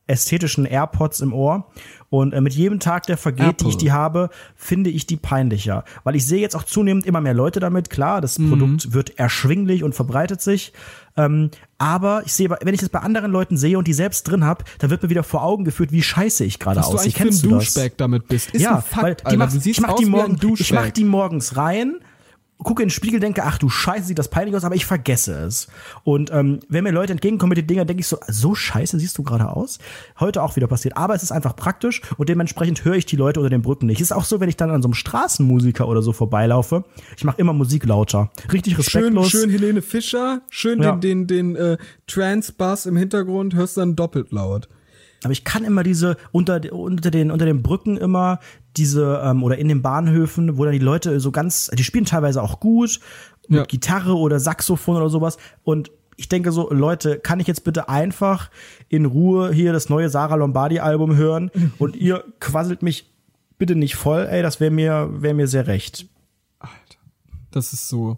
ästhetischen 0.08 0.66
AirPods 0.66 1.22
im 1.22 1.34
Ohr. 1.34 1.68
Und 2.10 2.34
äh, 2.34 2.40
mit 2.40 2.54
jedem 2.54 2.80
Tag, 2.80 3.06
der 3.08 3.18
vergeht, 3.18 3.62
die 3.62 3.68
ich 3.68 3.76
Apple. 3.76 3.78
die 3.78 3.92
habe, 3.92 4.30
finde 4.56 4.90
ich 4.90 5.06
die 5.08 5.18
peinlicher. 5.18 5.84
Weil 6.06 6.16
ich 6.16 6.26
sehe 6.26 6.40
jetzt 6.40 6.56
auch 6.56 6.64
zunehmend 6.64 7.06
immer 7.06 7.20
mehr 7.20 7.34
Leute 7.34 7.60
damit. 7.60 7.90
Klar, 7.90 8.22
das 8.22 8.38
Produkt 8.38 8.94
wird 8.94 9.20
erschwinglich 9.20 9.84
und 9.84 9.94
verbreitet 9.94 10.42
sich. 10.42 10.72
Ähm, 11.18 11.52
aber 11.78 12.24
ich 12.26 12.34
sehe, 12.34 12.50
wenn 12.50 12.74
ich 12.74 12.80
das 12.80 12.90
bei 12.90 13.00
anderen 13.00 13.32
Leuten 13.32 13.58
sehe 13.58 13.78
und 13.78 13.88
die 13.88 13.94
selbst 13.94 14.24
drin 14.24 14.46
habe, 14.46 14.64
dann 14.80 14.90
wird 14.90 15.04
mir 15.04 15.10
wieder 15.10 15.24
vor 15.24 15.44
Augen 15.44 15.66
geführt, 15.66 15.92
wie 15.92 16.02
scheiße 16.02 16.46
ich 16.46 16.60
gerade 16.60 16.80
aussehe. 16.80 17.00
eigentlich 17.00 17.16
für 17.16 17.24
Kennst 17.24 17.44
ein 17.44 17.50
du 17.50 17.56
das? 17.56 17.92
Damit 17.98 18.28
bist. 18.28 18.52
Ist 18.52 18.62
ja, 18.62 18.78
ein 18.78 18.82
Fakt, 18.82 19.04
weil 19.04 19.16
die 19.16 19.26
Alter. 19.26 19.38
mach, 19.38 19.66
ich 19.66 19.82
mach 19.82 19.90
aus 19.90 20.00
die 20.00 20.06
morgen, 20.06 20.38
ich 20.58 20.72
mach 20.72 20.90
die 20.92 21.04
morgens 21.04 21.58
rein, 21.58 21.96
gucke 22.60 22.82
in 22.82 22.88
den 22.88 22.94
Spiegel, 22.94 23.20
denke, 23.20 23.44
ach 23.44 23.58
du 23.58 23.70
Scheiße, 23.70 24.06
sieht 24.08 24.18
das 24.20 24.30
peinlich 24.30 24.56
aus, 24.56 24.64
aber 24.64 24.76
ich 24.76 24.86
vergesse 24.86 25.34
es. 25.46 25.68
Und 26.04 26.32
ähm, 26.32 26.60
wenn 26.70 26.84
mir 26.84 26.92
Leute 26.92 27.14
entgegenkommen 27.14 27.50
mit 27.50 27.58
den 27.60 27.68
Dingern, 27.68 27.86
denke 27.88 28.02
ich 28.02 28.08
so, 28.08 28.18
so 28.28 28.56
scheiße 28.56 29.00
siehst 29.00 29.18
du 29.18 29.24
gerade 29.24 29.50
aus. 29.50 29.80
Heute 30.20 30.42
auch 30.42 30.56
wieder 30.56 30.68
passiert. 30.68 30.98
Aber 30.98 31.14
es 31.14 31.24
ist 31.24 31.32
einfach 31.32 31.56
praktisch 31.56 32.02
und 32.18 32.30
dementsprechend 32.30 32.84
höre 32.84 32.96
ich 32.96 33.06
die 33.06 33.16
Leute 33.16 33.40
unter 33.40 33.50
den 33.50 33.62
Brücken 33.62 33.86
nicht. 33.86 34.02
Ist 34.02 34.12
auch 34.12 34.24
so, 34.26 34.40
wenn 34.40 34.50
ich 34.50 34.58
dann 34.58 34.72
an 34.72 34.82
so 34.82 34.88
einem 34.88 34.96
Straßenmusiker 34.96 35.88
oder 35.88 36.02
so 36.02 36.14
vorbeilaufe, 36.14 36.84
ich 37.16 37.24
mache 37.24 37.40
immer 37.40 37.54
Musik 37.54 37.86
lauter. 37.86 38.32
Richtig 38.52 38.74
Schön, 38.74 38.82
respektlos. 38.84 39.30
schön 39.30 39.50
Helene 39.50 39.82
Fischer, 39.82 40.42
schön 40.50 40.82
Ja. 40.82 40.94
den, 40.96 41.28
den, 41.28 41.54
den 41.54 41.56
äh, 41.56 41.78
Trance-Bass 42.08 42.86
im 42.88 42.98
Hintergrund, 42.98 43.54
hörst 43.56 43.78
dann 43.78 43.96
doppelt 43.96 44.32
laut. 44.32 44.68
Aber 45.24 45.32
ich 45.32 45.44
kann 45.44 45.64
immer 45.64 45.84
diese 45.84 46.16
unter, 46.32 46.62
unter 46.72 47.10
den 47.10 47.32
unter 47.32 47.46
den 47.46 47.64
Brücken 47.64 47.98
immer 47.98 48.40
diese 48.78 49.22
ähm, 49.24 49.44
oder 49.44 49.58
in 49.58 49.68
den 49.68 49.82
Bahnhöfen, 49.82 50.58
wo 50.58 50.64
dann 50.64 50.74
die 50.74 50.80
Leute 50.80 51.20
so 51.20 51.32
ganz, 51.32 51.70
die 51.74 51.84
spielen 51.84 52.06
teilweise 52.06 52.42
auch 52.42 52.60
gut 52.60 53.00
mit 53.48 53.60
Ja. 53.60 53.66
Gitarre 53.66 54.16
oder 54.16 54.40
Saxophon 54.40 54.98
oder 54.98 55.10
sowas. 55.10 55.38
Und 55.64 55.92
ich 56.16 56.30
denke 56.30 56.52
so, 56.52 56.72
Leute, 56.72 57.20
kann 57.20 57.40
ich 57.40 57.48
jetzt 57.48 57.64
bitte 57.64 57.90
einfach 57.90 58.50
in 58.90 59.06
Ruhe 59.06 59.52
hier 59.54 59.74
das 59.74 59.90
neue 59.90 60.10
Sarah 60.10 60.36
Lombardi 60.36 60.80
Album 60.80 61.16
hören 61.16 61.52
und 61.78 61.96
ihr 61.96 62.24
quasselt 62.40 62.82
mich 62.82 63.14
bitte 63.58 63.76
nicht 63.76 63.96
voll, 63.96 64.28
ey, 64.30 64.42
das 64.42 64.60
wäre 64.60 64.72
mir 64.72 65.10
wäre 65.14 65.34
mir 65.34 65.48
sehr 65.48 65.68
recht. 65.68 66.08
Das 67.52 67.74
ist 67.74 67.90
so. 67.90 68.18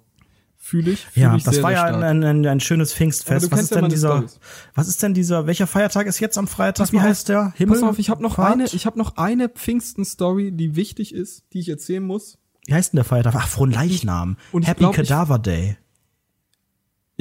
Fühle 0.69 0.91
ich. 0.91 1.05
Fühl 1.05 1.23
Ja, 1.23 1.35
ich 1.35 1.43
das 1.43 1.55
sehr, 1.55 1.63
war 1.63 1.71
ja 1.71 1.85
ein, 1.85 2.23
ein, 2.23 2.45
ein 2.45 2.59
schönes 2.59 2.93
Pfingstfest. 2.93 3.51
Was 3.51 3.61
ist 3.61 3.71
ja 3.71 3.81
denn 3.81 3.89
dieser 3.89 4.17
Storys. 4.17 4.39
Was 4.75 4.87
ist 4.87 5.01
denn 5.01 5.15
dieser 5.15 5.47
welcher 5.47 5.65
Feiertag 5.65 6.05
ist 6.05 6.19
jetzt 6.19 6.37
am 6.37 6.47
Freitag? 6.47 6.83
Pass 6.83 6.91
Wie 6.91 6.97
mal 6.97 7.05
heißt 7.05 7.31
auf. 7.31 7.53
der? 7.53 7.53
Himmel? 7.55 7.79
Pass 7.79 7.89
auf, 7.89 7.97
ich 7.97 8.11
habe 8.11 8.21
noch 8.21 8.35
Fahrt? 8.35 8.53
eine, 8.53 8.65
ich 8.65 8.85
habe 8.85 8.97
noch 8.99 9.17
eine 9.17 9.49
Pfingsten-Story, 9.49 10.51
die 10.51 10.75
wichtig 10.75 11.13
ist, 11.15 11.43
die 11.53 11.59
ich 11.59 11.69
erzählen 11.69 12.03
muss. 12.03 12.37
Wie 12.67 12.73
heißt 12.75 12.93
denn 12.93 12.97
der 12.97 13.03
Feiertag? 13.05 13.33
Ach, 13.35 13.47
frohen 13.47 13.71
Leichnam. 13.71 14.37
Und 14.51 14.67
Happy 14.67 14.81
glaub, 14.81 14.93
Cadaver 14.93 15.39
Day. 15.39 15.77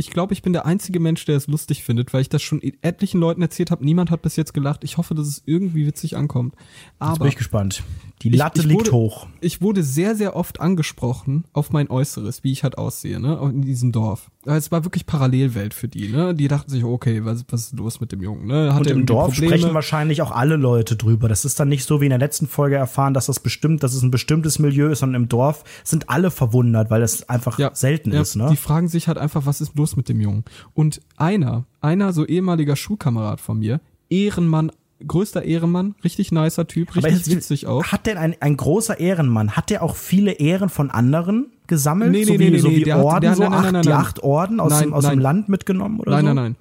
Ich 0.01 0.11
glaube, 0.11 0.33
ich 0.33 0.43
bin 0.43 0.53
der 0.53 0.65
einzige 0.65 1.01
Mensch, 1.01 1.25
der 1.25 1.37
es 1.37 1.49
lustig 1.49 1.83
findet, 1.83 2.13
weil 2.15 2.21
ich 2.21 2.29
das 2.29 2.41
schon 2.41 2.63
etlichen 2.83 3.19
Leuten 3.19 3.43
erzählt 3.43 3.73
habe. 3.73 3.85
Niemand 3.85 4.13
hat 4.13 4.23
bis 4.23 4.37
jetzt 4.37 4.55
gelacht. 4.55 4.85
Ich 4.85 4.97
hoffe, 4.97 5.17
dass 5.17 5.27
es 5.27 5.43
irgendwie 5.45 5.87
witzig 5.89 6.17
ankommt. 6.17 6.55
Jetzt 6.55 6.65
Aber 7.01 7.19
bin 7.19 7.29
ich 7.29 7.37
gespannt. 7.37 7.83
Die 8.23 8.29
Ich- 8.31 8.37
Latte 8.37 8.61
ich 8.61 8.67
liegt 8.67 8.81
wurde- 8.87 8.93
hoch. 8.93 9.27
ich 9.41 9.61
wurde 9.61 9.83
sehr, 9.83 10.15
sehr 10.17 10.35
oft 10.35 10.61
angesprochen 10.61 11.45
auf 11.53 11.71
mein 11.73 11.89
Äußeres, 11.91 12.43
wie 12.45 12.51
ich 12.53 12.63
halt 12.65 12.77
aussehe, 12.79 13.21
ne, 13.21 13.39
in 13.53 13.63
diesem 13.63 13.93
Dorf. 13.93 14.31
Es 14.45 14.73
war 14.73 14.83
wirklich 14.85 15.05
Parallelwelt 15.07 15.73
für 15.75 15.87
die, 15.89 16.09
ne. 16.09 16.35
Die 16.35 16.49
dachten 16.49 16.71
sich, 16.71 16.83
okay, 16.83 17.25
was, 17.25 17.45
was 17.51 17.67
ist 17.67 17.79
los 17.79 18.01
mit 18.01 18.11
dem 18.13 18.23
Jungen, 18.23 18.47
ne? 18.47 18.75
Hat 18.75 18.81
Und 18.81 18.87
im 18.91 19.07
Dorf 19.07 19.35
Probleme? 19.35 19.57
sprechen 19.59 19.75
wahrscheinlich 19.75 20.23
auch 20.23 20.31
alle 20.33 20.57
Leute 20.57 20.97
drüber. 20.97 21.29
Das 21.29 21.45
ist 21.45 21.61
dann 21.61 21.69
nicht 21.69 21.85
so 21.85 22.01
wie 22.01 22.07
in 22.07 22.11
der 22.11 22.19
letzten 22.19 22.49
Folge 22.49 22.75
erfahren, 22.77 23.15
dass 23.15 23.27
das 23.27 23.39
bestimmt, 23.41 23.83
dass 23.85 23.95
es 23.95 24.03
ein 24.03 24.11
bestimmtes 24.11 24.59
Milieu 24.59 24.89
ist, 24.89 25.01
sondern 25.01 25.23
im 25.23 25.29
Dorf 25.29 25.63
sind 25.85 26.09
alle 26.09 26.31
verwundert, 26.33 26.91
weil 26.91 27.01
das 27.01 27.29
einfach 27.29 27.59
selten 27.75 28.13
ja, 28.13 28.21
ist, 28.23 28.35
ne? 28.37 28.49
Die 28.51 28.57
fragen 28.57 28.89
sich 28.89 29.07
halt 29.07 29.19
einfach, 29.19 29.47
was 29.47 29.61
ist 29.61 29.77
los 29.77 29.88
mit 29.97 30.09
dem 30.09 30.21
Jungen? 30.21 30.45
Und 30.75 31.01
einer, 31.17 31.65
einer 31.81 32.13
so 32.13 32.25
ehemaliger 32.27 32.77
Schulkamerad 32.77 33.41
von 33.41 33.59
mir, 33.59 33.81
Ehrenmann, 34.11 34.73
größter 35.07 35.43
Ehrenmann, 35.45 35.95
richtig 36.03 36.33
nicer 36.33 36.67
Typ, 36.67 36.97
richtig 36.97 37.13
ist- 37.13 37.31
witzig 37.31 37.67
auch. 37.67 37.85
Hat 37.85 38.07
denn 38.07 38.17
ein, 38.19 38.35
ein 38.41 38.57
großer 38.57 38.99
Ehrenmann, 38.99 39.53
hat 39.53 39.71
der 39.71 39.83
auch 39.83 39.95
viele 39.97 40.33
Ehren 40.33 40.69
von 40.71 40.91
anderen 40.91 41.53
gesammelt? 41.67 42.11
Nee, 42.11 42.19
nee, 42.21 42.25
so 42.25 42.33
nee, 42.33 42.39
wie, 42.41 42.51
nee, 42.51 42.59
so 42.59 42.69
nee, 42.69 42.77
wie 42.77 42.85
der 42.85 42.97
hat- 42.97 43.05
Orden, 43.05 43.21
der- 43.23 43.35
so 43.37 43.43
nein, 43.43 43.51
nein, 43.53 43.61
acht, 43.65 43.73
nein, 43.73 43.83
die 43.83 43.89
nein. 43.91 43.99
acht 43.99 44.23
Orden 44.23 44.61
aus, 44.61 44.71
Nein, 44.73 44.83
dem, 44.85 44.95
aus 44.95 45.05
dem 45.05 45.09
nein. 45.11 45.19
Land 45.21 45.49
mitgenommen 45.49 46.01
oder 46.01 46.11
Nein, 46.13 46.21
so? 46.23 46.27
nein, 46.27 46.37
nein. 46.37 46.57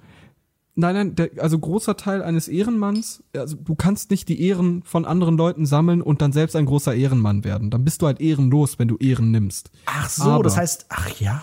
Nein, 0.80 0.94
nein, 0.94 1.14
der, 1.16 1.30
also 1.42 1.58
großer 1.58 1.96
Teil 1.96 2.22
eines 2.22 2.46
Ehrenmanns, 2.46 3.24
also 3.36 3.56
du 3.56 3.74
kannst 3.74 4.12
nicht 4.12 4.28
die 4.28 4.40
Ehren 4.40 4.84
von 4.84 5.04
anderen 5.06 5.36
Leuten 5.36 5.66
sammeln 5.66 6.00
und 6.00 6.22
dann 6.22 6.30
selbst 6.30 6.54
ein 6.54 6.66
großer 6.66 6.94
Ehrenmann 6.94 7.42
werden. 7.42 7.70
Dann 7.70 7.84
bist 7.84 8.00
du 8.00 8.06
halt 8.06 8.20
ehrenlos, 8.20 8.78
wenn 8.78 8.86
du 8.86 8.96
Ehren 8.98 9.32
nimmst. 9.32 9.72
Ach 9.86 10.08
so, 10.08 10.22
Aber- 10.30 10.44
das 10.44 10.56
heißt, 10.56 10.86
ach 10.90 11.08
ja. 11.18 11.42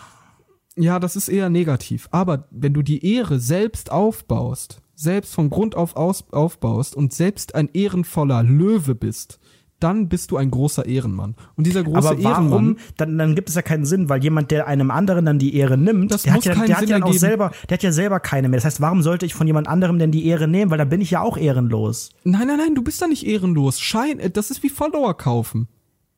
Ja, 0.78 1.00
das 1.00 1.16
ist 1.16 1.30
eher 1.30 1.50
negativ. 1.50 2.08
Aber 2.12 2.48
wenn 2.52 2.74
du 2.74 2.82
die 2.82 3.16
Ehre 3.16 3.40
selbst 3.40 3.92
aufbaust, 3.92 4.82
selbst 4.96 5.34
von 5.34 5.50
Grund 5.50 5.76
auf 5.76 5.96
aus, 5.96 6.26
aufbaust 6.32 6.96
und 6.96 7.14
selbst 7.14 7.56
ein 7.56 7.70
ehrenvoller 7.74 8.44
Löwe 8.44 8.96
bist, 8.96 9.40
dann 9.80 10.08
bist 10.08 10.32
du 10.32 10.38
ein 10.38 10.52
großer 10.52 10.86
Ehrenmann. 10.86 11.36
Und 11.56 11.68
dieser 11.68 11.84
große 11.84 11.98
Aber 11.98 12.24
warum? 12.24 12.52
Ehrenmann, 12.52 12.78
Dann, 12.98 13.18
dann 13.18 13.36
gibt 13.36 13.50
es 13.50 13.56
ja 13.56 13.62
keinen 13.62 13.86
Sinn, 13.86 14.08
weil 14.10 14.24
jemand, 14.24 14.52
der 14.52 14.68
einem 14.68 14.90
anderen 14.90 15.26
dann 15.26 15.38
die 15.38 15.56
Ehre 15.56 15.78
nimmt, 15.78 16.12
der 16.26 16.34
hat 16.34 16.46
ja, 16.46 16.56
der 16.56 16.78
hat 16.78 16.90
ja 16.90 16.98
auch 16.98 17.02
ergeben. 17.02 17.20
selber, 17.20 17.52
der 17.70 17.78
hat 17.78 17.84
ja 17.84 17.92
selber 17.92 18.20
keine 18.20 18.48
mehr. 18.48 18.58
Das 18.58 18.66
heißt, 18.66 18.82
warum 18.82 19.02
sollte 19.02 19.26
ich 19.26 19.34
von 19.34 19.48
jemand 19.48 19.68
anderem 19.68 20.00
denn 20.00 20.12
die 20.12 20.26
Ehre 20.26 20.48
nehmen? 20.48 20.72
Weil 20.72 20.78
dann 20.78 20.90
bin 20.90 21.02
ich 21.02 21.12
ja 21.12 21.22
auch 21.22 21.38
ehrenlos. 21.38 22.12
nein, 22.24 22.48
nein, 22.48 22.58
nein, 22.58 22.76
du 22.76 22.84
bist 22.84 23.02
da 23.02 23.08
nicht 23.08 23.26
ehrenlos. 23.26 23.80
Schein, 23.80 24.20
äh, 24.20 24.30
das 24.30 24.50
ist 24.50 24.64
wie 24.64 24.70
Follower 24.70 25.16
kaufen. 25.16 25.68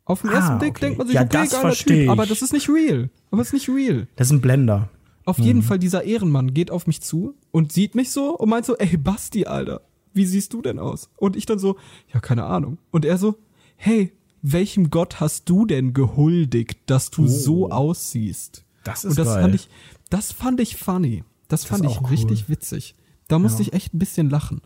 Auf 0.08 0.22
den 0.22 0.30
Ah, 0.32 0.36
ersten 0.36 0.60
Blick 0.60 0.72
okay. 0.72 0.80
denkt 0.86 0.98
man 0.98 1.08
sich, 1.08 1.16
Ja, 1.16 1.22
okay, 1.22 1.30
das 1.34 1.50
geiler 1.52 1.74
Typ, 1.74 1.90
ich. 1.92 2.10
aber 2.10 2.26
das 2.26 2.42
ist 2.42 2.54
nicht 2.54 2.70
real. 2.70 3.10
Aber 3.30 3.42
es 3.42 3.50
ist 3.50 3.54
nicht 3.54 3.70
real. 3.70 4.08
Das 4.16 4.28
ist 4.28 4.32
ein 4.32 4.42
Blender. 4.42 4.90
Auf 5.26 5.38
Mhm. 5.38 5.44
jeden 5.44 5.62
Fall, 5.62 5.78
dieser 5.80 6.04
Ehrenmann 6.04 6.54
geht 6.54 6.72
auf 6.72 6.88
mich 6.88 7.02
zu 7.02 7.36
und 7.52 7.72
sieht 7.74 7.94
mich 7.96 8.12
so 8.12 8.36
und 8.38 8.50
meint 8.50 8.66
so, 8.66 8.78
ey, 8.78 8.96
Basti, 8.98 9.46
Alter, 9.46 9.82
wie 10.14 10.26
siehst 10.26 10.54
du 10.54 10.62
denn 10.62 10.80
aus? 10.80 11.10
Und 11.18 11.36
ich 11.36 11.46
dann 11.46 11.60
so, 11.60 11.76
ja, 12.14 12.20
keine 12.22 12.46
Ahnung. 12.46 12.78
Und 12.92 13.04
er 13.04 13.18
so, 13.18 13.36
hey, 13.76 14.14
welchem 14.42 14.90
Gott 14.90 15.20
hast 15.20 15.50
du 15.50 15.66
denn 15.66 15.94
gehuldigt, 15.94 16.80
dass 16.86 17.10
du 17.12 17.28
so 17.28 17.70
aussiehst? 17.70 18.64
Oh. 18.64 18.80
Das 18.86 19.04
ist 19.04 19.12
und 19.12 19.18
das 19.20 19.28
geil. 19.28 19.42
fand 19.42 19.56
ich, 19.56 19.68
das 20.10 20.32
fand 20.32 20.60
ich 20.62 20.78
funny. 20.78 21.24
Das 21.50 21.66
fand 21.66 21.84
ist 21.86 21.92
ich 21.92 22.02
cool. 22.02 22.08
richtig 22.08 22.48
witzig. 22.48 22.96
Da 23.28 23.40
musste 23.40 23.62
ich 23.62 23.74
echt 23.74 23.94
ein 23.94 24.00
bisschen 24.00 24.30
lachen. 24.30 24.62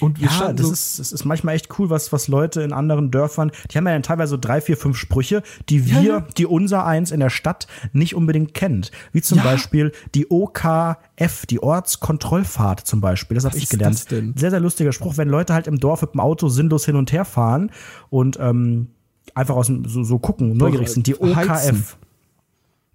Und 0.00 0.20
wir 0.20 0.28
Ja, 0.28 0.52
das 0.52 0.66
so, 0.66 0.72
ist, 0.72 0.98
das 0.98 1.12
ist 1.12 1.24
manchmal 1.24 1.54
echt 1.54 1.78
cool, 1.78 1.90
was, 1.90 2.12
was 2.12 2.26
Leute 2.28 2.62
in 2.62 2.72
anderen 2.72 3.10
Dörfern, 3.10 3.52
die 3.70 3.76
haben 3.76 3.86
ja 3.86 3.92
dann 3.92 4.02
teilweise 4.02 4.30
so 4.30 4.36
drei, 4.38 4.60
vier, 4.60 4.76
fünf 4.76 4.96
Sprüche, 4.96 5.42
die 5.68 5.86
wir, 5.86 6.02
Ja. 6.02 6.20
die 6.38 6.46
unser 6.46 6.86
eins 6.86 7.10
in 7.10 7.20
der 7.20 7.30
Stadt 7.30 7.66
nicht 7.92 8.14
unbedingt 8.14 8.54
kennt. 8.54 8.90
Wie 9.12 9.20
zum 9.22 9.38
Ja. 9.38 9.44
Beispiel 9.44 9.92
die 10.14 10.30
OKF, 10.30 11.46
die 11.48 11.62
Ortskontrollfahrt 11.62 12.80
zum 12.86 13.00
Beispiel. 13.00 13.34
Das 13.34 13.44
habe 13.44 13.56
ich 13.58 13.68
gelernt. 13.68 13.98
Sehr, 13.98 14.50
sehr 14.50 14.60
lustiger 14.60 14.92
Spruch, 14.92 15.16
wenn 15.16 15.28
Leute 15.28 15.54
halt 15.54 15.66
im 15.66 15.78
Dorf 15.78 16.02
mit 16.02 16.14
dem 16.14 16.20
Auto 16.20 16.48
sinnlos 16.48 16.84
hin 16.84 16.96
und 16.96 17.12
her 17.12 17.24
fahren 17.24 17.70
und 18.10 18.38
ähm, 18.40 18.88
einfach 19.34 19.54
aus 19.56 19.66
dem, 19.66 19.84
so, 19.86 20.02
so 20.04 20.18
gucken, 20.18 20.56
neugierig 20.56 20.88
sind. 20.88 21.06
Die 21.06 21.14
heizen. 21.14 21.84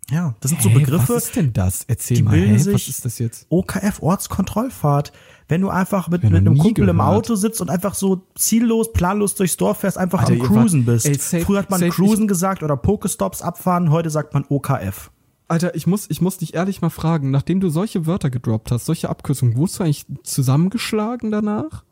Ja, 0.10 0.36
das 0.40 0.52
sind 0.52 0.62
so 0.62 0.70
Hä, 0.70 0.76
Begriffe. 0.80 1.16
Was 1.16 1.26
ist 1.26 1.36
denn 1.36 1.52
das? 1.54 1.84
Erzähl 1.88 2.18
die 2.18 2.24
mal, 2.24 2.32
bilden 2.32 2.52
hä, 2.54 2.58
sich- 2.60 2.74
was 2.74 2.88
ist 2.88 3.04
das 3.06 3.20
jetzt? 3.20 3.46
OKF, 3.50 4.02
Ortskontrollfahrt. 4.02 5.12
Wenn 5.50 5.62
du 5.62 5.70
einfach 5.70 6.10
mit, 6.10 6.24
mit 6.24 6.34
einem 6.36 6.58
Kumpel 6.58 6.90
im 6.90 6.98
gehört. 6.98 7.16
Auto 7.16 7.36
sitzt 7.36 7.62
und 7.62 7.70
einfach 7.70 7.94
so 7.94 8.22
ziellos, 8.36 8.92
planlos 8.94 9.36
durchs 9.36 9.56
Dorf 9.58 9.80
fährst, 9.80 9.98
einfach 9.98 10.20
Alter, 10.22 10.34
am 10.34 10.40
Cruisen 10.40 10.86
wart- 10.88 10.96
bist. 10.96 11.06
ey, 11.08 11.16
safe- 11.16 11.46
Früher 11.46 11.60
hat 11.60 11.70
man 11.70 11.80
safe, 11.80 11.92
Cruisen 11.92 12.28
gesagt 12.28 12.64
oder 12.64 12.76
Pokestops 12.78 13.42
abfahren, 13.42 13.90
heute 13.92 14.10
sagt 14.10 14.34
man 14.34 14.46
OKF. 14.50 15.12
Alter, 15.50 15.76
ich 15.76 15.88
muss, 15.88 16.10
ich 16.10 16.20
muss 16.20 16.38
dich 16.38 16.54
ehrlich 16.56 16.82
mal 16.82 16.90
fragen, 16.90 17.32
nachdem 17.32 17.62
du 17.62 17.70
solche 17.70 18.06
Wörter 18.06 18.30
gedroppt 18.30 18.72
hast, 18.72 18.86
solche 18.86 19.10
Abkürzungen, 19.10 19.56
wurdest 19.56 19.80
du 19.80 19.84
eigentlich 19.84 20.06
zusammengeschlagen 20.24 21.32
danach? 21.32 21.84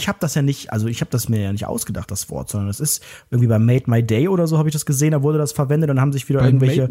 Ich 0.00 0.08
habe 0.08 0.18
das 0.20 0.34
ja 0.34 0.42
nicht, 0.42 0.72
also 0.72 0.86
ich 0.86 1.00
habe 1.00 1.10
das 1.10 1.28
mir 1.28 1.40
ja 1.40 1.52
nicht 1.52 1.66
ausgedacht, 1.66 2.10
das 2.10 2.30
Wort, 2.30 2.48
sondern 2.48 2.70
es 2.70 2.80
ist 2.80 3.02
irgendwie 3.30 3.48
bei 3.48 3.58
Made 3.58 3.84
My 3.86 4.02
Day 4.02 4.28
oder 4.28 4.46
so 4.46 4.58
habe 4.58 4.68
ich 4.68 4.72
das 4.72 4.86
gesehen, 4.86 5.12
da 5.12 5.22
wurde 5.22 5.38
das 5.38 5.52
verwendet 5.52 5.90
und 5.90 6.00
haben 6.00 6.12
sich 6.12 6.28
wieder 6.28 6.40
Bei 6.40 6.46
irgendwelche, 6.46 6.88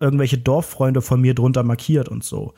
irgendwelche 0.00 0.38
Dorffreunde 0.38 1.00
von 1.02 1.20
mir 1.20 1.34
drunter 1.34 1.62
markiert 1.62 2.08
und 2.08 2.24
so. 2.24 2.54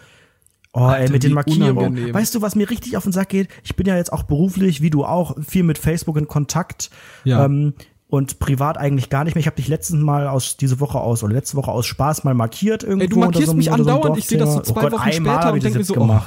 Oh, 0.72 0.80
ey, 0.80 1.02
Alter, 1.02 1.12
mit 1.12 1.22
den 1.22 1.32
Markierungen. 1.32 1.76
unangenehm. 1.76 2.14
Weißt 2.14 2.34
du, 2.34 2.42
was 2.42 2.54
mir 2.54 2.68
richtig 2.68 2.96
auf 2.96 3.04
den 3.04 3.12
Sack 3.12 3.30
geht? 3.30 3.48
Ich 3.64 3.76
bin 3.76 3.86
ja 3.86 3.96
jetzt 3.96 4.12
auch 4.12 4.24
beruflich, 4.24 4.82
wie 4.82 4.90
du 4.90 5.04
auch, 5.04 5.36
viel 5.42 5.62
mit 5.62 5.78
Facebook 5.78 6.16
in 6.18 6.28
Kontakt. 6.28 6.90
Ja. 7.24 7.46
Ähm, 7.46 7.74
und 8.08 8.38
privat 8.38 8.78
eigentlich 8.78 9.10
gar 9.10 9.24
nicht 9.24 9.34
mehr. 9.34 9.40
Ich 9.40 9.46
habe 9.46 9.56
dich 9.56 9.68
letztes 9.68 9.96
Mal 9.96 10.28
aus 10.28 10.56
diese 10.56 10.78
Woche 10.78 11.00
aus 11.00 11.24
oder 11.24 11.32
letzte 11.32 11.56
Woche 11.56 11.70
aus 11.70 11.86
Spaß 11.86 12.24
mal 12.24 12.34
markiert 12.34 12.82
irgendwo. 12.82 13.02
Ey, 13.02 13.08
du 13.08 13.18
markierst 13.18 13.46
so 13.46 13.54
mich 13.54 13.70
unter 13.70 13.84
so 13.84 13.90
andauernd. 13.90 14.18
Ich 14.18 14.26
sehe 14.26 14.38
das 14.38 14.52
so 14.52 14.60
zwei 14.60 14.80
oh 14.80 14.82
Gott, 14.82 14.92
Wochen 14.92 15.12
später 15.12 15.52
und 15.52 15.56
ich 15.56 15.64
das 15.64 15.72
denk 15.72 15.76
mir 15.76 15.84
so, 15.84 15.96
oh. 15.96 16.20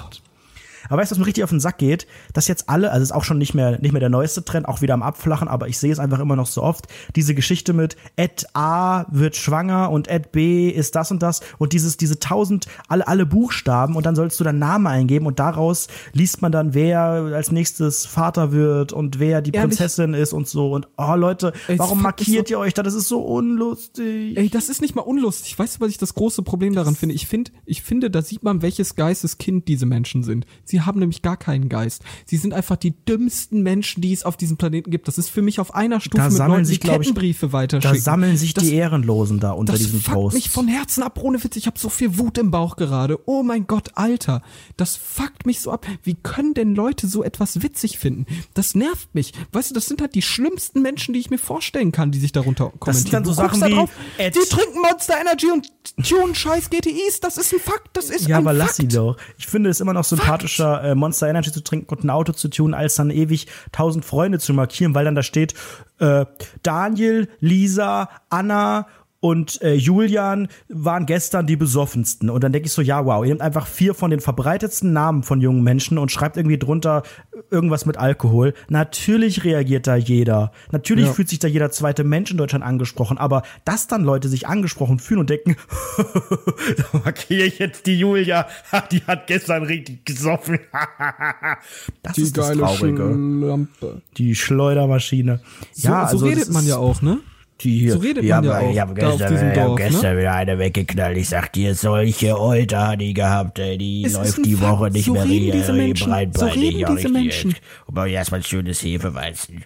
Aber 0.90 1.02
weißt 1.02 1.12
du, 1.12 1.14
was 1.16 1.20
mir 1.20 1.26
richtig 1.28 1.44
auf 1.44 1.50
den 1.52 1.60
Sack 1.60 1.78
geht? 1.78 2.08
Dass 2.34 2.48
jetzt 2.48 2.68
alle, 2.70 2.92
also 2.92 3.04
ist 3.04 3.12
auch 3.12 3.24
schon 3.24 3.38
nicht 3.38 3.54
mehr, 3.54 3.80
nicht 3.80 3.92
mehr 3.94 4.00
der 4.00 4.10
neueste 4.10 4.44
Trend, 4.44 4.68
auch 4.68 4.82
wieder 4.82 4.94
am 4.94 5.04
Abflachen, 5.04 5.48
aber 5.48 5.68
ich 5.68 5.78
sehe 5.78 5.92
es 5.92 6.00
einfach 6.00 6.20
immer 6.20 6.36
noch 6.36 6.48
so 6.48 6.64
oft. 6.64 6.88
Diese 7.16 7.34
Geschichte 7.36 7.74
mit 7.74 7.96
Ed 8.16 8.48
A 8.54 9.06
wird 9.12 9.36
schwanger 9.36 9.92
und 9.92 10.08
Ed 10.08 10.32
B 10.32 10.70
ist 10.70 10.96
das 10.96 11.12
und 11.12 11.22
das 11.24 11.42
und 11.58 11.74
dieses, 11.74 11.98
diese 11.98 12.20
tausend, 12.20 12.68
alle, 12.88 13.08
alle 13.08 13.26
Buchstaben 13.26 13.96
und 13.96 14.06
dann 14.06 14.16
sollst 14.16 14.40
du 14.40 14.44
deinen 14.44 14.60
Namen 14.60 14.88
eingeben 14.88 15.26
und 15.26 15.40
daraus 15.40 15.88
liest 16.14 16.42
man 16.42 16.52
dann, 16.52 16.74
wer 16.74 17.00
als 17.00 17.52
nächstes 17.52 18.06
Vater 18.06 18.52
wird 18.52 18.92
und 18.92 19.20
wer 19.20 19.42
die 19.42 19.52
Ehrlich? 19.52 19.78
Prinzessin 19.78 20.14
ist 20.14 20.34
und 20.34 20.48
so. 20.48 20.72
Und 20.72 20.88
oh 20.98 21.16
Leute, 21.16 21.54
warum 21.78 22.02
markiert 22.02 22.48
so- 22.48 22.56
ihr 22.56 22.60
euch 22.60 22.74
da? 22.74 22.84
Das 22.84 22.94
ist 22.94 23.08
so 23.08 23.22
unlustig. 23.22 24.38
Ey, 24.38 24.50
das 24.50 24.70
ist 24.70 24.82
nicht 24.82 24.96
mal 24.96 25.02
unlustig. 25.02 25.58
Weißt 25.58 25.76
du, 25.78 25.82
was 25.82 25.90
ich 25.90 25.98
das 25.98 26.14
große 26.16 26.42
Problem 26.44 26.74
daran 26.74 26.96
finde? 26.96 27.16
Ich 27.16 27.28
finde, 27.28 27.52
ich 27.66 27.82
finde, 27.82 28.10
da 28.10 28.22
sieht 28.22 28.44
man, 28.44 28.62
welches 28.62 28.96
Geisteskind 28.96 29.68
diese 29.68 29.86
Menschen 29.86 30.24
sind. 30.24 30.46
Sie 30.64 30.78
haben 30.86 30.99
nämlich 30.99 31.21
gar 31.21 31.38
keinen 31.38 31.69
Geist. 31.69 32.01
Sie 32.25 32.38
sind 32.38 32.53
einfach 32.53 32.75
die 32.77 32.91
dümmsten 33.05 33.61
Menschen, 33.63 34.01
die 34.01 34.13
es 34.13 34.23
auf 34.23 34.38
diesem 34.38 34.57
Planeten 34.57 34.91
gibt. 34.91 35.07
Das 35.07 35.17
ist 35.17 35.30
für 35.30 35.41
mich 35.41 35.59
auf 35.59 35.73
einer 35.75 35.99
Stufe 36.01 36.17
Da 36.23 36.30
mit 36.30 36.38
Leuten, 36.39 36.65
sich, 36.65 36.80
die 36.80 36.88
glaub 36.88 37.01
ich, 37.01 37.07
Kettenbriefe 37.07 37.47
Da 37.47 37.53
weiterschicken. 37.53 37.99
sammeln 38.01 38.38
sich 38.38 38.53
das, 38.53 38.63
die 38.63 38.73
Ehrenlosen 38.75 39.39
da 39.39 39.51
unter 39.51 39.73
das 39.73 39.82
diesen 39.82 40.01
fuckt 40.01 40.15
Posts. 40.15 40.36
mich 40.36 40.49
von 40.49 40.67
Herzen 40.67 41.03
ab, 41.03 41.19
ohne 41.21 41.43
Witz. 41.43 41.55
Ich 41.55 41.67
habe 41.67 41.80
so 41.80 41.89
viel 41.89 42.17
Wut 42.17 42.38
im 42.38 42.51
Bauch 42.51 42.75
gerade. 42.75 43.19
Oh 43.25 43.43
mein 43.43 43.67
Gott, 43.67 43.89
Alter. 43.95 44.41
Das 44.77 44.95
fuckt 44.95 45.45
mich 45.45 45.61
so 45.61 45.71
ab. 45.71 45.86
Wie 46.03 46.15
können 46.15 46.53
denn 46.53 46.75
Leute 46.75 47.07
so 47.07 47.23
etwas 47.23 47.61
witzig 47.61 47.97
finden? 47.99 48.25
Das 48.53 48.75
nervt 48.75 49.13
mich. 49.15 49.34
Weißt 49.51 49.69
du, 49.71 49.73
das 49.75 49.86
sind 49.86 50.01
halt 50.01 50.15
die 50.15 50.21
schlimmsten 50.21 50.82
Menschen, 50.82 51.13
die 51.13 51.19
ich 51.19 51.30
mir 51.30 51.38
vorstellen 51.38 51.91
kann, 51.91 52.11
die 52.11 52.19
sich 52.19 52.32
darunter 52.32 52.71
kommentieren. 52.80 52.93
sind 52.95 53.13
dann 53.13 53.25
so 53.25 53.34
Sachen 53.34 53.61
wie, 53.65 53.73
drauf, 53.73 53.89
Die 54.17 54.49
trinken 54.49 54.82
Monster 54.82 55.15
Energy 55.19 55.47
und 55.51 55.67
tun 56.07 56.36
scheiß 56.36 56.69
GTIs. 56.69 57.19
Das 57.21 57.38
ist 57.38 57.53
ein 57.53 57.59
Fakt. 57.59 57.89
Das 57.93 58.09
ist 58.09 58.27
Ja, 58.27 58.38
ein 58.38 58.47
aber 58.47 58.57
Fakt. 58.57 58.67
lass 58.67 58.75
sie 58.77 58.88
doch. 58.88 59.17
Ich 59.38 59.47
finde 59.47 59.69
es 59.69 59.80
immer 59.80 59.93
noch 59.93 60.03
sympathischer, 60.03 60.68
äh, 60.78 60.95
Monster 60.95 61.28
Energy 61.28 61.51
zu 61.51 61.63
trinken 61.63 61.93
und 61.93 62.03
ein 62.03 62.09
Auto 62.09 62.34
zu 62.34 62.47
tun, 62.49 62.74
als 62.74 62.95
dann 62.95 63.09
ewig 63.09 63.47
tausend 63.72 64.05
Freunde 64.05 64.39
zu 64.39 64.53
markieren, 64.53 64.95
weil 64.95 65.05
dann 65.05 65.15
da 65.15 65.24
steht, 65.24 65.53
äh, 65.99 66.26
Daniel, 66.63 67.28
Lisa, 67.39 68.09
Anna 68.30 68.88
und 69.22 69.61
äh, 69.61 69.74
Julian 69.74 70.47
waren 70.70 71.05
gestern 71.05 71.45
die 71.45 71.57
besoffensten. 71.57 72.30
Und 72.30 72.43
dann 72.43 72.53
denke 72.53 72.67
ich 72.67 72.72
so, 72.74 72.82
ja, 72.82 73.05
wow, 73.05 73.24
ihr 73.24 73.30
nehmt 73.30 73.41
einfach 73.41 73.67
vier 73.67 73.93
von 73.93 74.11
den 74.11 74.22
verbreitetsten 74.22 74.93
Namen 74.93 75.24
von 75.24 75.41
jungen 75.41 75.61
Menschen 75.61 75.97
und 75.97 76.09
schreibt 76.11 76.38
irgendwie 76.38 76.57
drunter 76.57 77.03
irgendwas 77.51 77.86
mit 77.86 77.97
Alkohol. 77.97 78.53
Natürlich 78.70 79.43
reagiert 79.43 79.88
da 79.88 79.95
jeder. 79.97 80.51
Natürlich 80.72 81.07
Ja. 81.07 81.13
fühlt 81.13 81.28
sich 81.30 81.39
da 81.39 81.47
jeder 81.49 81.70
zweite 81.70 82.03
Mensch 82.05 82.32
in 82.32 82.38
Deutschland 82.38 82.63
angesprochen. 82.63 83.17
Aber 83.17 83.43
dass 83.65 83.88
dann 83.88 84.03
Leute 84.03 84.30
sich 84.30 84.47
angesprochen 84.47 84.99
fühlen 84.99 85.20
und 85.20 85.30
denken, 85.30 85.57
da 86.78 86.99
markiere 87.03 87.43
ich 87.45 87.59
jetzt 87.59 87.86
die 87.88 87.99
Julia, 87.99 88.47
die 88.91 89.01
hat 89.05 89.28
gestern 89.28 89.63
richtig 89.63 90.05
gesoffen. 90.05 90.59
das 92.03 92.13
Die 92.13 92.22
ist 92.22 92.38
das 92.38 92.47
geile 92.47 92.61
Traurige. 92.61 93.03
Schlampe. 93.03 94.01
Die 94.17 94.36
Schleudermaschine. 94.36 95.41
So, 95.74 95.88
ja, 95.89 96.07
so 96.07 96.13
also 96.17 96.26
redet 96.26 96.49
man 96.51 96.65
ja 96.65 96.78
auch, 96.78 97.01
ne? 97.01 97.20
Die 97.62 97.80
hier. 97.80 97.93
So 97.93 97.99
redet 97.99 98.24
Ja, 98.24 98.38
man 98.38 98.45
ja 98.45 98.51
aber 98.57 98.66
auch 98.68 98.72
ich 98.72 98.80
habe 98.80 98.93
gestern, 98.93 99.34
ich 99.36 99.41
hab 99.41 99.53
Dorf, 99.66 99.80
ne? 99.80 99.86
gestern 99.89 100.18
wieder 100.18 100.34
eine 100.34 100.60
weggeknallt. 100.60 101.18
Ich 101.18 101.30
sag 101.30 101.51
dir, 101.53 101.76
solche 101.76 102.39
Olter 102.39 102.88
hat 102.88 103.01
die 103.01 103.14
gehabt, 103.14 103.60
ey. 103.60 103.78
Die 103.78 104.05
Es 104.05 104.14
läuft 104.14 104.45
die 104.45 104.55
Fakt. 104.55 104.72
Woche 104.80 104.91
nicht 104.91 105.05
So 105.05 105.14
mehr 105.14 105.26
reden 105.26 105.51
diese 105.51 105.74
Menschen. 105.74 106.12
So 106.34 106.45
reden 106.45 106.78
diese 106.78 106.91
richtig, 106.93 107.12
Menschen. 107.12 107.51
ey. 107.51 107.57
Aber 107.88 108.07
erstmal 108.07 108.39
ein 108.39 108.43
schönes 108.43 108.82
Hefeweizen. 108.82 109.66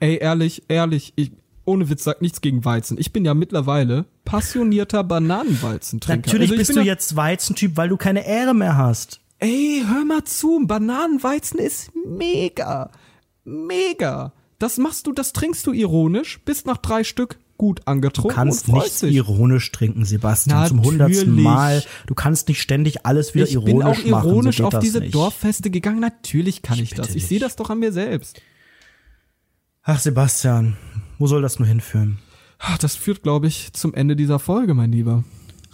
Ey, 0.00 0.18
ehrlich, 0.18 0.62
ehrlich, 0.68 1.12
ich, 1.16 1.32
ohne 1.64 1.88
Witz 1.88 2.04
sagt 2.04 2.22
nichts 2.22 2.40
gegen 2.40 2.64
Weizen. 2.64 2.98
Ich 2.98 3.12
bin 3.12 3.24
ja 3.24 3.34
mittlerweile 3.34 4.04
passionierter 4.24 5.04
Bananenweizentrinker. 5.04 6.26
Natürlich 6.26 6.50
Also 6.50 6.58
bist 6.58 6.70
du 6.76 6.80
ja, 6.80 6.86
jetzt 6.86 7.16
Weizentyp, 7.16 7.76
weil 7.76 7.88
du 7.88 7.96
keine 7.96 8.26
Ehre 8.26 8.52
mehr 8.54 8.76
hast. 8.76 9.20
Ey, 9.38 9.82
hör 9.86 10.04
mal 10.04 10.24
zu, 10.24 10.60
Bananenweizen 10.66 11.58
ist 11.60 11.92
mega. 12.06 12.90
Mega. 13.44 14.32
Das 14.62 14.78
machst 14.78 15.08
du, 15.08 15.12
das 15.12 15.32
trinkst 15.32 15.66
du 15.66 15.72
ironisch, 15.72 16.40
bist 16.44 16.66
nach 16.66 16.76
drei 16.76 17.02
Stück 17.02 17.38
gut 17.58 17.80
angetrunken 17.86 18.28
Du 18.30 18.34
kannst 18.34 18.68
nicht 18.68 19.02
ironisch 19.02 19.72
trinken, 19.72 20.04
Sebastian, 20.04 20.68
zum 20.68 20.76
Natürlich. 20.78 21.00
hundertsten 21.00 21.42
Mal. 21.42 21.82
Du 22.06 22.14
kannst 22.14 22.46
nicht 22.48 22.62
ständig 22.62 23.04
alles 23.04 23.34
wieder 23.34 23.44
Ich 23.46 23.54
ironisch 23.54 23.72
bin 23.72 23.82
auch 24.14 24.18
machen. 24.18 24.28
ironisch 24.30 24.56
so 24.58 24.64
auf 24.66 24.70
das 24.70 24.84
diese 24.84 25.00
nicht. 25.00 25.14
Dorffeste 25.14 25.70
gegangen. 25.70 25.98
Natürlich 25.98 26.62
kann 26.62 26.78
ich, 26.78 26.90
das. 26.94 27.08
bitte 27.08 27.18
Ich 27.18 27.26
sehe 27.26 27.40
das 27.40 27.56
doch 27.56 27.70
an 27.70 27.80
mir 27.80 27.92
selbst. 27.92 28.40
Ach, 29.82 29.98
Sebastian, 29.98 30.76
wo 31.18 31.26
soll 31.26 31.42
das 31.42 31.58
nur 31.58 31.66
hinführen? 31.66 32.18
Ah, 32.60 32.76
Das 32.80 32.94
führt, 32.94 33.24
glaube 33.24 33.48
ich, 33.48 33.72
zum 33.72 33.92
Ende 33.94 34.14
dieser 34.14 34.38
Folge, 34.38 34.74
mein 34.74 34.92
Lieber. 34.92 35.24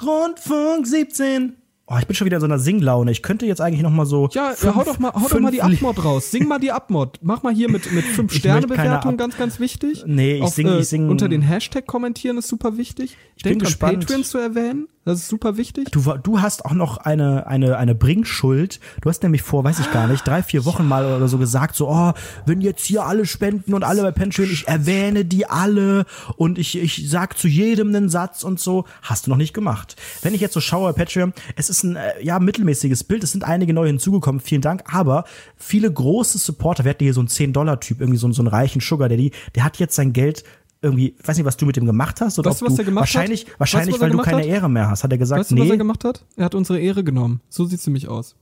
Rundfunk 0.00 0.86
17. 0.86 1.56
Oh, 1.90 1.96
ich 1.98 2.06
bin 2.06 2.14
schon 2.14 2.26
wieder 2.26 2.36
in 2.36 2.40
so 2.42 2.46
einer 2.46 2.58
Singlaune. 2.58 3.10
Ich 3.10 3.22
könnte 3.22 3.46
jetzt 3.46 3.62
eigentlich 3.62 3.80
noch 3.80 3.90
mal 3.90 4.04
so. 4.04 4.28
Ja, 4.32 4.52
fünf- 4.54 4.74
hau 4.74 4.84
doch 4.84 4.98
mal, 4.98 5.10
hau 5.14 5.26
doch 5.26 5.40
mal 5.40 5.50
die 5.50 5.62
Abmod 5.62 6.04
raus. 6.04 6.30
Sing 6.30 6.46
mal 6.46 6.58
die 6.58 6.70
Abmod. 6.70 7.18
Mach 7.22 7.42
mal 7.42 7.54
hier 7.54 7.70
mit, 7.70 7.90
mit 7.92 8.04
Ich 8.10 8.10
5-Sterne-Bewertung, 8.18 8.68
möchte 8.92 9.00
keine 9.06 9.16
ganz, 9.16 9.36
ganz 9.38 9.58
wichtig. 9.58 10.04
Nee, 10.06 10.34
ich 10.36 10.42
Auf, 10.42 10.54
sing- 10.54 10.68
äh, 10.68 10.80
ich 10.80 10.88
sing- 10.88 11.08
Unter 11.08 11.28
den 11.30 11.40
Hashtag 11.40 11.86
kommentieren 11.86 12.36
ist 12.36 12.48
super 12.48 12.76
wichtig. 12.76 13.16
Ich 13.36 13.42
bin 13.42 13.52
Denk 13.52 13.60
dran, 13.62 13.66
gespannt. 13.68 14.00
Patreon 14.00 14.24
zu 14.24 14.36
erwähnen. 14.38 14.88
Das 15.08 15.20
ist 15.20 15.28
super 15.28 15.56
wichtig. 15.56 15.90
Du, 15.90 16.02
du 16.22 16.42
hast 16.42 16.66
auch 16.66 16.74
noch 16.74 16.98
eine, 16.98 17.46
eine, 17.46 17.78
eine 17.78 17.94
Bringschuld. 17.94 18.78
Du 19.00 19.08
hast 19.08 19.22
nämlich 19.22 19.40
vor, 19.40 19.64
weiß 19.64 19.78
ich 19.78 19.90
gar 19.90 20.06
nicht, 20.06 20.26
drei, 20.28 20.42
vier 20.42 20.66
Wochen 20.66 20.86
mal 20.86 21.06
oder 21.06 21.28
so 21.28 21.38
gesagt, 21.38 21.76
so, 21.76 21.88
oh, 21.88 22.12
wenn 22.44 22.60
jetzt 22.60 22.84
hier 22.84 23.06
alle 23.06 23.24
spenden 23.24 23.72
und 23.72 23.84
alle 23.84 24.02
bei 24.02 24.10
Patreon, 24.10 24.50
ich 24.50 24.68
erwähne 24.68 25.24
die 25.24 25.46
alle 25.46 26.04
und 26.36 26.58
ich, 26.58 26.78
ich 26.78 27.08
sag 27.08 27.38
zu 27.38 27.48
jedem 27.48 27.88
einen 27.88 28.10
Satz 28.10 28.44
und 28.44 28.60
so. 28.60 28.84
Hast 29.00 29.26
du 29.26 29.30
noch 29.30 29.38
nicht 29.38 29.54
gemacht. 29.54 29.96
Wenn 30.20 30.34
ich 30.34 30.42
jetzt 30.42 30.52
so 30.52 30.60
schaue 30.60 30.92
Patreon, 30.92 31.32
es 31.56 31.70
ist 31.70 31.84
ein, 31.84 31.96
äh, 31.96 32.22
ja, 32.22 32.38
mittelmäßiges 32.38 33.04
Bild. 33.04 33.24
Es 33.24 33.32
sind 33.32 33.44
einige 33.44 33.72
neue 33.72 33.86
hinzugekommen. 33.86 34.42
Vielen 34.42 34.60
Dank. 34.60 34.82
Aber 34.92 35.24
viele 35.56 35.90
große 35.90 36.36
Supporter, 36.36 36.84
wir 36.84 36.90
hatten 36.90 37.04
hier 37.04 37.14
so 37.14 37.20
einen 37.20 37.30
10-Dollar-Typ, 37.30 38.02
irgendwie 38.02 38.18
so, 38.18 38.30
so 38.30 38.42
einen 38.42 38.48
reichen 38.48 38.82
Sugar 38.82 39.08
Daddy, 39.08 39.32
der 39.54 39.64
hat 39.64 39.78
jetzt 39.78 39.94
sein 39.94 40.12
Geld 40.12 40.44
irgendwie, 40.80 41.14
ich 41.18 41.28
weiß 41.28 41.36
nicht, 41.36 41.46
was 41.46 41.56
du 41.56 41.66
mit 41.66 41.76
dem 41.76 41.86
gemacht 41.86 42.20
hast 42.20 42.38
oder 42.38 42.50
Weißt 42.50 42.60
du, 42.60 42.66
ob 42.66 42.70
was 42.70 42.76
du 42.76 42.82
er 42.82 42.84
gemacht 42.86 43.08
hat? 43.08 43.14
wahrscheinlich, 43.14 43.40
Weißt 43.46 43.54
du, 43.54 43.58
wahrscheinlich, 43.60 43.94
was 43.96 44.00
weil 44.00 44.10
du 44.10 44.18
keine 44.18 44.38
hat? 44.38 44.46
Ehre 44.46 44.68
mehr 44.70 44.88
hast, 44.88 45.02
hat 45.04 45.10
er 45.12 45.18
gesagt, 45.18 45.40
Weißt 45.40 45.50
du, 45.50 45.54
nee. 45.56 45.62
was 45.62 45.70
er 45.70 45.76
gemacht 45.76 46.04
hat? 46.04 46.24
Er 46.36 46.44
hat 46.44 46.54
unsere 46.54 46.78
Ehre 46.78 47.02
genommen. 47.04 47.40
So 47.48 47.64
sieht's 47.64 47.86
nämlich 47.86 48.08
aus. 48.08 48.36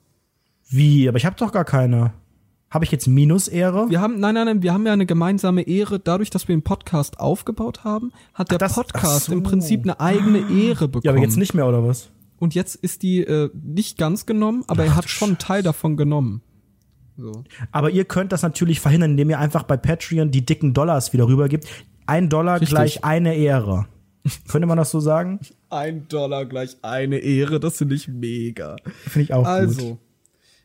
Wie? 0.69 1.09
Aber 1.09 1.17
ich 1.19 1.25
habe 1.27 1.37
doch 1.37 1.53
gar 1.53 1.65
keine. 1.65 2.13
Habe 2.69 2.85
ich 2.85 2.91
jetzt 2.91 3.07
Minus-Ehre? 3.07 3.89
Wir 3.89 4.01
haben, 4.01 4.19
nein, 4.19 4.35
nein, 4.35 4.47
nein, 4.47 4.63
wir 4.63 4.73
haben 4.75 4.85
ja 4.85 4.93
eine 4.93 5.07
gemeinsame 5.07 5.63
Ehre. 5.63 6.01
Dadurch, 6.01 6.31
dass 6.31 6.49
wir 6.49 6.57
den 6.57 6.63
Podcast 6.63 7.21
aufgebaut 7.21 7.85
haben, 7.85 8.13
hat 8.35 8.51
der 8.51 8.59
das- 8.59 8.75
Podcast 8.75 9.05
ach 9.05 9.21
so. 9.29 9.33
im 9.33 9.43
Prinzip 9.45 9.83
eine 9.85 10.01
eigene 10.01 10.39
Ehre 10.51 10.89
bekommen. 10.89 11.03
Ja, 11.05 11.13
aber 11.13 11.21
jetzt 11.21 11.37
nicht 11.37 11.55
mehr, 11.55 11.67
oder 11.69 11.87
was? 11.87 12.11
Und 12.39 12.55
jetzt 12.55 12.75
ist 12.75 13.03
die 13.03 13.21
äh, 13.21 13.51
nicht 13.55 13.97
ganz 13.99 14.27
genommen, 14.27 14.65
aber 14.67 14.85
er 14.85 14.95
hat 14.97 15.09
schon 15.09 15.29
einen 15.31 15.39
Teil 15.39 15.63
davon 15.63 15.97
genommen. 15.97 16.43
So. 17.17 17.45
Aber 17.73 17.91
ihr 17.91 18.05
könnt 18.05 18.33
das 18.33 18.43
natürlich 18.43 18.81
verhindern, 18.81 19.13
indem 19.13 19.31
ihr 19.31 19.39
einfach 19.39 19.63
bei 19.63 19.77
Patreon 19.79 20.31
die 20.33 20.45
dicken 20.45 20.75
Dollars 20.75 21.13
wieder 21.15 21.29
rübergibt. 21.29 21.67
Ein 22.07 22.29
Dollar 22.29 22.55
Richtig. 22.61 22.71
gleich 22.71 23.05
eine 23.05 23.35
Ehre. 23.37 23.87
Könnte 24.49 24.67
man 24.67 24.77
das 24.77 24.91
so 24.91 25.01
sagen? 25.01 25.41
Ein 25.71 26.09
Dollar 26.09 26.47
gleich 26.47 26.77
eine 26.83 27.19
Ehre, 27.19 27.61
das 27.61 27.79
finde 27.79 27.95
ich 27.95 28.09
mega. 28.09 28.77
Finde 29.05 29.23
ich 29.25 29.33
auch 29.33 29.45
gut. 29.45 29.47
Also, 29.47 29.99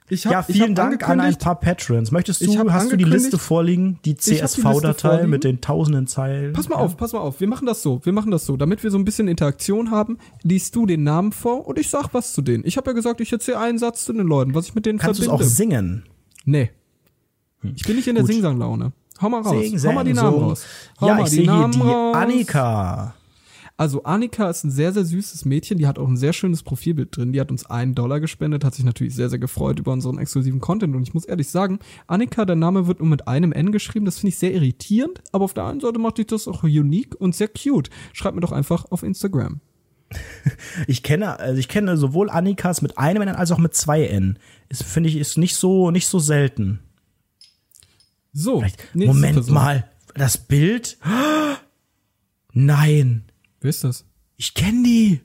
ich 0.09 0.25
habe 0.25 0.33
Ja, 0.33 0.43
vielen 0.43 0.75
Dank 0.75 1.07
an 1.07 1.19
ein 1.21 1.37
paar 1.37 1.59
Patrons. 1.59 2.11
Möchtest 2.11 2.41
du, 2.45 2.57
hab 2.57 2.69
hast 2.69 2.91
du 2.91 2.97
die 2.97 3.03
Liste 3.05 3.37
vorliegen? 3.37 3.99
Die 4.03 4.11
hab 4.13 4.19
CSV-Datei 4.19 5.25
mit 5.27 5.43
den 5.43 5.61
tausenden 5.61 6.05
Zeilen? 6.07 6.53
Pass 6.53 6.67
mal 6.69 6.75
auf, 6.75 6.97
pass 6.97 7.13
mal 7.13 7.19
auf. 7.19 7.39
Wir 7.39 7.47
machen 7.47 7.65
das 7.65 7.81
so. 7.81 8.01
Wir 8.03 8.11
machen 8.13 8.29
das 8.31 8.45
so. 8.45 8.57
Damit 8.57 8.83
wir 8.83 8.91
so 8.91 8.97
ein 8.97 9.05
bisschen 9.05 9.27
Interaktion 9.27 9.89
haben, 9.91 10.17
liest 10.43 10.75
du 10.75 10.85
den 10.85 11.03
Namen 11.03 11.31
vor 11.31 11.65
und 11.67 11.79
ich 11.79 11.89
sag 11.89 12.13
was 12.13 12.33
zu 12.33 12.41
denen. 12.41 12.65
Ich 12.65 12.77
habe 12.77 12.89
ja 12.89 12.93
gesagt, 12.93 13.21
ich 13.21 13.31
erzähle 13.31 13.59
einen 13.59 13.77
Satz 13.77 14.05
zu 14.05 14.13
den 14.13 14.27
Leuten, 14.27 14.53
was 14.53 14.67
ich 14.67 14.75
mit 14.75 14.85
denen 14.85 14.99
Kannst 14.99 15.19
du 15.19 15.23
es 15.23 15.29
verbinde. 15.29 15.45
auch 15.45 15.49
singen? 15.55 16.03
nee. 16.45 16.71
Ich 17.75 17.83
bin 17.83 17.95
nicht 17.95 18.07
in 18.07 18.15
der 18.15 18.23
Gut. 18.23 18.31
Sing-Sang-Laune. 18.33 18.91
Hau 19.21 19.29
mal 19.29 19.41
raus. 19.41 19.65
Sing, 19.69 19.79
Hau 19.83 19.93
mal 19.93 20.03
die 20.03 20.13
Namen 20.13 20.31
sung. 20.33 20.43
raus. 20.43 20.65
Hau 20.99 21.07
Ja, 21.07 21.21
ich 21.21 21.29
sehe 21.29 21.41
hier 21.41 21.51
Namen 21.51 21.73
die 21.73 21.79
raus. 21.79 22.15
Annika. 22.15 23.13
Also 23.77 24.03
Annika 24.03 24.47
ist 24.47 24.63
ein 24.63 24.69
sehr, 24.69 24.93
sehr 24.93 25.05
süßes 25.05 25.43
Mädchen, 25.45 25.79
die 25.79 25.87
hat 25.87 25.97
auch 25.97 26.07
ein 26.07 26.15
sehr 26.17 26.33
schönes 26.33 26.61
Profilbild 26.61 27.17
drin. 27.17 27.33
Die 27.33 27.41
hat 27.41 27.49
uns 27.49 27.65
einen 27.65 27.95
Dollar 27.95 28.19
gespendet, 28.19 28.63
hat 28.63 28.75
sich 28.75 28.85
natürlich 28.85 29.15
sehr, 29.15 29.27
sehr 29.29 29.39
gefreut 29.39 29.79
über 29.79 29.91
unseren 29.91 30.19
exklusiven 30.19 30.59
Content. 30.59 30.95
Und 30.95 31.01
ich 31.01 31.15
muss 31.15 31.25
ehrlich 31.25 31.49
sagen, 31.49 31.79
Annika, 32.05 32.45
der 32.45 32.55
Name 32.55 32.85
wird 32.85 32.99
nur 32.99 33.09
mit 33.09 33.27
einem 33.27 33.51
N 33.51 33.71
geschrieben. 33.71 34.05
Das 34.05 34.19
finde 34.19 34.29
ich 34.29 34.37
sehr 34.37 34.53
irritierend, 34.53 35.21
aber 35.31 35.45
auf 35.45 35.55
der 35.55 35.65
einen 35.65 35.79
Seite 35.79 35.97
macht 35.97 36.19
dich 36.19 36.27
das 36.27 36.47
auch 36.47 36.61
unique 36.63 37.15
und 37.19 37.35
sehr 37.35 37.47
cute. 37.47 37.89
Schreib 38.13 38.35
mir 38.35 38.41
doch 38.41 38.51
einfach 38.51 38.85
auf 38.91 39.01
Instagram. 39.03 39.61
Ich 40.87 41.03
kenne, 41.03 41.39
also 41.39 41.57
ich 41.59 41.67
kenne 41.67 41.97
sowohl 41.97 42.29
Annikas 42.29 42.81
mit 42.81 42.97
einem 42.97 43.21
N 43.23 43.29
als 43.29 43.51
auch 43.51 43.57
mit 43.57 43.73
zwei 43.73 44.05
N. 44.05 44.37
Finde 44.71 45.09
ich, 45.09 45.15
ist 45.17 45.37
nicht 45.37 45.55
so, 45.55 45.89
nicht 45.89 46.07
so 46.07 46.19
selten. 46.19 46.79
So, 48.33 48.63
Moment 48.93 49.33
Person. 49.35 49.53
mal, 49.53 49.89
das 50.15 50.37
Bild? 50.37 50.97
Nein, 52.53 53.23
Wer 53.59 53.69
ist 53.69 53.83
das? 53.83 54.05
ich 54.37 54.53
kenne 54.53 54.83
die. 54.83 55.21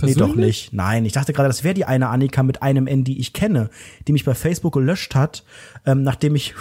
Nee, 0.00 0.14
doch 0.14 0.34
nicht. 0.34 0.72
Nein, 0.72 1.04
ich 1.04 1.12
dachte 1.12 1.32
gerade, 1.32 1.48
das 1.48 1.62
wäre 1.62 1.74
die 1.74 1.84
eine 1.84 2.08
Annika 2.08 2.42
mit 2.42 2.60
einem 2.62 2.88
N, 2.88 3.04
die 3.04 3.20
ich 3.20 3.32
kenne, 3.32 3.70
die 4.08 4.12
mich 4.12 4.24
bei 4.24 4.34
Facebook 4.34 4.72
gelöscht 4.74 5.14
hat, 5.14 5.44
ähm, 5.86 6.02
nachdem 6.02 6.34
ich. 6.34 6.54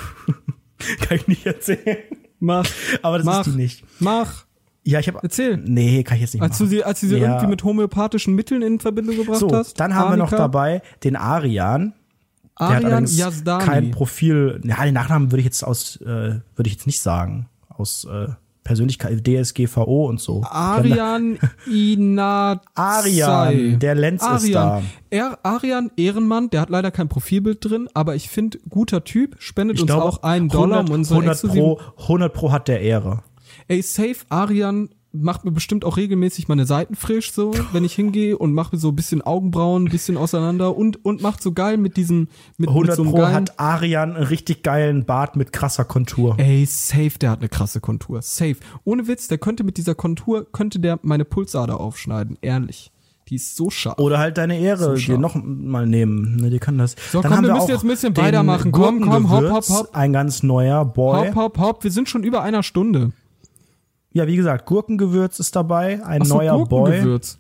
kann 1.02 1.18
ich 1.18 1.28
nicht 1.28 1.46
erzählen. 1.46 1.98
Mach. 2.40 2.68
Aber 3.02 3.18
das 3.18 3.26
Mach. 3.26 3.48
ist 3.48 3.54
die 3.54 3.58
nicht. 3.58 3.84
Mach. 4.00 4.46
Ja, 4.84 5.00
ich 5.00 5.08
habe. 5.08 5.20
Erzähl. 5.24 5.58
Nee, 5.58 6.04
kann 6.04 6.16
ich 6.18 6.22
jetzt 6.22 6.34
nicht 6.36 6.44
Als 6.44 6.58
du 6.58 6.66
machen. 6.66 6.70
sie, 6.72 6.84
als 6.84 7.00
du 7.02 7.08
sie 7.08 7.18
Ja. 7.18 7.30
irgendwie 7.30 7.48
mit 7.48 7.64
homöopathischen 7.64 8.36
Mitteln 8.36 8.62
in 8.62 8.80
Verbindung 8.80 9.16
gebracht 9.18 9.40
So, 9.40 9.52
hast. 9.52 9.80
dann 9.80 9.96
haben 9.96 10.12
wir 10.12 10.18
noch 10.18 10.30
dabei 10.32 10.82
den 11.04 11.16
Arian. 11.16 11.94
Der 12.60 12.68
hat 12.68 12.86
Arian 12.86 13.06
Yazdani. 13.06 13.64
kein 13.64 13.92
Profil. 13.92 14.62
Ja, 14.64 14.84
den 14.84 14.94
Nachnamen 14.94 15.32
würde 15.32 15.40
ich 15.40 15.46
jetzt 15.46 15.64
aus, 15.64 15.98
äh, 15.98 16.06
würde 16.06 16.68
ich 16.68 16.74
jetzt 16.74 16.88
nicht 16.88 17.02
sagen. 17.02 17.48
Aus 17.70 18.06
äh, 18.06 18.28
Persönlichkeit, 18.64 19.26
DSGVO 19.28 20.08
und 20.08 20.20
so. 20.20 20.44
Arian 20.44 21.40
Inazai. 21.66 22.62
Arian, 22.76 23.80
der 23.80 23.96
Lenz 23.96 24.24
ist 24.24 24.54
da. 24.54 24.84
Er, 25.10 25.40
Arian 25.44 25.92
Ehrenmann, 25.98 26.50
der 26.52 26.62
hat 26.62 26.70
leider 26.70 26.92
kein 26.92 27.10
Profilbild 27.10 27.66
drin, 27.66 27.90
aber 27.94 28.16
ich 28.16 28.30
finde, 28.30 28.60
guter 28.70 29.04
Typ, 29.04 29.36
spendet 29.40 29.78
Ich 29.78 29.82
uns 29.82 29.92
glaube, 29.92 30.06
auch 30.06 30.24
einen 30.24 30.48
Dollar, 30.48 30.80
100, 30.80 30.90
um 30.90 30.96
unseren 30.96 31.18
100 31.18 31.34
exklusiven 31.34 31.76
pro, 31.76 32.02
100 32.04 32.34
pro 32.34 32.52
hat 32.52 32.68
der 32.68 32.82
Ehre. 32.82 33.24
Ey, 33.68 33.82
safe, 33.82 34.18
Arian 34.30 34.90
macht 35.14 35.46
mir 35.46 35.52
bestimmt 35.52 35.84
auch 35.86 35.98
regelmäßig 35.98 36.48
meine 36.48 36.66
Seiten 36.66 36.96
frisch, 36.96 37.32
so, 37.32 37.54
wenn 37.74 37.84
ich 37.84 37.94
hingehe 37.94 38.38
und 38.38 38.54
mache 38.54 38.76
mir 38.76 38.80
so 38.80 38.90
ein 38.90 38.96
bisschen 38.96 39.22
Augenbrauen, 39.22 39.86
ein 39.86 39.92
bisschen 39.92 40.18
auseinander 40.18 40.76
und, 40.76 41.04
und 41.04 41.22
macht 41.22 41.44
so 41.44 41.52
geil 41.52 41.78
mit 41.78 41.98
diesem, 41.98 42.28
mit, 42.58 42.60
mit 42.60 42.70
100 42.70 42.96
so 42.96 43.02
einem 43.04 43.12
pro 43.12 43.18
geilen, 43.18 43.36
hat 43.36 43.60
Arian 43.60 44.16
einen 44.16 44.26
richtig 44.26 44.64
geilen 44.64 45.06
Bart 45.06 45.36
mit 45.36 45.52
krasser 45.52 45.86
Kontur. 45.86 46.36
Ey, 46.38 46.66
safe, 46.66 47.18
der 47.20 47.32
hat 47.32 47.40
eine 47.40 47.50
krasse 47.50 47.82
Kontur. 47.82 48.22
Safe. 48.22 48.58
Ohne 48.84 49.08
Witz, 49.08 49.28
der 49.28 49.38
könnte 49.38 49.64
mit 49.64 49.78
dieser 49.78 49.96
Kontur, 49.96 50.48
könnte 50.52 50.80
der 50.80 51.00
meine 51.02 51.26
Pulsader 51.26 51.80
aufschneiden. 51.80 52.38
Ehrlich. 52.42 52.92
Die 53.28 53.36
ist 53.36 53.56
so 53.56 53.70
scharf. 53.70 53.98
Oder 53.98 54.20
halt 54.20 54.38
deine 54.38 54.60
Ehre 54.60 54.98
So 54.98 55.16
noch 55.16 55.36
mal 55.42 55.88
nehmen. 55.88 56.36
Ne, 56.36 56.50
die 56.50 56.60
kann 56.60 56.78
das. 56.78 56.98
So, 57.12 57.22
komm, 57.22 57.44
wir 57.46 57.54
müssen 57.54 57.70
jetzt 57.70 57.84
ein 57.84 57.88
bisschen 57.88 58.18
weitermachen. 58.18 58.74
Komm, 58.74 59.00
komm, 59.00 59.32
hopp, 59.32 59.50
hopp, 59.50 59.70
hopp. 59.70 59.90
Ein 59.94 60.12
ganz 60.12 60.44
neuer 60.44 60.84
Boy. 60.84 61.30
hopp, 61.30 61.36
hopp, 61.36 61.58
hopp. 61.60 61.84
Wir 61.86 61.92
sind 61.92 62.10
schon 62.10 62.24
über 62.24 62.42
einer 62.42 62.62
Stunde. 62.62 63.12
Ja, 64.14 64.28
wie 64.28 64.36
gesagt, 64.36 64.66
Gurkengewürz 64.66 65.40
ist 65.40 65.56
dabei. 65.56 66.04
Ein 66.04 66.26
so, 66.26 66.36
neuer 66.36 66.66
Boy. 66.66 66.92
Gurkengewürz. 66.92 67.38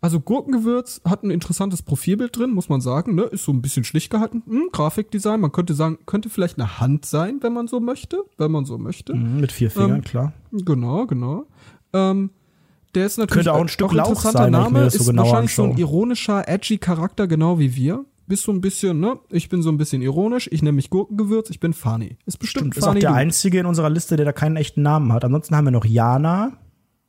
Also 0.00 0.20
Gurkengewürz 0.20 1.00
hat 1.04 1.24
ein 1.24 1.30
interessantes 1.30 1.82
Profilbild 1.82 2.36
drin, 2.36 2.50
muss 2.50 2.68
man 2.68 2.80
sagen. 2.80 3.16
Ne? 3.16 3.22
Ist 3.22 3.44
so 3.44 3.52
ein 3.52 3.60
bisschen 3.60 3.82
schlicht 3.84 4.10
gehalten. 4.10 4.42
Hm, 4.46 4.68
Grafikdesign, 4.72 5.40
man 5.40 5.50
könnte 5.50 5.74
sagen, 5.74 5.98
könnte 6.06 6.30
vielleicht 6.30 6.58
eine 6.58 6.78
Hand 6.78 7.04
sein, 7.04 7.38
wenn 7.40 7.52
man 7.52 7.66
so 7.66 7.80
möchte. 7.80 8.24
Wenn 8.36 8.52
man 8.52 8.64
so 8.64 8.78
möchte. 8.78 9.14
Mhm, 9.14 9.40
Mit 9.40 9.50
vier 9.50 9.70
Fingern, 9.70 9.96
Ähm, 9.96 10.04
klar. 10.04 10.32
Genau, 10.52 11.06
genau. 11.06 11.46
Ähm, 11.92 12.30
der 12.94 13.06
ist 13.06 13.18
natürlich 13.18 13.46
Könnte 13.46 13.58
auch 13.58 13.60
ein 13.60 13.68
Stück 13.68 13.92
Lauch 13.92 14.08
interessanter 14.08 14.38
sein, 14.44 14.52
Name, 14.52 14.84
das 14.84 14.94
so 14.94 15.00
ist 15.00 15.06
genau 15.08 15.24
wahrscheinlich 15.24 15.54
so 15.54 15.64
ein 15.64 15.76
ironischer, 15.76 16.48
edgy 16.48 16.78
Charakter, 16.78 17.26
genau 17.26 17.58
wie 17.58 17.74
wir. 17.74 18.04
Bist 18.28 18.44
so 18.44 18.52
ein 18.52 18.60
bisschen, 18.60 19.00
ne? 19.00 19.18
Ich 19.30 19.48
bin 19.48 19.62
so 19.62 19.70
ein 19.70 19.78
bisschen 19.78 20.02
ironisch, 20.02 20.48
ich 20.52 20.62
nenne 20.62 20.76
mich 20.76 20.90
Gurkengewürz, 20.90 21.50
ich 21.50 21.60
bin 21.60 21.72
funny. 21.72 22.18
Ist 22.26 22.38
bestimmt 22.38 22.76
Ist 22.76 22.86
auch 22.86 22.92
der 22.92 23.10
du. 23.10 23.14
einzige 23.16 23.58
in 23.58 23.66
unserer 23.66 23.90
Liste, 23.90 24.16
der 24.16 24.26
da 24.26 24.32
keinen 24.32 24.56
echten 24.56 24.82
Namen 24.82 25.12
hat. 25.12 25.24
Ansonsten 25.24 25.56
haben 25.56 25.64
wir 25.64 25.70
noch 25.70 25.86
Jana. 25.86 26.52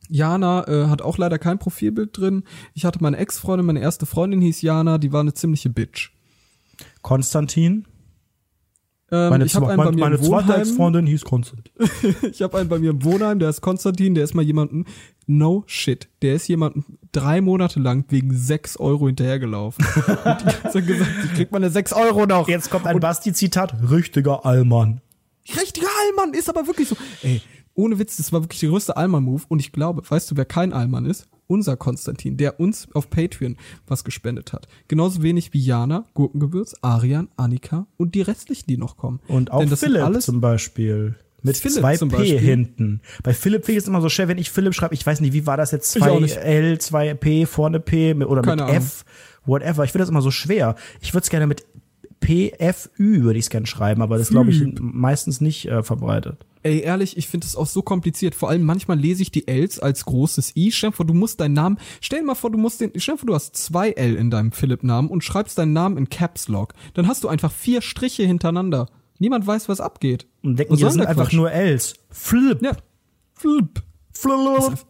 Jana 0.07 0.67
äh, 0.67 0.87
hat 0.87 1.01
auch 1.01 1.17
leider 1.17 1.37
kein 1.37 1.59
Profilbild 1.59 2.17
drin. 2.17 2.43
Ich 2.73 2.85
hatte 2.85 2.99
meine 3.01 3.17
Ex-Freundin, 3.17 3.65
meine 3.65 3.81
erste 3.81 4.05
Freundin 4.05 4.41
hieß 4.41 4.61
Jana, 4.61 4.97
die 4.97 5.11
war 5.11 5.19
eine 5.19 5.33
ziemliche 5.33 5.69
Bitch. 5.69 6.11
Konstantin. 7.01 7.85
Ähm, 9.11 9.29
Meine, 9.29 9.45
ich 9.45 9.55
habe 9.55 9.67
einen 9.69 9.77
bei 9.77 9.91
mir 9.91 9.99
meine 9.99 10.15
im 10.15 10.23
zweite 10.23 10.47
Wohnheim. 10.47 10.61
Ex-Freundin 10.61 11.05
hieß 11.07 11.25
Konstantin. 11.25 11.73
Ich 12.31 12.41
habe 12.41 12.57
einen 12.57 12.69
bei 12.69 12.79
mir 12.79 12.91
im 12.91 13.03
Wohnheim, 13.03 13.39
der 13.39 13.49
ist 13.49 13.61
Konstantin, 13.61 14.13
der 14.15 14.23
ist 14.23 14.33
mal 14.35 14.43
jemanden, 14.43 14.85
no 15.25 15.63
shit, 15.67 16.07
der 16.21 16.35
ist 16.35 16.47
jemanden 16.47 16.97
drei 17.11 17.41
Monate 17.41 17.79
lang 17.79 18.05
wegen 18.09 18.33
sechs 18.35 18.77
Euro 18.77 19.07
hinterhergelaufen. 19.07 19.85
Und 20.05 20.41
die 20.41 20.45
hat 20.45 20.71
so 20.73 20.81
gesagt, 20.81 21.11
ich 21.25 21.33
krieg 21.33 21.51
meine 21.51 21.69
sechs 21.69 21.93
Euro 21.93 22.25
noch. 22.25 22.47
Jetzt 22.47 22.69
kommt 22.69 22.85
ein 22.85 22.99
Basti-Zitat. 22.99 23.75
Richtiger 23.89 24.45
Allmann. 24.45 25.01
Richtiger 25.59 25.87
Allmann, 26.05 26.33
ist 26.33 26.49
aber 26.49 26.67
wirklich 26.67 26.87
so. 26.87 26.95
Ey, 27.23 27.41
ohne 27.73 27.99
Witz, 27.99 28.17
das 28.17 28.33
war 28.33 28.43
wirklich 28.43 28.59
der 28.59 28.69
größte 28.69 28.97
Allmann-Move. 28.97 29.43
Und 29.47 29.59
ich 29.59 29.71
glaube, 29.71 30.01
weißt 30.07 30.31
du, 30.31 30.37
wer 30.37 30.45
kein 30.45 30.73
Allmann 30.73 31.05
ist? 31.05 31.27
Unser 31.47 31.77
Konstantin, 31.77 32.37
der 32.37 32.59
uns 32.59 32.87
auf 32.93 33.09
Patreon 33.09 33.57
was 33.87 34.03
gespendet 34.03 34.53
hat. 34.53 34.67
Genauso 34.87 35.23
wenig 35.23 35.53
wie 35.53 35.59
Jana, 35.59 36.05
Gurkengewürz, 36.13 36.75
Arian, 36.81 37.29
Annika 37.37 37.87
und 37.97 38.13
die 38.13 38.21
restlichen, 38.21 38.67
die 38.67 38.77
noch 38.77 38.97
kommen. 38.97 39.19
Und 39.27 39.51
auch 39.51 39.61
Denn 39.61 39.69
das 39.69 39.79
Philipp 39.79 40.03
alles 40.03 40.25
zum 40.25 40.41
Beispiel. 40.41 41.15
Mit 41.41 41.57
Philipp 41.57 41.79
zwei 41.79 41.97
P 41.97 42.05
Beispiel. 42.05 42.37
hinten. 42.37 43.01
Bei 43.23 43.33
Philipp 43.33 43.65
finde 43.65 43.77
ich 43.77 43.83
es 43.83 43.87
immer 43.87 44.01
so 44.01 44.09
schwer, 44.09 44.27
wenn 44.27 44.37
ich 44.37 44.51
Philipp 44.51 44.75
schreibe, 44.75 44.93
ich 44.93 45.05
weiß 45.05 45.21
nicht, 45.21 45.33
wie 45.33 45.47
war 45.47 45.57
das 45.57 45.71
jetzt? 45.71 45.91
Zwei. 45.91 46.19
L, 46.19 46.79
zwei 46.79 47.13
P, 47.13 47.45
vorne 47.45 47.79
P 47.79 48.13
oder 48.13 48.41
Keine 48.41 48.63
mit 48.63 48.71
Ahnung. 48.71 48.75
F, 48.75 49.05
whatever. 49.45 49.83
Ich 49.85 49.91
finde 49.91 50.03
das 50.03 50.09
immer 50.09 50.21
so 50.21 50.31
schwer. 50.31 50.75
Ich 51.01 51.13
würde 51.13 51.23
es 51.23 51.29
gerne 51.29 51.47
mit 51.47 51.65
PFÜ 52.19 53.23
würde 53.23 53.39
ich 53.39 53.45
es 53.45 53.49
gerne 53.49 53.67
schreiben, 53.67 54.01
aber 54.01 54.17
das 54.17 54.29
glaube 54.29 54.51
ich 54.51 54.63
meistens 54.79 55.41
nicht 55.41 55.67
äh, 55.67 55.83
verbreitet. 55.83 56.45
Ey, 56.61 56.81
ehrlich, 56.81 57.15
ich 57.15 57.27
finde 57.29 57.47
es 57.47 57.55
auch 57.55 57.67
so 57.67 57.81
kompliziert. 57.81 58.35
Vor 58.35 58.49
allem 58.49 58.63
manchmal 58.63 58.99
lese 58.99 59.21
ich 59.21 59.31
die 59.31 59.47
Ls 59.47 59.79
als 59.79 60.03
großes 60.03 60.57
I. 60.57 60.71
Stell 60.73 60.89
dir 60.89 60.95
vor, 60.95 61.05
du 61.05 61.13
musst 61.13 61.39
deinen 61.39 61.53
Namen, 61.53 61.77
stell 62.01 62.19
dir 62.19 62.25
mal 62.25 62.35
vor, 62.35 62.51
du 62.51 62.57
musst 62.57 62.81
den, 62.81 62.91
stell 62.97 63.15
dir 63.15 63.19
vor, 63.19 63.27
du 63.27 63.35
hast 63.35 63.55
zwei 63.55 63.91
L 63.91 64.15
in 64.15 64.29
deinem 64.29 64.51
Philipp-Namen 64.51 65.09
und 65.09 65.23
schreibst 65.23 65.57
deinen 65.57 65.71
Namen 65.71 65.97
in 65.97 66.09
Caps 66.09 66.49
Lock. 66.49 66.73
Dann 66.95 67.07
hast 67.07 67.23
du 67.23 67.29
einfach 67.29 67.51
vier 67.51 67.81
Striche 67.81 68.23
hintereinander. 68.23 68.87
Niemand 69.19 69.47
weiß, 69.47 69.69
was 69.69 69.79
abgeht. 69.79 70.27
Und 70.43 70.59
denken, 70.59 70.73
Was 70.73 70.81
das 70.81 70.93
sind 70.93 71.05
einfach 71.05 71.31
nur 71.31 71.51
Ls. 71.51 71.93
Flip. 72.09 72.61
Ja. 72.61 72.75
Flip. 73.33 73.81
Flip. 74.11 74.85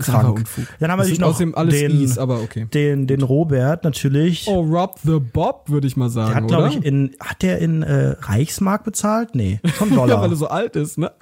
Krank. 0.00 0.38
Unfug. 0.38 0.66
Dann 0.78 0.90
haben 0.90 0.98
wir 0.98 1.02
natürlich 1.04 1.20
noch 1.20 1.38
den, 1.38 2.18
aber 2.18 2.40
okay. 2.40 2.66
den, 2.72 3.06
den 3.06 3.22
Robert 3.22 3.84
natürlich. 3.84 4.46
Oh, 4.46 4.60
Rob 4.60 4.98
the 5.04 5.18
Bob, 5.18 5.68
würde 5.68 5.86
ich 5.86 5.96
mal 5.96 6.10
sagen, 6.10 6.30
der 6.30 6.36
hat, 6.36 6.48
glaube 6.48 6.64
oder? 6.64 6.78
ich, 6.78 6.84
in, 6.84 7.16
hat 7.20 7.42
der 7.42 7.58
in 7.58 7.82
äh, 7.82 8.16
Reichsmark 8.20 8.84
bezahlt? 8.84 9.34
Nee, 9.34 9.60
schon 9.76 9.90
Dollar. 9.90 10.08
Ja, 10.10 10.20
weil 10.22 10.30
er 10.30 10.36
so 10.36 10.48
alt 10.48 10.74
ist, 10.74 10.98
ne? 10.98 11.12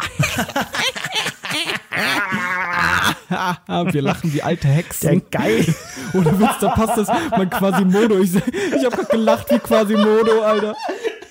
Wir 3.92 4.02
lachen 4.02 4.32
wie 4.32 4.42
alte 4.42 4.68
Hexen. 4.68 5.08
der 5.10 5.20
geil. 5.30 5.66
Oder 6.14 6.38
Witz, 6.38 6.58
da 6.60 6.68
passt 6.70 6.96
das 6.96 7.08
mein 7.30 7.50
Quasimodo. 7.50 8.18
Ich, 8.18 8.34
ich 8.34 8.84
habe 8.84 8.96
gerade 8.96 9.08
gelacht 9.10 9.50
wie 9.50 9.58
Quasimodo, 9.58 10.42
Alter. 10.42 10.74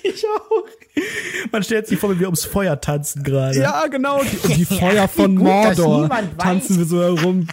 Ich 0.04 0.24
auch. 0.26 0.64
Man 1.52 1.64
stellt 1.64 1.88
sich 1.88 1.98
vor, 2.00 2.14
wie 2.16 2.20
wir 2.20 2.28
ums 2.28 2.46
Feuer 2.46 2.80
tanzen 2.82 3.24
gerade. 3.24 3.60
Ja, 3.60 3.88
genau. 3.88 4.22
Die, 4.48 4.54
die 4.56 4.66
Feuer 4.66 5.08
von 5.08 5.36
gut, 5.36 5.46
Mordor 5.46 6.10
tanzen 6.38 6.78
wir 6.78 6.86
so 6.86 7.02
herum. 7.02 7.48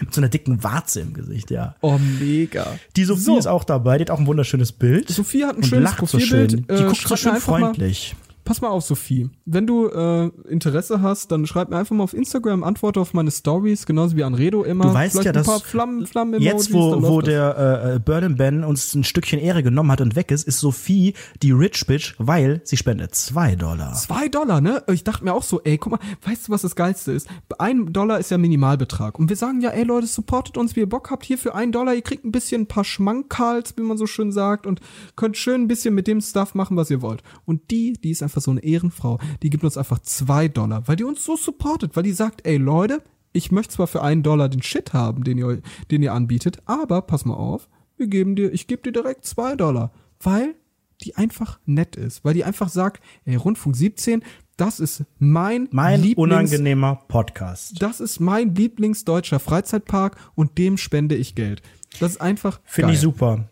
Mit 0.00 0.12
so 0.12 0.20
einer 0.20 0.28
dicken 0.28 0.62
Warze 0.62 1.00
im 1.00 1.14
Gesicht, 1.14 1.50
ja. 1.50 1.74
Oh, 1.80 1.98
mega. 2.20 2.66
Die 2.96 3.04
Sophie 3.04 3.22
So. 3.22 3.38
ist 3.38 3.46
auch 3.46 3.64
dabei, 3.64 3.96
die 3.96 4.02
hat 4.02 4.10
auch 4.10 4.18
ein 4.18 4.26
wunderschönes 4.26 4.72
Bild. 4.72 5.08
Sophie 5.08 5.44
hat 5.46 5.52
ein 5.52 5.56
und 5.62 5.66
schönes 5.66 5.84
lacht 5.84 6.06
so 6.06 6.18
Profilbild. 6.18 6.50
schön. 6.50 6.66
Die 6.68 6.74
Äh, 6.82 6.86
guckt 6.86 7.08
so 7.08 7.16
schön 7.16 7.36
freundlich. 7.36 8.14
Pass 8.44 8.60
mal 8.60 8.68
auf, 8.68 8.84
Sophie. 8.84 9.30
Wenn 9.46 9.66
du 9.66 9.88
äh, 9.88 10.30
Interesse 10.48 11.00
hast, 11.00 11.32
dann 11.32 11.46
schreib 11.46 11.70
mir 11.70 11.78
einfach 11.78 11.96
mal 11.96 12.04
auf 12.04 12.12
Instagram, 12.12 12.62
antworte 12.62 13.00
auf 13.00 13.14
meine 13.14 13.30
Stories, 13.30 13.86
genauso 13.86 14.16
wie 14.16 14.24
Anredo 14.24 14.62
immer. 14.64 14.84
Du 14.84 14.94
weißt 14.94 15.12
Vielleicht 15.12 15.34
ja, 15.34 15.40
ein 15.40 15.46
dass 15.46 15.62
Flammen, 15.62 16.06
Flammen 16.06 16.42
Jetzt, 16.42 16.72
wo, 16.72 17.02
wo 17.02 17.22
der 17.22 17.94
äh, 17.94 17.98
Burden 17.98 18.36
Ben 18.36 18.62
uns 18.62 18.94
ein 18.94 19.02
Stückchen 19.02 19.38
Ehre 19.38 19.62
genommen 19.62 19.90
hat 19.90 20.02
und 20.02 20.14
weg 20.14 20.30
ist, 20.30 20.46
ist 20.46 20.60
Sophie 20.60 21.14
die 21.42 21.52
Rich 21.52 21.86
Bitch, 21.86 22.14
weil 22.18 22.60
sie 22.64 22.76
spendet 22.76 23.14
zwei 23.14 23.56
Dollar. 23.56 23.94
Zwei 23.94 24.28
Dollar, 24.28 24.60
ne? 24.60 24.82
Ich 24.92 25.04
dachte 25.04 25.24
mir 25.24 25.32
auch 25.32 25.42
so, 25.42 25.62
ey, 25.62 25.78
guck 25.78 25.92
mal, 25.92 26.00
weißt 26.24 26.48
du, 26.48 26.52
was 26.52 26.62
das 26.62 26.76
Geilste 26.76 27.12
ist? 27.12 27.26
Ein 27.58 27.92
Dollar 27.92 28.18
ist 28.18 28.30
ja 28.30 28.36
Minimalbetrag. 28.36 29.18
Und 29.18 29.30
wir 29.30 29.36
sagen 29.36 29.62
ja, 29.62 29.70
ey 29.70 29.84
Leute, 29.84 30.06
supportet 30.06 30.58
uns, 30.58 30.76
wie 30.76 30.80
ihr 30.80 30.88
Bock 30.88 31.10
habt. 31.10 31.24
Hier 31.24 31.38
für 31.38 31.54
einen 31.54 31.72
Dollar, 31.72 31.94
ihr 31.94 32.02
kriegt 32.02 32.24
ein 32.24 32.32
bisschen 32.32 32.62
ein 32.62 32.66
paar 32.66 32.84
Schmankerls, 32.84 33.74
wie 33.78 33.82
man 33.82 33.96
so 33.96 34.06
schön 34.06 34.32
sagt, 34.32 34.66
und 34.66 34.80
könnt 35.16 35.38
schön 35.38 35.62
ein 35.62 35.68
bisschen 35.68 35.94
mit 35.94 36.06
dem 36.06 36.20
Stuff 36.20 36.54
machen, 36.54 36.76
was 36.76 36.90
ihr 36.90 37.00
wollt. 37.00 37.22
Und 37.46 37.70
die, 37.70 37.94
die 37.94 38.10
ist 38.10 38.22
einfach 38.22 38.33
so 38.40 38.50
eine 38.50 38.62
Ehrenfrau, 38.62 39.18
die 39.42 39.50
gibt 39.50 39.64
uns 39.64 39.76
einfach 39.76 39.98
zwei 40.00 40.48
Dollar, 40.48 40.86
weil 40.88 40.96
die 40.96 41.04
uns 41.04 41.24
so 41.24 41.36
supportet, 41.36 41.96
weil 41.96 42.02
die 42.02 42.12
sagt, 42.12 42.46
ey 42.46 42.56
Leute, 42.56 43.02
ich 43.32 43.50
möchte 43.52 43.74
zwar 43.74 43.86
für 43.86 44.02
einen 44.02 44.22
Dollar 44.22 44.48
den 44.48 44.62
Shit 44.62 44.92
haben, 44.92 45.24
den 45.24 45.38
ihr, 45.38 45.60
den 45.90 46.02
ihr 46.02 46.12
anbietet, 46.12 46.58
aber 46.66 47.02
pass 47.02 47.24
mal 47.24 47.34
auf, 47.34 47.68
wir 47.96 48.06
geben 48.06 48.36
dir, 48.36 48.52
ich 48.52 48.66
gebe 48.66 48.82
dir 48.82 48.92
direkt 48.92 49.24
zwei 49.24 49.56
Dollar, 49.56 49.92
weil 50.20 50.54
die 51.02 51.16
einfach 51.16 51.58
nett 51.66 51.96
ist, 51.96 52.24
weil 52.24 52.34
die 52.34 52.44
einfach 52.44 52.68
sagt, 52.68 53.02
ey, 53.24 53.34
Rundfunk 53.36 53.74
17, 53.76 54.22
das 54.56 54.78
ist 54.78 55.04
mein, 55.18 55.68
Mein 55.72 56.00
Lieblings- 56.00 56.16
unangenehmer 56.16 57.00
Podcast. 57.08 57.82
das 57.82 58.00
ist 58.00 58.20
mein 58.20 58.54
Lieblingsdeutscher 58.54 59.40
Freizeitpark 59.40 60.16
und 60.36 60.56
dem 60.58 60.76
spende 60.76 61.16
ich 61.16 61.34
Geld. 61.34 61.62
Das 61.98 62.12
ist 62.12 62.20
einfach 62.20 62.60
Finde 62.64 62.92
ich 62.92 63.00
super. 63.00 63.36
Dann 63.36 63.48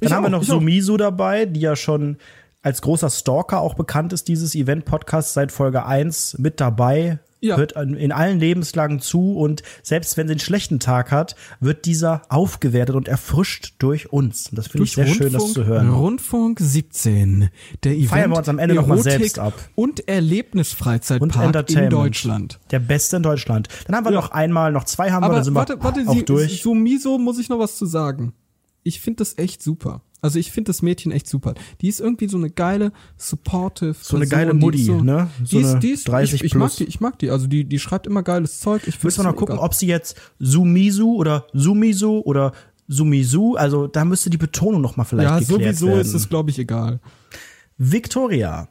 Ich 0.00 0.12
haben 0.12 0.22
wir 0.24 0.26
auch, 0.28 0.30
noch 0.32 0.42
ich 0.42 0.50
auch. 0.50 0.54
Sumisu 0.60 0.96
dabei, 0.98 1.46
die 1.46 1.60
ja 1.60 1.74
schon 1.76 2.18
als 2.62 2.80
großer 2.82 3.10
Stalker 3.10 3.60
auch 3.60 3.74
bekannt 3.74 4.12
ist, 4.12 4.28
dieses 4.28 4.54
Event-Podcast 4.54 5.34
seit 5.34 5.52
Folge 5.52 5.84
1 5.84 6.38
mit 6.38 6.60
dabei. 6.60 7.18
Ja. 7.44 7.56
Hört 7.56 7.72
in 7.72 8.12
allen 8.12 8.38
Lebenslagen 8.38 9.00
zu 9.00 9.36
und 9.36 9.64
selbst 9.82 10.16
wenn 10.16 10.28
sie 10.28 10.34
einen 10.34 10.38
schlechten 10.38 10.78
Tag 10.78 11.10
hat, 11.10 11.34
wird 11.58 11.86
dieser 11.86 12.22
aufgewertet 12.28 12.94
und 12.94 13.08
erfrischt 13.08 13.74
durch 13.80 14.12
uns. 14.12 14.50
Und 14.50 14.58
das 14.58 14.68
finde 14.68 14.84
ich 14.84 14.92
sehr 14.92 15.08
schön, 15.08 15.32
das 15.32 15.52
zu 15.52 15.64
hören. 15.64 15.90
Rundfunk 15.92 16.60
17, 16.60 17.48
der 17.82 17.94
Event 17.94 18.08
Feiern 18.10 18.30
wir 18.30 18.38
uns 18.38 18.48
am 18.48 18.60
Ende 18.60 18.76
noch 18.76 18.86
mal 18.86 18.94
Erotik 18.94 19.12
selbst 19.18 19.38
ab. 19.40 19.54
Und 19.74 20.06
Erlebnisfreizeitpark 20.08 21.70
in. 21.70 21.90
Deutschland. 21.90 22.60
Der 22.70 22.78
beste 22.78 23.16
in 23.16 23.24
Deutschland. 23.24 23.66
Dann 23.88 23.96
haben 23.96 24.04
wir 24.06 24.12
Ja. 24.12 24.20
noch 24.20 24.30
einmal, 24.30 24.70
noch 24.70 24.84
zwei 24.84 25.10
haben 25.10 25.22
wir, 25.22 25.26
Aber 25.26 25.34
dann 25.34 25.44
sind 25.44 25.54
warte, 25.56 25.78
wir 25.78 25.82
warte, 25.82 26.04
auch 26.06 26.14
sie, 26.14 26.24
durch. 26.24 26.62
so 26.62 26.74
Miso 26.74 27.18
muss 27.18 27.40
ich 27.40 27.48
noch 27.48 27.58
was 27.58 27.76
zu 27.76 27.86
sagen. 27.86 28.34
Ich 28.84 29.00
finde 29.00 29.18
das 29.18 29.36
echt 29.38 29.64
super. 29.64 30.02
Also 30.22 30.38
ich 30.38 30.52
finde 30.52 30.68
das 30.70 30.80
Mädchen 30.82 31.10
echt 31.12 31.28
super. 31.28 31.54
Die 31.80 31.88
ist 31.88 32.00
irgendwie 32.00 32.28
so 32.28 32.36
eine 32.38 32.48
geile, 32.48 32.92
supportive 33.16 33.94
So 34.00 34.16
eine 34.16 34.24
Person, 34.26 34.38
geile 34.38 34.54
Mutti, 34.54 34.84
so, 34.84 35.02
ne? 35.02 35.28
So 35.44 35.58
die 35.58 35.62
ist, 35.64 35.70
eine 35.72 35.80
die 35.80 35.90
ist, 35.90 36.08
30 36.08 36.34
ich, 36.34 36.44
ich 36.44 36.54
mag 36.54 36.68
plus. 36.68 36.76
die, 36.76 36.84
ich 36.84 37.00
mag 37.00 37.18
die. 37.18 37.30
Also 37.30 37.48
die, 37.48 37.64
die 37.64 37.78
schreibt 37.80 38.06
immer 38.06 38.22
geiles 38.22 38.60
Zeug. 38.60 38.86
Ich 38.86 39.02
Müssen 39.02 39.18
wir 39.24 39.30
noch 39.30 39.36
gucken, 39.36 39.56
egal. 39.56 39.66
ob 39.66 39.74
sie 39.74 39.88
jetzt 39.88 40.16
Sumisu 40.38 41.16
oder 41.16 41.46
Sumisu 41.52 42.20
oder 42.20 42.52
Sumisu, 42.86 43.56
also 43.56 43.88
da 43.88 44.04
müsste 44.04 44.30
die 44.30 44.36
Betonung 44.38 44.80
noch 44.80 44.96
mal 44.96 45.04
vielleicht 45.04 45.28
Ja, 45.28 45.38
geklärt 45.40 45.60
sowieso 45.76 45.86
werden. 45.88 46.00
ist 46.00 46.14
es, 46.14 46.28
glaube 46.28 46.50
ich, 46.50 46.58
egal. 46.58 47.00
Victoria. 47.78 48.68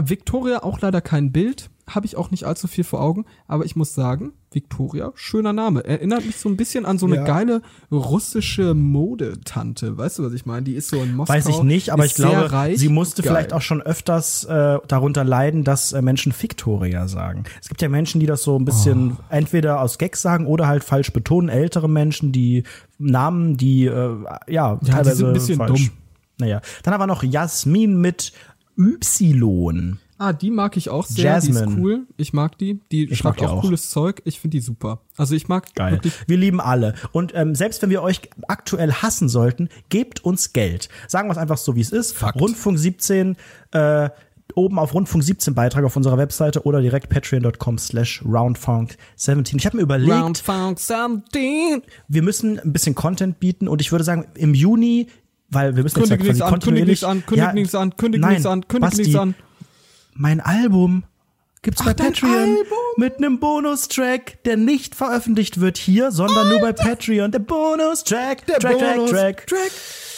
Victoria 0.00 0.62
auch 0.62 0.80
leider 0.80 1.00
kein 1.00 1.32
Bild, 1.32 1.70
habe 1.88 2.06
ich 2.06 2.16
auch 2.16 2.30
nicht 2.30 2.44
allzu 2.44 2.66
viel 2.68 2.84
vor 2.84 3.00
Augen, 3.00 3.24
aber 3.46 3.64
ich 3.64 3.76
muss 3.76 3.94
sagen, 3.94 4.32
Victoria, 4.50 5.12
schöner 5.14 5.52
Name. 5.52 5.84
Erinnert 5.84 6.24
mich 6.24 6.36
so 6.36 6.48
ein 6.48 6.56
bisschen 6.56 6.86
an 6.86 6.98
so 6.98 7.06
eine 7.06 7.16
Ja. 7.16 7.24
geile 7.24 7.60
russische 7.92 8.72
Modetante. 8.74 9.96
Weißt 9.98 10.18
du, 10.18 10.24
was 10.24 10.32
ich 10.32 10.46
meine? 10.46 10.62
Die 10.62 10.74
ist 10.74 10.88
so 10.88 11.02
in 11.02 11.14
Moskau. 11.16 11.34
Weiß 11.34 11.46
ich 11.48 11.62
nicht, 11.62 11.90
aber 11.92 12.06
ich 12.06 12.14
glaube, 12.14 12.50
reich. 12.52 12.78
sie 12.78 12.88
musste 12.88 13.22
Geil. 13.22 13.32
vielleicht 13.32 13.52
auch 13.52 13.60
schon 13.60 13.82
öfters 13.82 14.44
äh, 14.44 14.78
darunter 14.88 15.24
leiden, 15.24 15.64
dass 15.64 15.92
äh, 15.92 16.00
Menschen 16.02 16.32
Victoria 16.38 17.08
sagen. 17.08 17.44
Es 17.60 17.68
gibt 17.68 17.82
ja 17.82 17.88
Menschen, 17.88 18.20
die 18.20 18.26
das 18.26 18.42
so 18.42 18.58
ein 18.58 18.64
bisschen 18.64 19.12
Oh. 19.18 19.24
entweder 19.30 19.80
aus 19.82 19.98
Gag 19.98 20.16
sagen 20.16 20.46
oder 20.46 20.66
halt 20.66 20.84
falsch 20.84 21.12
betonen. 21.12 21.48
Ältere 21.48 21.88
Menschen, 21.88 22.32
die 22.32 22.62
Namen, 22.98 23.56
die 23.56 23.84
äh, 23.86 24.16
ja, 24.46 24.76
die 24.76 24.90
teilweise 24.90 25.16
sind 25.16 25.26
ein 25.28 25.32
bisschen 25.34 25.56
falsch. 25.58 25.70
dumm. 25.88 25.90
Naja, 26.38 26.60
dann 26.82 26.94
haben 26.94 27.00
wir 27.00 27.06
noch 27.06 27.22
Jasmin 27.22 28.00
mit 28.00 28.32
Y. 28.78 29.98
Ah, 30.20 30.32
die 30.32 30.50
mag 30.50 30.76
ich 30.76 30.90
auch 30.90 31.06
sehr. 31.06 31.16
Die 31.16 31.48
Jasmine. 31.48 31.60
ist 31.72 31.78
cool. 31.78 32.06
Ich 32.16 32.32
mag 32.32 32.58
die. 32.58 32.80
Die 32.90 33.04
Ich 33.04 33.18
schreibt 33.18 33.40
die 33.40 33.46
auch, 33.46 33.58
auch. 33.58 33.62
cooles 33.62 33.88
Zeug. 33.90 34.20
Ich 34.24 34.40
finde 34.40 34.56
die 34.56 34.60
super. 34.60 35.00
Also 35.16 35.34
ich 35.36 35.46
mag 35.46 35.72
Geil. 35.76 35.92
wirklich. 35.92 36.12
Wir 36.26 36.36
lieben 36.36 36.60
alle. 36.60 36.94
Und 37.12 37.32
ähm, 37.36 37.54
selbst 37.54 37.80
wenn 37.82 37.90
wir 37.90 38.02
euch 38.02 38.22
aktuell 38.48 38.92
hassen 38.92 39.28
sollten, 39.28 39.68
gebt 39.90 40.24
uns 40.24 40.52
Geld. 40.52 40.88
Sagen 41.06 41.28
wir 41.28 41.32
es 41.32 41.38
einfach 41.38 41.56
so, 41.56 41.76
wie 41.76 41.80
es 41.80 41.90
ist. 41.92 42.16
Fakt. 42.16 42.40
Rundfunk 42.40 42.78
17, 42.78 43.36
äh, 43.70 44.10
oben 44.54 44.78
auf 44.80 44.92
Rundfunk 44.94 45.22
17 45.22 45.54
Beitrag 45.54 45.84
auf 45.84 45.94
unserer 45.94 46.18
Webseite 46.18 46.64
oder 46.64 46.80
direkt 46.80 47.10
patreon.com 47.10 47.78
slash 47.78 48.22
roundfunk17. 48.24 49.56
Ich 49.56 49.66
habe 49.66 49.76
mir 49.76 49.82
überlegt, 49.82 50.10
Round 50.12 50.38
Funk 50.38 50.80
17. 50.80 51.82
wir 52.08 52.22
müssen 52.22 52.58
ein 52.58 52.72
bisschen 52.72 52.94
Content 52.94 53.38
bieten 53.40 53.68
und 53.68 53.80
ich 53.80 53.92
würde 53.92 54.04
sagen, 54.04 54.26
im 54.34 54.54
Juni, 54.54 55.06
weil 55.50 55.76
wir 55.76 55.82
müssen 55.82 56.00
jetzt 56.00 56.08
Kündig 56.08 56.26
ja 56.26 56.32
nichts 56.32 56.42
an, 56.42 56.60
kündig 56.60 56.86
nichts 56.86 57.04
an, 57.04 57.24
kündig 57.26 57.44
Ja, 57.44 57.52
nichts 57.52 57.74
an, 57.74 57.96
kündig 57.96 58.20
nichts 58.24 58.46
an, 58.46 58.66
kündig 58.68 58.96
nichts 58.96 59.14
an. 59.14 59.34
Mein 60.18 60.40
Album 60.40 61.04
gibt's 61.62 61.84
bei 61.84 61.94
dein 61.94 62.12
Patreon 62.12 62.56
mit 62.96 63.18
einem 63.18 63.38
Bonustrack, 63.38 64.42
der 64.44 64.56
nicht 64.56 64.94
veröffentlicht 64.96 65.60
wird 65.60 65.78
hier, 65.78 66.10
sondern 66.10 66.48
nur 66.48 66.60
bei 66.60 66.72
Patreon. 66.72 67.30
Der 67.30 67.38
Bonustrack, 67.38 68.44
Der 68.46 68.58
Track, 68.58 68.78
Bonus- 68.78 69.10
Track, 69.10 69.46
Track. 69.46 69.60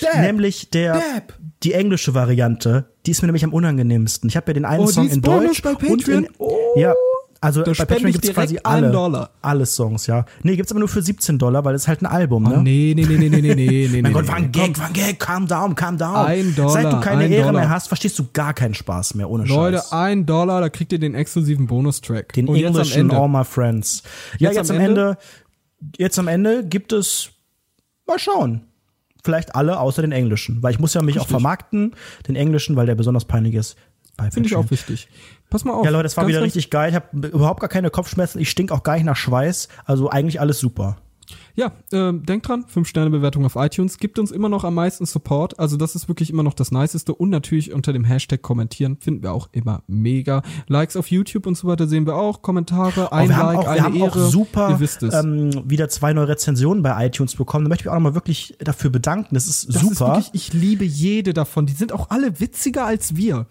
Track. 0.00 0.12
Dab. 0.14 0.22
Nämlich 0.22 0.70
der 0.70 0.94
Dab. 0.94 1.34
die 1.62 1.74
englische 1.74 2.14
Variante, 2.14 2.86
die 3.04 3.10
ist 3.10 3.20
mir 3.20 3.26
nämlich 3.26 3.44
am 3.44 3.52
unangenehmsten. 3.52 4.28
Ich 4.30 4.36
habe 4.36 4.46
ja 4.48 4.54
den 4.54 4.64
einen 4.64 4.84
Oh, 4.84 4.86
Song 4.86 5.10
in 5.10 5.20
Bonus 5.20 5.60
Deutsch 5.60 5.62
bei 5.62 5.74
und 5.88 6.08
in? 6.08 6.28
Oh. 6.38 6.56
ja, 6.76 6.94
also 7.42 7.62
da 7.62 7.72
bei 7.72 7.86
Patreon 7.86 8.12
gibt 8.12 8.24
es 8.26 8.34
quasi 8.34 8.58
alle, 8.62 8.90
Dollar. 8.90 9.30
alle 9.40 9.64
Songs, 9.64 10.06
ja. 10.06 10.26
Nee, 10.42 10.56
gibt's 10.56 10.72
aber 10.72 10.80
nur 10.80 10.88
für 10.88 11.00
17 11.00 11.38
Dollar, 11.38 11.64
weil 11.64 11.74
es 11.74 11.88
halt 11.88 12.02
ein 12.02 12.06
Album, 12.06 12.42
ne? 12.42 12.56
Oh, 12.58 12.60
nee, 12.60 12.92
nee, 12.94 13.06
nee, 13.06 13.16
nee, 13.16 13.30
nee, 13.30 13.40
nee, 13.40 13.54
nee. 13.54 13.88
mein 14.02 14.02
nee, 14.02 14.10
Gott, 14.12 14.28
war 14.28 14.36
ein 14.36 14.52
Gag, 14.52 14.78
war 14.78 14.88
ein 14.88 14.92
Gag, 14.92 15.18
calm 15.18 15.46
down, 15.46 15.74
calm 15.74 15.96
down. 15.96 16.16
Ein 16.16 16.54
Dollar, 16.54 16.70
Seit 16.70 16.92
du 16.92 17.00
keine 17.00 17.28
Ehre 17.28 17.46
Dollar. 17.46 17.60
mehr 17.60 17.70
hast, 17.70 17.88
verstehst 17.88 18.18
du 18.18 18.26
gar 18.34 18.52
keinen 18.52 18.74
Spaß 18.74 19.14
mehr, 19.14 19.30
ohne 19.30 19.44
Leute, 19.44 19.78
Scheiß. 19.78 19.90
Leute, 19.90 20.02
ein 20.04 20.26
Dollar, 20.26 20.60
da 20.60 20.68
kriegt 20.68 20.92
ihr 20.92 20.98
den 20.98 21.14
exklusiven 21.14 21.66
Bonustrack. 21.66 22.34
Den 22.34 22.46
Und 22.46 22.56
English 22.56 22.94
in 22.94 23.10
All 23.10 23.28
My 23.28 23.44
Friends. 23.44 24.02
Ja, 24.38 24.50
jetzt, 24.50 24.56
jetzt 24.56 24.70
am 24.70 24.76
Ende, 24.76 25.00
Ende, 25.00 25.18
jetzt 25.96 26.18
am 26.18 26.28
Ende 26.28 26.66
gibt 26.66 26.92
es, 26.92 27.30
mal 28.06 28.18
schauen 28.18 28.66
vielleicht 29.22 29.54
alle 29.54 29.78
außer 29.78 30.02
den 30.02 30.12
englischen, 30.12 30.62
weil 30.62 30.72
ich 30.72 30.78
muss 30.78 30.94
ja 30.94 31.02
mich 31.02 31.16
Richtig. 31.16 31.22
auch 31.26 31.28
vermarkten, 31.28 31.94
den 32.26 32.36
englischen, 32.36 32.76
weil 32.76 32.86
der 32.86 32.94
besonders 32.94 33.24
peinlich 33.24 33.54
ist. 33.54 33.76
Finde 34.30 34.48
ich 34.48 34.56
auch 34.56 34.70
wichtig. 34.70 35.08
Pass 35.48 35.64
mal 35.64 35.72
auf. 35.74 35.84
Ja, 35.84 35.90
Leute, 35.90 36.04
das 36.04 36.16
war 36.16 36.26
wieder 36.28 36.42
richtig 36.42 36.70
geil. 36.70 36.90
Ich 36.90 36.94
habe 36.94 37.28
überhaupt 37.28 37.60
gar 37.60 37.68
keine 37.68 37.90
Kopfschmerzen. 37.90 38.38
Ich 38.40 38.50
stink 38.50 38.70
auch 38.72 38.82
gar 38.82 38.94
nicht 38.94 39.04
nach 39.04 39.16
Schweiß. 39.16 39.68
Also 39.84 40.08
eigentlich 40.10 40.40
alles 40.40 40.58
super. 40.60 40.96
Ja, 41.54 41.72
ähm, 41.92 42.24
denkt 42.24 42.48
dran, 42.48 42.64
5-Sterne-Bewertung 42.64 43.44
auf 43.44 43.54
iTunes 43.56 43.98
gibt 43.98 44.18
uns 44.18 44.30
immer 44.30 44.48
noch 44.48 44.64
am 44.64 44.74
meisten 44.74 45.04
Support. 45.06 45.58
Also 45.58 45.76
das 45.76 45.94
ist 45.94 46.08
wirklich 46.08 46.30
immer 46.30 46.42
noch 46.42 46.54
das 46.54 46.72
Niceste. 46.72 47.14
Und 47.14 47.28
natürlich 47.30 47.72
unter 47.72 47.92
dem 47.92 48.04
Hashtag 48.04 48.40
kommentieren 48.42 48.96
finden 49.00 49.22
wir 49.22 49.32
auch 49.32 49.48
immer 49.52 49.82
mega. 49.86 50.42
Likes 50.68 50.96
auf 50.96 51.10
YouTube 51.10 51.46
und 51.46 51.56
so 51.56 51.68
weiter 51.68 51.86
sehen 51.86 52.06
wir 52.06 52.14
auch. 52.16 52.42
Kommentare, 52.42 53.12
ein 53.12 53.26
Oh, 53.26 53.28
wir 53.28 53.36
haben 53.36 53.46
Like, 53.46 53.58
auch, 53.58 53.62
wir 53.64 53.70
eine 53.70 53.82
haben 53.82 53.96
Ehre. 53.96 54.06
auch 54.24 54.30
super 54.30 54.70
Ihr 54.70 54.80
wisst 54.80 55.02
es. 55.02 55.12
ähm, 55.14 55.50
wieder 55.68 55.88
zwei 55.88 56.12
neue 56.12 56.28
Rezensionen 56.28 56.82
bei 56.82 57.06
iTunes 57.06 57.34
bekommen. 57.36 57.64
Da 57.64 57.68
möchte 57.68 57.82
ich 57.82 57.86
mich 57.86 57.90
auch 57.92 57.96
nochmal 57.96 58.14
wirklich 58.14 58.56
dafür 58.60 58.90
bedanken. 58.90 59.34
Das 59.34 59.46
ist 59.46 59.68
das 59.68 59.82
ist 59.82 59.98
super. 59.98 60.14
wirklich, 60.14 60.30
ich 60.32 60.52
liebe 60.52 60.84
jede 60.84 61.32
davon. 61.34 61.66
Die 61.66 61.74
sind 61.74 61.92
auch 61.92 62.10
alle 62.10 62.40
witziger 62.40 62.86
als 62.86 63.16
wir. 63.16 63.46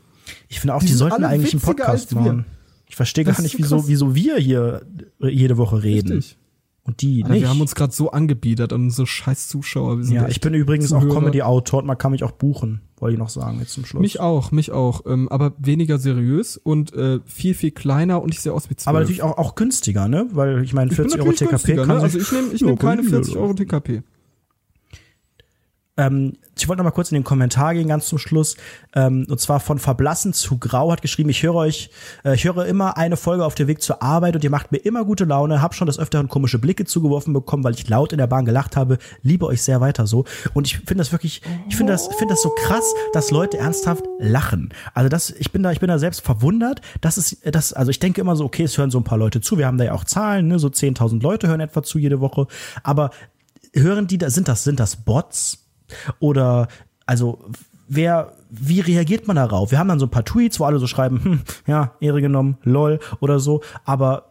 Ich 0.48 0.60
finde 0.60 0.76
auch, 0.76 0.82
die 0.82 0.88
die, 0.88 0.94
sollten 0.94 1.24
eigentlich 1.24 1.54
einen 1.54 1.62
Podcast 1.62 2.14
machen. 2.14 2.46
Ich 2.88 2.96
verstehe 2.96 3.24
gar 3.24 3.40
nicht, 3.42 3.54
so 3.54 3.60
wieso, 3.60 3.88
wieso 3.88 4.16
wir 4.16 4.38
hier 4.38 4.82
jede 5.22 5.58
Woche 5.58 5.84
reden. 5.84 6.14
Richtig. 6.18 6.38
Und 6.84 7.02
die 7.02 7.22
Alter, 7.24 7.34
nicht. 7.36 7.42
wir 7.44 7.50
haben 7.50 7.62
uns 7.62 7.76
gerade 7.76 7.94
so 7.94 8.10
angebiedert 8.10 8.74
an 8.74 8.86
unsere 8.86 9.06
scheiß 9.06 9.48
Zuschauer. 9.48 9.98
Wir 10.00 10.06
sind 10.06 10.16
ja, 10.16 10.28
ich 10.28 10.42
bin 10.42 10.56
übrigens 10.56 10.92
auch 10.92 11.02
Zuhörer. 11.02 11.20
Comedy-Autor 11.20 11.82
und 11.82 11.86
man 11.86 12.00
kann 12.00 12.12
mich 12.12 12.24
auch 12.24 12.32
buchen. 12.32 12.82
Wollte 12.98 13.14
ich 13.14 13.20
noch 13.20 13.30
sagen 13.30 13.60
jetzt 13.60 13.74
zum 13.74 13.86
Schluss. 13.86 14.02
Mich 14.02 14.20
auch, 14.20 14.52
mich 14.52 14.72
auch. 14.72 15.06
Ähm, 15.06 15.30
aber 15.30 15.54
weniger 15.60 16.00
seriös 16.00 16.58
und 16.58 16.92
äh, 16.94 17.20
viel, 17.26 17.54
viel 17.54 17.72
kleiner 17.72 18.24
und 18.24 18.34
ich 18.34 18.40
sehe 18.42 18.54
aus 18.54 18.72
wie 18.72 18.76
12. 18.76 18.88
Aber 18.88 19.00
natürlich 19.02 19.22
auch, 19.22 19.38
auch 19.38 19.54
günstiger, 19.54 20.08
ne? 20.08 20.28
Weil 20.32 20.64
ich 20.64 20.74
meine, 20.74 20.90
Ich 20.90 20.98
bin 20.98 21.10
40 21.10 21.20
Euro 21.20 21.30
natürlich 21.32 21.50
TKP 21.52 21.52
günstiger, 21.76 21.86
kann 21.86 21.98
ne? 21.98 22.02
Also 22.04 22.18
ich 22.18 22.32
nehme 22.32 22.48
ich 22.54 22.62
nehm 22.62 22.78
keine 22.80 22.96
kann 22.98 23.06
ich 23.06 23.10
40 23.12 23.36
mir- 23.36 23.42
Euro 23.42 23.54
TKP. 23.54 24.02
Ähm, 26.00 26.38
ich 26.58 26.68
wollte 26.68 26.80
noch 26.80 26.86
mal 26.86 26.96
kurz 26.96 27.12
in 27.12 27.16
den 27.16 27.24
Kommentar 27.24 27.74
gehen, 27.74 27.88
ganz 27.88 28.08
zum 28.08 28.18
Schluss. 28.18 28.56
Ähm, 28.96 29.28
und 29.30 29.40
zwar 29.40 29.60
von 29.60 29.80
Verblassen 29.80 30.34
zu 30.34 30.58
Grau 30.58 30.92
hat 30.92 31.02
geschrieben, 31.02 31.30
ich 31.30 31.44
höre 31.44 31.56
euch, 31.56 31.90
äh, 32.24 32.36
ich 32.36 32.46
höre 32.46 32.66
immer 32.66 32.98
eine 32.98 33.18
Folge 33.18 33.46
auf 33.46 33.56
dem 33.56 33.68
Weg 33.68 33.82
zur 33.82 34.02
Arbeit 34.02 34.36
und 34.36 34.44
ihr 34.44 34.50
macht 34.50 34.72
mir 34.72 34.78
immer 34.78 35.04
gute 35.04 35.26
Laune, 35.26 35.62
hab 35.62 35.76
schon 35.76 35.88
des 35.88 36.00
Öfteren 36.00 36.30
komische 36.30 36.58
Blicke 36.58 36.86
zugeworfen 36.86 37.34
bekommen, 37.34 37.64
weil 37.66 37.74
ich 37.74 37.88
laut 37.90 38.14
in 38.14 38.18
der 38.18 38.28
Bahn 38.28 38.46
gelacht 38.46 38.78
habe, 38.78 38.98
liebe 39.24 39.46
euch 39.46 39.62
sehr 39.62 39.82
weiter 39.82 40.08
so. 40.08 40.24
Und 40.54 40.68
ich 40.68 40.78
finde 40.78 40.96
das 40.96 41.12
wirklich, 41.12 41.42
ich 41.68 41.76
finde 41.76 41.92
das, 41.92 42.08
finde 42.08 42.34
das 42.34 42.42
so 42.42 42.50
krass, 42.50 42.94
dass 43.12 43.30
Leute 43.32 43.58
ernsthaft 43.58 44.06
lachen. 44.20 44.74
Also 44.94 45.10
das, 45.10 45.32
ich 45.32 45.52
bin 45.52 45.64
da, 45.64 45.72
ich 45.72 45.82
bin 45.82 45.90
da 45.90 46.00
selbst 46.00 46.22
verwundert, 46.22 46.82
dass 47.02 47.18
es, 47.18 47.38
das, 47.44 47.74
also 47.74 47.92
ich 47.92 48.00
denke 48.00 48.22
immer 48.22 48.38
so, 48.38 48.46
okay, 48.46 48.64
es 48.64 48.78
hören 48.78 48.92
so 48.92 49.00
ein 49.00 49.04
paar 49.04 49.18
Leute 49.18 49.42
zu, 49.42 49.58
wir 49.58 49.68
haben 49.68 49.78
da 49.78 49.84
ja 49.84 49.94
auch 49.94 50.06
Zahlen, 50.06 50.48
ne, 50.48 50.60
so 50.60 50.70
10.000 50.70 51.22
Leute 51.22 51.48
hören 51.48 51.60
etwa 51.60 51.84
zu 51.84 52.00
jede 52.00 52.22
Woche, 52.22 52.48
aber 52.84 53.12
hören 53.74 54.08
die 54.08 54.18
da, 54.18 54.30
sind 54.30 54.48
das, 54.48 54.64
sind 54.64 54.80
das 54.80 54.96
Bots? 54.96 55.69
Oder, 56.20 56.68
also, 57.06 57.40
wer, 57.88 58.34
wie 58.50 58.80
reagiert 58.80 59.28
man 59.28 59.36
darauf? 59.36 59.72
Wir 59.72 59.80
haben 59.80 59.88
dann 59.88 60.00
so 60.00 60.06
ein 60.06 60.12
paar 60.12 60.26
Tweets, 60.26 60.60
wo 60.60 60.66
alle 60.66 60.80
so 60.80 60.88
schreiben, 60.88 61.24
hm, 61.24 61.42
ja, 61.68 61.94
Ehre 62.00 62.22
genommen, 62.22 62.58
lol, 62.64 63.00
oder 63.20 63.40
so, 63.40 63.62
aber 63.86 64.26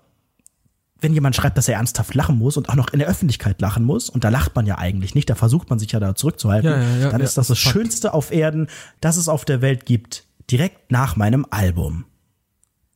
wenn 1.00 1.14
jemand 1.14 1.36
schreibt, 1.36 1.56
dass 1.56 1.68
er 1.68 1.76
ernsthaft 1.76 2.14
lachen 2.14 2.38
muss 2.38 2.56
und 2.56 2.68
auch 2.68 2.74
noch 2.74 2.88
in 2.92 2.98
der 2.98 3.08
Öffentlichkeit 3.08 3.60
lachen 3.60 3.84
muss, 3.84 4.10
und 4.10 4.24
da 4.24 4.30
lacht 4.30 4.56
man 4.56 4.66
ja 4.66 4.78
eigentlich 4.78 5.14
nicht, 5.14 5.30
da 5.30 5.34
versucht 5.34 5.70
man 5.70 5.78
sich 5.78 5.92
ja 5.92 6.00
da 6.00 6.14
zurückzuhalten, 6.14 6.70
Ja, 6.70 6.82
ja, 6.82 6.96
ja, 6.96 7.10
dann 7.10 7.20
ist 7.20 7.38
das 7.38 7.48
das 7.48 7.58
Fakt. 7.58 7.72
Schönste 7.72 8.14
auf 8.14 8.32
Erden, 8.32 8.68
das 9.00 9.16
es 9.16 9.28
auf 9.28 9.44
der 9.44 9.60
Welt 9.60 9.86
gibt, 9.86 10.24
direkt 10.50 10.90
nach 10.90 11.14
meinem 11.14 11.46
Album. 11.50 12.04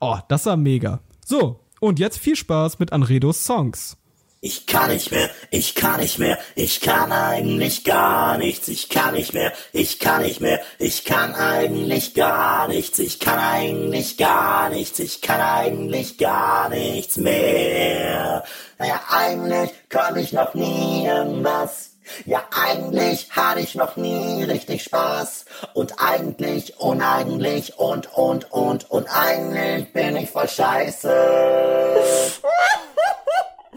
Oh, 0.00 0.18
das 0.28 0.46
war 0.46 0.56
mega. 0.56 1.00
So, 1.24 1.60
und 1.80 2.00
jetzt 2.00 2.18
viel 2.18 2.34
Spaß 2.34 2.80
mit 2.80 2.92
Anredos 2.92 3.44
Songs. 3.44 3.96
Ich 4.44 4.66
kann 4.66 4.90
nicht 4.90 5.12
mehr, 5.12 5.30
ich 5.50 5.76
kann 5.76 6.00
nicht 6.00 6.18
mehr, 6.18 6.36
ich 6.56 6.80
kann 6.80 7.12
eigentlich 7.12 7.84
gar 7.84 8.38
nichts, 8.38 8.66
ich 8.66 8.88
kann 8.88 9.14
nicht 9.14 9.32
mehr, 9.34 9.52
ich 9.72 10.00
kann 10.00 10.22
nicht 10.22 10.40
mehr, 10.40 10.60
ich 10.80 11.04
kann 11.04 11.36
eigentlich 11.36 12.12
gar 12.12 12.66
nichts, 12.66 12.98
ich 12.98 13.20
kann 13.20 13.38
eigentlich 13.38 14.16
gar 14.16 14.68
nichts, 14.68 14.98
ich 14.98 15.20
kann 15.20 15.40
eigentlich 15.40 16.18
gar 16.18 16.70
nichts 16.70 17.18
mehr. 17.18 18.42
Naja, 18.78 19.00
eigentlich 19.10 19.70
konnte 19.88 20.18
ich 20.18 20.32
noch 20.32 20.54
nie 20.54 21.06
irgendwas. 21.06 21.90
Ja, 22.24 22.42
eigentlich 22.50 23.30
hatte 23.30 23.60
ich 23.60 23.76
noch 23.76 23.94
nie 23.94 24.42
richtig 24.42 24.82
Spaß. 24.82 25.44
Und 25.72 26.00
eigentlich, 26.00 26.80
uneigentlich 26.80 27.78
und, 27.78 28.12
und, 28.12 28.50
und, 28.50 28.90
und 28.90 29.06
eigentlich 29.06 29.92
bin 29.92 30.16
ich 30.16 30.30
voll 30.30 30.48
scheiße. 30.48 32.02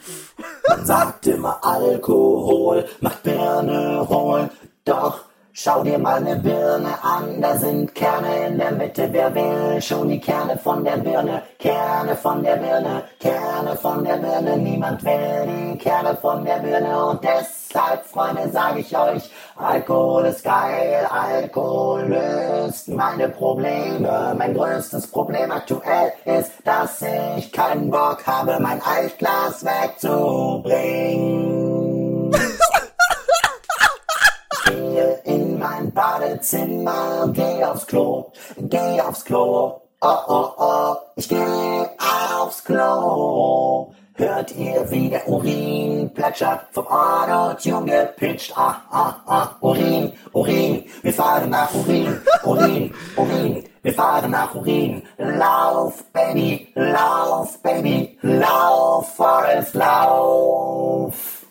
Man 0.75 0.85
sagt 0.85 1.27
immer 1.27 1.63
Alkohol 1.63 2.85
macht 2.99 3.23
Birne 3.23 4.05
hohl. 4.09 4.49
Doch 4.83 5.21
schau 5.55 5.83
dir 5.83 5.97
mal 5.97 6.21
ne 6.21 6.35
Birne 6.35 7.01
an, 7.01 7.41
da 7.41 7.57
sind 7.57 7.95
Kerne 7.95 8.47
in 8.47 8.57
der 8.57 8.73
Mitte. 8.73 9.07
Wer 9.11 9.33
will 9.33 9.81
schon 9.81 10.09
die 10.09 10.19
Kerne 10.19 10.57
von 10.57 10.83
der 10.83 10.97
Birne? 10.97 11.43
Kerne 11.57 12.17
von 12.17 12.43
der 12.43 12.57
Birne, 12.57 13.03
Kerne 13.19 13.77
von 13.77 14.03
der 14.03 14.17
Birne. 14.17 14.57
Niemand 14.57 15.01
will 15.05 15.47
die 15.47 15.77
Kerne 15.77 16.17
von 16.17 16.43
der 16.43 16.59
Birne. 16.59 17.05
Und 17.05 17.23
deshalb, 17.23 18.05
Freunde, 18.05 18.49
sage 18.51 18.81
ich 18.81 18.97
euch, 18.97 19.31
Alkohol 19.55 20.25
ist 20.25 20.43
geil, 20.43 21.07
Alkohol 21.09 22.01
löst 22.01 22.89
meine 22.89 23.29
Probleme. 23.29 24.35
Mein 24.37 24.53
größtes 24.53 25.07
Problem 25.07 25.51
aktuell 25.51 26.11
ist, 26.25 26.51
dass 26.65 27.01
ich 27.37 27.53
keinen 27.53 27.89
Bock 27.89 28.27
habe, 28.27 28.59
mein 28.59 28.81
Altglas 28.81 29.63
wegzubringen. 29.63 31.64
Badezimmer, 36.45 37.31
geh 37.33 37.63
aufs 37.63 37.87
Klo, 37.87 38.31
geh 38.57 39.01
aufs 39.01 39.25
Klo. 39.25 39.81
Oh, 40.01 40.17
oh, 40.27 40.49
oh, 40.57 40.95
ich 41.15 41.27
geh 41.27 41.87
aufs 41.97 42.63
Klo. 42.63 43.91
Hört 44.13 44.55
ihr, 44.55 44.89
wie 44.91 45.09
der 45.09 45.27
Urin 45.27 46.11
platt 46.13 46.35
Catcher 46.35 46.61
vom 46.71 46.87
Auto-Tune 46.87 47.85
gepitcht. 48.15 48.53
Ah, 48.55 48.81
ah, 48.91 49.15
ah, 49.25 49.49
Urin, 49.59 50.13
Urin, 50.33 50.85
wir 51.01 51.13
fahren 51.13 51.49
nach 51.49 51.73
Urin, 51.73 52.21
Urin, 52.43 52.93
Urin, 53.17 53.63
wir 53.81 53.93
fahren 53.93 54.31
nach 54.31 54.53
Urin. 54.53 55.01
Lauf, 55.17 56.03
Baby, 56.13 56.69
lauf, 56.75 57.61
Baby, 57.63 58.17
lauf, 58.21 59.15
Forest, 59.15 59.73
lauf. 59.73 61.44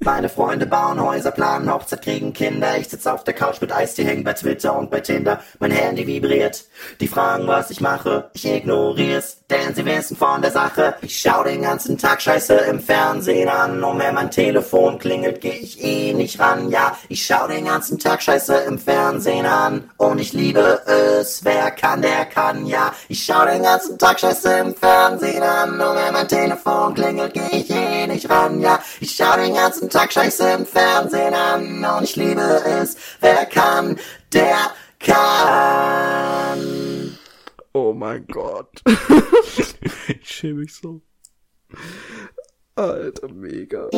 Meine 0.00 0.28
Freunde 0.28 0.66
bauen 0.66 1.00
Häuser, 1.00 1.30
planen 1.30 1.72
Hochzeit, 1.72 2.02
kriegen 2.02 2.34
Kinder. 2.34 2.76
Ich 2.76 2.88
sitz 2.88 3.06
auf 3.06 3.24
der 3.24 3.32
Couch 3.32 3.62
mit 3.62 3.72
Eistee, 3.72 4.04
hängen 4.04 4.24
bei 4.24 4.34
Twitter 4.34 4.78
und 4.78 4.90
bei 4.90 5.00
Tinder. 5.00 5.40
Mein 5.58 5.70
Handy 5.70 6.06
vibriert. 6.06 6.66
Die 7.00 7.08
fragen, 7.08 7.46
was 7.46 7.70
ich 7.70 7.80
mache. 7.80 8.30
Ich 8.34 8.44
ignorier's, 8.44 9.35
denn 9.48 9.74
sie 9.74 9.84
wissen 9.84 10.16
von 10.16 10.42
der 10.42 10.50
Sache. 10.50 10.96
Ich 11.02 11.20
schau 11.20 11.44
den 11.44 11.62
ganzen 11.62 11.96
Tag 11.96 12.20
Scheiße 12.20 12.54
im 12.54 12.80
Fernsehen 12.80 13.48
an. 13.48 13.82
Und 13.82 13.98
wenn 14.00 14.14
mein 14.14 14.30
Telefon 14.30 14.98
klingelt, 14.98 15.40
geh 15.40 15.50
ich 15.50 15.82
eh 15.82 16.12
nicht 16.12 16.40
ran. 16.40 16.68
Ja, 16.70 16.96
ich 17.08 17.24
schau 17.24 17.46
den 17.46 17.64
ganzen 17.64 17.98
Tag 17.98 18.22
Scheiße 18.22 18.54
im 18.66 18.78
Fernsehen 18.78 19.46
an. 19.46 19.88
Und 19.98 20.20
ich 20.20 20.32
liebe 20.32 20.82
es. 20.86 21.44
Wer 21.44 21.70
kann, 21.70 22.02
der 22.02 22.24
kann. 22.26 22.66
Ja, 22.66 22.92
ich 23.08 23.24
schau 23.24 23.44
den 23.44 23.62
ganzen 23.62 23.98
Tag 23.98 24.18
Scheiße 24.18 24.58
im 24.58 24.74
Fernsehen 24.74 25.42
an. 25.42 25.80
Und 25.80 25.96
wenn 25.96 26.12
mein 26.12 26.28
Telefon 26.28 26.94
klingelt, 26.94 27.34
geh 27.34 27.56
ich 27.56 27.70
eh 27.70 28.06
nicht 28.08 28.28
ran. 28.28 28.60
Ja, 28.60 28.80
ich 29.00 29.14
schau 29.14 29.36
den 29.36 29.54
ganzen 29.54 29.88
Tag 29.88 30.12
Scheiße 30.12 30.50
im 30.58 30.66
Fernsehen 30.66 31.34
an. 31.34 31.84
Und 31.84 32.02
ich 32.02 32.16
liebe 32.16 32.62
es. 32.80 32.96
Wer 33.20 33.46
kann, 33.46 33.96
der 34.32 34.56
kann. 34.98 36.85
Oh 37.78 37.92
mein 37.92 38.26
Gott. 38.26 38.80
ich 40.08 40.26
schäme 40.26 40.60
mich 40.60 40.74
so. 40.74 41.02
Alter, 42.74 43.28
mega. 43.28 43.90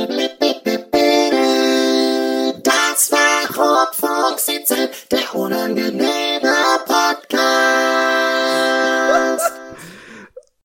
Das 2.65 3.13
war 3.13 3.47
Rotfuchsitzel, 3.57 4.91
der 5.13 5.33
unangenehme 5.33 6.57
Podcast. 6.87 8.08